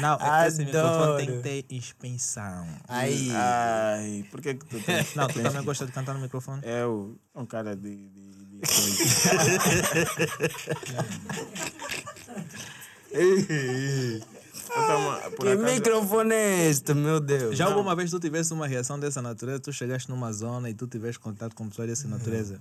Não, 0.00 0.16
esse 0.46 0.64
microfone 0.64 1.02
Adoro. 1.02 1.16
tem 1.18 1.26
que 1.26 1.42
ter 1.42 1.64
expansão. 1.74 2.66
Aí. 2.86 3.30
Ai, 3.32 4.24
por 4.30 4.40
que 4.40 4.54
que 4.54 4.64
tu 4.66 4.80
tens... 4.80 5.14
Não, 5.14 5.26
tu 5.28 5.42
também 5.42 5.62
gosta 5.64 5.84
de 5.86 5.92
cantar 5.92 6.14
no 6.14 6.20
microfone? 6.20 6.62
Eu, 6.64 7.18
um 7.34 7.44
cara 7.44 7.76
de... 7.76 8.08
de, 8.08 8.10
de 8.10 8.60
Que 14.68 15.48
acaso- 15.48 15.64
microfone 15.64 16.34
é 16.34 16.68
este, 16.70 16.92
meu 16.94 17.20
Deus? 17.20 17.56
Já 17.56 17.66
alguma 17.66 17.94
vez 17.96 18.10
tu 18.10 18.20
tivesse 18.20 18.52
uma 18.52 18.66
reação 18.66 18.98
dessa 18.98 19.22
natureza, 19.22 19.60
tu 19.60 19.72
chegaste 19.72 20.10
numa 20.10 20.32
zona 20.32 20.68
e 20.68 20.74
tu 20.74 20.86
tiveste 20.86 21.18
contato 21.18 21.54
com 21.54 21.68
pessoas 21.68 21.88
dessa 21.88 22.08
natureza? 22.08 22.60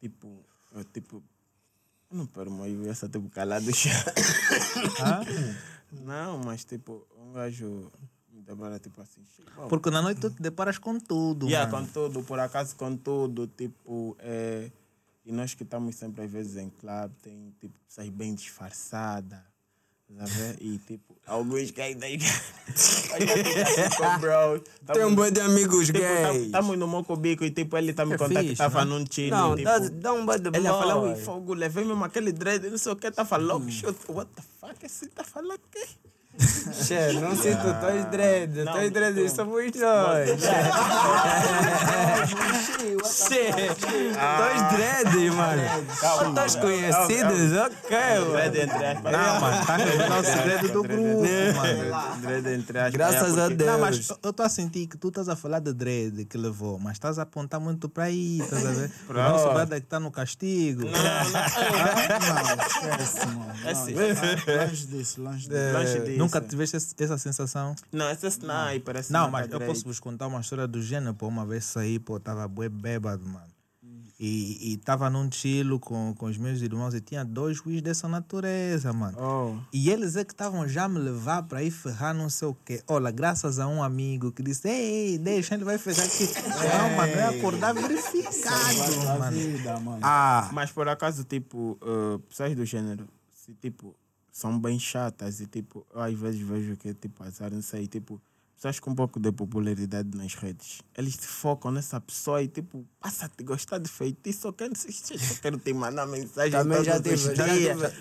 Tipo, 0.00 0.44
eu, 0.74 0.84
tipo, 2.10 2.14
Eu 2.14 2.18
não 2.18 2.26
paro 2.26 2.50
mais 2.50 2.86
essa 2.88 3.08
tipo 3.08 3.28
calado 3.30 3.70
já. 3.72 3.90
Não, 5.92 6.38
mas 6.38 6.64
tipo, 6.64 7.06
um 7.18 7.32
gajo 7.32 7.90
me 8.32 8.42
debara 8.42 8.78
tipo 8.78 9.00
assim. 9.00 9.22
"Bom, 9.56 9.68
Porque 9.68 9.90
na 9.90 10.00
noite 10.02 10.20
tu 10.20 10.30
te 10.30 10.40
deparas 10.42 10.78
com 10.78 10.98
tudo. 10.98 11.46
Yeah, 11.46 11.70
mano. 11.70 11.86
com 11.86 11.92
tudo, 11.92 12.22
por 12.22 12.38
acaso 12.38 12.76
com 12.76 12.96
tudo, 12.96 13.46
tipo, 13.48 14.16
é, 14.20 14.70
e 15.24 15.32
nós 15.32 15.54
que 15.54 15.62
estamos 15.64 15.94
sempre 15.96 16.24
às 16.24 16.30
vezes 16.30 16.56
em 16.56 16.70
clube, 16.70 17.14
tem 17.22 17.54
tipo 17.60 17.74
pessoas 17.86 18.08
bem 18.08 18.34
disfarçadas, 20.10 20.18
tá 20.18 20.24
vendo? 20.26 20.56
E 20.60 20.78
tipo, 20.78 21.14
alguns 21.26 21.72
ainda 21.78 22.06
tipo, 22.08 22.24
bro, 24.20 24.60
Tem 24.92 25.04
um 25.04 25.14
boi 25.14 25.30
de 25.30 25.40
amigos 25.40 25.86
tipo, 25.86 25.98
gays. 25.98 26.46
estamos 26.46 26.78
no 26.78 26.86
Mocobico 26.86 27.44
e 27.44 27.50
tipo, 27.50 27.76
ele 27.76 27.92
tá 27.92 28.04
me 28.04 28.14
É 28.14 28.18
contando 28.18 28.34
que 28.36 28.40
fixe, 28.48 28.52
estava 28.52 28.84
né? 28.84 28.90
num 28.90 29.04
chile, 29.10 29.30
Não, 29.30 29.56
tipo, 29.56 29.68
dá, 29.68 29.78
dá 29.78 30.12
um 30.12 30.26
boi 30.26 30.38
de 30.38 30.48
ele 30.48 30.64
ia 30.64 30.70
falar, 30.72 30.96
ui, 31.00 31.12
boy. 31.12 31.22
fogo, 31.22 31.54
levei 31.54 31.84
mesmo 31.84 32.04
aquele 32.04 32.32
dread, 32.32 32.68
não 32.68 32.78
sei 32.78 32.92
o 32.92 32.96
que, 32.96 33.10
tá 33.10 33.24
falando, 33.24 33.64
Hum. 33.64 33.70
shoot, 33.70 33.96
what 34.08 34.30
the 34.34 34.42
fuck, 34.60 34.84
esse 34.84 35.06
tá 35.08 35.24
falando 35.24 35.54
o 35.54 35.58
quê? 35.70 35.86
Che, 36.38 37.12
não 37.20 37.36
sinto 37.36 37.64
dois 37.80 38.06
Não, 38.64 38.72
dois 38.72 38.90
dreads 38.92 39.16
não. 39.36 39.36
somos 39.36 39.72
nós. 39.74 40.40
Che, 43.04 43.50
dois 43.50 44.62
dreads, 44.72 45.34
mano. 45.34 45.62
Fotos 45.88 46.56
conhecidas, 46.56 47.52
ok, 47.66 47.90
Dread 47.90 48.56
mano. 48.56 48.56
entre 48.62 48.86
aspas. 48.86 49.12
Não, 49.12 49.40
mano, 49.40 49.66
tá 49.66 49.76
revelando 49.76 50.14
o 50.20 50.24
segredo 50.24 50.68
do 50.72 50.82
grupo, 50.82 51.22
mano. 51.56 52.16
Dread 52.22 52.46
entre 52.54 52.78
aspas. 52.78 52.92
Graças 52.94 53.36
é, 53.36 53.42
a 53.42 53.48
Deus. 53.48 53.70
Não, 53.70 53.78
mas 53.80 54.08
eu- 54.08 54.30
estou 54.30 54.46
a 54.46 54.48
sentir 54.48 54.86
que 54.86 54.96
tu 54.96 55.08
estás 55.08 55.28
a 55.28 55.36
falar 55.36 55.58
de 55.60 55.72
dread 55.74 56.24
que 56.24 56.38
levou, 56.38 56.78
mas 56.78 56.92
estás 56.94 57.18
a 57.18 57.22
apontar 57.22 57.60
muito 57.60 57.88
para 57.88 58.04
aí, 58.04 58.38
estás 58.40 58.64
a 58.64 58.70
ver? 58.70 58.90
O 59.08 59.12
nosso 59.12 59.48
brother 59.50 59.80
que 59.80 59.86
está 59.86 60.00
no 60.00 60.10
castigo. 60.10 60.82
Não, 60.84 60.90
esquece, 62.66 63.26
mano. 63.26 63.52
É 63.64 63.74
Não, 63.74 63.84
sim. 63.84 63.94
longe 63.94 64.86
disso, 64.86 65.20
longe 65.22 65.48
disso. 65.48 65.72
Longe 65.74 66.00
disso. 66.00 66.19
Nunca 66.20 66.40
tiveste 66.40 66.76
esse- 66.76 66.94
essa 66.98 67.18
sensação? 67.18 67.74
Não, 67.92 68.08
esse 68.10 68.26
é 68.26 68.28
sniper. 68.28 68.96
esse 68.96 69.12
Não, 69.12 69.20
sniper 69.26 69.32
mas 69.32 69.42
eu 69.42 69.48
direito. 69.58 69.68
posso 69.68 69.84
vos 69.84 69.98
contar 70.00 70.26
uma 70.26 70.40
história 70.40 70.66
do 70.66 70.80
gênero, 70.82 71.14
pô. 71.14 71.26
Uma 71.28 71.44
vez 71.46 71.64
saí, 71.64 71.98
pô, 71.98 72.18
tava 72.20 72.46
bêbado, 72.48 73.24
mano. 73.26 73.48
E, 74.22 74.72
e 74.72 74.76
tava 74.76 75.08
num 75.08 75.32
chilo 75.32 75.80
com, 75.80 76.14
com 76.14 76.26
os 76.26 76.36
meus 76.36 76.60
irmãos 76.60 76.92
e 76.92 77.00
tinha 77.00 77.24
dois 77.24 77.64
whis 77.64 77.80
dessa 77.80 78.06
natureza, 78.06 78.92
mano. 78.92 79.16
Oh. 79.18 79.56
E 79.72 79.88
eles 79.88 80.14
é 80.14 80.22
que 80.22 80.34
estavam 80.34 80.68
já 80.68 80.86
me 80.86 80.98
levar 80.98 81.44
para 81.44 81.62
ir 81.62 81.70
ferrar 81.70 82.12
não 82.14 82.28
sei 82.28 82.48
o 82.48 82.54
quê. 82.54 82.82
Olha, 82.86 83.10
graças 83.10 83.58
a 83.58 83.66
um 83.66 83.82
amigo 83.82 84.30
que 84.30 84.42
disse, 84.42 84.68
ei, 84.68 85.16
deixa, 85.16 85.54
ele 85.54 85.64
vai 85.64 85.78
ferrar 85.78 86.04
aqui. 86.04 86.24
Não, 86.36 86.96
mano, 86.98 87.12
eu 87.14 87.28
acordar 87.38 87.72
verificado, 87.72 89.08
A 89.08 89.18
mano. 89.18 89.36
vida, 89.38 89.80
mano. 89.80 90.00
Ah, 90.02 90.50
Mas 90.52 90.70
por 90.70 90.86
acaso, 90.86 91.24
tipo, 91.24 91.78
uh, 91.82 92.18
pessoas 92.28 92.54
do 92.54 92.66
gênero, 92.66 93.08
se 93.34 93.54
tipo, 93.54 93.96
são 94.32 94.58
bem 94.58 94.78
chatas 94.78 95.40
e 95.40 95.46
tipo, 95.46 95.86
eu 95.94 96.00
às 96.00 96.14
vezes 96.14 96.40
vejo 96.40 96.76
que 96.76 96.94
tipo, 96.94 97.22
azar, 97.22 97.52
não 97.52 97.62
sei, 97.62 97.86
tipo, 97.86 98.20
pessoas 98.60 98.78
com 98.78 98.90
um 98.90 98.94
pouco 98.94 99.18
de 99.18 99.32
popularidade 99.32 100.10
nas 100.14 100.34
redes, 100.34 100.82
eles 100.94 101.14
se 101.14 101.26
focam 101.26 101.70
nessa 101.70 101.98
pessoa 101.98 102.42
e 102.42 102.48
tipo, 102.48 102.84
passa-te 103.00 103.42
gostar 103.42 103.78
de 103.78 103.88
feitiço, 103.88 104.42
só 104.42 104.52
quero, 104.52 104.76
só 104.76 105.40
quero 105.40 105.56
te 105.58 105.72
mandar 105.72 106.06
mensagem. 106.06 106.52
Também 106.52 106.84
já 106.84 107.00
tive, 107.00 107.16
já 107.16 107.46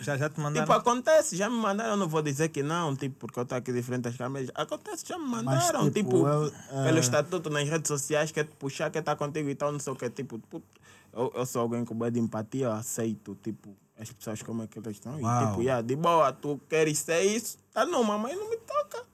já, 0.04 0.18
já 0.18 0.30
te 0.30 0.40
mandaram? 0.42 0.68
Tipo, 0.68 0.78
acontece, 0.78 1.38
já 1.38 1.50
me 1.50 1.56
mandaram, 1.56 1.92
eu 1.92 1.98
não 1.98 2.10
vou 2.10 2.22
dizer 2.22 2.50
que 2.50 2.62
não, 2.62 2.94
tipo, 2.94 3.16
porque 3.20 3.40
eu 3.40 3.44
estou 3.44 3.58
aqui 3.58 3.72
de 3.72 3.82
frente 3.82 4.10
às 4.10 4.18
câmeras. 4.18 4.52
Acontece, 4.54 5.06
já 5.08 5.18
me 5.18 5.28
mandaram, 5.28 5.90
tipo, 5.90 6.10
tipo, 6.10 6.28
eu, 6.28 6.48
eh, 6.48 6.84
pelo 6.84 7.00
estatuto 7.00 7.50
nas 7.50 7.68
redes 7.68 7.88
sociais, 7.88 8.30
quer 8.32 8.44
te 8.44 8.56
puxar, 8.58 8.92
quer 8.92 9.00
estar 9.00 9.16
contigo 9.16 9.50
e 9.50 9.56
tal, 9.56 9.72
não 9.72 9.80
sei 9.80 9.94
o 9.94 9.96
que, 9.96 10.10
tipo, 10.10 10.38
puto, 10.40 10.68
eu, 11.14 11.32
eu 11.36 11.46
sou 11.46 11.62
alguém 11.62 11.86
com 11.86 11.96
boa 11.96 12.12
de 12.12 12.20
empatia, 12.20 12.66
eu 12.66 12.72
aceito, 12.74 13.38
tipo, 13.42 13.74
as 14.00 14.12
pessoas 14.12 14.42
como 14.42 14.64
é 14.64 14.68
que 14.68 14.80
elas 14.80 14.96
estão. 14.96 15.14
E 15.14 15.18
tipo, 15.48 15.62
yeah, 15.62 15.82
de 15.82 15.96
boa, 15.96 16.32
tu 16.34 16.60
queres 16.70 16.98
ser 17.00 17.22
isso? 17.22 17.58
Tá 17.74 17.86
não, 17.86 18.04
mamãe 18.04 18.36
não 18.36 18.50
me 18.50 18.58
toca. 18.58 19.06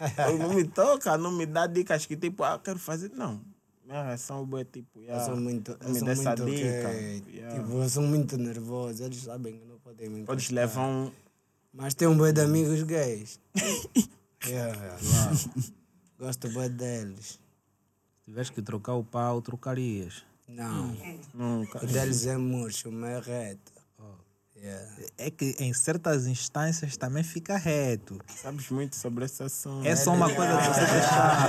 Oh. 0.00 0.38
não 0.38 0.54
me 0.54 0.62
toca, 0.64 1.18
não 1.18 1.32
me 1.32 1.44
dá 1.44 1.66
dicas 1.66 2.06
que 2.06 2.16
tipo, 2.16 2.44
ah, 2.44 2.56
quero 2.62 2.78
fazer. 2.78 3.10
Não. 3.10 3.40
Minha 3.84 4.04
reação 4.04 4.48
é 4.56 4.64
tipo, 4.64 5.00
Eu 5.00 5.02
yeah, 5.02 5.24
sou 5.26 5.36
muito, 5.36 5.76
não 5.80 5.88
eu 5.88 5.92
me 5.92 5.98
sou 5.98 6.06
dá 6.06 6.12
essa 6.12 6.36
muito 6.36 6.44
dica. 6.44 6.90
que, 7.24 7.36
Yeah. 7.36 7.58
tipo, 7.60 7.72
eu 7.82 7.88
sou 7.88 8.02
muito 8.04 8.36
nervoso, 8.36 9.02
eles 9.02 9.18
sabem 9.22 9.58
que 9.58 9.64
não 9.64 9.78
podem 9.80 10.08
me 10.08 10.24
Podes 10.24 10.50
encostar. 10.50 10.68
levar 10.68 10.86
um. 10.88 11.10
Mas 11.72 11.94
tem 11.94 12.06
um 12.06 12.16
boi 12.16 12.32
de 12.32 12.40
amigos 12.42 12.82
gays. 12.84 13.40
yeah, 14.46 14.96
Gosto 16.18 16.48
bem 16.50 16.70
deles. 16.70 17.26
Se 18.20 18.24
tivesse 18.26 18.52
que 18.52 18.62
trocar 18.62 18.94
o 18.94 19.02
pau, 19.04 19.40
trocarias. 19.42 20.24
Não, 20.48 20.96
Nunca. 21.34 21.84
o 21.84 21.86
deles 21.86 22.26
é 22.26 22.36
murcho, 22.36 22.88
o 22.88 22.92
meu 22.92 23.08
é 23.08 23.20
reto. 23.20 23.78
Yeah. 24.60 24.92
É 25.16 25.30
que 25.30 25.54
em 25.60 25.72
certas 25.72 26.26
instâncias 26.26 26.96
também 26.96 27.22
fica 27.22 27.56
reto. 27.56 28.18
Sabes 28.26 28.68
muito 28.70 28.96
sobre 28.96 29.24
esse 29.24 29.40
assunto. 29.40 29.86
É 29.86 29.94
só 29.94 30.12
uma 30.12 30.28
coisa 30.34 30.56
que 30.58 30.66
você 30.66 30.80
deixar. 30.80 31.46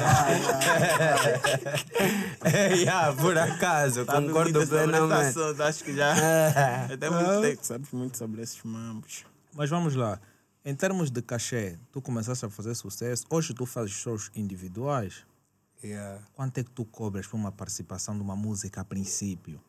yeah, 2.77 3.11
por 3.19 3.35
acaso, 3.35 4.05
Sabe 4.05 4.27
concordo 4.27 4.67
plenamente. 4.67 5.39
assunto, 5.39 5.63
Acho 5.63 5.83
que 5.83 5.95
já. 5.95 6.13
Até 6.93 7.09
muito 7.09 7.41
tempo 7.41 7.65
sabes 7.65 7.91
muito 7.91 8.15
sobre 8.15 8.43
esses 8.43 8.61
mambos. 8.63 9.25
Mas 9.55 9.71
vamos 9.71 9.95
lá. 9.95 10.19
Em 10.63 10.75
termos 10.75 11.09
de 11.09 11.21
cachê, 11.23 11.79
tu 11.91 12.01
começaste 12.01 12.45
a 12.45 12.49
fazer 12.49 12.75
sucesso. 12.75 13.25
Hoje 13.29 13.55
tu 13.55 13.65
fazes 13.65 13.91
shows 13.93 14.29
individuais. 14.35 15.25
Yeah. 15.83 16.23
Quanto 16.33 16.57
é 16.57 16.63
que 16.63 16.71
tu 16.71 16.85
cobras 16.85 17.25
por 17.27 17.37
uma 17.37 17.51
participação 17.51 18.15
de 18.15 18.21
uma 18.21 18.35
música 18.35 18.81
a 18.81 18.85
princípio? 18.85 19.61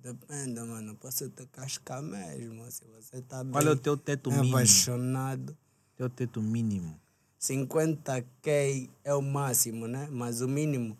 Depende, 0.00 0.60
mano. 0.60 0.96
Posso 0.96 1.30
te 1.30 1.46
cascar 1.46 2.02
mesmo. 2.02 2.70
Se 2.70 2.84
você 2.86 3.22
tá 3.22 3.42
bem 3.42 3.52
Qual 3.52 3.64
é 3.66 3.70
o 3.70 3.76
teu 3.76 3.96
teto 3.96 4.30
mínimo? 4.30 4.56
apaixonado. 4.56 5.56
Teu 5.96 6.10
teto 6.10 6.42
mínimo. 6.42 7.00
50k 7.40 8.90
é 9.04 9.14
o 9.14 9.22
máximo, 9.22 9.86
né? 9.86 10.08
Mas 10.10 10.40
o 10.40 10.48
mínimo. 10.48 10.98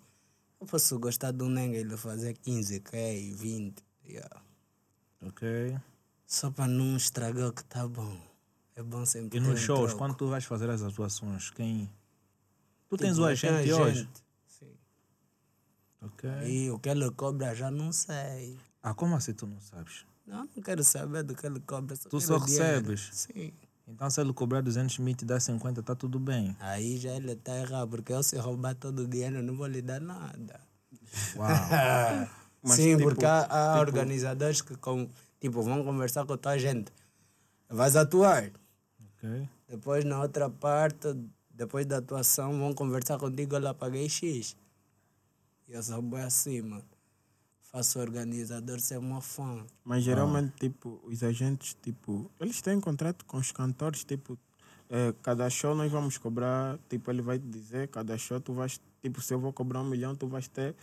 Eu 0.61 0.66
posso 0.66 0.98
gostar 0.98 1.32
de 1.32 1.42
um 1.42 1.48
nengue 1.48 1.82
e 1.82 1.96
fazer 1.96 2.34
15k, 2.38 3.34
20. 3.34 3.82
Yeah. 4.07 4.42
Ok? 5.26 5.76
Só 6.26 6.50
para 6.50 6.66
não 6.66 6.96
estragar 6.96 7.48
o 7.48 7.52
que 7.52 7.64
tá 7.64 7.86
bom. 7.86 8.18
É 8.76 8.82
bom 8.82 9.05
sempre 9.05 9.38
E 9.38 9.40
nos 9.40 9.61
shows, 9.61 9.94
quando 9.94 10.14
tu 10.14 10.26
vais 10.28 10.44
fazer 10.44 10.68
as 10.70 10.82
atuações, 10.82 11.50
quem. 11.50 11.86
Tu 12.88 12.96
Tipo, 12.96 12.98
tens 12.98 13.18
o 13.18 13.24
agente 13.24 13.72
hoje? 13.72 14.09
Ok. 16.05 16.30
E 16.46 16.70
o 16.70 16.78
que 16.78 16.88
ele 16.88 17.11
cobra 17.11 17.55
já 17.55 17.70
não 17.70 17.92
sei. 17.92 18.59
Ah, 18.82 18.94
como 18.94 19.16
assim 19.16 19.32
tu 19.32 19.46
não 19.46 19.61
sabes? 19.61 20.05
Não, 20.26 20.48
não 20.55 20.62
quero 20.62 20.82
saber 20.84 21.22
do 21.22 21.34
que 21.34 21.46
ele 21.46 21.61
cobra. 21.61 21.96
Tu 21.96 22.09
quero 22.09 22.20
só 22.20 22.38
dinheiro. 22.38 22.90
recebes? 22.90 23.11
Sim. 23.12 23.52
Então 23.86 24.09
se 24.09 24.20
ele 24.20 24.32
cobrar 24.32 24.62
200 24.62 24.98
mil 24.98 25.12
e 25.12 25.14
te 25.14 25.24
dá 25.24 25.38
50, 25.38 25.82
tá 25.82 25.94
tudo 25.94 26.18
bem. 26.18 26.57
Aí 26.61 26.96
já 26.96 27.11
ele 27.12 27.36
tá 27.36 27.55
errado, 27.57 27.90
porque 27.90 28.12
eu 28.12 28.22
se 28.22 28.36
roubar 28.38 28.74
todo 28.74 29.00
o 29.00 29.09
dinheiro, 29.09 29.36
eu 29.36 29.42
não 29.42 29.55
vou 29.55 29.66
lhe 29.66 29.82
dar 29.82 30.00
nada. 30.00 30.61
Uau. 31.36 31.48
Mas, 32.62 32.76
Sim, 32.76 32.96
tipo, 32.96 33.11
porque 33.11 33.26
há, 33.26 33.46
há 33.46 33.78
organizadores 33.78 34.62
que 34.62 34.74
com, 34.76 35.07
tipo, 35.38 35.61
vão 35.61 35.84
conversar 35.84 36.24
com 36.24 36.32
a 36.32 36.38
tua 36.38 36.59
gente. 36.59 36.90
Vais 37.68 37.94
atuar. 37.94 38.50
ok. 39.18 39.48
Depois, 39.68 40.02
na 40.02 40.22
outra 40.22 40.48
parte, 40.48 41.14
depois 41.50 41.84
da 41.84 41.98
atuação, 41.98 42.59
vão 42.59 42.72
conversar 42.72 43.18
contigo. 43.18 43.55
Olha, 43.55 43.74
paguei 43.74 44.09
X. 44.09 44.57
E 45.69 45.73
eu 45.73 45.83
sou 45.83 46.03
bem 46.03 46.21
assim, 46.21 46.62
mano. 46.62 46.85
Faço 47.61 47.99
organizador 47.99 48.79
ser 48.81 48.99
uma 48.99 49.21
fã. 49.21 49.67
Mas 49.85 50.05
geralmente, 50.05 50.55
tipo, 50.61 51.01
os 51.05 51.23
agentes, 51.23 51.77
tipo, 51.83 52.31
eles 52.39 52.61
têm 52.62 52.81
contrato 52.81 53.25
com 53.25 53.37
os 53.39 53.51
cantores, 53.51 54.05
tipo, 54.05 54.39
eh, 54.89 55.12
cada 55.23 55.49
show 55.51 55.75
nós 55.75 55.91
vamos 55.91 56.19
cobrar, 56.19 56.79
tipo, 56.89 57.11
ele 57.11 57.23
vai 57.23 57.39
te 57.39 57.47
dizer, 57.47 57.89
cada 57.89 58.17
show 58.17 58.41
tu 58.41 58.53
vais, 58.53 58.81
tipo, 59.03 59.21
se 59.21 59.35
eu 59.35 59.41
vou 59.41 59.53
cobrar 59.53 59.81
um 59.81 59.89
milhão, 59.89 60.15
tu 60.15 60.29
vais 60.29 60.47
ter 60.47 60.77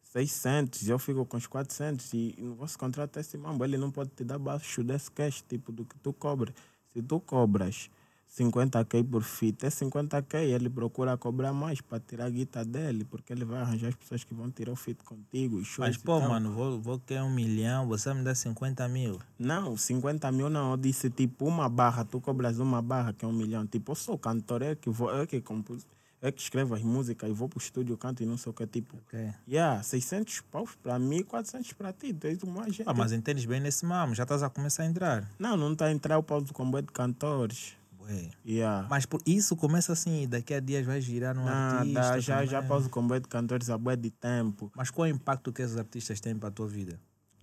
600, 0.00 0.88
eu 0.88 0.98
fico 0.98 1.26
com 1.26 1.36
os 1.36 1.46
400 1.46 2.14
e 2.14 2.34
no 2.38 2.54
vosso 2.54 2.78
contrato 2.78 3.18
é 3.18 3.20
esse 3.20 3.36
mambo, 3.36 3.62
ele 3.64 3.76
não 3.76 3.90
pode 3.90 4.10
te 4.10 4.24
dar 4.24 4.38
baixo 4.38 4.82
desse 4.82 5.10
cash, 5.10 5.42
tipo, 5.46 5.70
do 5.70 5.84
que 5.84 5.98
tu 5.98 6.12
cobras. 6.14 6.54
Se 6.94 7.02
tu 7.02 7.20
cobras 7.20 7.90
50k 8.38 9.04
por 9.04 9.22
fita, 9.22 9.66
é 9.66 9.70
50k, 9.70 10.36
ele 10.42 10.70
procura 10.70 11.16
cobrar 11.16 11.52
mais 11.52 11.80
para 11.80 11.98
tirar 11.98 12.26
a 12.26 12.30
guita 12.30 12.64
dele, 12.64 13.04
porque 13.04 13.32
ele 13.32 13.44
vai 13.44 13.60
arranjar 13.60 13.88
as 13.88 13.94
pessoas 13.94 14.22
que 14.22 14.32
vão 14.34 14.50
tirar 14.50 14.72
o 14.72 14.76
fit 14.76 15.02
contigo, 15.04 15.60
Mas 15.78 15.96
pô, 15.96 16.20
mano, 16.20 16.52
vou, 16.52 16.80
vou 16.80 16.98
querer 17.00 17.22
um 17.22 17.30
milhão, 17.30 17.86
você 17.86 18.14
me 18.14 18.22
dá 18.22 18.34
50 18.34 18.86
mil. 18.88 19.18
Não, 19.38 19.76
50 19.76 20.30
mil 20.32 20.48
não. 20.48 20.72
Eu 20.72 20.76
disse 20.76 21.10
tipo 21.10 21.46
uma 21.46 21.68
barra, 21.68 22.04
tu 22.04 22.20
cobras 22.20 22.58
uma 22.58 22.80
barra 22.80 23.12
que 23.12 23.24
é 23.24 23.28
um 23.28 23.32
milhão. 23.32 23.66
Tipo, 23.66 23.92
eu 23.92 23.96
sou 23.96 24.18
cantor, 24.18 24.62
é 24.62 24.74
que, 24.74 24.88
vou, 24.88 25.14
é 25.20 25.26
que 25.26 25.40
compus, 25.40 25.86
é 26.20 26.30
que 26.32 26.40
escrevo 26.40 26.74
as 26.74 26.82
músicas 26.82 27.28
e 27.28 27.32
vou 27.32 27.48
pro 27.48 27.58
estúdio, 27.58 27.96
canto 27.96 28.22
e 28.22 28.26
não 28.26 28.36
sei 28.36 28.50
o 28.50 28.52
que. 28.54 28.66
Tipo, 28.66 28.96
Ok. 29.08 29.32
yeah, 29.48 29.82
600 29.82 30.40
paus 30.50 30.76
pra 30.82 30.98
mim 30.98 31.18
e 31.18 31.24
400 31.24 31.72
pra 31.72 31.92
ti. 31.92 32.12
Tu 32.12 32.26
és 32.26 32.42
uma 32.42 32.64
gente. 32.70 32.84
Ah, 32.88 32.94
mas 32.94 33.12
entendes 33.12 33.44
bem 33.44 33.60
nesse 33.60 33.84
mamo, 33.84 34.14
já 34.14 34.22
estás 34.22 34.42
a 34.42 34.50
começar 34.50 34.82
a 34.82 34.86
entrar. 34.86 35.28
Não, 35.38 35.56
não 35.56 35.72
está 35.72 35.86
a 35.86 35.92
entrar 35.92 36.18
o 36.18 36.22
pau 36.22 36.40
do 36.40 36.52
comboio 36.52 36.82
de 36.82 36.92
cantores. 36.92 37.76
Ué. 38.08 38.30
Yeah. 38.44 38.88
Mas 38.88 39.04
por 39.04 39.20
isso 39.26 39.54
começa 39.54 39.92
assim, 39.92 40.26
daqui 40.26 40.54
a 40.54 40.60
dias 40.60 40.84
vai 40.86 41.00
girar 41.00 41.36
artista. 41.38 42.00
Nada, 42.00 42.20
já, 42.20 42.44
já 42.44 42.56
também. 42.56 42.68
pauso 42.68 42.86
o 42.86 42.90
comboio 42.90 43.20
de 43.20 43.28
cantores 43.28 43.68
há 43.68 43.76
bué 43.76 43.96
de 43.96 44.10
tempo. 44.10 44.72
Mas 44.74 44.90
qual 44.90 45.06
é 45.06 45.12
o 45.12 45.14
impacto 45.14 45.52
que 45.52 45.60
esses 45.62 45.76
artistas 45.76 46.18
têm 46.20 46.36
para 46.36 46.48
a 46.48 46.52
tua 46.52 46.66
vida? 46.66 46.98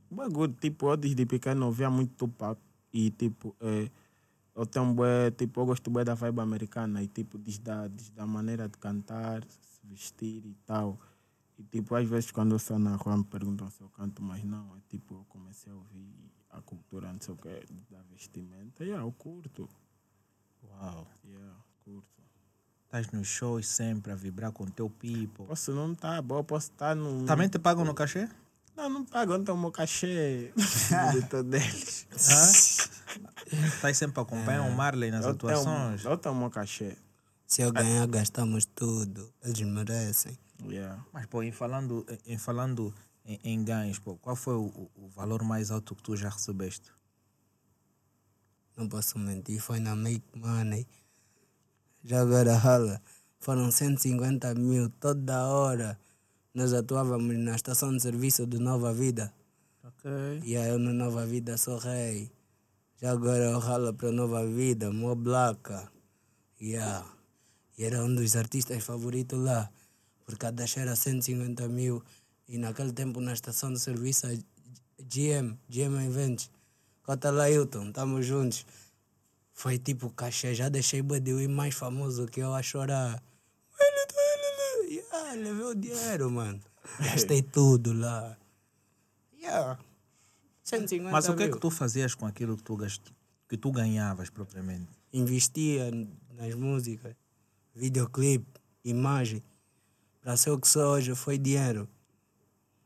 bagulho, 0.10 0.54
tipo, 0.54 0.90
eu 0.90 0.98
desde 0.98 1.26
pequeno 1.26 1.66
ouvia 1.66 1.90
muito 1.90 2.16
Tupac 2.16 2.60
e 2.94 3.12
tipo, 3.12 3.56
é, 3.60 3.90
eu 4.56 4.66
tenho 4.66 4.94
bué, 4.94 5.32
tipo, 5.32 5.60
eu 5.62 5.66
gosto 5.66 5.92
bué 5.92 6.04
da 6.04 6.16
vibe 6.16 6.40
americana 6.40 7.04
e 7.04 7.08
tipo, 7.08 7.38
desde 7.38 7.70
a, 7.70 7.88
desde 7.88 8.20
a 8.20 8.26
maneira 8.26 8.68
de 8.70 8.78
cantar, 8.78 9.44
se 9.44 9.80
vestir 9.84 10.46
e 10.46 10.56
tal. 10.66 11.00
E 11.58 11.64
tipo, 11.64 11.96
às 11.96 12.08
vezes 12.08 12.32
quando 12.32 12.56
eu 12.56 12.60
saio 12.60 12.80
na 12.80 12.96
rua 12.96 13.18
me 13.18 13.24
perguntam 13.26 13.70
se 13.70 13.82
eu 13.82 13.90
canto, 13.90 14.22
mas 14.24 14.44
não, 14.44 14.76
é 14.76 14.80
tipo, 14.90 15.16
eu 15.16 15.26
comecei 15.30 15.72
a 15.72 15.76
ouvir 15.76 16.14
a 16.50 16.62
cultura, 16.62 17.12
não 17.12 17.20
sei 17.20 17.34
o 17.34 17.38
que, 17.38 17.66
da 17.92 18.02
vestimenta, 18.04 18.84
e 18.84 18.88
yeah, 18.88 19.06
eu 19.06 19.12
curto, 19.12 19.70
Uau. 20.72 21.08
yeah, 21.26 21.56
curto. 21.84 22.06
Estás 22.86 23.12
nos 23.12 23.28
shows 23.28 23.68
sempre 23.68 24.12
a 24.12 24.16
vibrar 24.16 24.52
com 24.52 24.64
o 24.64 24.70
teu 24.72 24.90
people. 24.90 25.46
Posso 25.46 25.72
não 25.74 25.94
estar, 25.94 26.22
tá, 26.24 26.44
posso 26.44 26.72
estar 26.72 26.96
no... 26.96 27.26
Também 27.26 27.48
te 27.50 27.60
pagam 27.60 27.84
no 27.86 27.94
cachê? 27.94 28.30
Não, 28.76 28.90
não 28.90 29.06
pagam, 29.06 29.42
tem 29.44 29.54
o 29.54 29.58
meu 29.58 29.72
cachê 29.72 30.52
de 31.14 31.22
todos 31.30 31.54
eles. 31.54 32.08
Hã? 32.12 33.66
Estás 33.68 33.98
sempre 33.98 34.20
a 34.20 34.24
acompanhar 34.24 34.64
o 34.64 34.72
Marley 34.76 35.12
nas 35.12 35.26
Eu 35.26 35.34
tenho, 35.36 35.54
atuações? 35.54 36.04
eu 36.06 36.18
tenho 36.18 36.36
o 36.36 36.38
meu 36.38 36.50
cachê. 36.50 36.98
Se 37.48 37.62
eu 37.62 37.72
ganhar, 37.72 38.06
gastamos 38.08 38.66
tudo. 38.66 39.32
Eles 39.44 39.62
merecem. 39.62 40.38
Yeah. 40.64 41.04
Mas, 41.14 41.26
pô, 41.28 41.44
em 41.44 41.52
falando 41.52 42.06
em, 42.26 42.38
falando 42.38 42.94
em, 43.26 43.40
em 43.44 43.64
ganhos, 43.64 44.00
pô, 44.00 44.16
qual 44.18 44.36
foi 44.36 44.56
o- 44.56 44.90
o 44.96 45.08
valor 45.10 45.44
mais 45.44 45.70
alto 45.72 45.96
que 45.96 46.02
tu 46.04 46.16
já 46.18 46.30
recebeste? 46.30 46.92
Não 48.76 48.90
posso 48.90 49.18
mentir, 49.18 49.62
foi 49.62 49.80
na 49.80 49.96
Make 49.96 50.26
Money. 50.36 50.86
Já 52.04 52.22
agora 52.22 52.56
rala. 52.56 53.02
Foram 53.40 53.72
150 53.72 54.54
mil 54.56 54.90
toda 55.00 55.48
hora. 55.48 55.98
Nós 56.54 56.74
atuávamos 56.74 57.38
na 57.38 57.56
estação 57.56 57.96
de 57.96 58.02
serviço 58.02 58.46
de 58.46 58.60
Nova 58.60 58.94
Vida. 58.94 59.34
Ok. 59.84 60.12
E 60.44 60.58
aí 60.58 60.70
eu 60.70 60.80
no 60.80 60.94
Nova 60.94 61.26
Vida 61.26 61.58
sou 61.58 61.78
rei. 61.78 62.32
Já 63.02 63.12
agora 63.12 63.46
eu 63.46 63.60
ralo 63.60 63.94
para 63.94 64.12
Nova 64.12 64.46
Vida, 64.46 64.92
Mo 64.92 65.16
Blaca. 65.16 65.92
Yeah. 66.62 67.06
E 67.78 67.84
era 67.84 68.04
um 68.04 68.14
dos 68.14 68.36
artistas 68.36 68.84
favoritos 68.84 69.40
lá. 69.40 69.70
Por 70.26 70.38
cada 70.38 70.66
era 70.78 70.96
150 70.96 71.68
mil. 71.68 72.04
E 72.48 72.58
naquele 72.58 72.94
tempo 72.94 73.20
na 73.20 73.34
estação 73.34 73.72
de 73.72 73.80
serviço, 73.80 74.28
a 74.28 74.32
GM, 75.04 75.58
GM 75.70 76.06
Events. 76.06 76.50
Cota 77.06 77.32
lá, 77.32 77.50
Hilton, 77.50 77.90
estamos 77.90 78.26
juntos. 78.26 78.66
Foi 79.54 79.78
tipo 79.78 80.10
cachê, 80.10 80.54
já 80.54 80.70
deixei 80.70 81.02
Badiwi 81.02 81.48
mais 81.48 81.76
famoso 81.76 82.26
que 82.26 82.42
eu 82.42 82.54
a 82.54 82.62
chorar. 82.62 83.22
Tá, 83.78 83.86
ele. 84.84 84.96
Yeah, 84.96 85.34
levei 85.34 85.66
o 85.66 85.76
dinheiro, 85.76 86.32
mano. 86.32 86.60
Gastei 87.00 87.42
tudo 87.54 87.94
lá. 87.94 88.38
Yeah. 89.34 89.80
150 90.64 91.12
Mas 91.12 91.30
o 91.30 91.36
que 91.36 91.44
é 91.44 91.50
que 91.50 91.60
tu 91.60 91.70
fazias 91.70 92.16
com 92.16 92.26
aquilo 92.26 92.58
que 92.58 92.64
tu, 92.64 92.76
gast... 92.76 93.02
que 93.48 93.56
tu 93.56 93.72
ganhavas 93.72 94.30
propriamente? 94.30 94.96
investia 95.16 95.90
nas 96.34 96.54
músicas, 96.56 97.16
videoclipe, 97.74 98.46
imagem. 98.84 99.42
Para 100.22 100.36
ser 100.36 100.50
o 100.50 100.60
que 100.60 100.68
sou 100.68 100.94
hoje 100.94 101.16
foi 101.16 101.38
dinheiro. 101.38 101.88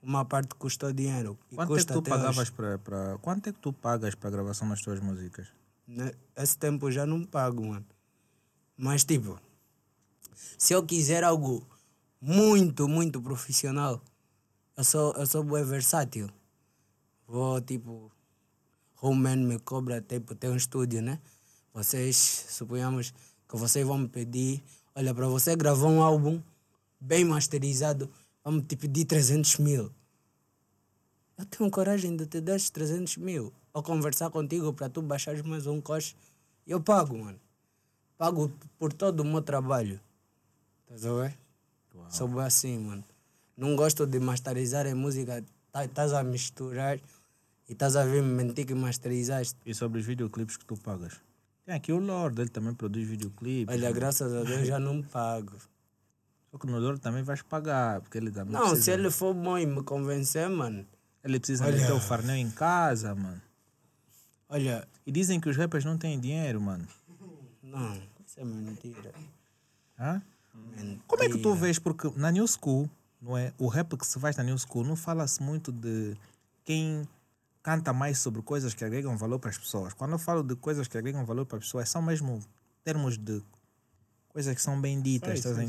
Uma 0.01 0.23
parte 0.23 0.55
custou 0.55 0.93
dinheiro. 0.93 1.37
Quanto 1.53 1.61
é 1.61 1.65
que 1.65 1.73
custa 1.73 1.93
tu 1.93 1.99
até 1.99 2.09
pagavas 2.11 2.37
hoje. 2.37 2.51
para. 2.51 3.17
Quanto 3.21 3.49
é 3.49 3.53
que 3.53 3.59
tu 3.59 3.73
pagas 3.73 4.15
para 4.15 4.29
a 4.29 4.31
gravação 4.31 4.69
das 4.69 4.81
tuas 4.81 4.99
músicas? 4.99 5.47
Ne- 5.87 6.13
Esse 6.37 6.57
tempo 6.57 6.87
eu 6.87 6.91
já 6.91 7.05
não 7.05 7.23
pago, 7.25 7.65
mano. 7.65 7.85
Mas 8.77 9.03
tipo, 9.03 9.37
se 10.57 10.71
eu 10.73 10.85
quiser 10.85 11.23
algo 11.23 11.67
muito, 12.21 12.87
muito 12.87 13.21
profissional, 13.21 14.01
eu 14.77 14.83
sou, 14.85 15.13
eu 15.13 15.25
sou 15.25 15.43
bem 15.43 15.63
versátil. 15.65 16.29
Vou 17.27 17.59
tipo, 17.59 18.09
Roman 18.95 19.35
me 19.35 19.59
cobra, 19.59 20.01
tipo, 20.01 20.33
tem 20.33 20.49
um 20.49 20.55
estúdio, 20.55 21.01
né? 21.01 21.19
Vocês, 21.73 22.15
suponhamos 22.49 23.13
que 23.47 23.57
vocês 23.57 23.85
vão 23.85 23.97
me 23.97 24.07
pedir, 24.07 24.63
olha, 24.95 25.13
para 25.13 25.27
você 25.27 25.55
gravar 25.55 25.87
um 25.87 26.01
álbum 26.01 26.41
bem 26.99 27.25
masterizado, 27.25 28.09
vamos 28.49 28.65
te 28.67 28.75
pedir 28.75 29.05
300 29.05 29.57
mil. 29.59 29.91
Eu 31.37 31.45
tenho 31.45 31.69
coragem 31.69 32.15
de 32.17 32.25
te 32.25 32.41
dar 32.41 32.55
esses 32.55 32.71
300 32.71 33.17
mil. 33.17 33.53
Ou 33.71 33.83
conversar 33.83 34.31
contigo 34.31 34.73
para 34.73 34.89
tu 34.89 35.01
baixares 35.03 35.43
mais 35.43 35.67
um 35.67 35.79
coche. 35.79 36.15
Eu 36.65 36.81
pago, 36.81 37.15
mano. 37.15 37.39
Pago 38.17 38.51
por 38.79 38.91
todo 38.91 39.19
o 39.21 39.23
meu 39.25 39.41
trabalho. 39.41 39.99
Estás 40.83 41.05
a 41.05 41.13
ver? 41.13 41.37
Sou 42.09 42.27
bem 42.27 42.41
assim, 42.41 42.79
mano. 42.79 43.03
Não 43.55 43.75
gosto 43.75 44.07
de 44.07 44.19
masterizar 44.19 44.87
a 44.87 44.95
música. 44.95 45.43
Tá- 45.71 45.85
Estás 45.85 46.11
a 46.13 46.23
misturar 46.23 46.97
e 47.67 47.73
estás 47.73 47.95
a 47.95 48.03
me 48.03 48.21
mentir 48.21 48.65
que 48.65 48.73
masterizaste. 48.73 49.55
E 49.63 49.73
sobre 49.75 49.99
os 49.99 50.05
videoclipes 50.05 50.57
que 50.57 50.65
tu 50.65 50.75
pagas? 50.75 51.21
Tem 51.65 51.75
aqui 51.75 51.91
o 51.93 51.99
Lord, 51.99 52.41
ele 52.41 52.49
também 52.49 52.73
produz 52.73 53.07
videoclipes. 53.07 53.73
Olha, 53.73 53.91
graças 53.91 54.33
a 54.33 54.43
Deus 54.43 54.67
já 54.67 54.79
não 54.79 55.03
pago. 55.03 55.55
Só 56.51 56.57
que 56.57 56.65
no 56.65 56.79
Lord 56.79 56.99
também 56.99 57.21
vais 57.23 57.41
pagar, 57.41 58.01
porque 58.01 58.17
ele 58.17 58.31
também 58.31 58.53
Não, 58.53 58.61
precisa... 58.69 58.81
se 58.83 58.91
ele 58.91 59.11
for 59.11 59.33
bom 59.33 59.57
e 59.57 59.65
me 59.65 59.83
convencer, 59.83 60.49
mano. 60.49 60.85
Ele 61.23 61.39
precisa 61.39 61.65
Olha. 61.65 61.77
meter 61.77 61.91
o 61.93 61.99
farnel 61.99 62.35
em 62.37 62.49
casa, 62.49 63.13
mano. 63.13 63.41
Olha, 64.47 64.87
E 65.05 65.11
dizem 65.11 65.39
que 65.39 65.47
os 65.49 65.55
rappers 65.57 65.85
não 65.85 65.97
têm 65.97 66.19
dinheiro, 66.19 66.59
mano. 66.59 66.87
não, 67.61 67.93
isso 68.25 68.39
é 68.39 68.43
mentira. 68.45 69.13
Hã? 69.99 70.21
mentira. 70.55 70.99
Como 71.07 71.23
é 71.23 71.29
que 71.29 71.37
tu 71.37 71.53
vês? 71.53 71.77
Porque 71.77 72.09
na 72.15 72.31
New 72.31 72.47
School, 72.47 72.89
não 73.21 73.37
é? 73.37 73.53
O 73.57 73.67
rap 73.67 73.95
que 73.95 74.07
se 74.07 74.19
faz 74.19 74.35
na 74.37 74.43
New 74.43 74.57
School 74.57 74.83
não 74.85 74.95
fala-se 74.95 75.41
muito 75.43 75.71
de 75.71 76.15
quem 76.65 77.07
canta 77.61 77.93
mais 77.93 78.17
sobre 78.19 78.41
coisas 78.41 78.73
que 78.73 78.83
agregam 78.83 79.15
valor 79.17 79.37
para 79.37 79.51
as 79.51 79.57
pessoas. 79.57 79.93
Quando 79.93 80.13
eu 80.13 80.19
falo 80.19 80.41
de 80.41 80.55
coisas 80.55 80.87
que 80.87 80.97
agregam 80.97 81.23
valor 81.25 81.45
para 81.45 81.57
as 81.59 81.65
pessoas, 81.65 81.89
são 81.89 82.01
mesmo 82.01 82.39
termos 82.83 83.17
de 83.17 83.43
coisas 84.29 84.55
que 84.55 84.61
são 84.61 84.79
bem 84.79 84.99
ditas, 85.01 85.29
Sim, 85.31 85.35
estás 85.35 85.57
a 85.57 85.61
sim. 85.61 85.67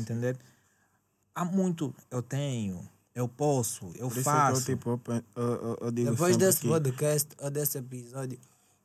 Há 1.33 1.45
muito, 1.45 1.93
eu 2.09 2.21
tenho, 2.21 2.87
eu 3.15 3.27
posso, 3.27 3.85
eu 3.95 4.09
Por 4.09 4.17
isso 4.17 4.29
é 4.29 4.33
que 4.33 4.39
faço. 4.39 4.61
eu, 4.71 4.75
tipo, 4.77 5.01
eu, 5.07 5.23
eu, 5.43 5.77
eu, 5.81 5.91
digo 5.91 6.11
Depois 6.11 6.35
desse 6.37 6.61
que- 6.61 6.67
podcast 6.67 7.29
ou 7.39 7.49
desse 7.49 7.77
episódio, 7.77 8.37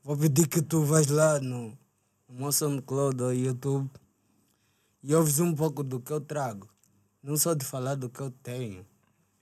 vou 0.03 0.17
pedir 0.17 0.47
que 0.47 0.63
tu 0.63 0.83
vais 0.85 1.09
lá 1.09 1.41
no, 1.41 1.77
no 2.29 2.53
SoundCloud 2.53 3.23
ou 3.23 3.33
YouTube 3.35 3.91
e 5.03 5.15
ouves 5.15 5.41
um 5.41 5.55
pouco 5.55 5.83
do 5.83 6.01
que 6.01 6.13
eu 6.13 6.21
trago. 6.21 6.69
Não 7.23 7.37
só 7.37 7.55
de 7.55 7.65
falar 7.65 7.97
do 7.97 8.09
que 8.09 8.21
eu 8.21 8.31
tenho. 8.31 8.87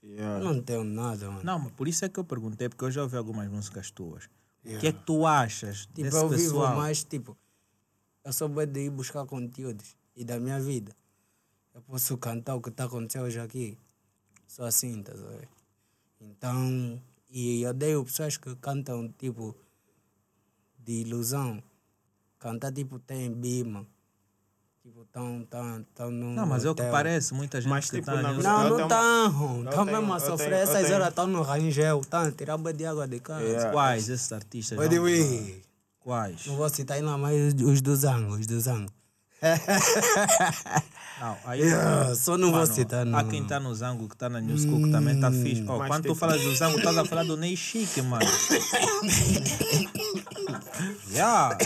Yeah. 0.03 0.39
Eu 0.43 0.53
não 0.53 0.61
tenho 0.61 0.83
nada, 0.83 1.29
mano. 1.29 1.43
Não, 1.43 1.59
mas 1.59 1.71
por 1.73 1.87
isso 1.87 2.03
é 2.05 2.09
que 2.09 2.19
eu 2.19 2.23
perguntei, 2.23 2.67
porque 2.69 2.85
eu 2.85 2.91
já 2.91 3.03
ouvi 3.03 3.17
algumas 3.17 3.47
músicas 3.49 3.89
tuas. 3.91 4.25
O 4.63 4.79
que 4.79 4.87
é 4.87 4.91
que 4.91 5.03
tu 5.03 5.25
achas 5.27 5.85
Tipo, 5.87 6.01
desse 6.03 6.17
eu 6.17 6.29
vivo 6.29 6.41
pessoal? 6.41 6.75
mais, 6.75 7.03
tipo, 7.03 7.37
eu 8.23 8.33
sou 8.33 8.49
bem 8.49 8.67
de 8.67 8.81
ir 8.85 8.89
buscar 8.89 9.23
conteúdos 9.27 9.95
e 10.15 10.23
da 10.25 10.39
minha 10.39 10.59
vida. 10.59 10.91
Eu 11.75 11.81
posso 11.81 12.17
cantar 12.17 12.55
o 12.55 12.61
que 12.61 12.69
está 12.69 12.85
acontecendo 12.85 13.23
hoje 13.25 13.39
aqui. 13.39 13.77
Sou 14.47 14.65
assim, 14.65 15.03
tá 15.03 15.11
vendo? 15.13 15.47
Então, 16.21 17.01
e 17.29 17.61
eu 17.63 17.69
odeio 17.71 18.03
pessoas 18.05 18.37
que 18.37 18.55
cantam, 18.55 19.09
tipo, 19.19 19.53
de 20.79 21.01
ilusão. 21.01 21.61
Cantar, 22.39 22.71
tipo, 22.71 22.97
tem 22.99 23.29
bima. 23.31 23.85
Tipo, 24.81 25.03
tão, 25.11 25.43
tão, 25.49 25.83
tão 25.93 26.09
num 26.11 26.33
Não, 26.35 26.45
mas 26.45 26.63
é 26.63 26.69
o 26.69 26.75
que 26.75 26.83
parece, 26.83 27.33
muita 27.33 27.59
gente 27.59 27.69
Mas, 27.69 27.89
que 27.89 27.97
tipo, 27.97 28.05
tá 28.05 28.21
na 28.21 28.31
Não, 28.33 28.69
não 28.69 28.79
estão. 28.83 29.55
eu 29.57 29.69
Estão 29.69 29.85
tenho- 29.85 29.97
mesmo 29.97 30.13
a 30.13 30.19
sofrer. 30.19 30.49
tenho- 30.51 30.61
Essas 30.61 30.91
horas 30.91 31.09
estão 31.09 31.27
no 31.27 31.41
rangel. 31.41 31.99
Estão 32.01 32.21
a 32.21 32.31
tirar 32.31 32.57
banho 32.57 32.77
de 32.77 32.85
água 32.85 33.07
de 33.07 33.19
casa. 33.19 33.43
Yeah. 33.43 33.71
Quais 33.71 34.07
esses 34.07 34.31
artistas? 34.31 34.77
By 34.79 34.87
the 34.87 34.99
way. 34.99 35.63
Quais? 35.99 36.45
Não 36.45 36.55
vou 36.55 36.69
citar 36.69 36.97
ainda 36.97 37.17
mais 37.17 37.53
os- 37.55 37.61
os 37.61 37.81
do 37.81 37.95
Zango, 37.95 38.35
os 38.35 38.45
do 38.47 38.61
Zango. 38.61 38.91
Não, 41.19 41.37
aí, 41.45 41.61
Yeah, 41.61 42.13
só 42.15 42.37
não 42.37 42.51
vou 42.51 42.59
Mano, 42.59 42.73
citar, 42.73 43.05
não. 43.05 43.17
Há 43.17 43.23
quem 43.23 43.43
tá 43.45 43.59
no 43.59 43.73
Zango 43.73 44.09
que 44.09 44.17
tá 44.17 44.27
na 44.27 44.41
New 44.41 44.57
School 44.57 44.83
que 44.83 44.91
também 44.91 45.19
tá 45.19 45.31
fixe. 45.31 45.63
Ó, 45.67 45.77
Mas 45.77 45.87
quando 45.87 46.03
tu 46.03 46.15
falas 46.15 46.41
do 46.41 46.55
Zango, 46.55 46.77
estás 46.77 46.97
a 46.97 47.05
falar 47.05 47.23
do 47.23 47.37
Ney 47.37 47.55
Chique, 47.55 48.01
mano. 48.01 48.25
yeah. 51.11 51.57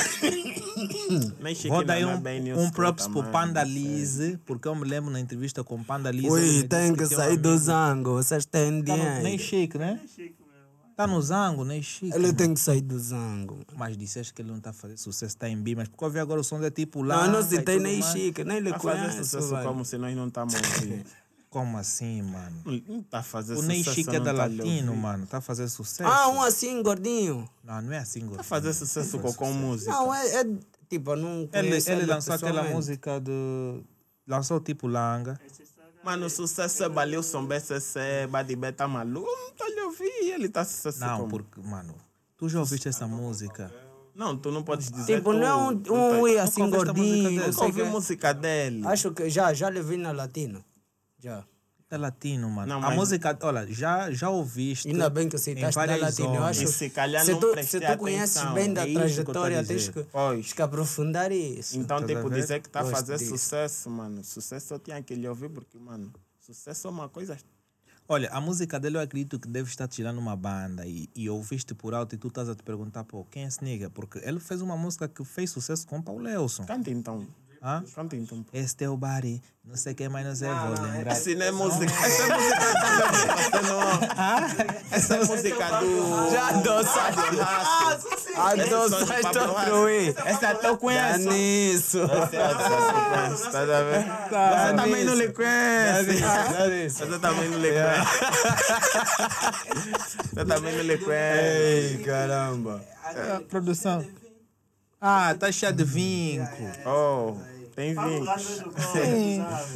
Nem 1.39 1.55
Chique 1.55 1.69
Vou 1.69 1.83
dar 1.83 1.99
é 1.99 2.05
um, 2.05 2.19
bem 2.19 2.41
New 2.41 2.59
um 2.59 2.69
props 2.69 3.07
pro 3.07 3.23
Panda. 3.23 3.63
Lise, 3.63 4.39
porque 4.45 4.67
eu 4.67 4.75
me 4.75 4.87
lembro 4.87 5.11
na 5.11 5.19
entrevista 5.19 5.63
com 5.63 5.75
o 5.75 5.83
Panda 5.83 6.11
Lise. 6.11 6.29
Ui, 6.29 6.41
me 6.41 6.63
tem 6.67 6.93
que 6.93 7.05
sair 7.07 7.37
do 7.37 7.57
Zango, 7.57 8.13
vocês 8.13 8.45
têm 8.45 8.83
Tá 8.83 8.95
no 8.95 9.03
Ney 9.03 9.37
dinheiro. 9.37 9.43
Chique, 9.43 9.77
né? 10.99 11.07
Tá 11.07 11.07
no 11.07 11.21
Zango, 11.21 11.63
Ney 11.63 11.81
Chique. 11.81 12.13
Ele 12.13 12.23
mano. 12.27 12.33
tem 12.33 12.53
que 12.53 12.59
sair 12.59 12.81
do 12.81 12.99
Zango. 12.99 13.59
Mas 13.75 13.97
disseste 13.97 14.33
que 14.33 14.41
ele 14.41 14.51
não 14.51 14.59
tá 14.59 14.73
fazendo 14.73 14.97
sucesso, 14.97 15.37
tá 15.37 15.47
em 15.47 15.55
B, 15.61 15.75
mas 15.75 15.87
porque 15.87 16.03
eu 16.03 16.09
vi 16.09 16.19
agora 16.19 16.41
o 16.41 16.43
som 16.43 16.61
é 16.61 16.69
tipo 16.69 16.99
Não, 16.99 17.07
lá. 17.07 17.25
eu 17.25 17.31
não 17.31 17.41
citei 17.41 17.79
nem 17.79 18.01
Chique, 18.01 18.43
nem 18.43 18.59
lhe 18.59 18.71
Tá 18.71 18.79
fazendo 18.79 19.09
conheço, 19.11 19.23
sucesso 19.39 19.63
como 19.63 19.85
se 19.85 19.97
nós 19.97 20.15
não 20.15 20.27
estamos 20.27 20.53
a 20.55 20.57
ouvir. 20.57 21.05
Como 21.49 21.77
assim, 21.77 22.21
mano? 22.21 22.61
Não 22.87 23.01
tá 23.01 23.23
fazendo 23.23 23.57
O 23.57 23.61
sucesso. 23.61 23.67
Ney 23.67 23.83
Chique 23.83 24.09
é 24.09 24.19
não 24.19 24.25
da 24.25 24.33
tá 24.33 24.45
Latino, 24.45 24.95
mano. 24.95 25.25
Tá 25.25 25.41
fazendo 25.41 25.69
sucesso. 25.69 26.09
Ah, 26.09 26.27
um 26.29 26.41
assim, 26.43 26.83
gordinho. 26.83 27.49
Não, 27.63 27.81
não 27.81 27.93
é 27.93 27.97
assim, 27.99 28.19
Tá 28.19 28.25
gordinho. 28.27 28.43
fazendo 28.43 28.73
sucesso 28.73 29.19
com, 29.19 29.33
com 29.33 29.53
música. 29.53 29.91
Não, 29.91 30.13
é, 30.13 30.41
é 30.41 30.45
tipo, 30.89 31.11
eu 31.11 31.15
não 31.15 31.49
Ele, 31.53 31.77
ele 31.87 32.05
lançou 32.05 32.35
aquela 32.35 32.63
música 32.63 33.19
do. 33.19 33.83
Lançou 34.27 34.59
tipo 34.59 34.85
Langa. 34.85 35.39
Mano, 36.09 36.25
o 36.25 36.29
sucesso 36.29 36.83
é 36.83 36.89
Balilson, 36.89 37.45
BCC, 37.45 38.25
Badibé 38.31 38.71
tá 38.71 38.87
maluco. 38.87 39.29
Eu 39.29 39.37
não 39.37 39.51
tô 39.51 39.67
lhe 39.67 39.81
ouvir, 39.81 40.31
ele 40.33 40.49
tá 40.49 40.65
sucesso 40.65 40.99
Não, 40.99 41.17
como? 41.19 41.29
porque, 41.29 41.61
mano, 41.61 41.93
tu 42.35 42.49
já 42.49 42.57
ouviste 42.59 42.87
essa 42.89 43.05
música? 43.05 43.71
Não, 44.15 44.35
tu 44.35 44.49
não 44.49 44.63
podes 44.63 44.89
dizer 44.89 45.17
Tipo, 45.17 45.31
tu, 45.33 45.37
não 45.37 45.45
é 45.45 45.55
um, 45.55 45.67
um 45.69 45.79
tá- 45.83 46.17
ui 46.19 46.39
assim 46.39 46.67
gordinho. 46.67 47.29
Nunca 47.45 47.63
ouvi 47.63 47.83
música 47.83 48.33
dele. 48.33 48.87
Acho 48.87 49.11
que 49.11 49.29
já, 49.29 49.53
já 49.53 49.69
lhe 49.69 49.83
vi 49.83 49.97
na 49.97 50.11
Latino. 50.11 50.65
Já. 51.19 51.43
É 51.91 51.97
latino, 51.97 52.49
mano. 52.51 52.67
Não, 52.69 52.77
a 52.77 52.81
mas- 52.89 52.95
música, 52.95 53.35
olha, 53.41 53.65
já, 53.67 54.11
já 54.11 54.29
ouviste. 54.29 54.87
Ainda 54.87 55.09
bem 55.09 55.27
que 55.27 55.35
em 55.35 55.39
citaste 55.39 55.75
da 55.75 55.85
várias 55.87 55.99
Latino. 56.01 56.35
Eu 56.35 56.43
acho 56.43 56.63
E 56.63 56.67
se 56.67 56.89
calhar 56.91 57.25
se 57.25 57.31
não 57.31 57.39
tu, 57.39 57.63
se 57.63 57.79
tu 57.79 57.97
conheces 57.97 58.37
atenção. 58.37 58.53
bem 58.53 58.71
da 58.73 58.87
É 58.87 58.93
trajetória, 58.93 59.63
tens 59.65 59.89
que, 59.89 60.03
tens 60.03 60.53
que 60.53 60.61
aprofundar 60.61 61.31
isso. 61.31 61.75
Então, 61.79 61.97
Estás 61.97 62.11
a 62.11 62.15
tipo, 62.21 62.29
ver? 62.29 62.41
dizer 62.41 62.61
que 62.61 62.69
tá 62.69 62.81
a 62.81 62.85
fazer 62.85 63.17
disso. 63.17 63.31
sucesso, 63.31 63.89
mano. 63.89 64.23
Sucesso 64.23 64.75
eu 64.75 64.79
tinha 64.79 65.01
que 65.01 65.15
lhe 65.15 65.27
ouvir, 65.27 65.49
porque, 65.49 65.79
mano, 65.79 66.13
sucesso 66.39 66.87
é 66.87 66.91
uma 66.91 67.09
coisa. 67.09 67.35
Olha, 68.07 68.29
a 68.31 68.39
música 68.39 68.79
dele 68.79 68.97
eu 68.97 69.01
acredito 69.01 69.39
que 69.39 69.47
deve 69.47 69.67
estar 69.69 69.87
tirando 69.87 70.19
uma 70.19 70.35
banda 70.35 70.85
e, 70.85 71.09
e 71.15 71.27
ouviste 71.27 71.73
por 71.73 71.95
alto 71.95 72.13
e 72.13 72.17
tu 72.19 72.27
estás 72.27 72.49
a 72.49 72.55
te 72.55 72.61
perguntar, 72.61 73.03
pô, 73.03 73.25
quem 73.25 73.43
é 73.45 73.47
esse 73.47 73.63
nigga? 73.63 73.89
Porque 73.89 74.19
ele 74.23 74.39
fez 74.39 74.61
uma 74.61 74.77
música 74.77 75.07
que 75.07 75.23
fez 75.23 75.49
sucesso 75.49 75.87
com 75.87 75.97
o 75.97 76.03
Paulo 76.03 76.21
Lelson. 76.21 76.65
Canta 76.65 76.89
então. 76.91 77.27
Hã? 77.61 77.83
Canta 77.93 78.15
então. 78.15 78.45
Esse 78.53 78.73
teu 78.73 78.95
body, 78.95 79.41
não 79.65 79.75
sei 79.75 79.93
quem 79.93 80.07
mais 80.07 80.25
não 80.25 80.33
sei, 80.33 80.47
vou 80.47 80.69
lembrar. 80.81 81.11
Essa 81.11 81.29
não 81.35 81.45
é 81.45 81.51
música. 81.51 81.91
Essa 81.93 82.23
é 82.23 82.37
música 82.37 82.59
da 82.89 83.11
você 83.35 83.61
não. 83.67 83.81
Essa 84.91 85.15
é 85.15 85.23
música 85.25 85.65
do. 85.81 86.31
Já 86.31 86.47
adoçaste. 86.49 87.19
Adoçaste 88.37 89.37
outro 89.39 89.83
ui. 89.83 90.15
Essa 90.25 90.49
até 90.51 90.67
eu 90.67 90.71
Dá 90.73 90.77
conheço. 90.77 91.29
nisso. 91.29 91.99
Tá 92.07 93.59
a 93.59 93.65
ver? 93.83 94.05
Você 94.29 94.73
também 94.77 95.03
não 95.03 95.15
lhe 95.15 95.27
conhece. 95.33 96.19
Você 96.89 97.19
também 97.19 97.49
não 97.49 97.59
lhe 97.59 97.71
conhece. 97.71 98.19
Você 100.33 100.45
também 100.45 100.75
não 100.77 100.83
lhe 100.83 100.97
conhece. 100.97 101.97
Ei, 101.97 102.03
caramba. 102.05 102.81
Produção. 103.49 104.05
Ah, 105.01 105.33
tá 105.33 105.49
cheio 105.51 105.71
de 105.71 105.83
vinco. 105.85 106.57
Oh, 106.85 107.33
tem 107.79 107.93
vinho. 107.95 108.25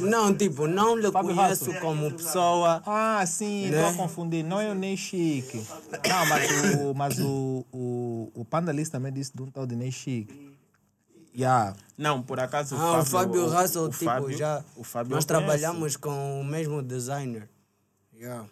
Não, 0.00 0.34
tipo, 0.34 0.66
não 0.66 0.94
lhe 0.96 1.10
conheço 1.10 1.72
como 1.80 2.10
pessoa. 2.12 2.82
Ah, 2.84 3.24
sim, 3.26 3.70
Né? 3.70 3.78
estou 3.80 3.94
a 3.94 4.06
confundir. 4.06 4.44
Não 4.44 4.60
é 4.60 4.70
o 4.70 4.74
Ney 4.74 4.94
Chique. 4.96 5.64
Não, 6.06 6.26
mas 6.28 6.50
o, 6.80 6.94
mas 6.94 7.18
o, 7.18 7.64
o, 7.72 8.30
o 8.34 8.44
Pandalis 8.44 8.90
também 8.90 9.10
disse 9.12 9.32
de 9.34 9.42
um 9.42 9.46
tal 9.50 9.66
de 9.66 9.74
Ney 9.74 9.90
Chique. 9.90 10.52
Yeah. 11.36 11.74
Não, 11.96 12.22
por 12.22 12.38
acaso 12.38 12.76
o 12.76 12.78
Ah, 12.78 13.02
Fábio. 13.04 13.46
o 13.46 13.48
Fábio 13.50 13.62
Russell, 13.62 13.82
o 13.84 13.88
tipo, 13.88 14.04
Fábio- 14.04 14.36
já. 14.36 14.62
O 14.76 14.84
Fábio 14.84 15.14
nós 15.14 15.24
trabalhamos 15.24 15.96
com 15.96 16.40
o 16.40 16.44
mesmo 16.44 16.82
designer. 16.82 17.48
Yeah. 18.14 18.44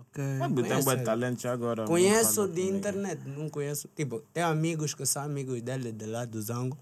Ok. 0.00 0.24
Fábio 0.38 0.64
tem 0.64 0.82
bom 0.82 0.96
talento 1.04 1.42
já 1.42 1.52
agora. 1.52 1.84
Conheço 1.84 2.48
de 2.48 2.62
internet, 2.62 3.20
não 3.28 3.48
conheço. 3.50 3.86
Tipo, 3.94 4.20
tem 4.32 4.42
amigos 4.42 4.94
que 4.94 5.04
são 5.06 5.22
amigos 5.22 5.60
dele 5.62 5.92
de 5.92 6.06
lá 6.06 6.24
do 6.24 6.40
Zango. 6.40 6.76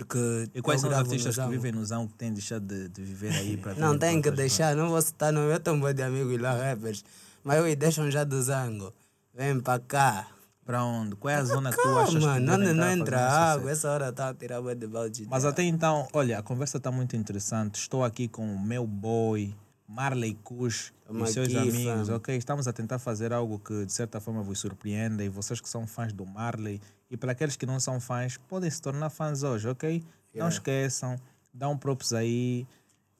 Porque. 0.00 0.50
E 0.54 0.62
quais 0.62 0.82
eu 0.82 0.90
são 0.90 0.98
os 0.98 1.04
artistas 1.04 1.36
que 1.36 1.48
vivem 1.48 1.72
no 1.72 1.84
Zão 1.84 2.08
que 2.08 2.14
têm 2.14 2.32
deixado 2.32 2.64
de, 2.66 2.88
de 2.88 3.02
viver 3.02 3.32
aí 3.34 3.56
para 3.58 3.74
Não, 3.76 3.98
tem 3.98 4.20
para 4.20 4.30
que 4.30 4.36
deixar, 4.36 4.74
não 4.74 4.88
vou 4.88 5.02
citar 5.02 5.30
nome. 5.30 5.52
Eu 5.52 5.60
tenho 5.60 5.76
um 5.76 5.92
de 5.92 6.02
amigos 6.02 6.40
lá, 6.40 6.54
rappers. 6.54 7.04
Mas 7.44 7.60
oi, 7.60 7.76
deixam 7.76 8.10
já 8.10 8.24
do 8.24 8.42
Zango. 8.42 8.94
Vem 9.34 9.60
pra 9.60 9.78
cá. 9.78 10.26
Para 10.64 10.84
onde? 10.84 11.16
Qual 11.16 11.32
é 11.32 11.36
a 11.36 11.44
zona 11.44 11.70
que 11.70 11.82
tu 11.82 11.88
achas 11.98 12.22
que 12.22 12.30
onde 12.30 12.44
não 12.46 12.62
estar 12.62 12.92
entra 12.92 13.28
água. 13.28 13.70
Essa 13.70 13.90
hora 13.90 14.12
tá 14.12 14.28
a 14.28 14.34
tirar 14.34 14.62
de 14.74 14.86
balde. 14.86 15.26
Mas 15.28 15.44
até 15.44 15.64
então, 15.64 16.08
olha, 16.12 16.38
a 16.38 16.42
conversa 16.42 16.78
está 16.78 16.90
muito 16.90 17.16
interessante. 17.16 17.76
Estou 17.76 18.04
aqui 18.04 18.28
com 18.28 18.54
o 18.54 18.58
meu 18.58 18.86
boy, 18.86 19.54
Marley 19.86 20.38
Tamo 21.04 21.24
e 21.24 21.26
seus 21.26 21.48
aqui, 21.48 21.58
amigos, 21.58 22.08
fam. 22.08 22.16
ok? 22.16 22.36
Estamos 22.36 22.68
a 22.68 22.72
tentar 22.72 22.98
fazer 22.98 23.32
algo 23.32 23.58
que 23.58 23.84
de 23.84 23.92
certa 23.92 24.20
forma 24.20 24.42
vos 24.42 24.60
surpreenda 24.60 25.24
e 25.24 25.28
vocês 25.28 25.60
que 25.60 25.68
são 25.68 25.86
fãs 25.86 26.12
do 26.12 26.24
Marley 26.24 26.80
e 27.10 27.16
para 27.16 27.32
aqueles 27.32 27.56
que 27.56 27.66
não 27.66 27.80
são 27.80 28.00
fãs, 28.00 28.36
podem 28.48 28.70
se 28.70 28.80
tornar 28.80 29.10
fãs 29.10 29.42
hoje, 29.42 29.68
ok? 29.68 30.04
Não 30.34 30.48
esqueçam, 30.48 31.16
dão 31.52 31.76
props 31.76 32.12
aí 32.12 32.66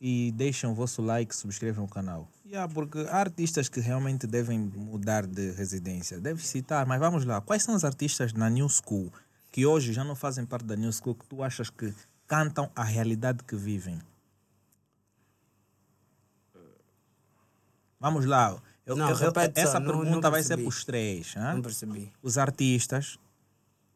e 0.01 0.33
deixem 0.33 0.71
o 0.71 0.75
vosso 0.75 1.03
like, 1.03 1.35
subscrevam 1.35 1.85
o 1.85 1.89
canal. 1.89 2.29
Yeah, 2.47 2.73
porque 2.73 3.01
há 3.11 3.17
artistas 3.19 3.69
que 3.69 3.81
realmente 3.81 4.27
devem 4.27 4.59
mudar 4.59 5.27
de 5.27 5.51
residência. 5.53 6.21
Deve 6.21 6.43
citar, 6.47 6.87
mas 6.87 6.99
vamos 7.01 7.25
lá. 7.25 7.41
Quais 7.41 7.63
são 7.63 7.75
os 7.75 7.85
artistas 7.85 8.33
na 8.33 8.49
New 8.49 8.69
School 8.69 9.13
que 9.53 9.67
hoje 9.67 9.93
já 9.93 10.05
não 10.05 10.15
fazem 10.15 10.47
parte 10.47 10.65
da 10.67 10.77
New 10.77 10.93
School 10.93 11.15
que 11.17 11.27
tu 11.27 11.43
achas 11.43 11.69
que 11.69 11.93
cantam 12.27 12.71
a 12.75 12.85
realidade 12.85 13.43
que 13.45 13.57
vivem? 13.57 14.01
Vamos 17.99 18.25
lá. 18.25 18.61
Eu- 18.87 18.97
Não, 18.97 19.07
eu- 19.11 19.11
eu- 19.11 19.17
repete 19.17 19.61
essa 19.61 19.79
não- 19.79 19.87
pergunta 19.87 20.11
não 20.23 20.31
vai 20.31 20.43
ser 20.43 20.57
para 20.57 20.67
os 20.67 20.85
três. 20.85 21.35
hã? 21.37 21.55
Não 21.55 21.63
percebi. 21.63 22.11
Os 22.23 22.39
artistas 22.39 23.19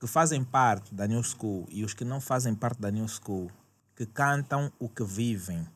que 0.05 0.09
fazem 0.09 0.45
parte 0.45 0.95
da 0.95 1.07
New 1.07 1.23
School 1.23 1.67
e 1.71 1.83
os 1.83 1.95
que 1.95 2.05
não 2.05 2.21
fazem 2.21 2.55
parte 2.55 2.79
da 2.79 2.91
New 2.91 3.09
School 3.09 3.51
que 3.97 4.05
cantam 4.05 4.71
o 4.79 4.87
que 4.87 5.03
vivem. 5.03 5.67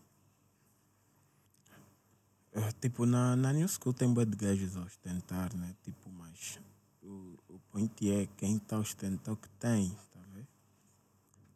É, 2.52 2.70
Tipo, 2.72 3.06
na, 3.06 3.34
na 3.34 3.54
New 3.54 3.66
School 3.66 3.94
tem 3.94 4.12
bué 4.12 4.26
de 4.26 4.36
gajos 4.36 4.76
a 4.76 4.80
ostentar, 4.80 5.56
né? 5.56 5.74
Tipo, 5.82 6.10
mas 6.10 6.60
o, 7.02 7.38
o 7.48 7.58
point 7.72 8.10
é 8.10 8.26
quem 8.36 8.58
está 8.58 8.76
a 8.76 8.80
ostentar 8.80 9.32
o 9.32 9.36
que 9.38 9.48
tem, 9.58 9.96
tá 10.12 10.20
vendo? 10.34 10.46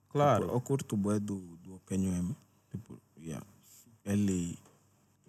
Claro. 0.09 0.45
Tipo, 0.45 0.57
eu 0.57 0.61
curto 0.62 0.97
bué 0.97 1.20
do, 1.20 1.59
do 1.59 1.75
Okenyo 1.75 2.11
M. 2.14 2.35
Tipo, 2.70 2.99
yeah. 3.18 3.47
Ele 4.03 4.59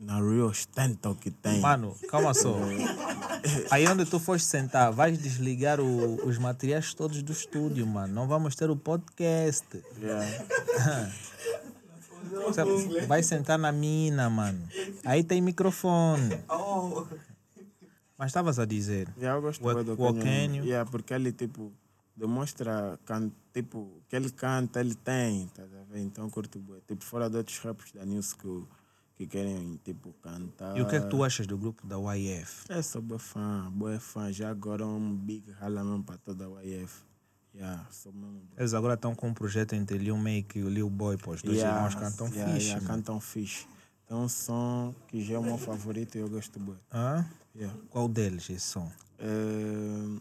na 0.06 0.16
real 0.20 0.48
ostenta 0.48 1.10
o 1.10 1.16
que 1.16 1.32
tem. 1.32 1.60
Mano, 1.62 1.96
calma 2.10 2.34
só. 2.34 2.56
Aí 3.72 3.88
onde 3.88 4.06
tu 4.06 4.20
foste 4.20 4.46
sentar, 4.48 4.92
vais 4.92 5.18
desligar 5.18 5.80
o- 5.80 6.26
os 6.28 6.38
materiais 6.38 6.94
todos 6.94 7.22
do 7.22 7.32
estúdio, 7.32 7.86
mano. 7.88 8.14
Não 8.14 8.28
vamos 8.28 8.56
ter 8.56 8.70
o 8.70 8.76
podcast. 8.76 9.66
Yeah. 10.00 11.12
Você 12.46 13.06
Vai 13.06 13.22
sentar 13.22 13.60
na 13.60 13.72
mina, 13.72 14.30
mano. 14.30 14.60
Aí 15.06 15.24
tem 15.24 15.42
microfone. 15.42 16.40
Mas 18.18 18.28
estavas 18.30 18.60
a 18.60 18.66
dizer. 18.66 19.08
Yeah, 19.18 19.38
eu 19.38 19.42
gosto 19.42 19.66
O- 19.66 19.84
do 19.84 19.94
o. 20.02 20.06
Okenyo. 20.10 20.64
Yeah, 20.64 20.90
porque 20.90 21.14
ele, 21.14 21.32
tipo, 21.32 21.72
demonstra 22.16 22.98
can, 23.06 23.30
tipo, 23.54 24.02
que 24.08 24.16
ele 24.16 24.30
canta, 24.32 24.80
ele 24.80 24.96
tem, 24.96 25.48
tá? 25.48 25.64
Então 25.96 26.30
curto. 26.30 26.60
Tipo, 26.88 27.04
fora 27.04 27.30
de 27.30 27.38
outros 27.38 27.58
rappers 27.60 27.92
da 27.92 28.06
New 28.06 28.22
School 28.24 28.68
que 29.16 29.28
querem, 29.28 29.80
tipo, 29.84 30.14
cantar. 30.22 30.78
E 30.78 30.82
o 30.82 30.88
que 30.88 30.96
é 30.96 31.00
que 31.02 31.08
tu 31.08 31.24
achas 31.24 31.46
do 31.48 31.58
grupo 31.58 31.86
da 31.86 31.98
YF? 32.16 32.66
É, 32.70 32.82
sou 32.82 33.02
boa 33.02 33.20
fã, 33.20 33.70
boa 33.72 34.00
fã. 34.00 34.32
Já 34.32 34.50
agora 34.50 34.86
um 34.86 35.16
big 35.16 35.52
rala 35.52 35.84
mesmo 35.84 36.04
para 36.04 36.18
toda 36.18 36.46
a 36.46 36.64
YF. 36.64 37.04
Yeah. 37.56 37.88
Eles 38.58 38.74
agora 38.74 38.96
estão 38.96 39.14
com 39.14 39.28
um 39.28 39.34
projeto 39.34 39.74
entre 39.74 40.00
Lil 40.00 40.18
Make 40.18 40.58
e 40.58 40.64
o 40.64 40.70
Lil 40.70 40.90
Boy, 40.90 41.18
pô. 41.18 41.32
Os 41.34 41.44
dois 41.44 41.58
Yeah, 41.58 41.78
irmãos 41.78 41.94
cantam 41.94 42.28
yeah, 42.34 42.54
fixe. 42.54 42.68
yeah, 42.70 42.88
cantam 42.88 43.20
fixe. 43.20 43.68
Então, 44.06 44.24
um 44.24 44.28
som 44.28 44.96
que 45.08 45.24
já 45.24 45.36
é 45.36 45.38
o 45.38 45.44
meu 45.44 45.58
favorito 45.60 46.16
e 46.18 46.22
eu 46.22 46.28
gosto 46.30 46.60
bué. 46.60 46.76
Hã? 46.92 47.24
Yeah. 47.56 47.78
Qual 47.92 48.08
deles 48.08 48.50
esse 48.50 48.60
som? 48.66 48.92
É, 49.20 50.18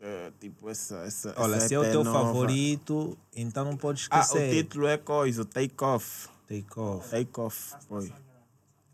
é, 0.00 0.32
tipo, 0.38 0.68
essa. 0.68 0.96
essa 0.98 1.34
Olha, 1.38 1.56
essa 1.56 1.68
se 1.68 1.74
é 1.74 1.78
o 1.78 1.90
teu 1.90 2.04
nova. 2.04 2.26
favorito, 2.26 3.16
então 3.34 3.64
não 3.64 3.76
podes 3.76 4.06
Ah, 4.10 4.18
o 4.18 4.20
esquecer. 4.20 4.50
título 4.64 4.86
é 4.86 4.98
coisa, 4.98 5.40
o 5.42 5.44
Take 5.46 5.74
Off. 5.82 6.28
Take 6.48 6.80
off. 6.80 7.10
Take 7.10 7.40
Off, 7.40 7.74
foi. 7.86 8.10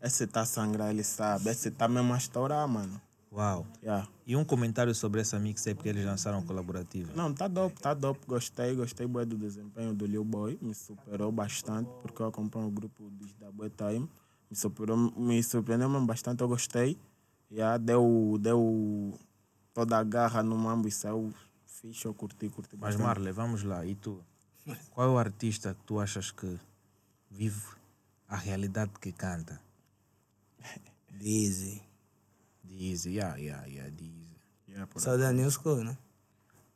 Esse 0.01 0.27
tá 0.27 0.41
a 0.41 0.45
sangrar, 0.45 0.89
ele 0.89 1.03
sabe. 1.03 1.49
Esse 1.49 1.71
tá 1.71 1.87
mesmo 1.87 2.13
a 2.13 2.17
estourar, 2.17 2.67
mano. 2.67 3.01
Uau. 3.31 3.65
Yeah. 3.81 4.07
E 4.27 4.35
um 4.35 4.43
comentário 4.43 4.93
sobre 4.93 5.21
essa 5.21 5.39
mixtape 5.39 5.81
que 5.81 5.89
eles 5.89 6.05
lançaram 6.05 6.43
colaborativa. 6.43 7.11
Não, 7.15 7.33
tá 7.33 7.47
dope, 7.47 7.79
tá 7.81 7.93
dope. 7.93 8.25
Gostei, 8.27 8.75
gostei 8.75 9.07
bué 9.07 9.25
do 9.25 9.37
desempenho 9.37 9.93
do 9.93 10.05
Lil 10.05 10.23
Boy. 10.23 10.59
Me 10.61 10.75
superou 10.75 11.31
bastante, 11.31 11.89
porque 12.01 12.21
eu 12.21 12.27
acompanho 12.27 12.67
o 12.67 12.71
grupo 12.71 13.09
desde 13.11 13.43
a 13.45 13.51
Boy 13.51 13.69
Time. 13.69 14.09
Me, 14.49 14.55
superou, 14.55 14.97
me 14.97 15.41
surpreendeu 15.41 15.89
mesmo 15.89 16.05
bastante, 16.05 16.41
eu 16.41 16.47
gostei. 16.47 16.97
Yeah, 17.49 17.77
deu, 17.77 18.37
deu 18.39 19.17
toda 19.73 19.97
a 19.97 20.03
garra 20.03 20.43
no 20.43 20.57
mambo 20.57 20.87
e 20.87 20.91
saiu 20.91 21.33
fixe, 21.65 22.05
eu 22.05 22.13
curti, 22.13 22.49
curti 22.49 22.75
Mas 22.75 22.95
bastante. 22.95 23.05
Marley, 23.05 23.31
vamos 23.33 23.63
lá. 23.63 23.85
E 23.85 23.95
tu? 23.95 24.21
Qual 24.91 25.07
é 25.07 25.11
o 25.11 25.17
artista 25.17 25.73
que 25.73 25.83
tu 25.83 25.99
achas 25.99 26.31
que 26.31 26.59
vive 27.35 27.61
a 28.27 28.37
realidade 28.37 28.91
que 28.99 29.11
canta? 29.11 29.59
Dizzy. 31.11 31.81
Dizzy, 32.63 33.15
yeah, 33.15 33.35
yeah, 33.37 33.65
yeah, 33.67 33.89
Dizzy. 33.89 34.35
Yeah, 34.67 34.87
Só 34.95 35.17
da 35.17 35.31
New 35.31 35.49
School, 35.51 35.83
né? 35.83 35.97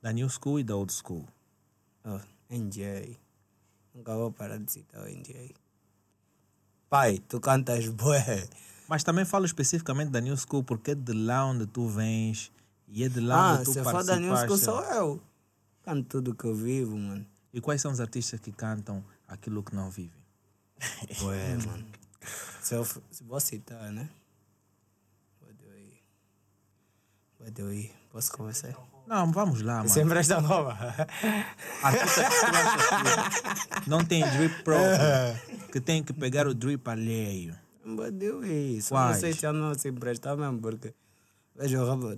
Da 0.02 0.12
New 0.12 0.30
School 0.30 0.60
e 0.60 0.64
da 0.64 0.76
Old 0.76 0.94
School. 0.94 1.26
Oh, 2.06 2.20
NJ. 2.50 3.18
Nunca 3.94 4.16
vou 4.16 4.32
parar 4.32 4.58
de 4.58 4.72
citar 4.72 5.02
o 5.02 5.08
NJ. 5.08 5.54
Pai, 6.90 7.20
tu 7.28 7.40
cantas 7.40 7.88
bué. 7.88 8.48
Mas 8.88 9.04
também 9.04 9.26
falo 9.26 9.46
especificamente 9.46 10.10
da 10.10 10.22
New 10.22 10.36
School 10.38 10.64
porque 10.64 10.92
é 10.92 10.96
de 10.96 11.14
lá 11.14 11.46
onde 11.46 11.68
tu 11.68 11.88
vens 11.88 12.52
e 12.88 13.04
é 13.04 13.10
de 13.10 13.20
lá 13.20 13.36
Ah, 13.36 13.54
onde 13.56 13.66
tu 13.66 13.74
se 13.74 13.84
for 13.84 14.04
da 14.04 14.16
New 14.20 14.36
School 14.36 14.58
sou 14.58 14.82
eu. 14.84 15.22
Canto 15.84 16.08
tudo 16.08 16.34
que 16.36 16.46
eu 16.46 16.56
vivo, 16.56 16.98
mano. 16.98 17.26
E 17.54 17.60
quais 17.62 17.82
são 17.82 17.92
os 17.92 18.00
artistas 18.00 18.40
que 18.40 18.52
cantam 18.52 19.04
aquilo 19.28 19.64
que 19.64 19.76
não 19.76 19.90
vivem? 19.90 20.19
Bué, 21.22 21.56
mano. 21.66 21.86
Se 22.62 22.76
eu 22.76 22.86
se 22.86 23.24
vou 23.24 23.40
citar, 23.40 23.92
né? 23.92 24.10
Pode 25.40 25.64
ir. 25.80 26.04
Pode 27.38 27.62
ir. 27.76 27.92
Posso 28.12 28.32
começar? 28.32 28.74
Não, 29.08 29.32
vamos 29.32 29.62
lá, 29.62 29.78
mano. 29.78 29.90
Artista 31.82 32.24
que 32.24 32.30
tu 32.30 32.46
acha 32.56 33.82
que 33.82 33.90
não 33.90 34.06
tem 34.06 34.22
drip 34.30 34.64
próprio, 34.64 35.68
que 35.72 35.82
tem 35.82 36.04
que 36.04 36.14
pegar 36.14 36.48
o 36.48 36.54
drip 36.54 36.88
alheio. 36.88 37.56
Pode 37.96 38.26
ir. 38.46 38.82
Só 38.84 38.96
Quais? 38.96 39.20
você 39.20 39.32
já 39.34 39.52
não 39.52 39.74
se 39.74 39.90
emprestar 39.90 40.38
mesmo, 40.38 40.60
porque... 40.60 40.94
Veja 41.60 41.84
o. 41.84 42.18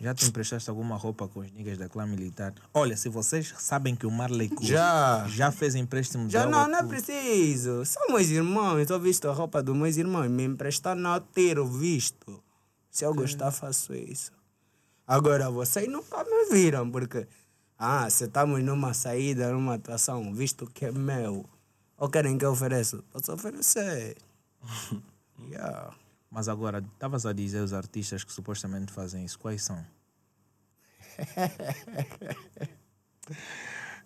Já 0.00 0.14
te 0.14 0.24
emprestaste 0.26 0.70
alguma 0.70 0.96
roupa 0.96 1.26
com 1.26 1.40
os 1.40 1.50
niggas 1.50 1.76
da 1.76 1.88
clã 1.88 2.06
militar? 2.06 2.54
Olha, 2.72 2.96
se 2.96 3.08
vocês 3.08 3.52
sabem 3.58 3.96
que 3.96 4.06
o 4.06 4.10
Marley 4.10 4.48
Cruz 4.48 4.68
Já. 4.68 5.26
já 5.28 5.50
fez 5.50 5.74
empréstimo 5.74 6.28
de 6.28 6.32
Já 6.32 6.46
não, 6.46 6.68
não 6.68 6.78
é 6.78 6.82
tu- 6.82 6.88
preciso. 6.88 7.84
São 7.84 8.06
meus 8.10 8.28
irmãos. 8.28 8.88
Eu 8.88 9.00
visto 9.00 9.28
a 9.28 9.32
roupa 9.32 9.60
dos 9.60 9.76
meus 9.76 9.96
irmãos. 9.96 10.30
Me 10.30 10.44
emprestar, 10.44 10.94
não 10.94 11.18
ter 11.20 11.60
visto. 11.64 12.40
Se 12.88 13.04
eu 13.04 13.12
gostar, 13.12 13.50
faço 13.50 13.92
isso. 13.94 14.30
Agora, 15.08 15.50
vocês 15.50 15.88
nunca 15.90 16.22
me 16.22 16.48
viram, 16.50 16.88
porque... 16.88 17.26
Ah, 17.76 18.08
se 18.08 18.26
estamos 18.26 18.62
numa 18.62 18.94
saída, 18.94 19.50
numa 19.52 19.74
atuação, 19.74 20.32
visto 20.32 20.66
que 20.72 20.84
é 20.84 20.92
meu. 20.92 21.44
Ou 21.98 22.08
querem 22.08 22.38
que 22.38 22.44
eu 22.44 22.52
ofereça? 22.52 23.02
Posso 23.10 23.32
oferecer. 23.32 24.16
yeah. 25.50 25.92
Mas 26.32 26.48
agora, 26.48 26.78
estavas 26.78 27.26
a 27.26 27.32
dizer 27.34 27.60
os 27.60 27.74
artistas 27.74 28.24
que 28.24 28.32
supostamente 28.32 28.90
fazem 28.90 29.22
isso, 29.22 29.38
quais 29.38 29.62
são? 29.62 29.84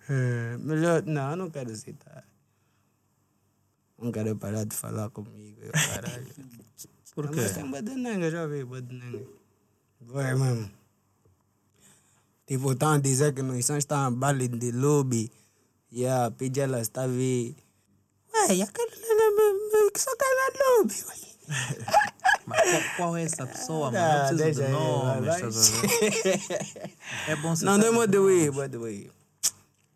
É, 0.08 0.56
melhor... 0.58 1.02
Não, 1.02 1.32
eu 1.32 1.36
não 1.36 1.50
quero 1.50 1.74
citar. 1.74 2.24
Não 3.98 4.12
quero 4.12 4.36
parar 4.36 4.64
de 4.64 4.76
falar 4.76 5.10
comigo, 5.10 5.60
eu, 5.60 5.72
caralho. 5.72 6.32
Por 7.12 7.28
quê? 7.28 7.40
Mas 7.40 7.54
tem 7.54 7.68
badenanga, 7.68 8.30
já 8.30 8.46
vi 8.46 8.64
badenanga. 8.64 9.26
Vai 10.00 10.32
mesmo. 10.36 10.70
Tipo, 12.46 12.70
estão 12.70 12.92
a 12.92 12.98
dizer 12.98 13.34
que 13.34 13.42
nos 13.42 13.66
sons 13.66 13.78
estão 13.78 13.98
a 13.98 14.10
baile 14.12 14.46
de 14.46 14.70
lobby. 14.70 15.28
E 15.90 16.06
a 16.06 16.30
Pidgela 16.30 16.80
está 16.80 17.02
a 17.02 17.08
vir. 17.08 17.56
Ué, 18.32 18.62
aquele 18.62 19.90
que 19.90 20.00
só 20.00 20.14
cai 20.14 20.34
na 20.34 20.78
lobby. 20.78 20.94
ué. 21.08 21.35
Mas 22.46 22.60
qual, 22.60 22.82
qual 22.96 23.16
é 23.16 23.22
essa 23.24 23.46
pessoa, 23.46 23.90
mano? 23.90 24.04
Ah, 24.04 24.08
Não 24.12 24.18
preciso 24.20 24.44
deixa 24.44 24.62
de 24.62 24.66
ver? 24.66 24.72
É 27.26 27.36
bom 27.36 27.48
Não, 27.48 27.56
citar- 27.56 27.78
não 27.78 28.02
é 28.02 28.06
de 28.06 28.16
ir, 28.18 28.52
pode 28.52 28.76
ir. 28.90 29.10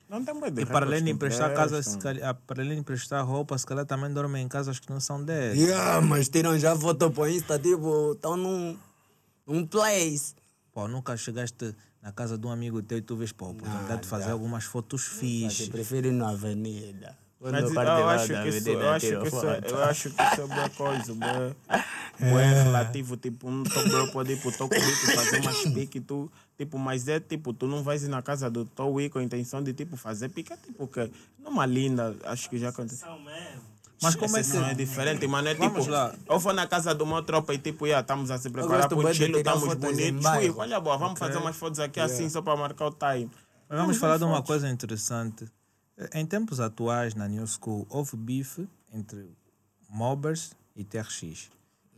Não 0.09 0.25
tem 0.25 0.35
boi 0.41 0.51
de 0.51 0.63
E 0.63 0.67
para 0.67 0.85
além 0.87 1.05
de 1.05 1.11
emprestar 1.13 1.55
casas, 1.55 1.85
prestam. 1.85 1.93
se 1.93 1.99
calhar- 2.01 2.35
para 2.47 2.63
além 2.63 2.75
de 2.75 2.81
emprestar 2.81 3.25
roupa, 3.25 3.57
se 3.57 3.65
calhar 3.65 3.87
também 3.87 4.13
dormem 4.13 4.45
em 4.45 4.49
casas 4.49 4.81
que 4.81 4.91
não 4.91 4.99
são 4.99 5.23
deles. 5.23 5.57
Yeah, 5.61 6.01
mas 6.01 6.29
tiram 6.29 6.59
já 6.59 6.75
foto 6.77 7.11
para 7.13 7.31
Insta, 7.31 7.57
tipo, 7.61 8.13
estão 8.15 8.37
num, 8.37 8.77
num 9.47 9.65
place. 9.65 10.35
Pô, 10.73 10.89
nunca 10.89 11.17
chegaste 11.17 11.75
na 12.03 12.11
casa 12.11 12.37
de 12.37 12.45
um 12.45 12.51
amigo 12.51 12.83
teu 12.83 12.99
e 12.99 13.03
tu 13.03 13.15
vês, 13.17 13.31
pô, 13.31 13.51
oportunidade 13.51 14.03
de 14.03 14.09
fazer 14.09 14.31
algumas 14.33 14.65
fotos 14.65 15.07
eu 15.61 15.69
prefiro 15.69 16.09
ir 16.09 16.13
na 16.13 16.31
avenida. 16.31 17.17
Mas 17.41 17.71
eu 17.73 17.81
acho 17.81 18.27
que 18.27 18.49
isso, 18.49 18.69
eu, 18.69 18.91
acho 18.91 19.07
que 19.07 19.27
isso, 19.29 19.47
eu 19.47 19.83
acho 19.85 20.11
que 20.11 20.23
isso 20.23 20.41
é 20.43 20.47
boa 20.47 20.69
coisa, 20.69 21.15
boa, 21.15 21.57
boa 22.21 22.41
relativo, 22.43 23.17
tipo, 23.17 23.49
um 23.49 23.63
teu 23.63 23.89
bro 23.89 24.13
pode 24.13 24.33
ir 24.35 24.41
pro 24.43 24.53
teu 24.53 24.69
currículo 24.69 25.13
fazer 25.15 25.41
umas 25.41 25.63
pique, 25.73 26.01
tu, 26.01 26.31
tipo, 26.59 26.79
mas 26.79 27.09
é 27.09 27.19
tipo, 27.19 27.55
tu 27.55 27.67
não 27.67 27.83
vais 27.83 28.03
ir 28.03 28.09
na 28.09 28.21
casa 28.21 28.51
do 28.51 28.67
teu 28.67 28.95
com 29.11 29.19
a 29.19 29.23
intenção 29.23 29.63
de, 29.63 29.73
tipo, 29.73 29.97
fazer 29.97 30.29
pique, 30.29 30.53
é 30.53 30.57
tipo, 30.59 30.87
que 30.87 31.11
numa 31.39 31.65
linda, 31.65 32.15
acho 32.25 32.51
que 32.51 32.59
já 32.59 32.69
aconteceu. 32.69 33.09
Mas 34.03 34.15
como 34.15 34.37
é 34.37 34.41
que. 34.43 34.47
Exceção 34.47 34.67
é 34.67 34.75
diferente, 34.75 35.27
mano, 35.27 35.49
é 35.49 35.55
Vamos 35.55 35.81
tipo, 35.81 35.91
lá. 35.91 36.15
eu 36.29 36.39
vou 36.39 36.53
na 36.53 36.67
casa 36.67 36.95
do 36.95 37.07
meu 37.07 37.23
tropa 37.23 37.55
e 37.55 37.59
tipo, 37.59 37.87
yeah, 37.87 38.03
estamos 38.03 38.31
a 38.31 38.37
se 38.39 38.51
preparar 38.51 38.89
pro 38.89 39.15
chilo, 39.15 39.39
estamos 39.39 39.65
fotos 39.65 39.77
bonitos. 39.77 40.27
Ui, 40.27 40.55
olha 40.57 40.81
boa, 40.81 40.99
vamos 40.99 41.19
fazer 41.19 41.39
umas 41.39 41.57
fotos 41.57 41.81
aqui 41.81 42.01
assim 42.01 42.29
só 42.29 42.43
para 42.43 42.57
marcar 42.57 42.87
o 42.87 42.91
time. 42.91 43.31
Mas 43.69 43.79
vamos 43.79 43.97
falar 43.99 44.19
de 44.19 44.25
uma 44.25 44.43
coisa 44.43 44.69
interessante. 44.69 45.47
Em 46.13 46.25
tempos 46.25 46.61
atuais, 46.61 47.15
na 47.15 47.29
New 47.29 47.47
School, 47.47 47.87
houve 47.91 48.17
bife 48.17 48.69
entre 48.93 49.31
Mobbers 49.89 50.53
e 50.75 50.85
TRX. 50.85 51.51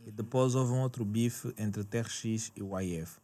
E 0.05 0.11
depois 0.11 0.55
houve 0.55 0.73
um 0.73 0.81
outro 0.81 1.05
bife 1.05 1.53
entre 1.57 1.83
TRX 1.83 2.51
e 2.55 2.61
YF. 2.61 3.17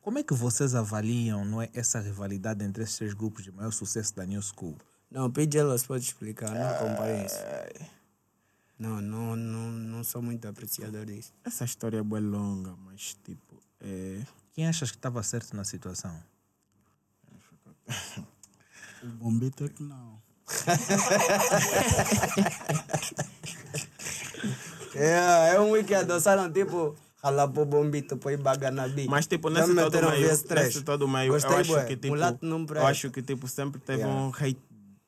Como 0.00 0.18
é 0.18 0.22
que 0.22 0.34
vocês 0.34 0.74
avaliam 0.74 1.44
não 1.44 1.62
é, 1.62 1.70
essa 1.72 2.00
rivalidade 2.00 2.64
entre 2.64 2.82
esses 2.82 2.96
três 2.96 3.14
grupos 3.14 3.44
de 3.44 3.52
maior 3.52 3.72
sucesso 3.72 4.14
da 4.14 4.26
New 4.26 4.42
School? 4.42 4.76
Não, 5.10 5.30
Pidgelas 5.30 5.86
pode 5.86 6.04
explicar, 6.04 6.50
não 6.50 6.68
acompanho 6.68 7.26
isso. 7.26 7.38
Não, 8.78 9.00
não, 9.00 9.36
não, 9.36 9.70
não 9.70 10.04
sou 10.04 10.20
muito 10.20 10.48
apreciador 10.48 11.06
disso. 11.06 11.32
Essa 11.44 11.64
história 11.64 11.98
é 11.98 12.02
boa 12.02 12.20
longa, 12.20 12.74
mas 12.84 13.16
tipo, 13.22 13.62
é... 13.80 14.24
Quem 14.52 14.66
achas 14.66 14.90
que 14.90 14.96
estava 14.96 15.22
certo 15.22 15.54
na 15.54 15.64
situação? 15.64 16.20
O 19.02 19.06
bombito 19.06 19.64
é 19.64 19.68
que 19.68 19.82
não. 19.82 20.20
É, 24.94 25.54
é 25.54 25.60
um 25.60 25.70
week 25.70 25.88
que 25.88 25.94
adoçaram 25.94 26.52
tipo 26.52 26.94
ralar 27.22 27.48
pro 27.48 27.64
bombito, 27.64 28.16
põe 28.16 28.36
baga 28.36 28.70
na 28.70 28.86
bi. 28.88 29.06
Mas 29.08 29.26
tipo, 29.26 29.48
nesse 29.48 29.74
todo 29.74 30.10
meio, 30.10 30.28
VS3. 30.30 30.54
nesse 30.54 30.82
todo 30.82 31.08
meio, 31.08 31.32
Gostei, 31.32 31.52
eu 31.52 31.56
acho 31.58 31.72
bué. 31.72 31.84
que 31.86 31.96
tipo, 31.96 32.08
Mulato 32.08 32.44
não 32.44 32.66
eu 32.74 32.86
acho 32.86 33.10
que 33.10 33.22
tipo 33.22 33.46
sempre 33.48 33.80
teve 33.80 34.02
Yeah. 34.02 34.20
um 34.20 34.30
hate 34.30 34.58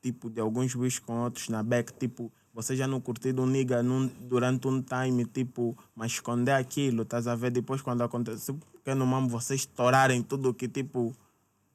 tipo 0.01 0.29
de 0.29 0.39
alguns 0.39 0.73
bichos 0.75 0.99
com 0.99 1.23
outros 1.23 1.49
na 1.49 1.61
back, 1.63 1.91
tipo, 1.93 2.31
você 2.53 2.75
já 2.75 2.87
não 2.87 3.01
curtiu 3.01 3.35
um 3.39 3.45
nigga 3.45 3.81
num, 3.83 4.07
durante 4.07 4.67
um 4.67 4.81
time, 4.81 5.25
tipo, 5.25 5.75
mas 5.95 6.13
esconder 6.13 6.53
aquilo, 6.53 7.01
estás 7.01 7.27
a 7.27 7.35
ver 7.35 7.49
depois 7.51 7.81
quando 7.81 8.01
acontece, 8.03 8.53
porque 8.53 8.93
no 8.93 9.05
mamo 9.05 9.27
vocês 9.27 9.61
estourarem 9.61 10.21
tudo 10.21 10.53
que 10.53 10.67
tipo 10.67 11.13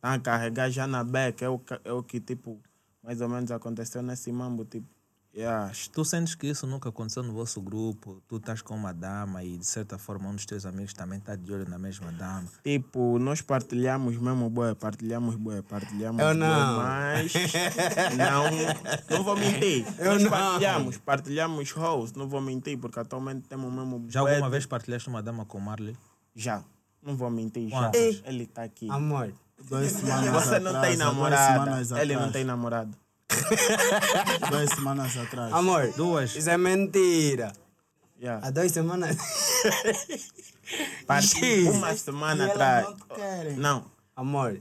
a 0.03 0.19
carregar 0.19 0.71
já 0.71 0.87
na 0.87 1.03
back, 1.05 1.43
é 1.45 1.49
o, 1.49 1.61
é 1.85 1.93
o 1.93 2.03
que 2.03 2.21
tipo 2.21 2.61
mais 3.03 3.21
ou 3.21 3.29
menos 3.29 3.51
aconteceu 3.51 4.03
nesse 4.03 4.31
mambo, 4.31 4.65
tipo, 4.65 4.87
yeah, 5.35 5.73
Tu 5.93 6.05
sentes 6.05 6.35
que 6.35 6.47
isso 6.49 6.67
nunca 6.67 6.91
aconteceu 6.91 7.23
no 7.23 7.33
vosso 7.33 7.61
grupo? 7.63 8.23
Tu 8.29 8.37
estás 8.37 8.61
com 8.61 8.75
uma 8.75 8.93
dama 8.93 9.43
e 9.43 9.57
de 9.57 9.65
certa 9.67 9.97
forma 9.97 10.29
um 10.29 10.35
dos 10.35 10.45
teus 10.45 10.67
amigos 10.67 10.93
também 10.93 11.19
está 11.19 11.35
de 11.35 11.51
olho 11.53 11.67
na 11.69 11.79
mesma 11.79 12.13
dama. 12.13 12.47
Tipo, 12.63 13.19
nós 13.19 13.41
partilhamos 13.41 14.19
mesmo, 14.19 14.51
boé, 14.51 14.75
partilhamos, 14.75 15.35
boé, 15.37 15.63
partilhamos. 15.63 16.21
Eu 16.21 16.35
não. 16.35 16.77
mas 16.77 17.33
não, 18.19 19.17
não 19.17 19.25
vou 19.25 19.37
mentir. 19.37 19.87
Eu 19.99 20.13
nós 20.13 20.23
não. 20.25 20.31
partilhamos, 20.31 20.99
partilhamos 20.99 21.77
hoes, 21.77 22.13
não 22.13 22.29
vou 22.29 22.41
mentir, 22.43 22.79
porque 22.79 23.01
atualmente 23.01 23.49
temos 23.49 23.73
mesmo. 23.73 24.05
Já 24.11 24.21
alguma 24.21 24.43
de- 24.47 24.51
vez 24.51 24.67
partilhaste 24.67 25.09
uma 25.09 25.23
dama 25.23 25.45
com 25.47 25.59
Marley? 25.59 25.97
Já, 26.35 26.63
não 27.03 27.17
vou 27.17 27.31
mentir, 27.31 27.69
já. 27.71 27.91
Ele 27.95 28.43
está 28.45 28.63
aqui. 28.65 28.91
Amor, 28.91 29.33
Duas 29.69 29.93
semanas 29.93 30.31
Você 30.45 30.59
não 30.59 30.71
atrás, 30.71 30.89
tem 30.89 30.97
namorada. 30.97 32.01
Ele 32.03 32.17
não 32.17 32.33
tem 32.33 32.45
namorado. 32.45 32.97
Duas 34.51 34.71
semanas 34.71 35.17
atrás. 35.17 35.53
amor, 35.53 35.93
Duas. 35.97 36.35
isso 36.35 36.51
é 36.51 36.57
mentira. 36.59 37.53
Yeah. 38.21 38.47
Há 38.47 38.51
duas 38.51 38.71
semanas. 38.73 39.17
Parti 41.07 41.63
uma 41.69 41.95
semana 41.97 42.47
E 42.47 42.51
atrás. 42.51 42.87
não. 43.57 43.57
Não, 43.57 43.85
Amor, 44.17 44.61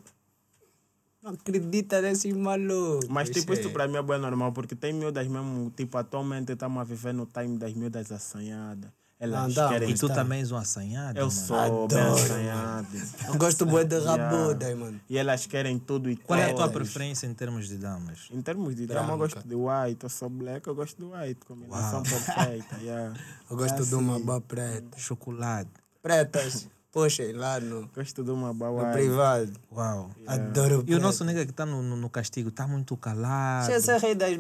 não 1.22 1.32
acredita 1.32 2.02
nesses 2.02 2.34
malucos. 2.34 3.10
mas 3.10 3.30
tipo, 3.30 3.52
isso 3.54 3.68
é. 3.68 3.72
para 3.72 3.88
mim 3.88 3.98
é 3.98 4.02
bem 4.02 4.18
normal, 4.18 4.54
porque 4.54 4.76
tem 4.76 4.94
miúdas 4.94 5.28
mesmo, 5.28 5.70
tipo, 5.76 5.98
atualmente 5.98 6.54
estamos 6.54 6.80
a 6.80 6.84
viver 6.86 7.14
no 7.14 7.26
time 7.26 7.58
das 7.58 7.74
miúdas 7.74 8.10
assanhadas. 8.12 8.90
Elas 9.20 9.54
Não, 9.54 9.54
tá, 9.54 9.70
querem. 9.70 9.90
E 9.90 9.94
tu 9.96 10.08
Tá. 10.08 10.16
também 10.16 10.40
és 10.40 10.50
um 10.50 10.56
assanhado? 10.56 11.20
Eu 11.20 11.26
mano? 11.26 11.32
sou 11.32 11.88
bem 11.90 12.00
Adoro, 12.00 12.24
assanhado. 12.24 12.88
Eu 13.28 13.38
gosto 13.38 13.66
muito 13.66 13.90
de 13.90 13.96
Yeah. 13.96 14.30
rabuda, 14.30 14.76
mano. 14.78 15.02
E 15.10 15.18
elas 15.18 15.46
querem 15.46 15.78
tudo 15.78 16.10
e 16.10 16.16
Qual 16.16 16.40
é 16.40 16.44
a 16.46 16.48
tua 16.54 16.70
todas. 16.70 16.72
preferência 16.74 17.28
em 17.28 17.34
termos 17.34 17.68
de 17.68 17.76
damas? 17.78 18.30
Em 18.32 18.42
termos 18.42 18.74
de 18.78 18.86
drama, 18.88 19.12
eu 19.14 19.18
gosto 19.18 19.46
de 19.46 19.56
white. 19.56 20.04
Eu 20.04 20.10
sou 20.10 20.30
black, 20.30 20.66
eu 20.68 20.74
gosto 20.74 20.96
de 20.98 21.04
white. 21.04 21.46
Combinação 21.46 22.02
perfeita. 22.02 22.78
Yeah. 22.82 23.14
Eu 23.52 23.58
gosto 23.58 23.86
de 23.86 23.94
uma 23.96 24.20
boa 24.20 24.40
preta. 24.40 24.98
Chocolate. 24.98 25.70
Pretas, 26.02 26.70
puxem 26.90 27.34
lá 27.34 27.60
no, 27.60 27.90
Gosto 27.94 28.24
de 28.24 28.32
uma 28.32 28.48
no 28.48 28.54
boa 28.54 28.86
privado. 28.94 29.52
Uau. 29.70 30.12
Adoro 30.26 30.86
E 30.88 30.96
o 30.96 31.00
nosso 31.02 31.26
nega 31.26 31.44
que 31.44 31.52
está 31.52 31.66
no, 31.66 31.84
no, 31.84 31.98
no 31.98 32.10
castigo 32.10 32.48
está 32.48 32.66
muito 32.66 32.96
calado. 32.96 33.68
Deixa 33.68 33.80
essa 33.92 33.98
rei 33.98 34.16
das 34.16 34.32
Essa 34.32 34.40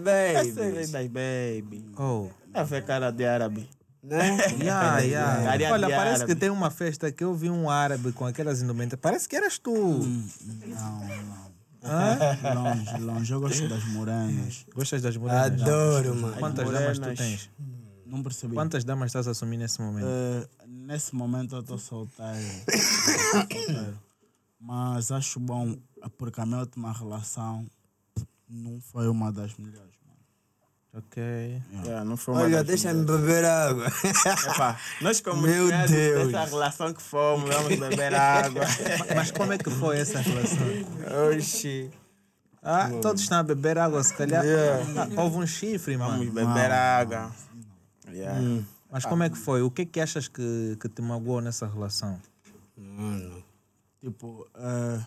é 0.61 0.71
babies. 0.71 0.89
das 0.91 1.07
baby. 1.07 1.85
Oh. 1.97 2.29
Tá 2.53 2.61
a 2.61 2.63
ver 2.63 2.85
cara 2.85 3.11
de 3.11 3.25
árabe. 3.25 3.69
Né? 4.01 4.37
Yeah, 4.61 4.99
yeah. 4.99 5.43
Carinha 5.43 5.73
Olha, 5.73 5.87
de 5.87 5.93
parece 5.93 6.25
que 6.25 6.35
tem 6.35 6.49
uma 6.49 6.71
festa 6.71 7.11
que 7.11 7.23
eu 7.23 7.33
vi 7.33 7.49
um 7.49 7.69
árabe 7.69 8.11
com 8.13 8.25
aquelas 8.25 8.61
indumentárias. 8.61 9.01
Parece 9.01 9.27
que 9.27 9.35
eras 9.35 9.57
tu. 9.57 9.73
Não, 9.73 11.07
não. 11.07 11.49
Longe, 11.83 12.97
longe. 12.97 13.33
Eu 13.33 13.39
gosto 13.39 13.67
das 13.67 13.83
morenas. 13.85 14.65
Gostas 14.73 15.01
das 15.01 15.17
morenas? 15.17 15.61
Adoro, 15.61 16.15
mano. 16.15 16.35
Quantas 16.37 16.65
morenas. 16.65 16.99
damas 16.99 17.17
tu 17.17 17.23
tens? 17.23 17.49
Não 18.05 18.23
percebi. 18.23 18.53
Quantas 18.55 18.83
damas 18.83 19.07
estás 19.07 19.27
a 19.27 19.31
assumir 19.31 19.57
nesse 19.57 19.81
momento? 19.81 20.07
Eh, 20.07 20.47
nesse 20.67 21.13
momento 21.15 21.55
eu 21.55 21.61
estou 21.61 21.77
solteiro. 21.77 22.39
Solteiro. 23.31 23.99
Mas 24.59 25.11
acho 25.11 25.39
bom, 25.39 25.77
porque 26.17 26.41
a 26.41 26.45
minha 26.45 26.59
última 26.59 26.91
relação 26.91 27.65
não 28.49 28.81
foi 28.81 29.07
uma 29.07 29.31
das 29.31 29.55
melhores. 29.57 29.99
Ok. 30.91 31.21
Yeah, 31.85 32.03
não 32.03 32.17
foi 32.17 32.33
uma 32.33 32.43
Olha, 32.43 32.63
deixa-me 32.63 33.05
beber 33.05 33.45
água. 33.45 33.85
Epá, 34.53 34.79
nós 35.01 35.21
como 35.21 35.43
Meu 35.43 35.67
Deus. 35.87 36.31
dessa 36.31 36.45
relação 36.45 36.93
que 36.93 37.01
fomos, 37.01 37.47
vamos 37.53 37.77
beber 37.77 38.13
água. 38.15 38.63
Mas 39.15 39.29
como 39.31 39.53
é 39.53 39.57
que 39.59 39.69
foi 39.69 39.99
essa 39.99 40.19
relação? 40.19 40.65
Oxi. 41.37 41.91
Ah, 42.61 42.89
todos 43.01 43.21
estão 43.21 43.37
a 43.39 43.43
beber 43.43 43.77
água, 43.77 44.03
se 44.03 44.13
calhar. 44.15 44.43
Ah, 44.43 45.21
houve 45.21 45.37
um 45.37 45.47
chifre, 45.47 45.95
Vamos 45.95 46.27
mano. 46.27 46.31
beber 46.31 46.71
água. 46.71 47.31
Yeah. 48.11 48.63
Mas 48.91 49.05
como 49.05 49.21
é 49.23 49.29
que 49.29 49.37
foi? 49.37 49.61
O 49.61 49.69
que 49.69 49.83
é 49.83 49.85
que 49.85 49.99
achas 50.01 50.27
que, 50.27 50.75
que 50.81 50.89
te 50.89 51.01
magoou 51.03 51.39
nessa 51.39 51.67
relação? 51.67 52.19
Mano. 52.75 53.43
Tipo, 54.01 54.47
eh, 54.55 55.05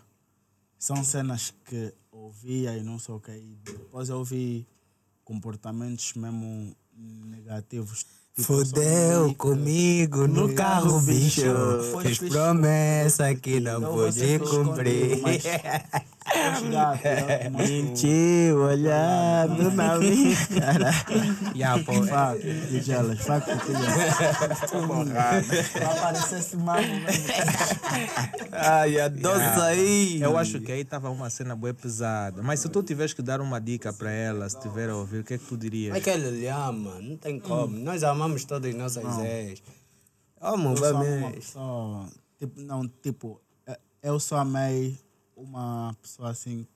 são 0.79 1.03
cenas 1.03 1.53
que 1.65 1.93
ouvia 2.13 2.77
e 2.77 2.83
não 2.85 2.99
sei 3.01 3.15
o 3.17 3.21
que. 3.21 3.33
Depois 3.65 4.09
eu 4.09 4.19
ouvi 4.19 4.67
comportamentos 5.25 6.13
mesmo 6.15 6.75
negativos. 6.97 8.07
Tipo, 8.35 8.45
Fudeu 8.45 9.35
comigo 9.35 10.27
no 10.27 10.49
No 10.49 10.55
carro, 10.55 10.99
bicho. 11.03 11.43
Foi 11.93 12.15
promessa 12.31 13.35
que 13.35 13.61
não 13.61 13.79
Então 13.79 13.95
pude 13.95 14.39
cumprir. 14.39 15.21
Eu 16.35 17.51
mostro- 17.51 17.73
Mentiu, 17.73 18.63
olhando 18.63 19.71
na 19.73 19.99
minha 19.99 20.37
cara. 20.59 20.91
Yeah, 21.55 21.83
pô, 21.85 21.93
Fuck, 21.95 22.43
DJ 22.71 22.95
elas, 22.95 23.19
fuck 23.21 23.47
Vai 25.13 25.85
aparecer 25.85 26.39
esse 26.39 26.57
mago 26.57 26.87
mesmo. 26.87 27.33
Ai, 28.53 29.01
adoro 29.01 29.63
aí. 29.63 30.21
eu 30.23 30.37
acho 30.39 30.61
que 30.61 30.73
aí 30.73 30.81
estava 30.81 31.11
uma 31.11 31.29
cena 31.31 31.55
boa 31.57 31.75
pesada. 31.75 32.43
Mas 32.43 32.61
se 32.61 32.69
tu 32.69 32.83
tivesse 32.83 33.15
que 33.15 33.23
dar 33.23 33.41
uma 33.41 33.61
dica 33.61 33.93
para 33.93 34.11
ela, 34.11 34.49
se 34.49 34.61
tiver 34.61 34.89
a 34.91 34.97
ouvir, 34.97 35.19
o 35.21 35.25
que 35.25 35.35
é 35.35 35.39
que 35.39 35.45
tu 35.45 35.57
dirias? 35.57 35.97
Aquele 35.97 36.29
ele 36.29 36.49
ama, 36.49 36.99
não 37.01 37.17
tem 37.17 37.39
como. 37.41 37.77
Nós 37.79 38.03
amamos 38.03 38.45
todas 38.45 38.71
as 38.71 38.77
nossas 38.77 39.19
ex. 39.19 39.63
Amo, 40.41 40.75
vai 40.75 40.93
mesmo. 40.93 42.09
Tipo, 42.39 42.61
não, 42.61 42.89
tipo, 42.89 43.41
eh, 43.67 43.79
eu 44.03 44.19
só 44.19 44.39
amei 44.39 44.99
uma 45.37 45.95
pessoa 46.01 46.31
assim 46.31 46.67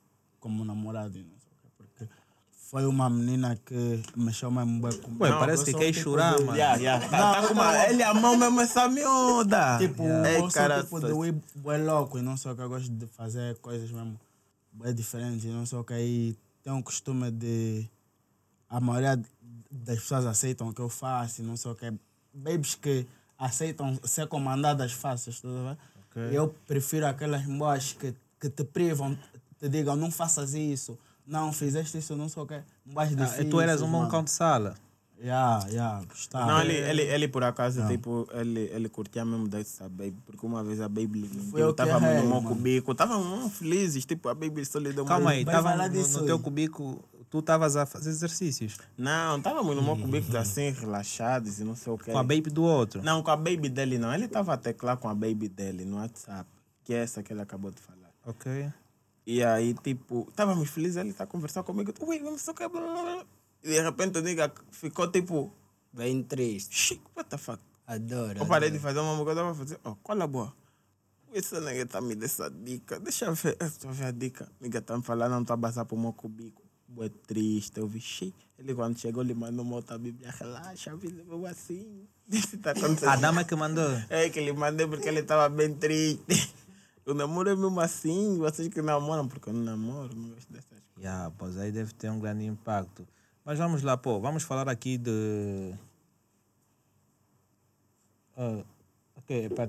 como 0.40 0.64
namorado. 0.64 1.18
Não 1.18 1.38
sei 1.38 1.50
o 1.52 1.56
quê, 1.62 1.68
porque 1.76 2.08
foi 2.52 2.84
uma 2.86 3.08
menina 3.10 3.56
que 3.64 4.02
mexeu 4.16 4.50
mesmo 4.50 4.80
bem 4.88 4.98
comigo. 5.00 5.22
Ué, 5.24 5.30
Não, 5.30 5.38
parece 5.38 5.64
que 5.64 5.74
quer 5.74 5.92
tipo 5.92 6.04
chorar, 6.04 6.36
de- 6.36 6.44
mano. 6.44 6.56
Yeah, 6.58 6.76
yeah. 6.80 7.08
Tá, 7.08 7.40
tá 7.42 7.46
com 7.48 7.54
uma, 7.54 7.86
ele 7.88 8.02
amou 8.02 8.36
mesmo 8.36 8.60
essa 8.60 8.88
miúda. 8.88 9.78
Tipo, 9.78 10.02
Ei, 10.02 10.38
eu 10.38 10.48
cara, 10.50 10.76
sou 10.86 11.00
tipo 11.00 11.06
de 11.06 11.12
weeb 11.12 11.42
bué 11.56 11.78
louco 11.78 12.18
e 12.18 12.22
não 12.22 12.36
sei 12.36 12.52
o 12.52 12.56
que. 12.56 12.62
Eu 12.62 12.68
gosto 12.68 12.88
de 12.90 13.06
fazer 13.06 13.56
coisas 13.58 13.90
mesmo 13.90 14.18
bem 14.72 14.94
diferentes 14.94 15.44
e 15.44 15.48
não 15.48 15.64
sei 15.66 15.78
o 15.78 15.84
que. 15.84 15.94
E 15.94 16.36
tenho 16.62 16.78
o 16.78 16.82
costume 16.82 17.30
de. 17.30 17.88
A 18.68 18.80
maioria 18.80 19.16
das 19.70 20.00
pessoas 20.00 20.26
aceitam 20.26 20.68
o 20.68 20.74
que 20.74 20.80
eu 20.80 20.88
faço 20.88 21.40
e 21.40 21.44
não 21.44 21.56
sei 21.56 21.70
o 21.70 21.74
que. 21.74 21.92
Babes 22.34 22.74
que 22.74 23.06
aceitam 23.38 23.98
ser 24.02 24.26
comandadas 24.26 24.92
fáceis, 24.92 25.40
tudo 25.40 25.54
bem? 25.64 26.32
Eu 26.32 26.48
prefiro 26.66 27.06
aquelas 27.06 27.42
boas 27.44 27.92
que, 27.92 28.14
que 28.40 28.48
te 28.50 28.64
privam, 28.64 29.16
te 29.58 29.68
digam 29.68 29.96
não 29.96 30.10
faças 30.10 30.54
isso, 30.54 30.98
não 31.26 31.52
fizeste 31.52 31.98
isso, 31.98 32.14
não 32.16 32.28
sei 32.28 32.42
o 32.42 32.46
que. 32.46 32.60
Mais 32.94 33.12
Ah, 33.12 33.14
difícil. 33.24 33.42
e 33.44 33.48
tu 33.50 33.60
eras 33.60 33.82
um 33.82 33.90
bom 33.90 33.98
mano. 33.98 34.10
cão 34.10 34.22
de 34.24 34.30
sala. 34.30 34.74
Yeah, 35.18 35.66
yeah, 35.70 36.04
gostava. 36.04 36.44
Não, 36.44 36.60
ele, 36.60 36.74
ele, 36.74 37.02
ele 37.02 37.26
por 37.28 37.42
acaso, 37.42 37.86
tipo, 37.88 38.28
ele, 38.34 38.60
ele 38.70 38.86
curtia 38.86 39.24
mesmo 39.24 39.48
dessa 39.48 39.88
baby, 39.88 40.14
porque 40.26 40.44
uma 40.44 40.62
vez 40.62 40.78
a 40.78 40.90
baby 40.90 41.24
Foi 41.50 41.62
eu 41.62 41.68
eu 41.68 41.72
tava 41.72 41.92
errei, 41.92 42.16
no 42.22 42.28
meu 42.28 42.40
mano. 42.42 42.48
cubico, 42.54 42.94
tava 42.94 43.18
muito 43.18 43.48
felizes, 43.48 44.04
tipo, 44.04 44.28
a 44.28 44.34
baby 44.34 44.62
só 44.66 44.78
lhe 44.78 44.92
deu 44.92 45.04
uma- 45.04 45.08
Calma 45.08 45.30
aí, 45.30 45.42
tava 45.42 45.74
no, 45.74 45.88
disso 45.88 46.20
no 46.20 46.26
teu 46.26 46.38
cubico, 46.38 47.02
tu 47.30 47.38
estavas 47.38 47.76
a 47.76 47.86
fazer 47.86 48.10
exercícios 48.10 48.76
Não, 48.98 49.38
estávamos 49.38 49.74
no 49.74 49.80
meu 49.82 49.96
cubico 49.96 50.36
assim, 50.36 50.68
relaxados 50.70 51.60
e 51.60 51.64
não 51.64 51.74
sei 51.74 51.90
o 51.94 51.96
que. 51.96 52.12
com 52.12 52.18
a 52.18 52.22
baby 52.22 52.50
do 52.50 52.62
outro. 52.64 53.02
Não, 53.02 53.22
com 53.22 53.30
a 53.30 53.36
baby 53.36 53.70
dele 53.70 53.96
não. 53.96 54.12
Ele 54.12 54.26
estava 54.26 54.52
a 54.52 54.56
teclar 54.58 54.98
com 54.98 55.08
a 55.08 55.14
baby 55.14 55.48
dele 55.48 55.86
no 55.86 55.96
WhatsApp, 55.96 56.46
que 56.84 56.92
é 56.92 56.98
essa 56.98 57.22
que 57.22 57.32
ele 57.32 57.40
acabou 57.40 57.70
de 57.70 57.80
falar. 57.80 58.05
Ok. 58.26 58.72
E 59.26 59.42
aí, 59.42 59.74
tipo, 59.74 60.26
estávamos 60.28 60.68
felizes, 60.70 60.96
ele 60.96 61.10
está 61.10 61.24
a 61.24 61.26
conversar 61.26 61.62
comigo. 61.62 61.92
Ui, 62.00 62.18
não 62.20 62.36
sei 62.36 62.52
o 62.52 62.56
que. 62.56 62.68
blá, 62.68 62.80
blá, 62.80 63.02
blá. 63.02 63.26
E 63.62 63.68
de 63.68 63.80
repente 63.80 64.18
o 64.18 64.22
nigga 64.22 64.52
ficou 64.70 65.10
tipo, 65.10 65.52
Bem 65.92 66.22
triste. 66.22 66.74
shit, 66.74 67.02
what 67.16 67.28
the 67.30 67.38
fuck? 67.38 67.58
Adoro. 67.86 68.38
Eu 68.38 68.46
parei 68.46 68.70
de 68.70 68.76
adoro. 68.76 68.94
fazer 68.94 69.00
uma 69.00 69.24
coisa, 69.24 69.40
eu 69.40 69.54
fazer, 69.54 69.80
oh, 69.84 69.94
qual 69.96 70.20
é 70.20 70.26
boa? 70.26 70.54
Esse 71.32 71.58
nigga 71.60 71.86
tá 71.86 72.00
me 72.00 72.14
dando 72.14 72.24
essa 72.24 72.50
dica, 72.50 73.00
deixa 73.00 73.24
eu 73.26 73.34
ver, 73.34 73.56
deixa 73.56 73.86
eu 73.86 73.92
ver 73.92 74.04
a 74.04 74.10
dica. 74.10 74.48
Nigga 74.60 74.80
tá 74.82 74.96
me 74.96 75.02
falando, 75.02 75.32
não 75.32 75.44
tá 75.44 75.54
a 75.54 75.58
passar 75.58 75.84
pro 75.84 75.96
meu 75.96 76.12
cubico. 76.12 76.62
Boa 76.86 77.10
triste, 77.26 77.78
eu 77.78 77.88
vi, 77.88 78.00
shit. 78.00 78.34
Ele 78.58 78.74
quando 78.74 78.98
chegou, 78.98 79.22
ele 79.22 79.34
mandou 79.34 79.64
uma 79.64 79.76
outra 79.76 79.98
bíblia, 79.98 80.30
relaxa, 80.30 80.94
vida, 80.96 81.24
meu 81.24 81.44
assim. 81.46 82.06
Isso 82.30 82.58
tá 82.58 82.70
acontecendo. 82.70 83.08
A 83.08 83.16
dama 83.16 83.44
que 83.44 83.56
mandou. 83.56 83.90
É 84.08 84.28
que 84.30 84.38
ele 84.38 84.52
mandei 84.52 84.86
porque 84.86 85.08
ele 85.08 85.20
estava 85.20 85.48
bem 85.48 85.74
triste. 85.74 86.54
O 87.06 87.14
namoro 87.14 87.48
é 87.48 87.54
mesmo 87.54 87.78
assim, 87.80 88.36
vocês 88.36 88.66
que 88.68 88.82
namoram, 88.82 89.28
porque 89.28 89.48
eu 89.48 89.52
não 89.52 89.62
namoro, 89.62 90.14
não 90.16 90.30
gosto 90.30 90.52
dessas 90.52 90.68
coisas. 90.68 90.84
Yeah, 90.98 91.32
pois 91.38 91.56
aí 91.56 91.70
deve 91.70 91.94
ter 91.94 92.10
um 92.10 92.18
grande 92.18 92.44
impacto. 92.44 93.06
Mas 93.44 93.58
vamos 93.58 93.82
lá, 93.82 93.96
pô, 93.96 94.18
vamos 94.20 94.42
falar 94.42 94.68
aqui 94.68 94.98
de. 94.98 95.72
Ah, 98.36 98.64
ok, 99.14 99.50
pá, 99.50 99.68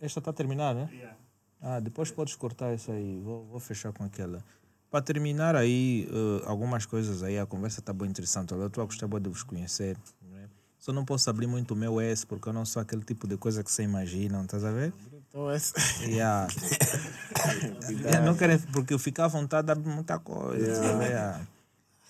esta 0.00 0.20
está 0.20 0.30
a 0.30 0.34
terminar, 0.34 0.76
né? 0.76 0.88
Ah, 1.60 1.80
depois 1.80 2.12
podes 2.12 2.36
cortar 2.36 2.72
isso 2.72 2.92
aí, 2.92 3.20
vou, 3.20 3.44
vou 3.46 3.58
fechar 3.58 3.92
com 3.92 4.04
aquela. 4.04 4.38
Para 4.88 5.02
terminar 5.02 5.56
aí, 5.56 6.08
eh, 6.08 6.44
algumas 6.46 6.86
coisas 6.86 7.24
aí, 7.24 7.36
a 7.36 7.44
conversa 7.44 7.80
está 7.80 7.92
bem 7.92 8.08
interessante. 8.08 8.54
Olha, 8.54 8.62
Eu 8.62 8.66
estou 8.68 8.82
a 8.82 8.86
gostar 8.86 9.08
de 9.08 9.28
vos 9.28 9.42
conhecer. 9.42 9.98
né? 10.22 10.48
Só 10.78 10.92
não 10.92 11.04
posso 11.04 11.28
abrir 11.28 11.48
muito 11.48 11.74
o 11.74 11.76
meu 11.76 12.00
S, 12.00 12.24
porque 12.24 12.48
eu 12.48 12.52
não 12.52 12.64
sou 12.64 12.80
aquele 12.80 13.02
tipo 13.02 13.26
de 13.26 13.36
coisa 13.36 13.64
que 13.64 13.72
você 13.72 13.82
imagina, 13.82 14.40
estás 14.42 14.64
a 14.64 14.70
ver? 14.70 14.92
Então, 15.36 15.54
esse... 15.54 15.74
Yeah. 16.02 16.48
Eu 18.10 18.22
não 18.24 18.34
quero, 18.34 18.58
porque 18.72 18.94
eu 18.94 18.98
ficar 18.98 19.26
à 19.26 19.28
vontade 19.28 19.70
abre 19.70 19.86
muita 19.86 20.18
coisa. 20.18 20.76
sabe? 20.76 21.04
Yeah. 21.04 21.46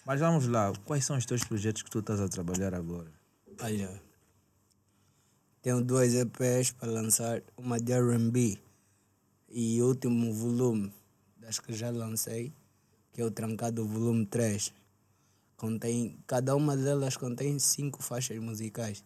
Mas 0.05 0.21
vamos 0.21 0.47
lá, 0.47 0.73
quais 0.85 1.05
são 1.05 1.17
os 1.17 1.27
teus 1.27 1.43
projetos 1.43 1.83
que 1.83 1.91
tu 1.91 1.99
estás 1.99 2.21
a 2.21 2.29
trabalhar 2.29 2.73
agora? 2.73 3.11
Olha, 3.61 4.01
tenho 5.61 5.83
dois 5.83 6.15
EPs 6.15 6.71
para 6.71 6.89
lançar, 6.89 7.43
uma 7.57 7.81
de 7.81 7.93
R&B 7.93 8.61
e 9.49 9.83
o 9.83 9.89
último 9.89 10.33
volume 10.33 10.95
das 11.39 11.59
que 11.59 11.73
já 11.73 11.91
lancei, 11.91 12.53
que 13.13 13.21
é 13.21 13.25
o 13.25 13.31
Trancado 13.33 13.85
Volume 13.85 14.25
3. 14.25 14.73
Contém, 15.57 16.17
cada 16.29 16.55
uma 16.55 16.77
delas 16.77 17.17
contém 17.17 17.59
cinco 17.59 18.01
faixas 18.01 18.39
musicais. 18.39 19.03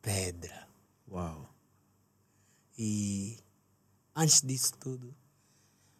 Pedra. 0.00 0.68
Uau. 1.10 1.52
E 2.78 3.38
antes 4.16 4.40
disso 4.40 4.72
tudo, 4.80 5.14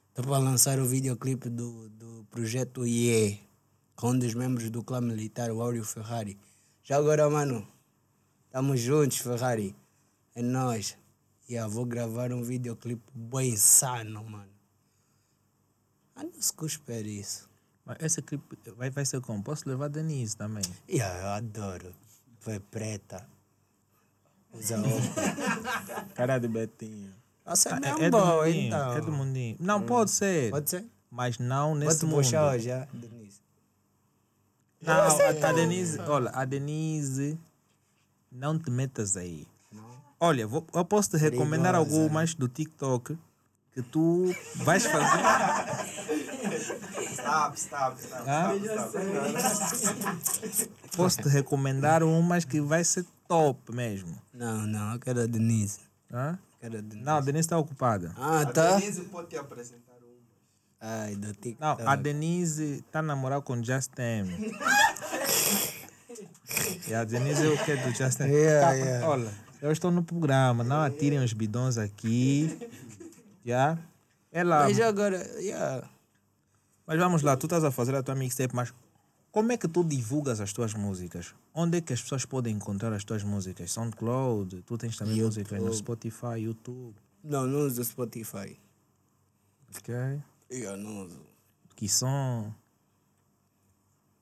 estou 0.08 0.24
para 0.24 0.38
lançar 0.38 0.78
o 0.78 0.86
videoclipe 0.86 1.50
do, 1.50 1.90
do 1.90 2.26
projeto 2.30 2.86
IE, 2.86 3.38
com 3.94 4.10
um 4.10 4.18
dos 4.18 4.32
membros 4.32 4.70
do 4.70 4.82
clã 4.82 5.02
militar, 5.02 5.50
o 5.50 5.60
Áureo 5.60 5.84
Ferrari. 5.84 6.38
Já 6.82 6.96
agora, 6.96 7.28
mano, 7.28 7.66
estamos 8.46 8.80
juntos, 8.80 9.18
Ferrari. 9.18 9.76
É 10.34 10.42
nós. 10.42 10.96
E 11.48 11.54
eu 11.54 11.68
vou 11.68 11.84
gravar 11.84 12.32
um 12.32 12.42
videoclipe 12.42 13.04
bem 13.14 13.50
insano, 13.50 14.24
mano. 14.24 14.50
Ah, 16.14 16.24
não 16.24 16.40
se 16.40 16.52
cuspere 16.52 17.20
isso. 17.20 17.48
Mas 17.84 17.98
esse 18.00 18.22
clipe 18.22 18.58
vai, 18.76 18.90
vai 18.90 19.04
ser 19.04 19.20
como? 19.20 19.42
Posso 19.42 19.68
levar 19.68 19.84
a 19.84 19.88
Denise 19.88 20.36
também? 20.36 20.64
E 20.88 20.98
eu 20.98 21.26
adoro. 21.28 21.94
Foi 22.40 22.58
preta. 22.58 23.28
Usa 24.52 24.78
óculos. 24.78 26.14
Cara 26.14 26.38
de 26.38 26.48
Betinha. 26.48 27.25
Nossa, 27.46 27.68
é 27.70 27.80
mesmo 27.80 28.02
é, 28.02 28.10
do 28.10 28.18
bom, 28.18 28.36
mundinho, 28.44 28.66
então. 28.66 28.92
é 28.92 29.00
do 29.00 29.12
mundinho. 29.12 29.56
Não, 29.60 29.82
pode 29.82 30.10
ser. 30.10 30.50
Pode 30.50 30.68
ser? 30.70 30.84
Mas 31.10 31.38
não 31.38 31.74
nesse 31.74 32.00
Pode 32.00 32.06
mundo. 32.10 32.22
puxar 32.24 32.50
hoje, 32.52 32.66
já, 32.66 32.86
Denise. 32.92 33.40
Não, 34.82 34.92
a, 34.94 35.48
a 35.48 35.52
Denise, 35.52 36.00
olha, 36.00 36.30
a 36.30 36.44
Denise, 36.44 37.38
não 38.30 38.58
te 38.58 38.70
metas 38.70 39.16
aí. 39.16 39.46
Olha, 40.18 40.46
vou- 40.46 40.66
eu 40.74 40.84
posso 40.84 41.10
te 41.10 41.16
recomendar 41.16 41.74
Perigosa. 41.74 41.96
algumas 42.02 42.34
do 42.34 42.48
TikTok 42.48 43.16
que 43.72 43.82
tu 43.82 44.34
vais 44.56 44.84
fazer. 44.86 45.22
Stop, 47.12 47.58
stop, 47.58 48.00
stop. 48.00 48.24
Posso 50.96 51.18
te 51.22 51.28
recomendar 51.28 52.02
umas 52.02 52.44
que 52.44 52.60
vai 52.60 52.82
ser 52.84 53.04
top 53.28 53.72
mesmo. 53.74 54.16
Não, 54.32 54.66
não, 54.66 54.92
eu 54.94 54.98
quero 55.00 55.20
a 55.22 55.26
Denise. 55.26 55.80
Hã? 56.12 56.38
Quero 56.66 56.78
a 56.78 56.80
Denise. 56.80 57.04
Não, 57.06 57.16
a 57.16 57.20
Denise 57.20 57.46
está 57.46 57.58
ocupada. 57.58 58.12
Ah, 58.16 58.40
A 58.40 58.46
tá? 58.46 58.76
Denise 58.76 59.02
pode 59.02 59.28
te 59.28 59.36
apresentar 59.36 59.92
uma. 59.92 60.16
Ai, 60.80 61.14
do 61.14 61.32
TikTok. 61.32 61.60
Não, 61.60 61.88
a 61.88 61.94
Denise 61.94 62.82
está 62.86 62.98
a 62.98 63.02
namorar 63.02 63.40
com 63.42 63.62
Justin. 63.62 64.24
e 66.88 66.94
a 66.94 67.04
Denise 67.04 67.46
é 67.46 67.48
o 67.48 67.64
que 67.64 67.76
do 67.76 67.90
Justin? 67.94 68.24
Yeah, 68.24 68.66
Tá, 68.66 68.72
yeah. 68.72 69.08
Olha, 69.08 69.30
eu 69.62 69.70
estou 69.70 69.92
no 69.92 70.02
programa, 70.02 70.64
não 70.64 70.80
atirem 70.82 71.20
os 71.20 71.32
bidões 71.32 71.78
aqui. 71.78 72.58
Já? 73.44 73.78
Ela. 74.32 74.64
Mas 74.64 74.80
agora, 74.80 75.24
yeah. 75.38 75.88
Mas 76.84 76.98
vamos 76.98 77.22
lá, 77.22 77.36
tu 77.36 77.46
estás 77.46 77.62
a 77.62 77.70
fazer 77.70 77.94
a 77.94 78.02
tua 78.02 78.16
mixtape, 78.16 78.54
mas 78.56 78.74
Como 79.30 79.52
é 79.52 79.56
que 79.58 79.68
tu 79.68 79.84
divulgas 79.84 80.40
as 80.40 80.52
tuas 80.52 80.72
músicas? 80.74 81.34
Onde 81.54 81.78
é 81.78 81.80
que 81.80 81.92
as 81.92 82.00
pessoas 82.00 82.24
podem 82.24 82.54
encontrar 82.54 82.92
as 82.92 83.04
tuas 83.04 83.22
músicas? 83.22 83.70
SoundCloud? 83.72 84.62
Tu 84.62 84.78
tens 84.78 84.96
também 84.96 85.16
YouTube. 85.16 85.38
músicas 85.38 85.62
no 85.62 85.74
Spotify, 85.74 86.38
YouTube? 86.38 86.96
Não, 87.22 87.46
não 87.46 87.66
uso 87.66 87.84
Spotify. 87.84 88.58
Ok? 89.76 89.94
Eu 90.48 90.76
não 90.76 91.04
uso. 91.04 91.26
Que 91.74 91.88
som? 91.88 92.54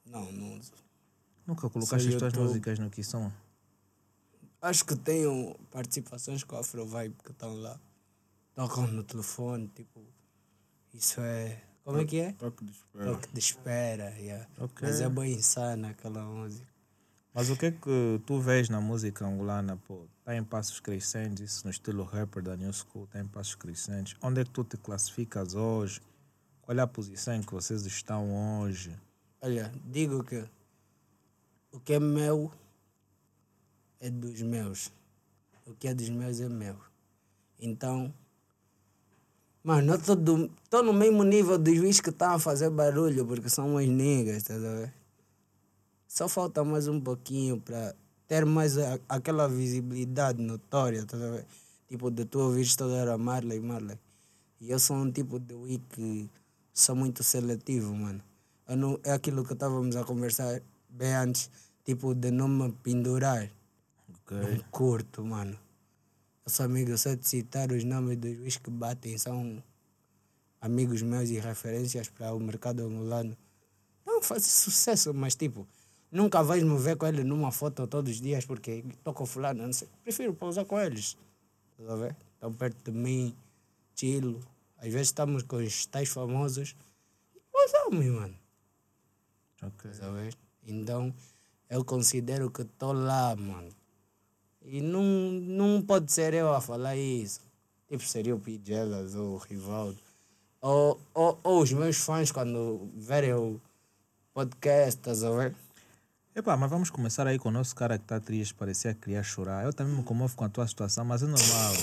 Não, 0.06 0.32
não 0.32 0.58
uso. 0.58 0.72
Nunca 1.46 1.68
colocaste 1.70 2.08
as 2.08 2.14
tuas 2.14 2.32
YouTube. 2.32 2.48
músicas 2.48 2.78
no 2.78 2.90
que 2.90 3.04
som? 3.04 3.30
Acho 4.60 4.84
que 4.84 4.96
tenho 4.96 5.54
participações 5.70 6.42
com 6.42 6.56
a 6.56 6.60
Afro 6.60 6.86
Vibe 6.86 7.16
que 7.22 7.30
estão 7.30 7.54
lá. 7.54 7.78
Tocam 8.54 8.86
no 8.86 9.04
telefone, 9.04 9.68
tipo. 9.68 10.00
Isso 10.92 11.20
é. 11.20 11.62
Como 11.84 11.98
é 12.00 12.04
que 12.04 12.18
é? 12.18 12.32
Toque 12.32 12.64
de 12.64 12.72
espera. 12.72 13.04
Toque 13.04 13.28
de 13.32 13.38
espera, 13.38 14.10
yeah. 14.18 14.48
Ok. 14.58 14.88
Mas 14.88 15.00
é 15.00 15.08
bem 15.08 15.32
insana 15.32 15.90
aquela 15.90 16.22
música. 16.22 16.66
Mas 17.34 17.50
o 17.50 17.56
que 17.56 17.66
é 17.66 17.70
que 17.72 18.22
tu 18.24 18.40
vês 18.40 18.68
na 18.68 18.80
música 18.80 19.26
angolana, 19.26 19.76
pô? 19.76 20.06
Está 20.20 20.34
em 20.34 20.42
passos 20.42 20.80
crescentes, 20.80 21.52
isso 21.52 21.64
no 21.66 21.70
estilo 21.70 22.04
rapper 22.04 22.42
da 22.42 22.56
New 22.56 22.72
School, 22.72 23.04
está 23.04 23.20
em 23.20 23.26
passos 23.26 23.54
crescentes. 23.56 24.16
Onde 24.22 24.40
é 24.40 24.44
que 24.44 24.50
tu 24.50 24.64
te 24.64 24.76
classificas 24.76 25.54
hoje? 25.54 26.00
Qual 26.62 26.78
é 26.78 26.80
a 26.80 26.86
posição 26.86 27.34
em 27.34 27.42
que 27.42 27.52
vocês 27.52 27.84
estão 27.84 28.60
hoje? 28.60 28.96
Olha, 29.42 29.70
digo 29.84 30.24
que 30.24 30.42
o 31.70 31.80
que 31.80 31.92
é 31.92 32.00
meu 32.00 32.50
é 34.00 34.08
dos 34.08 34.40
meus. 34.40 34.90
O 35.66 35.74
que 35.74 35.88
é 35.88 35.94
dos 35.94 36.08
meus 36.08 36.40
é 36.40 36.48
meu. 36.48 36.78
Então, 37.58 38.14
mano, 39.64 39.94
eu 39.94 40.16
do, 40.16 40.48
tô 40.70 40.82
no 40.82 40.92
mesmo 40.92 41.24
nível 41.24 41.58
dos 41.58 41.74
juízes 41.74 42.00
que 42.00 42.10
estão 42.10 42.34
a 42.34 42.38
fazer 42.38 42.70
barulho, 42.70 43.26
porque 43.26 43.48
são 43.48 43.70
umas 43.70 43.88
niggas, 43.88 44.42
tá 44.44 44.54
ver? 44.56 44.92
Só 46.06 46.28
falta 46.28 46.62
mais 46.62 46.86
um 46.86 47.00
pouquinho 47.00 47.60
para 47.60 47.94
ter 48.28 48.44
mais 48.46 48.78
a- 48.78 49.00
aquela 49.08 49.48
visibilidade 49.48 50.40
notória, 50.40 51.04
tá 51.04 51.16
ver? 51.16 51.44
Tipo, 51.88 52.10
de 52.10 52.24
tu 52.24 52.38
ouvires 52.40 52.76
toda 52.76 52.94
hora 52.94 53.18
Marley, 53.18 53.58
Marley. 53.60 53.98
E 54.60 54.70
eu 54.70 54.78
sou 54.78 54.96
um 54.96 55.10
tipo 55.10 55.38
de 55.38 55.54
Wii 55.54 55.82
que 55.90 56.30
sou 56.72 56.94
muito 56.94 57.22
seletivo, 57.24 57.94
mano. 57.94 58.22
Eu 58.68 58.76
não, 58.76 59.00
é 59.02 59.12
aquilo 59.12 59.44
que 59.44 59.52
estávamos 59.52 59.96
a 59.96 60.04
conversar 60.04 60.60
bem 60.88 61.14
antes, 61.14 61.50
tipo, 61.84 62.14
de 62.14 62.30
não 62.30 62.48
me 62.48 62.72
pendurar. 62.72 63.50
Ok? 64.08 64.36
Não 64.38 64.64
curto, 64.70 65.24
mano. 65.24 65.58
Eu 66.46 66.50
sou 66.50 66.66
amigo, 66.66 66.96
só 66.98 67.14
de 67.14 67.26
citar 67.26 67.72
os 67.72 67.84
nomes 67.84 68.18
dos 68.18 68.36
juízes 68.36 68.58
que 68.58 68.70
batem, 68.70 69.16
são 69.16 69.62
amigos 70.60 71.00
meus 71.00 71.30
e 71.30 71.38
referências 71.38 72.10
para 72.10 72.34
o 72.34 72.38
mercado 72.38 72.82
angolano. 72.84 73.34
Não 74.04 74.22
faz 74.22 74.44
sucesso, 74.44 75.14
mas 75.14 75.34
tipo, 75.34 75.66
nunca 76.12 76.42
vais 76.42 76.62
me 76.62 76.76
ver 76.78 76.96
com 76.96 77.06
ele 77.06 77.24
numa 77.24 77.50
foto 77.50 77.86
todos 77.86 78.12
os 78.12 78.20
dias 78.20 78.44
porque 78.44 78.84
estou 78.90 79.14
com 79.14 79.24
fulano, 79.24 79.62
não 79.62 79.72
sei. 79.72 79.88
Prefiro 80.02 80.34
pousar 80.34 80.66
com 80.66 80.78
eles. 80.78 81.16
Estás 81.72 81.90
a 81.90 81.96
ver? 81.96 82.16
Estão 82.34 82.52
perto 82.52 82.90
de 82.90 82.96
mim, 82.96 83.34
chilo. 83.94 84.38
Às 84.76 84.92
vezes 84.92 85.08
estamos 85.08 85.44
com 85.44 85.56
os 85.56 85.86
tais 85.86 86.10
famosos. 86.10 86.76
Pousamos, 87.50 88.04
mano. 88.04 88.38
Ok. 89.62 89.90
Estás 89.90 90.02
a 90.02 90.12
ver? 90.12 90.36
Então, 90.66 91.14
eu 91.70 91.82
considero 91.86 92.50
que 92.50 92.62
estou 92.62 92.92
lá, 92.92 93.34
mano. 93.34 93.70
E 94.64 94.80
não, 94.80 95.02
não 95.02 95.82
pode 95.82 96.10
ser 96.10 96.34
eu 96.34 96.52
a 96.52 96.60
falar 96.60 96.96
isso. 96.96 97.40
Tipo, 97.88 98.02
seria 98.02 98.34
o 98.34 98.40
Pigelas 98.40 99.14
ou 99.14 99.34
o 99.34 99.38
Rivaldo. 99.38 99.98
Ou, 100.60 100.98
ou, 101.12 101.38
ou 101.42 101.62
os 101.62 101.72
meus 101.72 101.96
fãs, 101.98 102.32
quando 102.32 102.88
verem 102.96 103.34
o 103.34 103.60
podcast, 104.32 104.98
estás 104.98 105.22
a 105.22 105.30
ver? 105.30 105.54
Epá, 106.34 106.56
mas 106.56 106.68
vamos 106.68 106.90
começar 106.90 107.26
aí 107.28 107.38
com 107.38 107.48
o 107.48 107.52
nosso 107.52 107.76
cara 107.76 107.96
que 107.96 108.04
está 108.04 108.18
triste, 108.18 108.54
parecia 108.54 108.92
querer 108.92 109.22
chorar. 109.22 109.64
Eu 109.64 109.72
também 109.72 109.94
me 109.94 110.02
comovo 110.02 110.34
com 110.34 110.44
a 110.44 110.48
tua 110.48 110.66
situação, 110.66 111.04
mas 111.04 111.22
é 111.22 111.26
normal. 111.26 111.74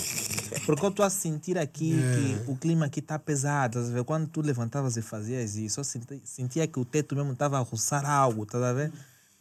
Porque 0.66 0.84
eu 0.84 0.90
estou 0.90 1.06
a 1.06 1.08
sentir 1.08 1.56
aqui 1.56 1.94
que 1.94 2.50
o 2.50 2.54
clima 2.54 2.84
aqui 2.84 3.00
está 3.00 3.18
pesado. 3.18 3.78
Estás 3.78 3.90
a 3.90 3.94
ver? 3.94 4.04
Quando 4.04 4.28
tu 4.28 4.42
levantavas 4.42 4.98
e 4.98 5.02
fazias 5.02 5.56
isso, 5.56 5.80
eu 5.80 5.84
senti, 5.84 6.20
sentia 6.24 6.66
que 6.66 6.78
o 6.78 6.84
teto 6.84 7.16
mesmo 7.16 7.32
estava 7.32 7.56
a 7.56 7.60
roçar 7.60 8.04
algo, 8.04 8.42
estás 8.42 8.62
a 8.62 8.72
ver? 8.74 8.92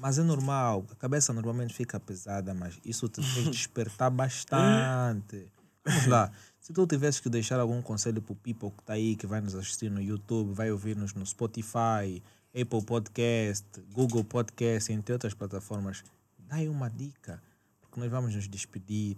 Mas 0.01 0.17
é 0.17 0.23
normal. 0.23 0.83
A 0.89 0.95
cabeça 0.95 1.31
normalmente 1.31 1.75
fica 1.75 1.99
pesada, 1.99 2.55
mas 2.55 2.79
isso 2.83 3.07
te 3.07 3.21
fez 3.21 3.45
despertar 3.51 4.09
bastante. 4.09 5.47
Vamos 5.85 6.07
lá. 6.07 6.31
Se 6.59 6.73
tu 6.73 6.87
tivesses 6.87 7.21
que 7.21 7.29
deixar 7.29 7.59
algum 7.59 7.83
conselho 7.83 8.19
para 8.19 8.33
o 8.33 8.35
people 8.35 8.71
que 8.71 8.81
está 8.81 8.93
aí, 8.93 9.15
que 9.15 9.27
vai 9.27 9.41
nos 9.41 9.53
assistir 9.53 9.91
no 9.91 10.01
YouTube, 10.01 10.55
vai 10.55 10.71
ouvir-nos 10.71 11.13
no 11.13 11.23
Spotify, 11.23 12.19
Apple 12.49 12.83
Podcast, 12.83 13.63
Google 13.93 14.23
Podcast, 14.23 14.91
entre 14.91 15.13
outras 15.13 15.35
plataformas, 15.35 16.03
dá 16.39 16.55
aí 16.55 16.67
uma 16.67 16.89
dica, 16.89 17.39
porque 17.79 17.99
nós 17.99 18.09
vamos 18.09 18.33
nos 18.33 18.47
despedir. 18.47 19.17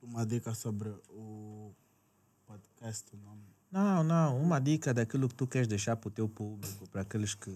Uma 0.00 0.24
dica 0.24 0.54
sobre 0.54 0.88
o 1.10 1.74
podcast, 2.46 3.12
o 3.12 3.18
nome. 3.18 3.53
Não, 3.74 4.04
não, 4.04 4.40
uma 4.40 4.60
dica 4.60 4.94
daquilo 4.94 5.28
que 5.28 5.34
tu 5.34 5.48
queres 5.48 5.66
deixar 5.66 5.96
para 5.96 6.06
o 6.06 6.10
teu 6.12 6.28
público, 6.28 6.88
para 6.90 7.00
aqueles 7.00 7.34
que 7.34 7.50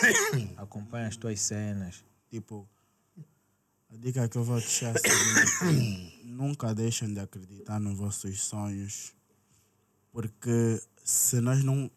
acompanham 0.56 1.08
as 1.08 1.16
tuas 1.18 1.38
cenas. 1.42 2.02
Tipo, 2.30 2.66
a 3.92 3.96
dica 3.98 4.26
que 4.30 4.38
eu 4.38 4.44
vou 4.44 4.56
deixar 4.58 4.96
é 4.96 4.98
seguinte: 4.98 6.22
nunca 6.24 6.74
deixem 6.74 7.12
de 7.12 7.20
acreditar 7.20 7.78
nos 7.78 7.98
vossos 7.98 8.42
sonhos, 8.44 9.14
porque 10.10 10.80
se 11.04 11.38
nós 11.42 11.62
não, 11.62 11.90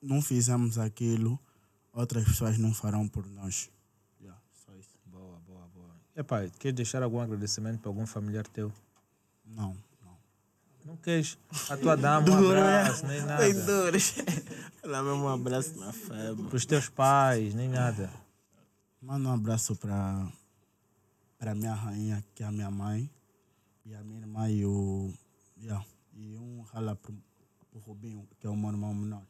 não 0.00 0.22
fizermos 0.22 0.78
aquilo, 0.78 1.38
outras 1.92 2.24
pessoas 2.24 2.56
não 2.56 2.72
farão 2.72 3.06
por 3.06 3.26
nós. 3.26 3.68
Yeah, 4.22 4.40
só 4.64 4.74
isso. 4.74 4.98
Boa, 5.04 5.38
boa, 5.46 5.68
boa. 5.74 5.94
Epá, 6.16 6.48
queres 6.58 6.76
deixar 6.76 7.02
algum 7.02 7.20
agradecimento 7.20 7.80
para 7.80 7.90
algum 7.90 8.06
familiar 8.06 8.46
teu? 8.46 8.72
Não, 9.44 9.76
não. 10.88 10.96
Queres? 10.96 11.38
A 11.68 11.76
tua 11.76 11.96
dama, 11.96 12.30
um 12.30 12.50
abraço, 12.50 13.06
nem 13.06 13.20
nada. 13.22 13.42
Tem 13.42 13.54
dores. 13.64 14.14
Ela 14.82 15.02
mesmo 15.02 15.24
um 15.24 15.28
abraço 15.28 15.78
na 15.78 15.92
febre. 15.92 16.44
Para 16.44 16.56
os 16.56 16.66
teus 16.66 16.88
pais, 16.88 17.54
nem 17.54 17.68
nada. 17.68 18.10
Manda 19.00 19.28
um 19.28 19.32
abraço 19.32 19.76
para 19.76 20.26
para 21.38 21.54
minha 21.54 21.74
rainha, 21.74 22.24
que 22.34 22.42
é 22.42 22.46
a 22.46 22.50
minha 22.50 22.70
mãe, 22.70 23.08
e 23.84 23.94
a 23.94 24.02
minha 24.02 24.20
irmã 24.20 24.50
e 24.50 24.64
o. 24.64 25.12
Yeah, 25.60 25.84
e 26.14 26.36
um 26.36 26.62
rala 26.62 26.96
pro, 26.96 27.14
pro 27.70 27.80
Rubinho, 27.80 28.28
que 28.40 28.46
é 28.46 28.50
o 28.50 28.56
meu 28.56 28.70
irmão 28.70 28.94
menor. 28.94 29.22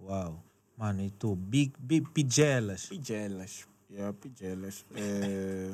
Uau. 0.00 0.42
Mano, 0.76 1.02
e 1.02 1.10
tu? 1.10 1.36
Big, 1.36 1.74
big 1.78 2.08
pigelas. 2.10 2.86
Pigelas. 2.86 3.66
Yeah, 3.90 4.12
pigelas. 4.14 4.84
É... 4.94 5.70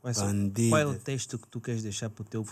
Qual 0.00 0.12
é, 0.12 0.68
qual 0.68 0.80
é 0.80 0.86
o 0.86 0.98
texto 0.98 1.38
que 1.38 1.46
tu 1.46 1.60
queres 1.60 1.82
deixar 1.82 2.10
para 2.10 2.22
o 2.22 2.24
teu 2.24 2.44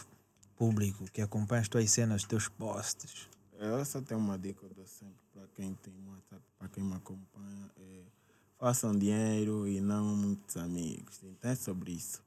público 0.58 1.04
que 1.12 1.22
acompanha 1.22 1.62
as 1.62 1.68
tuas 1.68 1.90
cenas, 1.90 2.22
os 2.22 2.28
teus 2.28 2.48
posts? 2.48 3.28
Eu 3.58 3.84
só 3.84 4.00
tenho 4.00 4.20
uma 4.20 4.36
dica 4.38 4.60
que 4.60 4.66
eu 4.66 4.74
dou 4.74 4.86
sempre 4.86 5.16
para 5.32 5.46
quem 5.54 5.74
tem 5.74 5.94
WhatsApp, 6.08 6.42
para 6.58 6.68
quem 6.68 6.82
me 6.84 6.94
acompanha. 6.94 7.70
É, 7.76 8.02
façam 8.58 8.92
dinheiro 8.96 9.66
e 9.68 9.80
não 9.80 10.04
muitos 10.16 10.56
amigos. 10.56 11.20
Então 11.22 11.50
é 11.50 11.54
sobre 11.54 11.92
isso. 11.92 12.22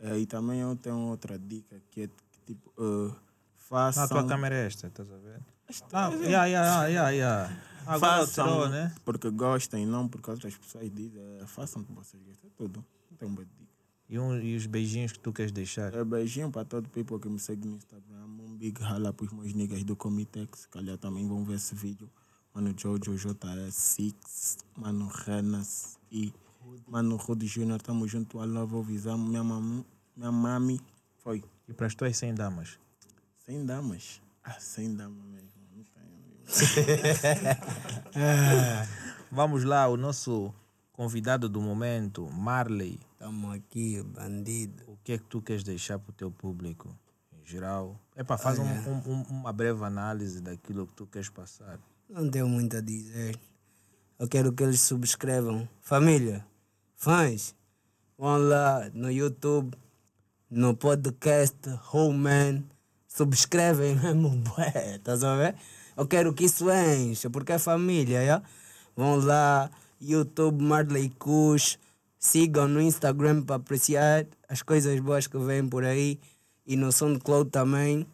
É, 0.00 0.16
e 0.18 0.26
também 0.26 0.60
eu 0.60 0.74
tenho 0.76 0.98
outra 1.08 1.38
dica 1.38 1.80
que 1.90 2.02
é 2.02 2.06
que, 2.08 2.40
tipo, 2.46 2.72
uh, 2.80 3.08
Na 3.08 3.14
façam. 3.56 4.08
tua 4.08 4.26
câmera 4.26 4.54
é 4.54 4.66
esta, 4.66 4.86
estás 4.88 5.10
a 5.12 5.16
ver? 5.16 5.40
Ah, 5.92 6.08
yeah, 6.14 6.44
yeah, 6.46 6.86
yeah, 6.86 7.10
yeah. 7.10 7.56
Agora 7.86 8.26
façam 8.26 8.44
alterou, 8.44 8.68
né? 8.68 8.94
porque 9.04 9.30
gostam 9.30 9.80
e 9.80 9.86
não 9.86 10.06
porque 10.08 10.30
outras 10.30 10.56
pessoas 10.56 10.90
dizem. 10.92 11.22
É, 11.40 11.46
façam 11.46 11.82
o 11.82 11.84
que 11.84 11.92
vocês 11.92 12.22
gostam. 12.22 12.50
É 12.50 12.52
tudo. 12.56 12.84
Não 13.10 13.16
tenho 13.16 13.30
uma 13.30 13.44
dica. 13.44 13.71
E, 14.12 14.18
um, 14.18 14.38
e 14.38 14.54
os 14.54 14.66
beijinhos 14.66 15.12
que 15.12 15.18
tu 15.18 15.32
queres 15.32 15.52
deixar? 15.52 15.94
É, 15.94 16.04
beijinho 16.04 16.50
para 16.50 16.66
todo 16.66 16.84
o 16.84 16.88
people 16.90 17.18
que 17.18 17.30
me 17.30 17.38
segue 17.38 17.66
no 17.66 17.76
Instagram. 17.76 18.26
Um 18.26 18.58
big 18.58 18.78
rala 18.82 19.10
para 19.10 19.24
os 19.24 19.32
meus 19.32 19.54
niggas 19.54 19.82
do 19.84 19.96
Comitex. 19.96 20.66
Que 20.66 20.76
aliás 20.76 21.00
também 21.00 21.26
vão 21.26 21.42
ver 21.46 21.54
esse 21.54 21.74
vídeo. 21.74 22.10
Mano 22.52 22.74
Jojo 22.76 23.14
JS6, 23.14 24.14
Mano 24.76 25.06
Renas 25.06 25.98
e 26.10 26.30
Mano 26.86 27.16
Rudy 27.16 27.46
Júnior. 27.46 27.80
Tamo 27.80 28.06
junto. 28.06 28.44
I 28.44 28.46
love 28.46 28.74
you, 28.74 28.82
visamos. 28.82 29.26
Minha, 29.26 29.42
mam, 29.42 29.82
minha 30.14 30.30
mami 30.30 30.78
foi. 31.24 31.42
E 31.66 31.72
para 31.72 31.86
as 31.86 31.94
tuas 31.94 32.14
100 32.14 32.34
damas? 32.34 32.78
Sem 33.38 33.64
damas. 33.64 34.20
Ah, 34.44 34.60
sem 34.60 34.94
damas 34.94 35.24
mesmo. 35.24 35.48
Não 35.74 35.84
tenho. 35.84 36.44
Vamos 39.32 39.64
lá, 39.64 39.88
o 39.88 39.96
nosso 39.96 40.52
convidado 40.92 41.48
do 41.48 41.62
momento, 41.62 42.28
Marley. 42.30 43.00
Estamos 43.22 43.54
aqui, 43.54 44.02
bandido. 44.02 44.82
O 44.88 44.98
que 45.04 45.12
é 45.12 45.18
que 45.18 45.22
tu 45.26 45.40
queres 45.40 45.62
deixar 45.62 45.96
para 45.96 46.10
o 46.10 46.12
teu 46.12 46.28
público 46.28 46.88
em 47.40 47.46
geral? 47.48 47.96
Epá, 48.16 48.36
faz 48.36 48.58
um- 48.58 48.64
um- 48.64 49.12
um- 49.12 49.22
uma 49.30 49.52
breve 49.52 49.84
análise 49.84 50.40
daquilo 50.40 50.88
que 50.88 50.94
tu 50.94 51.06
queres 51.06 51.28
passar. 51.28 51.78
Não 52.10 52.28
tenho 52.28 52.48
muito 52.48 52.76
a 52.76 52.80
dizer. 52.80 53.38
Eu 54.18 54.26
quero 54.26 54.52
que 54.52 54.64
eles 54.64 54.80
subscrevam. 54.80 55.68
Família, 55.80 56.44
fãs, 56.96 57.54
vão 58.18 58.38
lá 58.38 58.90
no 58.92 59.08
YouTube, 59.08 59.72
no 60.50 60.76
podcast 60.76 61.56
Homeman. 61.92 62.64
Subscrevem 63.06 63.94
mesmo, 64.02 64.30
bué, 64.30 64.96
estás 64.96 65.22
a 65.22 65.36
ver? 65.36 65.54
Eu 65.96 66.08
quero 66.08 66.34
que 66.34 66.46
isso 66.46 66.66
encha, 66.72 67.30
porque 67.30 67.52
é 67.52 67.58
família, 67.60 68.26
já? 68.26 68.42
Vão 68.96 69.14
lá 69.14 69.70
YouTube 70.00 70.60
Marley 70.64 71.08
Kush. 71.10 71.78
Sigam 72.24 72.68
no 72.68 72.80
Instagram 72.80 73.42
para 73.42 73.56
apreciar 73.56 74.24
as 74.48 74.62
coisas 74.62 74.98
boas 75.00 75.26
que 75.26 75.36
vêm 75.38 75.68
por 75.68 75.84
aí. 75.84 76.20
E 76.64 76.76
no 76.76 76.92
SoundCloud 76.92 77.50
também. 77.50 78.06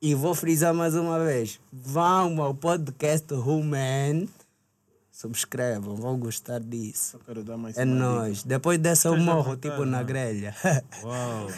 E 0.00 0.14
vou 0.14 0.34
frisar 0.34 0.72
mais 0.72 0.94
uma 0.94 1.22
vez: 1.22 1.60
vão 1.70 2.40
ao 2.40 2.54
podcast 2.54 3.32
Human. 3.34 4.26
Subscrevam, 5.12 5.94
vão 5.94 6.18
gostar 6.18 6.58
disso. 6.60 7.12
Só 7.12 7.18
quero 7.18 7.44
dar 7.44 7.58
mais 7.58 7.76
É 7.76 7.84
nóis. 7.84 8.44
Depois 8.44 8.78
dessa 8.78 9.08
eu 9.08 9.16
morro, 9.18 9.58
tipo, 9.58 9.84
na 9.84 10.02
grelha. 10.02 10.54
Uau. 11.04 11.48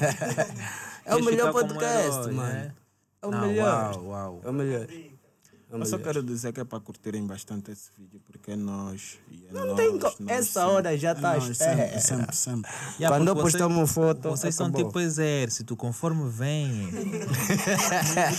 É 1.04 1.14
o 1.14 1.24
melhor 1.24 1.52
podcast, 1.52 2.18
herói, 2.18 2.32
mano. 2.32 2.52
né? 2.52 2.74
É 3.22 3.26
o 3.26 3.30
Não, 3.30 3.40
melhor. 3.46 3.94
Uau, 3.94 4.06
uau. 4.06 4.40
É 4.42 4.48
o 4.50 4.52
melhor. 4.52 4.86
É 5.72 5.76
Eu 5.76 5.86
só 5.86 5.98
quero 5.98 6.20
dizer 6.22 6.52
que 6.52 6.60
é 6.60 6.64
para 6.64 6.80
curtirem 6.80 7.24
bastante 7.24 7.70
esse 7.70 7.90
vídeo, 7.96 8.20
porque 8.26 8.50
é 8.52 8.56
nós. 8.56 9.18
E 9.30 9.46
é 9.48 9.52
Não 9.52 9.66
nós, 9.66 9.76
tem 9.76 9.96
nós, 9.98 10.16
Essa 10.26 10.66
hora 10.66 10.98
já 10.98 11.14
tá 11.14 11.32
à 11.32 11.34
Não, 11.34 11.40
sempre, 11.42 11.52
espera. 11.52 12.00
sempre, 12.00 12.36
sempre. 12.36 12.70
Yeah, 12.98 13.16
Quando 13.16 13.28
eu 13.28 13.34
porque 13.36 13.52
postar 13.52 13.66
uma 13.68 13.86
foto, 13.86 14.30
Vocês 14.30 14.52
são 14.54 14.66
acabou. 14.66 14.86
tipo 14.86 14.98
exército, 14.98 15.76
conforme 15.76 16.28
vem. 16.28 16.88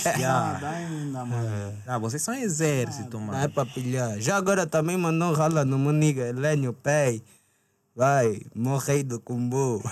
Ah, 0.04 0.18
yeah. 0.18 1.24
mano. 1.24 1.74
ah, 1.86 1.98
vocês 1.98 2.20
são 2.22 2.34
exército, 2.34 3.18
Não 3.18 3.28
é 3.34 3.40
mano. 3.40 3.50
pra 3.54 3.64
pilhar. 3.66 4.20
Já 4.20 4.36
agora 4.36 4.66
também 4.66 4.96
mandou 4.96 5.30
um 5.30 5.32
rala 5.32 5.64
no 5.64 5.78
meu 5.78 5.92
nigga, 5.92 6.28
Helênio 6.28 6.72
Pay. 6.72 7.22
Vai, 7.94 8.40
morrei 8.54 9.02
do 9.02 9.20
combo. 9.20 9.82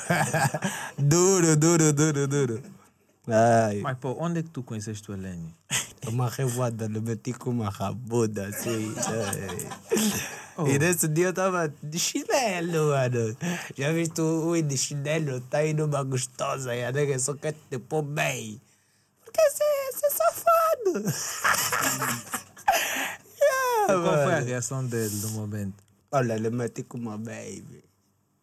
duro, 0.99 1.57
duro, 1.57 1.93
duro, 1.93 2.27
duro. 2.29 2.63
Ai, 3.33 3.81
Mas 3.81 3.99
pô, 3.99 4.17
onde 4.19 4.41
é 4.41 4.43
que 4.43 4.51
tu 4.51 4.63
conheceste 4.63 5.11
o 5.11 5.15
Helênio? 5.15 5.55
uma 6.09 6.29
revoada, 6.31 6.87
lhe 6.87 7.01
meti 7.01 7.33
com 7.33 7.51
uma 7.51 7.69
rabuda 7.69 8.47
assim. 8.49 8.95
ai. 8.97 10.67
E 10.67 10.79
nesse 10.79 11.09
dia 11.09 11.27
eu 11.27 11.33
tava 11.33 11.73
de 11.83 11.99
chinelo, 11.99 12.89
mano. 12.91 13.37
Já 13.77 13.93
viste 13.93 14.21
o 14.21 14.49
Ui 14.49 14.63
de 14.63 14.77
chinelo? 14.77 15.41
Tá 15.43 15.65
indo 15.67 15.85
uma 15.85 16.03
gostosa 16.03 16.75
e 16.75 16.85
a 16.85 16.93
nega 16.93 17.19
só 17.19 17.35
quer 17.35 17.55
te 17.71 17.79
pôr 17.79 18.03
bem. 18.03 18.61
Porque 19.25 19.41
você 19.41 19.63
é 19.63 20.11
safado. 20.11 21.05
yeah, 23.41 23.87
Qual 23.87 24.25
foi 24.25 24.35
a 24.35 24.41
reação 24.41 24.85
dele 24.85 25.15
no 25.17 25.31
momento? 25.31 25.83
Olha, 26.13 26.35
ele 26.35 26.51
meti 26.51 26.83
com 26.83 26.99
uma 26.99 27.17
baby. 27.17 27.85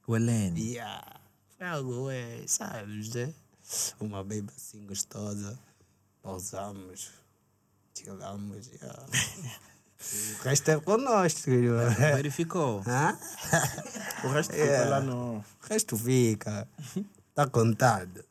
O 0.07 0.15
Helênio. 0.15 0.63
Yeah. 0.63 1.19
Algo 1.59 2.09
é, 2.09 2.43
sabes, 2.47 3.13
né? 3.13 3.33
Uma 3.99 4.23
baby 4.23 4.47
assim 4.55 4.85
gostosa. 4.85 5.57
Pausamos. 6.21 7.11
Chegamos, 7.97 8.67
yeah. 8.67 9.05
O 10.39 10.43
resto 10.43 10.69
é 10.69 10.79
conosco, 10.79 11.49
irmão. 11.49 11.89
Verificou. 12.15 12.83
Hã? 12.85 13.17
O 14.23 14.27
resto 14.27 14.53
Yeah. 14.53 14.77
ficou 14.77 14.89
lá 14.91 15.01
no. 15.01 15.37
O 15.39 15.67
resto 15.67 15.97
fica. 15.97 16.67
Tá 17.33 17.47
contado. 17.47 18.23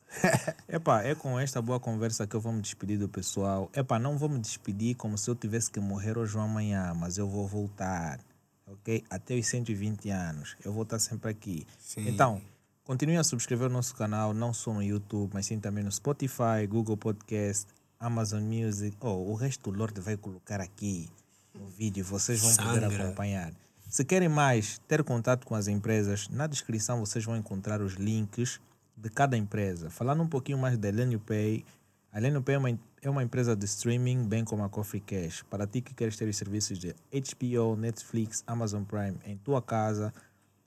Epá, 0.69 1.03
é 1.03 1.13
com 1.13 1.37
esta 1.37 1.61
boa 1.61 1.77
conversa 1.77 2.25
que 2.25 2.35
eu 2.35 2.39
vou 2.39 2.53
me 2.53 2.61
despedir 2.61 2.97
do 2.97 3.09
pessoal. 3.09 3.69
Epá, 3.75 3.99
não 3.99 4.17
vou 4.17 4.29
me 4.29 4.39
despedir 4.39 4.95
como 4.95 5.17
se 5.17 5.29
eu 5.29 5.35
tivesse 5.35 5.69
que 5.69 5.79
morrer 5.81 6.17
hoje 6.17 6.37
ou 6.37 6.43
amanhã, 6.43 6.93
mas 6.93 7.17
eu 7.17 7.27
vou 7.27 7.45
voltar, 7.45 8.19
ok? 8.65 9.03
Até 9.09 9.35
os 9.35 9.45
120 9.45 10.09
anos. 10.09 10.55
Eu 10.63 10.71
vou 10.71 10.83
estar 10.83 10.99
sempre 10.99 11.29
aqui. 11.29 11.67
Sim. 11.77 12.07
Então, 12.07 12.41
continue 12.87 13.17
a 13.17 13.23
subscrever 13.23 13.67
o 13.67 13.69
nosso 13.69 13.93
canal, 13.93 14.33
não 14.33 14.53
só 14.53 14.73
no 14.73 14.81
YouTube, 14.81 15.31
mas 15.33 15.45
sim 15.45 15.59
também 15.59 15.83
no 15.83 15.91
Spotify, 15.91 16.65
Google 16.69 16.95
Podcast, 16.95 17.67
Amazon 17.99 18.41
Music. 18.41 18.95
Oh, 19.01 19.29
o 19.29 19.35
resto 19.35 19.69
o 19.69 19.73
Lorde 19.73 19.99
vai 19.99 20.15
colocar 20.15 20.61
aqui 20.61 21.09
no 21.53 21.67
vídeo, 21.67 22.05
vocês 22.05 22.39
vão 22.39 22.55
poder 22.55 22.79
Sangra. 22.79 23.03
acompanhar. 23.03 23.51
Se 23.89 24.05
querem 24.05 24.29
mais 24.29 24.79
ter 24.87 25.03
contato 25.03 25.45
com 25.45 25.53
as 25.53 25.67
empresas, 25.67 26.29
na 26.29 26.47
descrição 26.47 27.01
vocês 27.01 27.25
vão 27.25 27.35
encontrar 27.35 27.81
os 27.81 27.95
links 27.95 28.61
de 28.95 29.09
cada 29.09 29.35
empresa. 29.35 29.89
Falando 29.89 30.23
um 30.23 30.27
pouquinho 30.27 30.57
mais 30.57 30.77
da 30.77 30.87
Elenio 30.87 31.19
Pay, 31.19 31.65
a 32.13 32.19
Elenio 32.19 32.41
Pay 32.41 32.55
é 32.55 32.57
uma, 32.57 32.79
é 33.01 33.09
uma 33.09 33.23
empresa 33.23 33.53
de 33.53 33.65
streaming, 33.65 34.23
bem 34.23 34.45
como 34.45 34.63
a 34.63 34.69
Coffee 34.69 35.01
Cash. 35.01 35.43
Para 35.49 35.67
ti 35.67 35.81
que 35.81 35.93
queres 35.93 36.15
ter 36.15 36.27
os 36.27 36.37
serviços 36.37 36.79
de 36.79 36.95
HBO, 37.11 37.75
Netflix, 37.75 38.45
Amazon 38.47 38.83
Prime 38.83 39.17
em 39.25 39.35
tua 39.35 39.61
casa, 39.61 40.13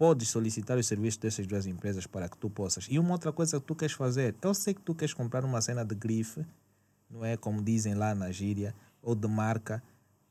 podes 0.00 0.30
solicitar 0.30 0.78
os 0.78 0.86
serviços 0.86 1.18
dessas 1.18 1.46
duas 1.46 1.66
empresas 1.66 2.06
para 2.06 2.26
que 2.26 2.38
tu 2.38 2.48
possas. 2.48 2.86
E 2.88 2.98
uma 2.98 3.12
outra 3.12 3.30
coisa 3.30 3.60
que 3.60 3.66
tu 3.66 3.74
queres 3.74 3.94
fazer, 3.94 4.34
eu 4.40 4.54
sei 4.54 4.72
que 4.72 4.80
tu 4.80 4.94
queres 4.94 5.12
comprar 5.12 5.44
uma 5.44 5.60
cena 5.60 5.84
de 5.84 5.94
grife, 5.94 6.42
não 7.10 7.22
é 7.22 7.36
como 7.36 7.62
dizem 7.62 7.92
lá 7.92 8.14
na 8.14 8.32
gíria, 8.32 8.74
ou 9.02 9.14
de 9.14 9.28
marca. 9.28 9.82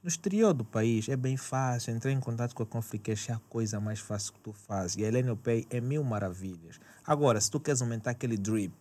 No 0.01 0.07
exterior 0.07 0.55
do 0.55 0.65
país 0.65 1.07
é 1.07 1.15
bem 1.15 1.37
fácil, 1.37 1.93
entrar 1.93 2.11
em 2.11 2.19
contato 2.19 2.55
com 2.55 2.63
a 2.63 2.65
Conflicash 2.65 3.29
é 3.29 3.33
a 3.33 3.39
coisa 3.47 3.79
mais 3.79 3.99
fácil 3.99 4.33
que 4.33 4.39
tu 4.39 4.51
fazes. 4.51 4.97
E 4.97 5.05
a 5.05 5.07
Elenio 5.07 5.37
Pay 5.37 5.67
é 5.69 5.79
mil 5.79 6.03
maravilhas. 6.03 6.79
Agora, 7.05 7.39
se 7.39 7.51
tu 7.51 7.59
queres 7.59 7.79
aumentar 7.79 8.09
aquele 8.09 8.37
drip, 8.37 8.73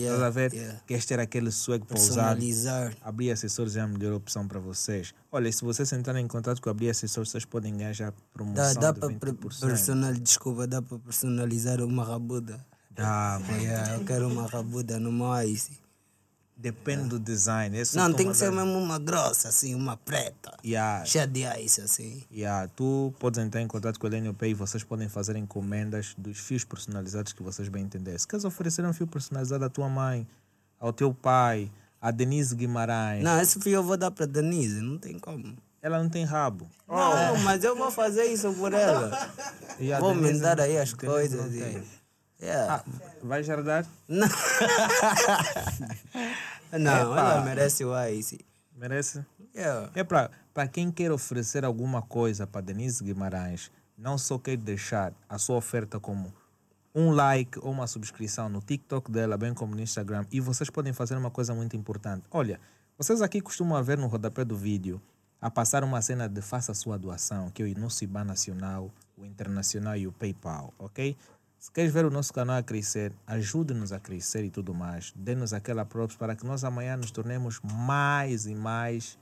estás 0.00 0.22
a 0.22 0.30
ver? 0.30 0.52
yeah. 0.52 0.80
Queres 0.86 1.06
ter 1.06 1.20
aquele 1.20 1.50
swag 1.50 1.84
Personalizar. 1.86 2.94
Abrir 3.02 3.30
Acessórios 3.30 3.76
é 3.76 3.80
a 3.80 3.86
melhor 3.86 4.14
opção 4.14 4.46
para 4.46 4.58
vocês. 4.60 5.14
Olha, 5.30 5.50
se 5.52 5.62
vocês 5.64 5.92
entrarem 5.92 6.24
em 6.24 6.28
contato 6.28 6.60
com 6.60 6.70
Abrir 6.70 6.90
Acessórios, 6.90 7.30
vocês 7.30 7.44
podem 7.44 7.76
ganhar 7.76 7.92
já 7.92 8.06
Dá, 8.06 8.14
promoção 8.32 8.80
dá 8.80 8.92
de 8.92 9.00
para 9.00 9.08
20%. 9.32 9.60
personal, 9.60 10.14
desculpa, 10.14 10.66
dá 10.66 10.80
para 10.82 10.98
personalizar 10.98 11.80
uma 11.82 12.04
rabuda. 12.04 12.64
Dá, 12.90 13.40
mano. 13.40 13.62
Yeah, 13.62 13.94
eu 13.94 14.04
quero 14.04 14.28
uma 14.28 14.46
rabuda 14.46 14.98
no 14.98 15.10
meu 15.10 15.32
ice. 15.42 15.81
Depende 16.62 17.08
do 17.08 17.18
design. 17.18 17.76
Esse 17.76 17.96
Não, 17.96 18.12
tem 18.12 18.30
que 18.30 18.36
ser 18.36 18.52
mesmo 18.52 18.78
uma 18.78 18.96
grossa, 18.96 19.48
assim, 19.48 19.74
uma 19.74 19.96
preta. 19.96 20.56
Yeah. 20.64 21.04
Cheia 21.04 21.26
de 21.26 21.42
ice, 21.60 21.80
assim. 21.80 22.22
Yeah, 22.32 22.68
tu 22.76 23.12
podes 23.18 23.40
entrar 23.40 23.60
em 23.60 23.66
contato 23.66 23.98
com 23.98 24.06
a 24.06 24.10
Pay 24.32 24.50
e 24.52 24.54
vocês 24.54 24.84
podem 24.84 25.08
fazer 25.08 25.34
encomendas 25.34 26.14
dos 26.16 26.38
fios 26.38 26.62
personalizados 26.62 27.32
que 27.32 27.42
vocês 27.42 27.68
bem 27.68 27.82
entender. 27.82 28.16
Se 28.20 28.28
queres 28.28 28.44
oferecer 28.44 28.84
um 28.84 28.92
fio 28.92 29.08
personalizado 29.08 29.64
à 29.64 29.68
tua 29.68 29.88
mãe, 29.88 30.24
ao 30.78 30.92
teu 30.92 31.12
pai, 31.12 31.68
à 32.00 32.12
Denise 32.12 32.54
Guimarães, 32.54 33.24
Não, 33.24 33.40
esse 33.40 33.58
fio 33.58 33.72
eu 33.72 33.82
vou 33.82 33.96
dar 33.96 34.12
para 34.12 34.26
Denise, 34.26 34.80
não 34.80 34.98
tem 34.98 35.18
como. 35.18 35.56
ela 35.82 36.00
não 36.00 36.08
tem 36.08 36.24
rabo. 36.24 36.68
Não, 36.86 37.38
mas 37.38 37.64
eu 37.64 37.74
vou 37.74 37.90
fazer 37.90 38.26
isso 38.26 38.52
por 38.52 38.72
ela. 38.72 39.10
E 39.80 39.92
a 39.92 39.98
Vou 39.98 40.14
Denise 40.14 40.34
me 40.34 40.40
dar 40.40 40.56
não- 40.58 40.64
aí 40.64 40.78
as 40.78 40.92
coisas. 40.92 41.40
não 41.40 41.52
e- 41.52 41.58
tem. 41.60 41.82
Yeah. 42.42 42.74
Ah, 42.74 42.84
vai 43.22 43.44
jardar? 43.44 43.86
Não, 44.08 44.26
não 46.72 47.12
Epa. 47.12 47.20
ela 47.20 47.44
merece 47.44 47.84
o 47.84 47.94
ice. 48.08 48.44
Merece? 48.76 49.24
Yeah. 49.54 49.92
É 49.94 50.02
para 50.02 50.66
quem 50.66 50.90
quer 50.90 51.12
oferecer 51.12 51.64
alguma 51.64 52.02
coisa 52.02 52.44
para 52.44 52.60
Denise 52.62 53.04
Guimarães, 53.04 53.70
não 53.96 54.18
só 54.18 54.38
quer 54.38 54.56
deixar 54.56 55.12
a 55.28 55.38
sua 55.38 55.56
oferta 55.56 56.00
como 56.00 56.34
um 56.92 57.12
like 57.12 57.58
ou 57.60 57.70
uma 57.70 57.86
subscrição 57.86 58.48
no 58.48 58.60
TikTok 58.60 59.10
dela, 59.10 59.38
bem 59.38 59.54
como 59.54 59.76
no 59.76 59.80
Instagram. 59.80 60.26
E 60.32 60.40
vocês 60.40 60.68
podem 60.68 60.92
fazer 60.92 61.16
uma 61.16 61.30
coisa 61.30 61.54
muito 61.54 61.76
importante. 61.76 62.24
Olha, 62.30 62.58
vocês 62.98 63.22
aqui 63.22 63.40
costumam 63.40 63.82
ver 63.84 63.96
no 63.98 64.08
rodapé 64.08 64.44
do 64.44 64.56
vídeo 64.56 65.00
a 65.40 65.50
passar 65.50 65.82
uma 65.84 66.02
cena 66.02 66.28
de 66.28 66.40
faça 66.40 66.74
sua 66.74 66.98
doação, 66.98 67.50
que 67.50 67.62
é 67.62 67.66
o 67.66 67.68
IBAN 67.68 68.24
nacional, 68.24 68.90
o 69.16 69.24
internacional 69.24 69.96
e 69.96 70.06
o 70.06 70.12
PayPal, 70.12 70.72
ok? 70.78 71.16
Se 71.62 71.70
queres 71.70 71.92
ver 71.92 72.04
o 72.04 72.10
nosso 72.10 72.32
canal 72.32 72.56
a 72.56 72.62
crescer, 72.64 73.12
ajude-nos 73.24 73.92
a 73.92 74.00
crescer 74.00 74.42
e 74.44 74.50
tudo 74.50 74.74
mais. 74.74 75.12
Dê-nos 75.14 75.52
aquela 75.52 75.84
props 75.84 76.16
para 76.16 76.34
que 76.34 76.44
nós 76.44 76.64
amanhã 76.64 76.96
nos 76.96 77.12
tornemos 77.12 77.60
mais 77.62 78.46
e 78.46 78.54
mais 78.56 79.16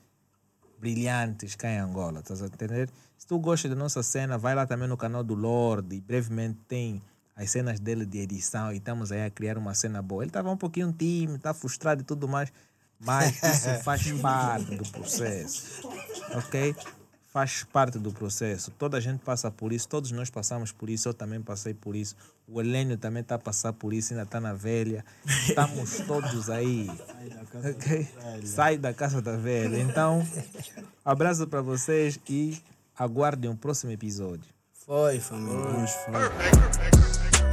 brilhantes 0.78 1.54
cá 1.54 1.68
em 1.68 1.78
Angola, 1.78 2.20
estás 2.20 2.40
a 2.40 2.46
entender? 2.46 2.88
Se 3.18 3.26
tu 3.26 3.38
gosta 3.38 3.68
da 3.68 3.74
nossa 3.74 4.02
cena, 4.02 4.38
vai 4.38 4.54
lá 4.54 4.66
também 4.66 4.88
no 4.88 4.96
canal 4.96 5.22
do 5.22 5.34
Lorde 5.34 5.96
e 5.96 6.00
brevemente 6.00 6.58
tem 6.66 7.02
as 7.36 7.50
cenas 7.50 7.78
dele 7.78 8.06
de 8.06 8.20
edição 8.20 8.72
e 8.72 8.78
estamos 8.78 9.12
aí 9.12 9.22
a 9.26 9.30
criar 9.30 9.58
uma 9.58 9.74
cena 9.74 10.00
boa. 10.00 10.22
Ele 10.22 10.30
estava 10.30 10.50
um 10.50 10.56
pouquinho 10.56 10.90
tímido, 10.94 11.36
está 11.36 11.52
frustrado 11.52 12.00
e 12.00 12.04
tudo 12.04 12.26
mais, 12.26 12.50
mas 12.98 13.36
isso 13.42 13.68
faz 13.84 14.10
parte 14.12 14.76
do 14.76 14.90
processo, 14.90 15.86
ok? 16.34 16.74
Faz 17.30 17.62
parte 17.62 17.96
do 17.96 18.12
processo. 18.12 18.72
Toda 18.72 18.96
a 18.96 19.00
gente 19.00 19.20
passa 19.20 19.50
por 19.52 19.72
isso, 19.72 19.88
todos 19.88 20.10
nós 20.10 20.28
passamos 20.28 20.72
por 20.72 20.90
isso, 20.90 21.08
eu 21.08 21.14
também 21.14 21.40
passei 21.40 21.72
por 21.72 21.94
isso. 21.94 22.16
O 22.46 22.60
Helênio 22.60 22.98
também 22.98 23.22
está 23.22 23.36
a 23.36 23.38
passar 23.38 23.72
por 23.72 23.92
isso, 23.92 24.12
ainda 24.12 24.24
está 24.24 24.40
na 24.40 24.52
velha. 24.52 25.04
Estamos 25.24 26.00
todos 26.08 26.50
aí. 26.50 26.90
Sai 28.44 28.76
da 28.76 28.92
casa 28.92 29.22
da 29.22 29.36
velha. 29.36 29.78
Então, 29.78 30.26
abraço 31.04 31.46
para 31.46 31.62
vocês 31.62 32.18
e 32.28 32.60
aguardem 32.98 33.48
o 33.48 33.56
próximo 33.56 33.92
episódio. 33.92 34.52
Foi, 34.84 35.20
família. 35.20 35.56
Vamos, 35.56 35.90
foi. 35.92 37.49